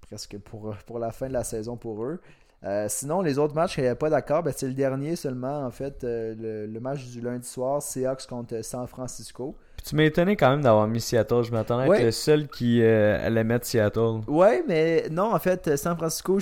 presque 0.00 0.38
pour 0.38 0.98
la 0.98 1.12
fin 1.12 1.28
de 1.28 1.34
la 1.34 1.44
saison 1.44 1.76
pour 1.76 2.04
eux. 2.04 2.20
Euh, 2.62 2.86
sinon, 2.88 3.22
les 3.22 3.38
autres 3.38 3.54
matchs 3.54 3.74
qu'il 3.74 3.84
n'y 3.84 3.88
avait 3.88 3.96
pas 3.96 4.10
d'accord, 4.10 4.42
ben, 4.42 4.52
c'est 4.54 4.66
le 4.66 4.74
dernier 4.74 5.16
seulement, 5.16 5.64
en 5.64 5.70
fait, 5.70 6.04
euh, 6.04 6.66
le, 6.66 6.80
match 6.80 7.06
du 7.06 7.22
lundi 7.22 7.48
soir, 7.48 7.80
Seahawks 7.80 8.26
contre 8.26 8.62
San 8.62 8.86
Francisco. 8.86 9.56
tu 9.82 9.96
m'as 9.96 10.02
étonné 10.02 10.36
quand 10.36 10.50
même 10.50 10.60
d'avoir 10.60 10.86
mis 10.86 11.00
Seattle. 11.00 11.42
Je 11.42 11.52
m'attendais 11.52 11.90
à 11.90 11.96
être 11.96 12.04
le 12.04 12.10
seul 12.10 12.48
qui 12.48 12.82
euh, 12.82 13.26
allait 13.26 13.44
mettre 13.44 13.64
Seattle. 13.64 14.20
Ouais, 14.28 14.62
mais 14.68 15.06
non, 15.10 15.32
en 15.32 15.38
fait, 15.38 15.74
San 15.78 15.96
Francisco, 15.96 16.38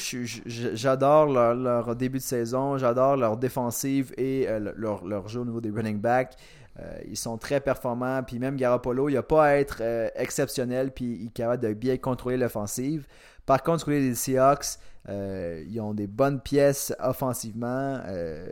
j'adore 0.46 1.26
leur, 1.26 1.94
début 1.94 2.18
de 2.18 2.22
saison, 2.22 2.78
j'adore 2.78 3.16
leur 3.16 3.36
défensive 3.36 4.12
et 4.18 4.48
leur, 4.74 5.04
leur, 5.04 5.28
jeu 5.28 5.40
au 5.40 5.44
niveau 5.44 5.60
des 5.60 5.70
running 5.70 6.00
backs. 6.00 6.34
ils 7.08 7.16
sont 7.16 7.38
très 7.38 7.60
performants, 7.60 8.24
puis 8.24 8.40
même 8.40 8.56
Garoppolo, 8.56 9.08
il 9.08 9.14
n'a 9.14 9.22
pas 9.22 9.44
à 9.44 9.52
être 9.52 9.82
exceptionnel, 10.16 10.90
puis 10.90 11.18
il 11.20 11.26
est 11.26 11.32
capable 11.32 11.62
de 11.62 11.72
bien 11.74 11.96
contrôler 11.96 12.36
l'offensive. 12.36 13.06
Par 13.46 13.62
contre, 13.62 13.78
du 13.78 13.84
côté 13.84 14.00
des 14.00 14.14
Seahawks, 14.14 14.78
euh, 15.09 15.64
ils 15.66 15.80
ont 15.80 15.94
des 15.94 16.06
bonnes 16.06 16.40
pièces 16.40 16.94
offensivement. 17.00 17.98
Euh, 18.06 18.46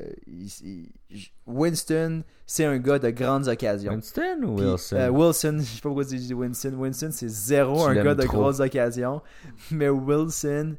Winston, 1.47 2.23
c'est 2.47 2.65
un 2.65 2.79
gars 2.79 2.99
de 2.99 3.11
grandes 3.11 3.47
occasions. 3.49 3.93
Winston 3.93 4.43
ou 4.43 4.59
Wilson? 4.59 4.97
euh, 4.97 5.09
Wilson, 5.11 5.57
je 5.61 5.65
sais 5.65 5.81
pas 5.81 5.89
pourquoi 5.89 6.05
tu 6.05 6.17
dis 6.17 6.33
Winston. 6.33 6.73
Winston, 6.77 7.11
c'est 7.13 7.29
zéro 7.29 7.85
un 7.85 7.95
gars 7.95 8.15
de 8.15 8.25
grosses 8.25 8.61
occasions. 8.61 9.21
Mais 9.71 9.91
Wilson, 9.91 10.77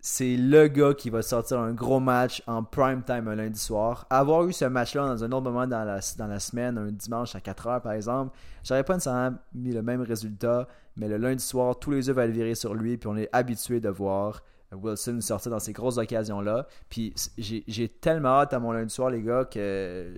c'est 0.00 0.36
le 0.36 0.68
gars 0.68 0.94
qui 0.94 1.10
va 1.10 1.22
sortir 1.22 1.58
un 1.58 1.72
gros 1.72 1.98
match 1.98 2.40
en 2.46 2.62
prime 2.62 3.02
time 3.02 3.26
un 3.26 3.34
lundi 3.34 3.58
soir. 3.58 4.06
Avoir 4.10 4.44
eu 4.44 4.52
ce 4.52 4.66
match-là 4.66 5.06
dans 5.06 5.24
un 5.24 5.32
autre 5.32 5.50
moment 5.50 5.66
dans 5.66 5.84
la, 5.84 5.98
dans 6.16 6.26
la 6.28 6.38
semaine, 6.38 6.78
un 6.78 6.92
dimanche 6.92 7.34
à 7.34 7.40
4h 7.40 7.80
par 7.80 7.92
exemple, 7.92 8.36
j'aurais 8.62 8.84
pas 8.84 8.94
nécessairement 8.94 9.36
mis 9.52 9.72
le 9.72 9.82
même 9.82 10.02
résultat, 10.02 10.68
mais 10.96 11.08
le 11.08 11.16
lundi 11.16 11.42
soir, 11.42 11.76
tous 11.78 11.90
les 11.90 12.06
yeux 12.06 12.14
vont 12.14 12.28
virer 12.28 12.54
sur 12.54 12.74
lui, 12.74 12.96
puis 12.96 13.08
on 13.08 13.16
est 13.16 13.28
habitué 13.32 13.80
de 13.80 13.88
voir 13.88 14.44
Wilson 14.72 15.20
sortir 15.20 15.50
dans 15.50 15.58
ces 15.58 15.72
grosses 15.72 15.98
occasions-là. 15.98 16.66
Puis 16.88 17.14
j'ai 17.36 17.88
tellement 17.88 18.40
hâte 18.40 18.52
à 18.52 18.58
mon 18.58 18.72
lundi 18.72 18.92
soir, 18.92 19.10
les 19.10 19.22
gars, 19.22 19.44
que 19.44 20.12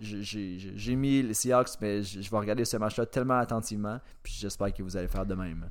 j'ai 0.00 0.96
mis 0.96 1.22
les 1.22 1.34
Seahawks, 1.34 1.80
mais 1.80 2.02
je 2.02 2.30
vais 2.30 2.36
regarder 2.36 2.64
ce 2.64 2.76
match-là 2.76 3.06
tellement 3.06 3.38
attentivement. 3.38 4.00
Puis 4.22 4.34
j'espère 4.38 4.72
que 4.72 4.82
vous 4.82 4.96
allez 4.96 5.08
faire 5.08 5.26
de 5.26 5.34
même. 5.34 5.66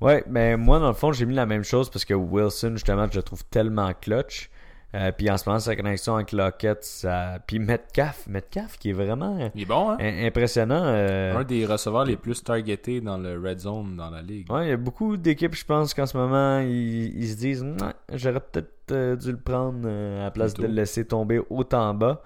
Ouais, 0.00 0.24
mais 0.26 0.56
moi, 0.56 0.78
dans 0.80 0.88
le 0.88 0.94
fond, 0.94 1.12
j'ai 1.12 1.26
mis 1.26 1.34
la 1.34 1.46
même 1.46 1.62
chose 1.62 1.88
parce 1.88 2.04
que 2.04 2.14
Wilson, 2.14 2.72
justement, 2.72 3.06
je 3.10 3.16
le 3.16 3.22
trouve 3.22 3.44
tellement 3.44 3.92
clutch. 3.92 4.50
Euh, 4.94 5.10
puis 5.10 5.30
en 5.30 5.38
ce 5.38 5.48
moment, 5.48 5.58
sa 5.58 5.74
connexion 5.74 6.16
avec 6.16 6.32
Lockett, 6.32 6.84
ça... 6.84 7.38
puis 7.46 7.58
Metcalf, 7.58 8.26
Metcalf 8.26 8.78
qui 8.78 8.90
est 8.90 8.92
vraiment 8.92 9.50
il 9.54 9.62
est 9.62 9.64
bon, 9.64 9.90
hein? 9.90 9.96
impressionnant. 9.98 10.82
Euh, 10.84 11.38
Un 11.38 11.44
des 11.44 11.64
receveurs 11.64 12.04
les 12.04 12.16
plus 12.16 12.44
targetés 12.44 13.00
dans 13.00 13.16
le 13.16 13.40
red 13.40 13.60
zone 13.60 13.96
dans 13.96 14.10
la 14.10 14.20
ligue. 14.20 14.50
Ouais, 14.52 14.66
il 14.66 14.68
y 14.68 14.72
a 14.72 14.76
beaucoup 14.76 15.16
d'équipes, 15.16 15.54
je 15.54 15.64
pense, 15.64 15.94
qu'en 15.94 16.04
ce 16.04 16.16
moment, 16.16 16.60
ils, 16.60 17.26
se 17.26 17.36
disent 17.36 17.64
j'aurais 18.12 18.40
peut-être 18.40 18.92
euh, 18.92 19.16
dû 19.16 19.32
le 19.32 19.38
prendre 19.38 19.88
à 19.88 20.24
la 20.24 20.30
place 20.30 20.52
de 20.52 20.66
le 20.66 20.74
laisser 20.74 21.06
tomber 21.06 21.40
autant 21.48 21.94
bas. 21.94 22.20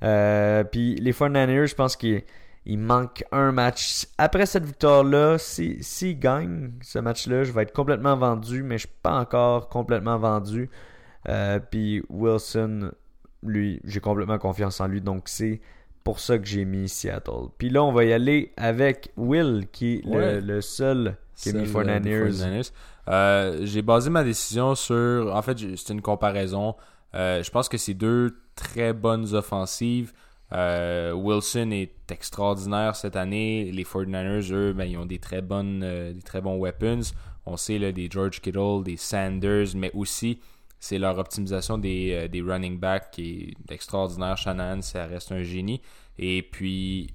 puis 0.00 0.96
les 0.96 1.12
49ers, 1.12 1.66
je 1.66 1.74
pense 1.76 1.94
qu'il 1.94 2.24
manque 2.66 3.22
un 3.30 3.52
match. 3.52 4.08
Après 4.18 4.46
cette 4.46 4.64
victoire-là, 4.64 5.38
s'il 5.38 5.84
si, 5.84 6.16
gagne 6.16 6.72
ce 6.82 6.98
match-là, 6.98 7.44
je 7.44 7.52
vais 7.52 7.62
être 7.62 7.72
complètement 7.72 8.16
vendu, 8.16 8.64
mais 8.64 8.78
je 8.78 8.88
suis 8.88 8.96
pas 9.00 9.14
encore 9.14 9.68
complètement 9.68 10.18
vendu. 10.18 10.68
Euh, 11.28 11.58
puis 11.58 12.02
Wilson, 12.08 12.92
lui, 13.42 13.80
j'ai 13.84 14.00
complètement 14.00 14.38
confiance 14.38 14.80
en 14.80 14.86
lui. 14.86 15.00
Donc 15.00 15.24
c'est 15.26 15.60
pour 16.04 16.20
ça 16.20 16.38
que 16.38 16.46
j'ai 16.46 16.64
mis 16.64 16.88
Seattle. 16.88 17.48
Puis 17.58 17.70
là, 17.70 17.84
on 17.84 17.92
va 17.92 18.04
y 18.04 18.12
aller 18.12 18.52
avec 18.56 19.10
Will, 19.16 19.66
qui 19.72 19.96
est 19.96 20.40
le, 20.40 20.60
seul 20.60 21.16
qui 21.36 21.50
a 21.50 21.52
mis 21.52 21.64
49ers. 21.64 22.72
Euh, 23.08 23.60
j'ai 23.62 23.82
basé 23.82 24.10
ma 24.10 24.24
décision 24.24 24.74
sur. 24.74 25.34
En 25.34 25.42
fait, 25.42 25.58
c'est 25.76 25.92
une 25.92 26.02
comparaison. 26.02 26.76
Euh, 27.14 27.42
je 27.42 27.50
pense 27.50 27.68
que 27.68 27.76
c'est 27.76 27.94
deux 27.94 28.36
très 28.54 28.92
bonnes 28.92 29.34
offensives. 29.34 30.12
Wilson 30.52 31.70
est 31.70 32.10
extraordinaire 32.10 32.96
cette 32.96 33.16
année. 33.16 33.70
Les 33.72 33.84
49ers, 33.84 34.52
eux, 34.52 34.72
ben, 34.72 34.84
ils 34.84 34.96
ont 34.96 35.06
des 35.06 35.18
très, 35.18 35.42
bonnes, 35.42 35.80
des 35.80 36.22
très 36.22 36.40
bons 36.40 36.58
weapons. 36.58 37.02
On 37.46 37.56
sait 37.56 37.78
là, 37.78 37.92
des 37.92 38.08
George 38.10 38.40
Kittle, 38.40 38.82
des 38.84 38.96
Sanders, 38.96 39.68
mais 39.76 39.90
aussi 39.94 40.40
c'est 40.80 40.98
leur 40.98 41.18
optimisation 41.18 41.78
des, 41.78 42.12
euh, 42.12 42.28
des, 42.28 42.40
running 42.40 42.78
backs 42.78 43.10
qui 43.12 43.54
est 43.68 43.72
extraordinaire. 43.72 44.36
Shannon, 44.36 44.80
ça 44.80 45.06
reste 45.06 45.30
un 45.30 45.42
génie. 45.42 45.82
Et 46.18 46.42
puis, 46.42 47.14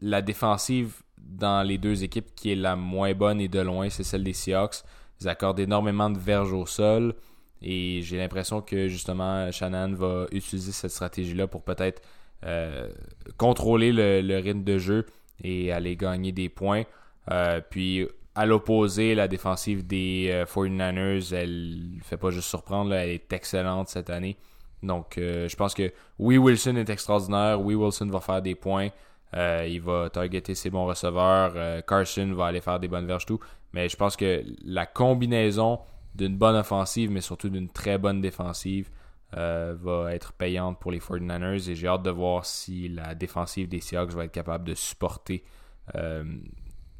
la 0.00 0.20
défensive 0.22 1.02
dans 1.18 1.66
les 1.66 1.78
deux 1.78 2.04
équipes 2.04 2.34
qui 2.34 2.52
est 2.52 2.56
la 2.56 2.76
moins 2.76 3.14
bonne 3.14 3.40
et 3.40 3.48
de 3.48 3.60
loin, 3.60 3.88
c'est 3.88 4.04
celle 4.04 4.22
des 4.22 4.34
Seahawks. 4.34 4.82
Ils 5.20 5.28
accordent 5.28 5.60
énormément 5.60 6.10
de 6.10 6.18
verges 6.18 6.52
au 6.52 6.66
sol. 6.66 7.14
Et 7.62 8.00
j'ai 8.02 8.18
l'impression 8.18 8.60
que 8.60 8.88
justement, 8.88 9.50
Shannon 9.50 9.94
va 9.94 10.26
utiliser 10.32 10.72
cette 10.72 10.90
stratégie-là 10.90 11.46
pour 11.46 11.62
peut-être 11.62 12.02
euh, 12.44 12.90
contrôler 13.36 13.92
le, 13.92 14.38
rythme 14.38 14.64
de 14.64 14.78
jeu 14.78 15.06
et 15.42 15.72
aller 15.72 15.96
gagner 15.96 16.32
des 16.32 16.48
points. 16.48 16.84
Euh, 17.30 17.60
puis 17.70 18.06
à 18.34 18.46
l'opposé, 18.46 19.14
la 19.14 19.28
défensive 19.28 19.86
des 19.86 20.44
49ers, 20.46 21.32
euh, 21.32 21.42
elle 21.42 22.00
fait 22.02 22.16
pas 22.16 22.30
juste 22.30 22.48
surprendre, 22.48 22.94
elle 22.94 23.10
est 23.10 23.32
excellente 23.32 23.88
cette 23.88 24.10
année. 24.10 24.36
Donc, 24.82 25.18
euh, 25.18 25.48
je 25.48 25.56
pense 25.56 25.74
que 25.74 25.92
oui, 26.18 26.38
Wilson 26.38 26.76
est 26.76 26.90
extraordinaire. 26.90 27.60
Oui, 27.60 27.74
Wilson 27.74 28.06
va 28.06 28.20
faire 28.20 28.42
des 28.42 28.54
points. 28.54 28.88
Euh, 29.36 29.66
il 29.68 29.80
va 29.80 30.10
targeter 30.10 30.54
ses 30.54 30.70
bons 30.70 30.86
receveurs. 30.86 31.52
Euh, 31.54 31.82
Carson 31.82 32.32
va 32.32 32.46
aller 32.46 32.60
faire 32.60 32.80
des 32.80 32.88
bonnes 32.88 33.06
verges, 33.06 33.26
tout. 33.26 33.40
Mais 33.72 33.88
je 33.88 33.96
pense 33.96 34.16
que 34.16 34.42
la 34.64 34.86
combinaison 34.86 35.80
d'une 36.14 36.36
bonne 36.36 36.56
offensive, 36.56 37.10
mais 37.10 37.20
surtout 37.20 37.48
d'une 37.48 37.68
très 37.68 37.98
bonne 37.98 38.20
défensive, 38.20 38.90
va 39.32 40.12
être 40.12 40.32
payante 40.32 40.80
pour 40.80 40.90
les 40.90 40.98
49ers. 40.98 41.70
Et 41.70 41.76
j'ai 41.76 41.86
hâte 41.86 42.02
de 42.02 42.10
voir 42.10 42.44
si 42.44 42.88
la 42.88 43.14
défensive 43.14 43.68
des 43.68 43.80
Seahawks 43.80 44.10
va 44.10 44.24
être 44.24 44.32
capable 44.32 44.64
de 44.64 44.74
supporter 44.74 45.44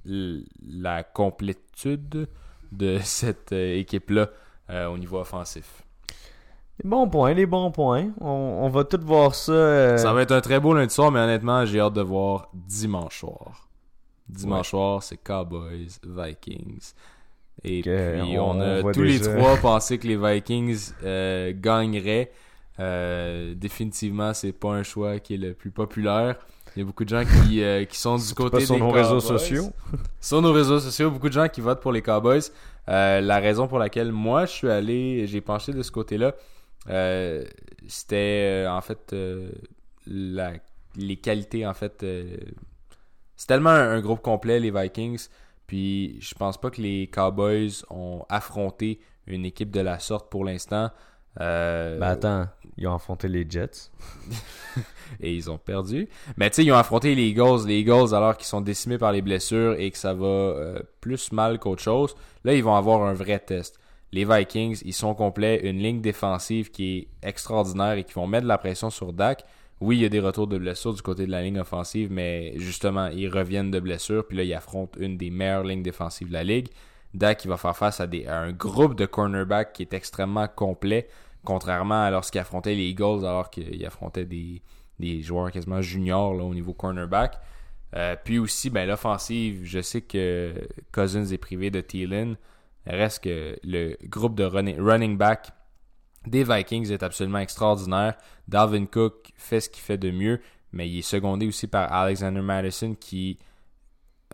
la 0.04 1.02
complétude 1.02 2.28
de 2.72 2.98
cette 3.02 3.52
équipe-là 3.52 4.30
au 4.88 4.98
niveau 4.98 5.18
offensif. 5.18 5.82
Les 6.82 6.88
bons 6.88 7.08
points, 7.08 7.34
les 7.34 7.46
bons 7.46 7.70
points. 7.70 8.10
On, 8.20 8.68
va 8.70 8.84
tout 8.84 9.00
voir 9.02 9.34
ça. 9.34 9.52
Euh, 9.52 9.96
ça 9.98 10.14
va 10.14 10.22
être 10.22 10.32
un 10.32 10.40
très 10.40 10.58
beau 10.60 10.72
lundi 10.72 10.94
soir, 10.94 11.12
mais 11.12 11.20
honnêtement, 11.20 11.66
j'ai 11.66 11.78
hâte 11.78 11.92
de 11.92 12.00
voir 12.00 12.48
dimanche 12.54 13.20
soir. 13.20 13.68
Dimanche 14.28 14.70
soir, 14.70 15.02
c'est 15.02 15.18
Cowboys, 15.18 15.98
Vikings. 16.06 16.92
Et 17.64 17.82
puis, 17.82 18.38
on, 18.38 18.58
a 18.60 18.92
tous 18.92 19.02
les 19.02 19.20
trois 19.20 19.56
pensé 19.56 19.98
que 19.98 20.06
les 20.06 20.16
Vikings 20.16 20.92
euh, 21.02 21.52
gagneraient. 21.54 22.32
Euh, 22.78 23.54
définitivement, 23.54 24.32
c'est 24.32 24.52
pas 24.52 24.70
un 24.70 24.82
choix 24.82 25.18
qui 25.18 25.34
est 25.34 25.38
le 25.38 25.52
plus 25.52 25.70
populaire. 25.70 26.36
Il 26.76 26.80
y 26.80 26.82
a 26.82 26.84
beaucoup 26.84 27.04
de 27.04 27.08
gens 27.08 27.24
qui, 27.24 27.62
qui 27.88 27.98
sont 27.98 28.16
du 28.16 28.34
côté 28.34 28.58
des 28.58 28.66
sur 28.66 28.78
nos 28.78 28.90
réseaux 28.90 29.20
sociaux. 29.20 29.72
sur 30.20 30.40
nos 30.40 30.52
réseaux 30.52 30.78
sociaux, 30.78 31.10
beaucoup 31.10 31.28
de 31.28 31.34
gens 31.34 31.48
qui 31.48 31.60
votent 31.60 31.80
pour 31.80 31.92
les 31.92 32.02
Cowboys. 32.02 32.42
la 32.86 33.38
raison 33.38 33.66
pour 33.66 33.78
laquelle 33.78 34.12
moi 34.12 34.46
je 34.46 34.52
suis 34.52 34.70
allé, 34.70 35.26
j'ai 35.26 35.40
penché 35.40 35.72
de 35.72 35.82
ce 35.82 35.90
côté-là, 35.90 36.34
euh, 36.88 37.44
c'était 37.88 38.64
euh, 38.64 38.70
en 38.70 38.80
fait 38.80 39.12
euh, 39.12 39.50
la, 40.06 40.52
les 40.96 41.16
qualités 41.16 41.66
en 41.66 41.74
fait 41.74 42.04
c'est 43.36 43.46
tellement 43.46 43.70
un, 43.70 44.00
groupe 44.00 44.22
complet 44.22 44.58
les 44.60 44.70
Vikings 44.70 45.28
puis 45.66 46.18
je 46.20 46.34
pense 46.34 46.58
pas 46.58 46.70
que 46.70 46.80
les 46.80 47.08
Cowboys 47.08 47.84
ont 47.90 48.24
affronté 48.28 49.00
une 49.26 49.44
équipe 49.44 49.70
de 49.70 49.80
la 49.80 49.98
sorte 49.98 50.30
pour 50.30 50.44
l'instant 50.44 50.90
ben 51.36 52.02
attends 52.02 52.46
ils 52.76 52.86
ont 52.86 52.94
affronté 52.94 53.28
les 53.28 53.46
Jets. 53.48 53.90
Et 55.20 55.34
ils 55.34 55.50
ont 55.50 55.58
perdu. 55.58 56.08
Mais 56.36 56.48
tu 56.48 56.56
sais 56.56 56.64
ils 56.64 56.72
ont 56.72 56.76
affronté 56.76 57.14
les 57.14 57.28
Eagles. 57.28 57.66
Les 57.66 57.80
Eagles 57.80 58.14
alors 58.14 58.36
qu'ils 58.36 58.46
sont 58.46 58.62
décimés 58.62 58.96
par 58.96 59.12
les 59.12 59.20
blessures 59.20 59.74
et 59.78 59.90
que 59.90 59.98
ça 59.98 60.14
va 60.14 60.80
plus 61.00 61.30
mal 61.32 61.58
qu'autre 61.58 61.82
chose 61.82 62.14
là 62.44 62.54
ils 62.54 62.64
vont 62.64 62.74
avoir 62.74 63.02
un 63.02 63.12
vrai 63.12 63.38
test. 63.38 63.78
Les 64.12 64.24
Vikings, 64.24 64.80
ils 64.84 64.92
sont 64.92 65.14
complets, 65.14 65.60
une 65.62 65.78
ligne 65.78 66.00
défensive 66.00 66.70
qui 66.70 66.98
est 67.22 67.28
extraordinaire 67.28 67.92
et 67.92 68.04
qui 68.04 68.14
vont 68.14 68.26
mettre 68.26 68.42
de 68.42 68.48
la 68.48 68.58
pression 68.58 68.90
sur 68.90 69.12
Dak. 69.12 69.44
Oui, 69.80 69.96
il 69.96 70.02
y 70.02 70.04
a 70.04 70.08
des 70.08 70.20
retours 70.20 70.46
de 70.46 70.58
blessures 70.58 70.92
du 70.92 71.00
côté 71.00 71.26
de 71.26 71.30
la 71.30 71.42
ligne 71.42 71.60
offensive, 71.60 72.10
mais 72.10 72.52
justement, 72.56 73.06
ils 73.06 73.28
reviennent 73.28 73.70
de 73.70 73.80
blessures, 73.80 74.26
puis 74.26 74.36
là, 74.36 74.42
ils 74.42 74.52
affrontent 74.52 74.98
une 75.00 75.16
des 75.16 75.30
meilleures 75.30 75.64
lignes 75.64 75.82
défensives 75.82 76.28
de 76.28 76.32
la 76.32 76.44
ligue. 76.44 76.68
Dak, 77.14 77.44
il 77.44 77.48
va 77.48 77.56
faire 77.56 77.76
face 77.76 78.00
à, 78.00 78.06
un 78.28 78.52
groupe 78.52 78.94
de 78.94 79.06
cornerbacks 79.06 79.72
qui 79.72 79.82
est 79.82 79.94
extrêmement 79.94 80.46
complet, 80.48 81.08
contrairement 81.44 82.04
à 82.04 82.10
lorsqu'il 82.10 82.40
affrontait 82.40 82.74
les 82.74 82.88
Eagles, 82.88 83.24
alors 83.24 83.50
qu'il 83.50 83.84
affrontait 83.84 84.24
des, 84.24 85.22
joueurs 85.22 85.50
quasiment 85.50 85.80
juniors 85.80 86.32
au 86.32 86.54
niveau 86.54 86.72
cornerback. 86.72 87.38
Euh, 87.96 88.14
puis 88.22 88.38
aussi, 88.38 88.70
ben, 88.70 88.86
l'offensive, 88.86 89.62
je 89.64 89.80
sais 89.80 90.02
que 90.02 90.54
Cousins 90.92 91.24
est 91.24 91.38
privé 91.38 91.70
de 91.70 91.80
Thielen. 91.80 92.36
Reste 92.86 93.24
que 93.24 93.58
le 93.64 93.96
groupe 94.04 94.36
de 94.36 94.44
running 94.44 95.16
back 95.16 95.50
des 96.26 96.44
Vikings 96.44 96.90
est 96.92 97.02
absolument 97.02 97.38
extraordinaire. 97.38 98.14
Dalvin 98.48 98.86
Cook 98.86 99.32
fait 99.36 99.60
ce 99.60 99.68
qu'il 99.68 99.82
fait 99.82 99.98
de 99.98 100.10
mieux, 100.10 100.40
mais 100.72 100.88
il 100.88 100.98
est 100.98 101.02
secondé 101.02 101.46
aussi 101.46 101.66
par 101.66 101.92
Alexander 101.92 102.42
Madison 102.42 102.94
qui 102.98 103.38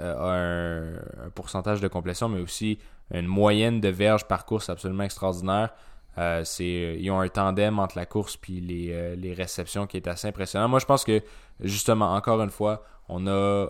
euh, 0.01 0.99
un, 1.25 1.31
pourcentage 1.31 1.81
de 1.81 1.89
complétion, 1.89 2.29
mais 2.29 2.41
aussi 2.41 2.79
une 3.13 3.27
moyenne 3.27 3.81
de 3.81 3.89
verges 3.89 4.27
par 4.27 4.45
course 4.47 4.69
absolument 4.69 5.05
extraordinaire. 5.05 5.71
Euh, 6.19 6.45
c'est, 6.45 6.97
ils 6.99 7.11
ont 7.11 7.21
un 7.21 7.29
tandem 7.29 7.79
entre 7.79 7.99
la 7.99 8.07
course 8.07 8.39
et 8.49 8.61
les, 8.61 8.91
euh, 8.91 9.17
les 9.17 9.35
réceptions 9.35 9.87
qui 9.87 9.99
est 9.99 10.09
assez 10.09 10.29
impressionnant. 10.29 10.69
Moi, 10.69 10.79
je 10.79 10.87
pense 10.87 11.05
que, 11.05 11.23
justement, 11.61 12.15
encore 12.15 12.41
une 12.43 12.51
fois, 12.51 12.85
on 13.09 13.27
a 13.27 13.69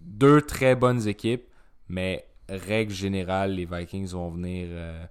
deux 0.00 0.42
très 0.42 0.74
bonnes 0.74 1.08
équipes, 1.08 1.46
mais 1.88 2.26
règle 2.48 2.92
générale, 2.92 3.54
les 3.54 3.64
Vikings 3.64 4.10
vont 4.10 4.30
venir 4.30 4.68
euh, 4.70 5.04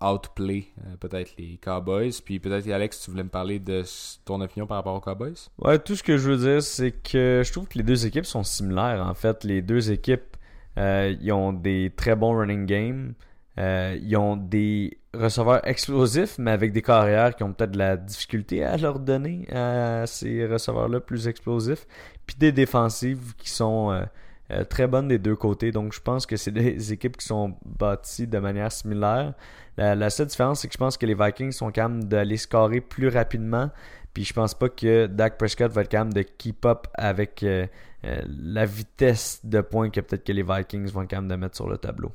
outplay 0.00 0.66
euh, 0.78 0.96
peut-être 0.98 1.34
les 1.38 1.58
Cowboys. 1.58 2.12
Puis 2.24 2.38
peut-être, 2.38 2.68
Alex, 2.70 3.02
tu 3.02 3.10
voulais 3.10 3.24
me 3.24 3.28
parler 3.28 3.58
de 3.58 3.82
ton 4.24 4.40
opinion 4.40 4.66
par 4.66 4.78
rapport 4.78 4.94
aux 4.94 5.00
Cowboys? 5.00 5.48
Ouais, 5.58 5.78
tout 5.78 5.96
ce 5.96 6.02
que 6.02 6.16
je 6.16 6.30
veux 6.30 6.36
dire, 6.36 6.62
c'est 6.62 6.92
que 6.92 7.42
je 7.44 7.52
trouve 7.52 7.66
que 7.68 7.78
les 7.78 7.84
deux 7.84 8.06
équipes 8.06 8.26
sont 8.26 8.44
similaires. 8.44 9.04
En 9.06 9.14
fait, 9.14 9.44
les 9.44 9.62
deux 9.62 9.90
équipes, 9.90 10.36
euh, 10.78 11.14
ils 11.20 11.32
ont 11.32 11.52
des 11.52 11.92
très 11.96 12.16
bons 12.16 12.36
running 12.36 12.66
games. 12.66 13.14
ils 13.56 14.16
ont 14.16 14.36
des 14.36 14.98
receveurs 15.14 15.66
explosifs, 15.66 16.38
mais 16.38 16.52
avec 16.52 16.72
des 16.72 16.82
carrières 16.82 17.34
qui 17.34 17.42
ont 17.42 17.52
peut-être 17.52 17.72
de 17.72 17.78
la 17.78 17.96
difficulté 17.96 18.62
à 18.62 18.76
leur 18.76 19.00
donner 19.00 19.48
à 19.52 20.06
ces 20.06 20.46
receveurs-là 20.46 21.00
plus 21.00 21.26
explosifs. 21.26 21.86
Puis 22.26 22.36
des 22.38 22.52
défensives 22.52 23.34
qui 23.36 23.50
sont 23.50 24.06
euh, 24.50 24.64
très 24.64 24.86
bonne 24.86 25.08
des 25.08 25.18
deux 25.18 25.36
côtés. 25.36 25.72
Donc, 25.72 25.92
je 25.92 26.00
pense 26.00 26.26
que 26.26 26.36
c'est 26.36 26.50
des 26.50 26.92
équipes 26.92 27.16
qui 27.16 27.26
sont 27.26 27.56
bâties 27.64 28.26
de 28.26 28.38
manière 28.38 28.72
similaire. 28.72 29.34
La, 29.76 30.10
seule 30.10 30.26
différence, 30.26 30.60
c'est 30.60 30.68
que 30.68 30.72
je 30.72 30.78
pense 30.78 30.96
que 30.96 31.06
les 31.06 31.14
Vikings 31.14 31.52
sont 31.52 31.70
capables 31.70 32.04
d'aller 32.04 32.36
scorer 32.36 32.80
plus 32.80 33.08
rapidement. 33.08 33.70
Puis 34.12 34.24
je 34.24 34.32
pense 34.32 34.54
pas 34.54 34.68
que 34.68 35.06
Dak 35.06 35.38
Prescott 35.38 35.70
va 35.70 35.82
être 35.82 35.88
capable 35.88 36.14
de 36.14 36.22
keep 36.22 36.64
up 36.66 36.88
avec 36.94 37.44
euh, 37.44 37.68
euh, 38.04 38.20
la 38.26 38.66
vitesse 38.66 39.40
de 39.44 39.60
points 39.60 39.90
que 39.90 40.00
peut-être 40.00 40.24
que 40.24 40.32
les 40.32 40.42
Vikings 40.42 40.90
vont 40.90 41.02
être 41.02 41.08
capables 41.10 41.28
de 41.28 41.36
mettre 41.36 41.54
sur 41.54 41.68
le 41.68 41.78
tableau. 41.78 42.10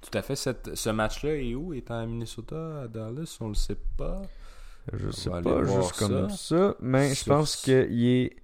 Tout 0.00 0.18
à 0.18 0.22
fait. 0.22 0.34
ce 0.34 0.90
match-là 0.90 1.36
est 1.36 1.54
où? 1.54 1.72
Est 1.74 1.88
à 1.92 2.04
Minnesota, 2.06 2.82
à 2.82 2.88
Dallas? 2.88 3.36
On 3.40 3.48
le 3.48 3.54
sait 3.54 3.78
pas. 3.96 4.22
Je 4.92 5.10
sais 5.10 5.30
pas, 5.30 5.62
juste 5.62 5.92
comme 5.92 6.28
ça. 6.30 6.74
Mais 6.80 7.14
je 7.14 7.24
pense 7.24 7.54
qu'il 7.54 8.04
est 8.04 8.36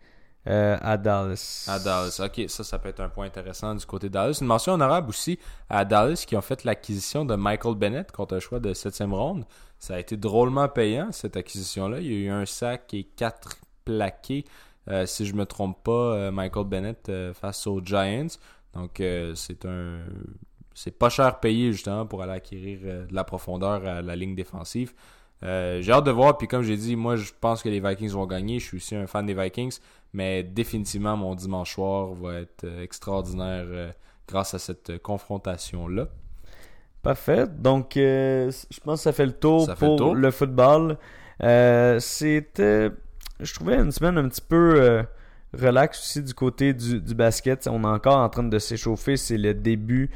euh, 0.48 0.78
à 0.80 0.96
Dallas. 0.96 1.66
À 1.68 1.78
Dallas, 1.78 2.20
ok, 2.24 2.48
ça, 2.48 2.64
ça 2.64 2.78
peut 2.78 2.88
être 2.88 3.00
un 3.00 3.10
point 3.10 3.26
intéressant 3.26 3.74
du 3.74 3.84
côté 3.84 4.08
de 4.08 4.14
Dallas. 4.14 4.38
Une 4.40 4.46
mention 4.46 4.72
honorable 4.72 5.10
aussi 5.10 5.38
à 5.68 5.84
Dallas 5.84 6.24
qui 6.26 6.36
ont 6.36 6.40
fait 6.40 6.64
l'acquisition 6.64 7.26
de 7.26 7.34
Michael 7.34 7.74
Bennett 7.74 8.10
contre 8.12 8.36
un 8.36 8.40
choix 8.40 8.58
de 8.58 8.72
7 8.72 9.02
ronde. 9.10 9.44
Ça 9.78 9.96
a 9.96 9.98
été 9.98 10.16
drôlement 10.16 10.66
payant, 10.68 11.12
cette 11.12 11.36
acquisition-là. 11.36 12.00
Il 12.00 12.06
y 12.06 12.14
a 12.14 12.18
eu 12.18 12.30
un 12.30 12.46
sac 12.46 12.94
et 12.94 13.04
quatre 13.04 13.58
plaqués, 13.84 14.44
euh, 14.88 15.04
si 15.04 15.26
je 15.26 15.34
me 15.34 15.44
trompe 15.44 15.82
pas, 15.84 15.92
euh, 15.92 16.30
Michael 16.30 16.64
Bennett 16.64 17.12
face 17.34 17.66
aux 17.66 17.82
Giants. 17.84 18.38
Donc, 18.74 19.02
c'est 19.34 19.66
un. 19.66 19.98
C'est 20.72 20.96
pas 20.96 21.08
cher 21.10 21.40
payé 21.40 21.72
justement 21.72 22.06
pour 22.06 22.22
aller 22.22 22.32
acquérir 22.32 23.06
de 23.08 23.14
la 23.14 23.24
profondeur 23.24 23.84
à 23.84 24.00
la 24.00 24.16
ligne 24.16 24.36
défensive. 24.36 24.94
j'ai 25.42 25.90
hâte 25.90 26.04
de 26.04 26.10
voir, 26.12 26.38
puis 26.38 26.46
comme 26.46 26.62
j'ai 26.62 26.76
dit, 26.76 26.94
moi 26.94 27.16
je 27.16 27.32
pense 27.38 27.62
que 27.62 27.68
les 27.68 27.80
Vikings 27.80 28.10
vont 28.10 28.26
gagner. 28.26 28.60
Je 28.60 28.66
suis 28.66 28.76
aussi 28.76 28.94
un 28.94 29.08
fan 29.08 29.26
des 29.26 29.34
Vikings. 29.34 29.78
Mais 30.12 30.42
définitivement, 30.42 31.16
mon 31.16 31.34
dimanche 31.34 31.74
soir 31.74 32.12
va 32.14 32.40
être 32.40 32.64
euh, 32.64 32.82
extraordinaire 32.82 33.64
euh, 33.68 33.90
grâce 34.26 34.54
à 34.54 34.58
cette 34.58 34.90
euh, 34.90 34.98
confrontation-là. 34.98 36.08
Parfait. 37.02 37.46
Donc, 37.46 37.92
je 37.94 38.80
pense 38.84 39.00
que 39.00 39.04
ça 39.04 39.12
fait 39.12 39.26
le 39.26 39.32
tour 39.32 39.72
pour 39.76 40.14
le, 40.14 40.30
football. 40.32 40.98
C'était, 41.40 42.90
je 43.40 43.54
trouvais 43.54 43.76
une 43.76 43.92
semaine 43.92 44.18
un 44.18 44.28
petit 44.28 44.40
peu 44.40 45.04
relax 45.56 46.00
aussi 46.00 46.22
du 46.22 46.34
côté 46.34 46.74
du, 46.74 47.00
du, 47.00 47.14
basket. 47.14 47.68
On 47.68 47.84
est 47.84 47.86
encore 47.86 48.18
en 48.18 48.28
train 48.28 48.42
de 48.42 48.58
s'échauffer. 48.58 49.16
C'est 49.16 49.38
le 49.38 49.54
début. 49.54 50.10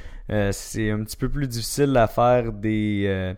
c'est 0.50 0.90
un 0.90 1.04
petit 1.04 1.16
peu 1.16 1.28
plus 1.28 1.46
difficile 1.46 1.96
à 1.96 2.08
faire 2.08 2.52
des 2.52 3.34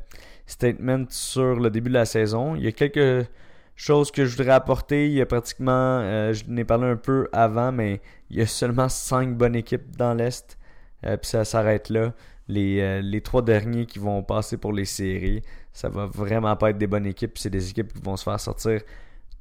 statements 0.46 1.04
sur 1.10 1.56
le 1.56 1.68
début 1.68 1.90
de 1.90 1.94
la 1.94 2.06
saison. 2.06 2.56
Il 2.56 2.64
y 2.64 2.66
a 2.66 2.72
quelques 2.72 3.28
Chose 3.76 4.12
que 4.12 4.24
je 4.24 4.36
voudrais 4.36 4.52
apporter, 4.52 5.06
il 5.06 5.14
y 5.14 5.20
a 5.20 5.26
pratiquement, 5.26 5.72
euh, 5.72 6.32
je 6.32 6.44
n'ai 6.46 6.64
parlé 6.64 6.86
un 6.86 6.96
peu 6.96 7.28
avant, 7.32 7.72
mais 7.72 8.00
il 8.30 8.36
y 8.36 8.40
a 8.40 8.46
seulement 8.46 8.88
5 8.88 9.36
bonnes 9.36 9.56
équipes 9.56 9.96
dans 9.96 10.14
l'Est. 10.14 10.58
Euh, 11.04 11.16
puis 11.16 11.28
ça 11.30 11.44
s'arrête 11.44 11.88
là. 11.90 12.12
Les, 12.46 12.80
euh, 12.80 13.00
les 13.00 13.20
trois 13.20 13.42
derniers 13.42 13.86
qui 13.86 13.98
vont 13.98 14.22
passer 14.22 14.58
pour 14.58 14.72
les 14.72 14.84
séries, 14.84 15.42
ça 15.72 15.88
va 15.88 16.06
vraiment 16.06 16.54
pas 16.56 16.70
être 16.70 16.78
des 16.78 16.86
bonnes 16.86 17.06
équipes. 17.06 17.36
C'est 17.36 17.50
des 17.50 17.70
équipes 17.70 17.92
qui 17.92 18.02
vont 18.02 18.16
se 18.16 18.22
faire 18.22 18.38
sortir 18.38 18.80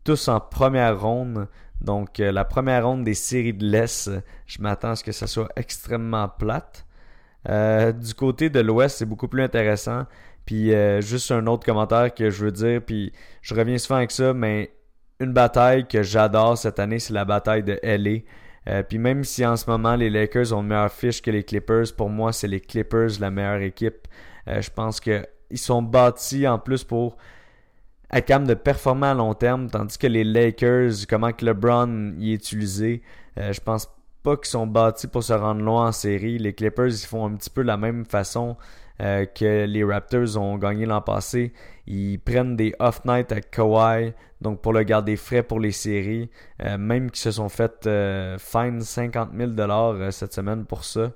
tous 0.04 0.28
en 0.28 0.40
première 0.40 1.00
ronde. 1.00 1.48
Donc 1.80 2.18
la 2.18 2.46
première 2.46 2.88
ronde 2.88 3.04
des 3.04 3.14
séries 3.14 3.54
de 3.54 3.66
l'Est, 3.66 4.10
je 4.48 4.62
m'attends 4.62 4.92
à 4.92 4.96
ce 4.96 5.04
que 5.04 5.12
ça 5.12 5.28
soit 5.28 5.50
extrêmement 5.56 6.28
plate. 6.28 6.86
du 7.46 8.14
côté 8.16 8.50
de 8.50 8.60
l'Ouest, 8.62 8.98
c'est 8.98 9.06
beaucoup 9.06 9.28
plus 9.28 9.44
intéressant. 9.44 10.06
Puis 10.46 10.74
euh, 10.74 11.02
juste 11.02 11.32
un 11.32 11.48
autre 11.48 11.66
commentaire 11.66 12.14
que 12.14 12.30
je 12.30 12.46
veux 12.46 12.52
dire, 12.52 12.82
puis 12.82 13.14
je 13.42 13.56
reviens 13.56 13.78
souvent 13.78 13.98
avec 13.98 14.12
ça, 14.12 14.34
mais 14.34 14.74
une 15.20 15.34
bataille 15.34 15.88
que 15.88 16.04
j'adore 16.04 16.58
cette 16.58 16.80
année, 16.80 17.00
c'est 17.00 17.14
la 17.14 17.26
bataille 17.26 17.64
de 17.64 17.80
LA. 17.84 18.22
Euh, 18.68 18.84
puis 18.84 18.98
même 18.98 19.24
si 19.24 19.46
en 19.46 19.56
ce 19.58 19.70
moment 19.70 19.96
les 19.96 20.10
Lakers 20.10 20.54
ont 20.54 20.62
une 20.62 20.68
meilleure 20.68 20.92
fiche 20.92 21.22
que 21.22 21.32
les 21.32 21.44
Clippers, 21.44 21.94
pour 21.98 22.10
moi 22.10 22.32
c'est 22.32 22.48
les 22.48 22.62
Clippers 22.62 23.20
la 23.20 23.30
meilleure 23.30 23.62
équipe. 23.62 24.08
Euh, 24.48 24.62
je 24.62 24.70
pense 24.70 25.00
qu'ils 25.00 25.26
sont 25.56 25.82
bâtis 25.82 26.48
en 26.48 26.60
plus 26.60 26.84
pour 26.84 27.18
être 28.12 28.26
capable 28.26 28.48
de 28.48 28.54
performer 28.54 29.08
à 29.08 29.14
long 29.14 29.34
terme, 29.34 29.70
tandis 29.70 29.98
que 29.98 30.08
les 30.08 30.24
Lakers, 30.24 30.92
comment 31.10 31.32
que 31.32 31.46
LeBron 31.46 32.14
y 32.20 32.32
est 32.32 32.36
utilisé, 32.36 33.02
je 33.38 33.60
pense 33.60 33.90
pas 34.22 34.38
qu'ils 34.38 34.48
sont 34.48 34.68
bâtis 34.68 35.08
pour 35.08 35.24
se 35.24 35.34
rendre 35.34 35.62
loin 35.62 35.88
en 35.88 35.92
série. 35.92 36.38
Les 36.38 36.54
Clippers, 36.54 36.88
ils 36.90 37.08
font 37.08 37.26
un 37.26 37.36
petit 37.36 37.50
peu 37.50 37.62
la 37.62 37.76
même 37.76 38.06
façon 38.06 38.56
euh, 39.04 39.26
que 39.26 39.66
les 39.66 39.84
Raptors 39.84 40.38
ont 40.38 40.58
gagné 40.58 40.86
l'an 40.86 41.02
passé. 41.02 41.52
Ils 41.88 42.20
prennent 42.20 42.56
des 42.56 42.74
off-nights 42.80 43.34
à 43.34 43.42
Kawhi, 43.42 44.14
donc 44.40 44.62
pour 44.62 44.72
le 44.72 44.84
garder 44.84 45.18
frais 45.18 45.44
pour 45.44 45.60
les 45.60 45.74
séries. 45.74 46.30
Euh, 46.64 46.78
même 46.78 47.12
qu'ils 47.12 47.20
se 47.20 47.32
sont 47.32 47.50
fait 47.50 47.86
euh, 47.86 48.38
fine 48.38 48.80
50 48.80 49.32
000 49.36 49.52
dollars 49.52 50.14
cette 50.14 50.34
semaine 50.34 50.66
pour 50.66 50.86
ça. 50.86 51.12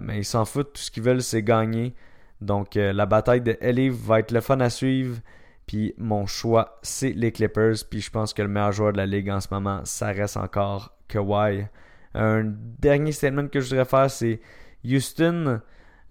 mais 0.00 0.18
ils 0.18 0.24
s'en 0.24 0.46
foutent. 0.46 0.72
Tout 0.72 0.82
ce 0.82 0.90
qu'ils 0.90 1.02
veulent, 1.02 1.22
c'est 1.22 1.42
gagner. 1.42 1.94
Donc 2.40 2.74
la 2.74 3.06
bataille 3.06 3.40
de 3.40 3.56
LA 3.60 3.90
va 3.90 4.20
être 4.20 4.32
le 4.32 4.40
fun 4.40 4.60
à 4.60 4.70
suivre. 4.70 5.18
Puis 5.66 5.94
mon 5.98 6.26
choix, 6.26 6.78
c'est 6.82 7.10
les 7.10 7.32
Clippers. 7.32 7.76
Puis 7.90 8.00
je 8.00 8.10
pense 8.10 8.32
que 8.32 8.42
le 8.42 8.48
meilleur 8.48 8.72
joueur 8.72 8.92
de 8.92 8.98
la 8.98 9.06
ligue 9.06 9.30
en 9.30 9.40
ce 9.40 9.48
moment, 9.50 9.80
ça 9.84 10.08
reste 10.08 10.36
encore 10.36 10.96
Kawhi. 11.08 11.66
Un 12.14 12.44
dernier 12.78 13.12
statement 13.12 13.48
que 13.48 13.60
je 13.60 13.70
voudrais 13.70 13.84
faire, 13.84 14.10
c'est 14.10 14.40
Houston. 14.84 15.60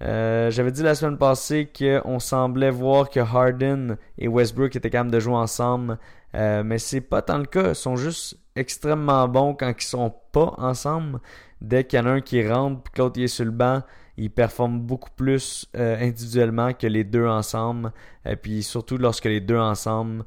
Euh, 0.03 0.51
j'avais 0.51 0.71
dit 0.71 0.83
la 0.83 0.95
semaine 0.95 1.17
passée 1.17 1.71
qu'on 1.77 2.19
semblait 2.19 2.71
voir 2.71 3.09
que 3.09 3.19
Harden 3.21 3.97
et 4.17 4.27
Westbrook 4.27 4.75
étaient 4.75 4.89
capables 4.89 5.11
de 5.11 5.19
jouer 5.19 5.35
ensemble, 5.35 5.97
euh, 6.35 6.63
mais 6.63 6.77
c'est 6.77 7.01
pas 7.01 7.21
tant 7.21 7.37
le 7.37 7.45
cas. 7.45 7.69
Ils 7.69 7.75
sont 7.75 7.95
juste 7.95 8.37
extrêmement 8.55 9.27
bons 9.27 9.53
quand 9.53 9.73
ils 9.77 9.83
sont 9.83 10.13
pas 10.31 10.53
ensemble. 10.57 11.19
Dès 11.61 11.85
qu'il 11.85 11.99
y 11.99 12.01
en 12.01 12.05
a 12.05 12.11
un 12.11 12.21
qui 12.21 12.45
rentre 12.45 12.81
et 12.85 12.95
que 12.95 13.01
l'autre 13.01 13.21
est 13.21 13.27
sur 13.27 13.45
le 13.45 13.51
banc, 13.51 13.81
ils 14.17 14.29
performent 14.29 14.81
beaucoup 14.81 15.09
plus 15.15 15.67
euh, 15.75 15.97
individuellement 15.99 16.73
que 16.73 16.87
les 16.87 17.05
deux 17.05 17.25
ensemble. 17.25 17.93
Et 18.25 18.35
puis 18.35 18.61
surtout 18.63 18.97
lorsque 18.97 19.25
les 19.25 19.41
deux 19.41 19.57
ensemble 19.57 20.25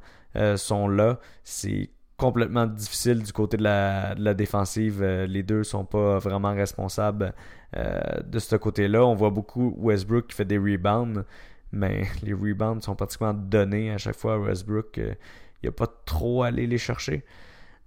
sont 0.55 0.87
là, 0.87 1.19
c'est 1.43 1.89
complètement 2.17 2.65
difficile 2.65 3.21
du 3.21 3.31
côté 3.31 3.57
de 3.57 3.63
la, 3.63 4.33
défensive. 4.33 5.01
Euh, 5.01 5.27
les 5.27 5.43
deux 5.43 5.63
sont 5.63 5.85
pas 5.85 6.17
vraiment 6.17 6.53
responsables 6.53 7.33
de 7.75 8.39
ce 8.39 8.55
côté-là. 8.55 9.05
On 9.05 9.15
voit 9.15 9.29
beaucoup 9.29 9.75
Westbrook 9.77 10.27
qui 10.27 10.35
fait 10.35 10.45
des 10.45 10.57
rebounds, 10.57 11.23
mais 11.71 12.03
les 12.23 12.33
rebounds 12.33 12.83
sont 12.83 12.95
pratiquement 12.95 13.33
donnés 13.33 13.91
à 13.91 13.97
chaque 13.97 14.15
fois 14.15 14.35
à 14.35 14.37
Westbrook. 14.37 14.97
Euh, 14.97 15.13
il 15.61 15.65
n'y 15.65 15.69
a 15.69 15.71
pas 15.71 15.87
trop 16.05 16.43
à 16.43 16.47
aller 16.47 16.67
les 16.67 16.77
chercher. 16.77 17.23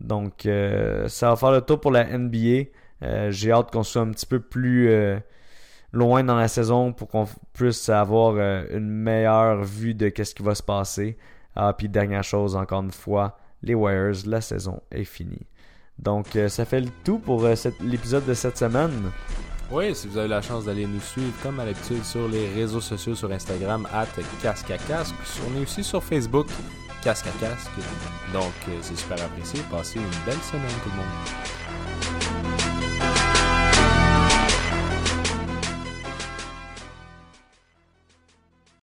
Donc, 0.00 0.48
ça 1.08 1.28
va 1.28 1.36
faire 1.36 1.52
le 1.52 1.60
tour 1.60 1.78
pour 1.78 1.92
la 1.92 2.04
NBA. 2.18 2.70
J'ai 3.28 3.52
hâte 3.52 3.70
qu'on 3.70 3.82
soit 3.82 4.00
un 4.00 4.10
petit 4.10 4.26
peu 4.26 4.40
plus 4.40 4.90
loin 5.92 6.24
dans 6.24 6.36
la 6.36 6.48
saison 6.48 6.94
pour 6.94 7.06
qu'on 7.08 7.28
puisse 7.52 7.88
avoir 7.90 8.38
une 8.70 8.88
meilleure 8.88 9.62
vue 9.62 9.94
de 9.94 10.10
ce 10.16 10.34
qui 10.34 10.42
va 10.42 10.54
se 10.54 10.62
passer. 10.62 11.18
Ah, 11.54 11.74
puis 11.76 11.88
dernière 11.88 12.24
chose, 12.24 12.56
encore 12.56 12.82
une 12.82 12.92
fois, 12.92 13.38
les 13.62 13.74
Warriors, 13.74 14.26
la 14.26 14.40
saison 14.40 14.80
est 14.90 15.04
finie. 15.04 15.46
Donc, 15.98 16.34
euh, 16.36 16.48
ça 16.48 16.64
fait 16.64 16.80
le 16.80 16.88
tout 17.04 17.18
pour 17.18 17.44
euh, 17.44 17.54
l'épisode 17.82 18.24
de 18.24 18.34
cette 18.34 18.56
semaine. 18.56 19.10
Oui, 19.72 19.94
si 19.94 20.08
vous 20.08 20.18
avez 20.18 20.26
la 20.26 20.42
chance 20.42 20.64
d'aller 20.64 20.84
nous 20.84 21.00
suivre, 21.00 21.32
comme 21.44 21.60
à 21.60 21.64
l'habitude, 21.64 22.04
sur 22.04 22.26
les 22.26 22.48
réseaux 22.48 22.80
sociaux, 22.80 23.14
sur 23.14 23.30
Instagram, 23.30 23.86
at 23.92 24.06
casque 24.42 24.70
à 24.72 24.78
casque. 24.78 25.14
On 25.48 25.56
est 25.56 25.62
aussi 25.62 25.84
sur 25.84 26.02
Facebook, 26.02 26.48
casque 27.04 27.28
à 27.28 27.32
casque. 27.38 27.70
Donc, 28.32 28.52
euh, 28.68 28.78
c'est 28.82 28.98
super 28.98 29.22
apprécié. 29.22 29.60
Passez 29.70 30.00
une 30.00 30.24
belle 30.26 30.42
semaine, 30.42 30.74
tout 30.82 30.90
le 30.90 30.96
monde. 30.96 32.79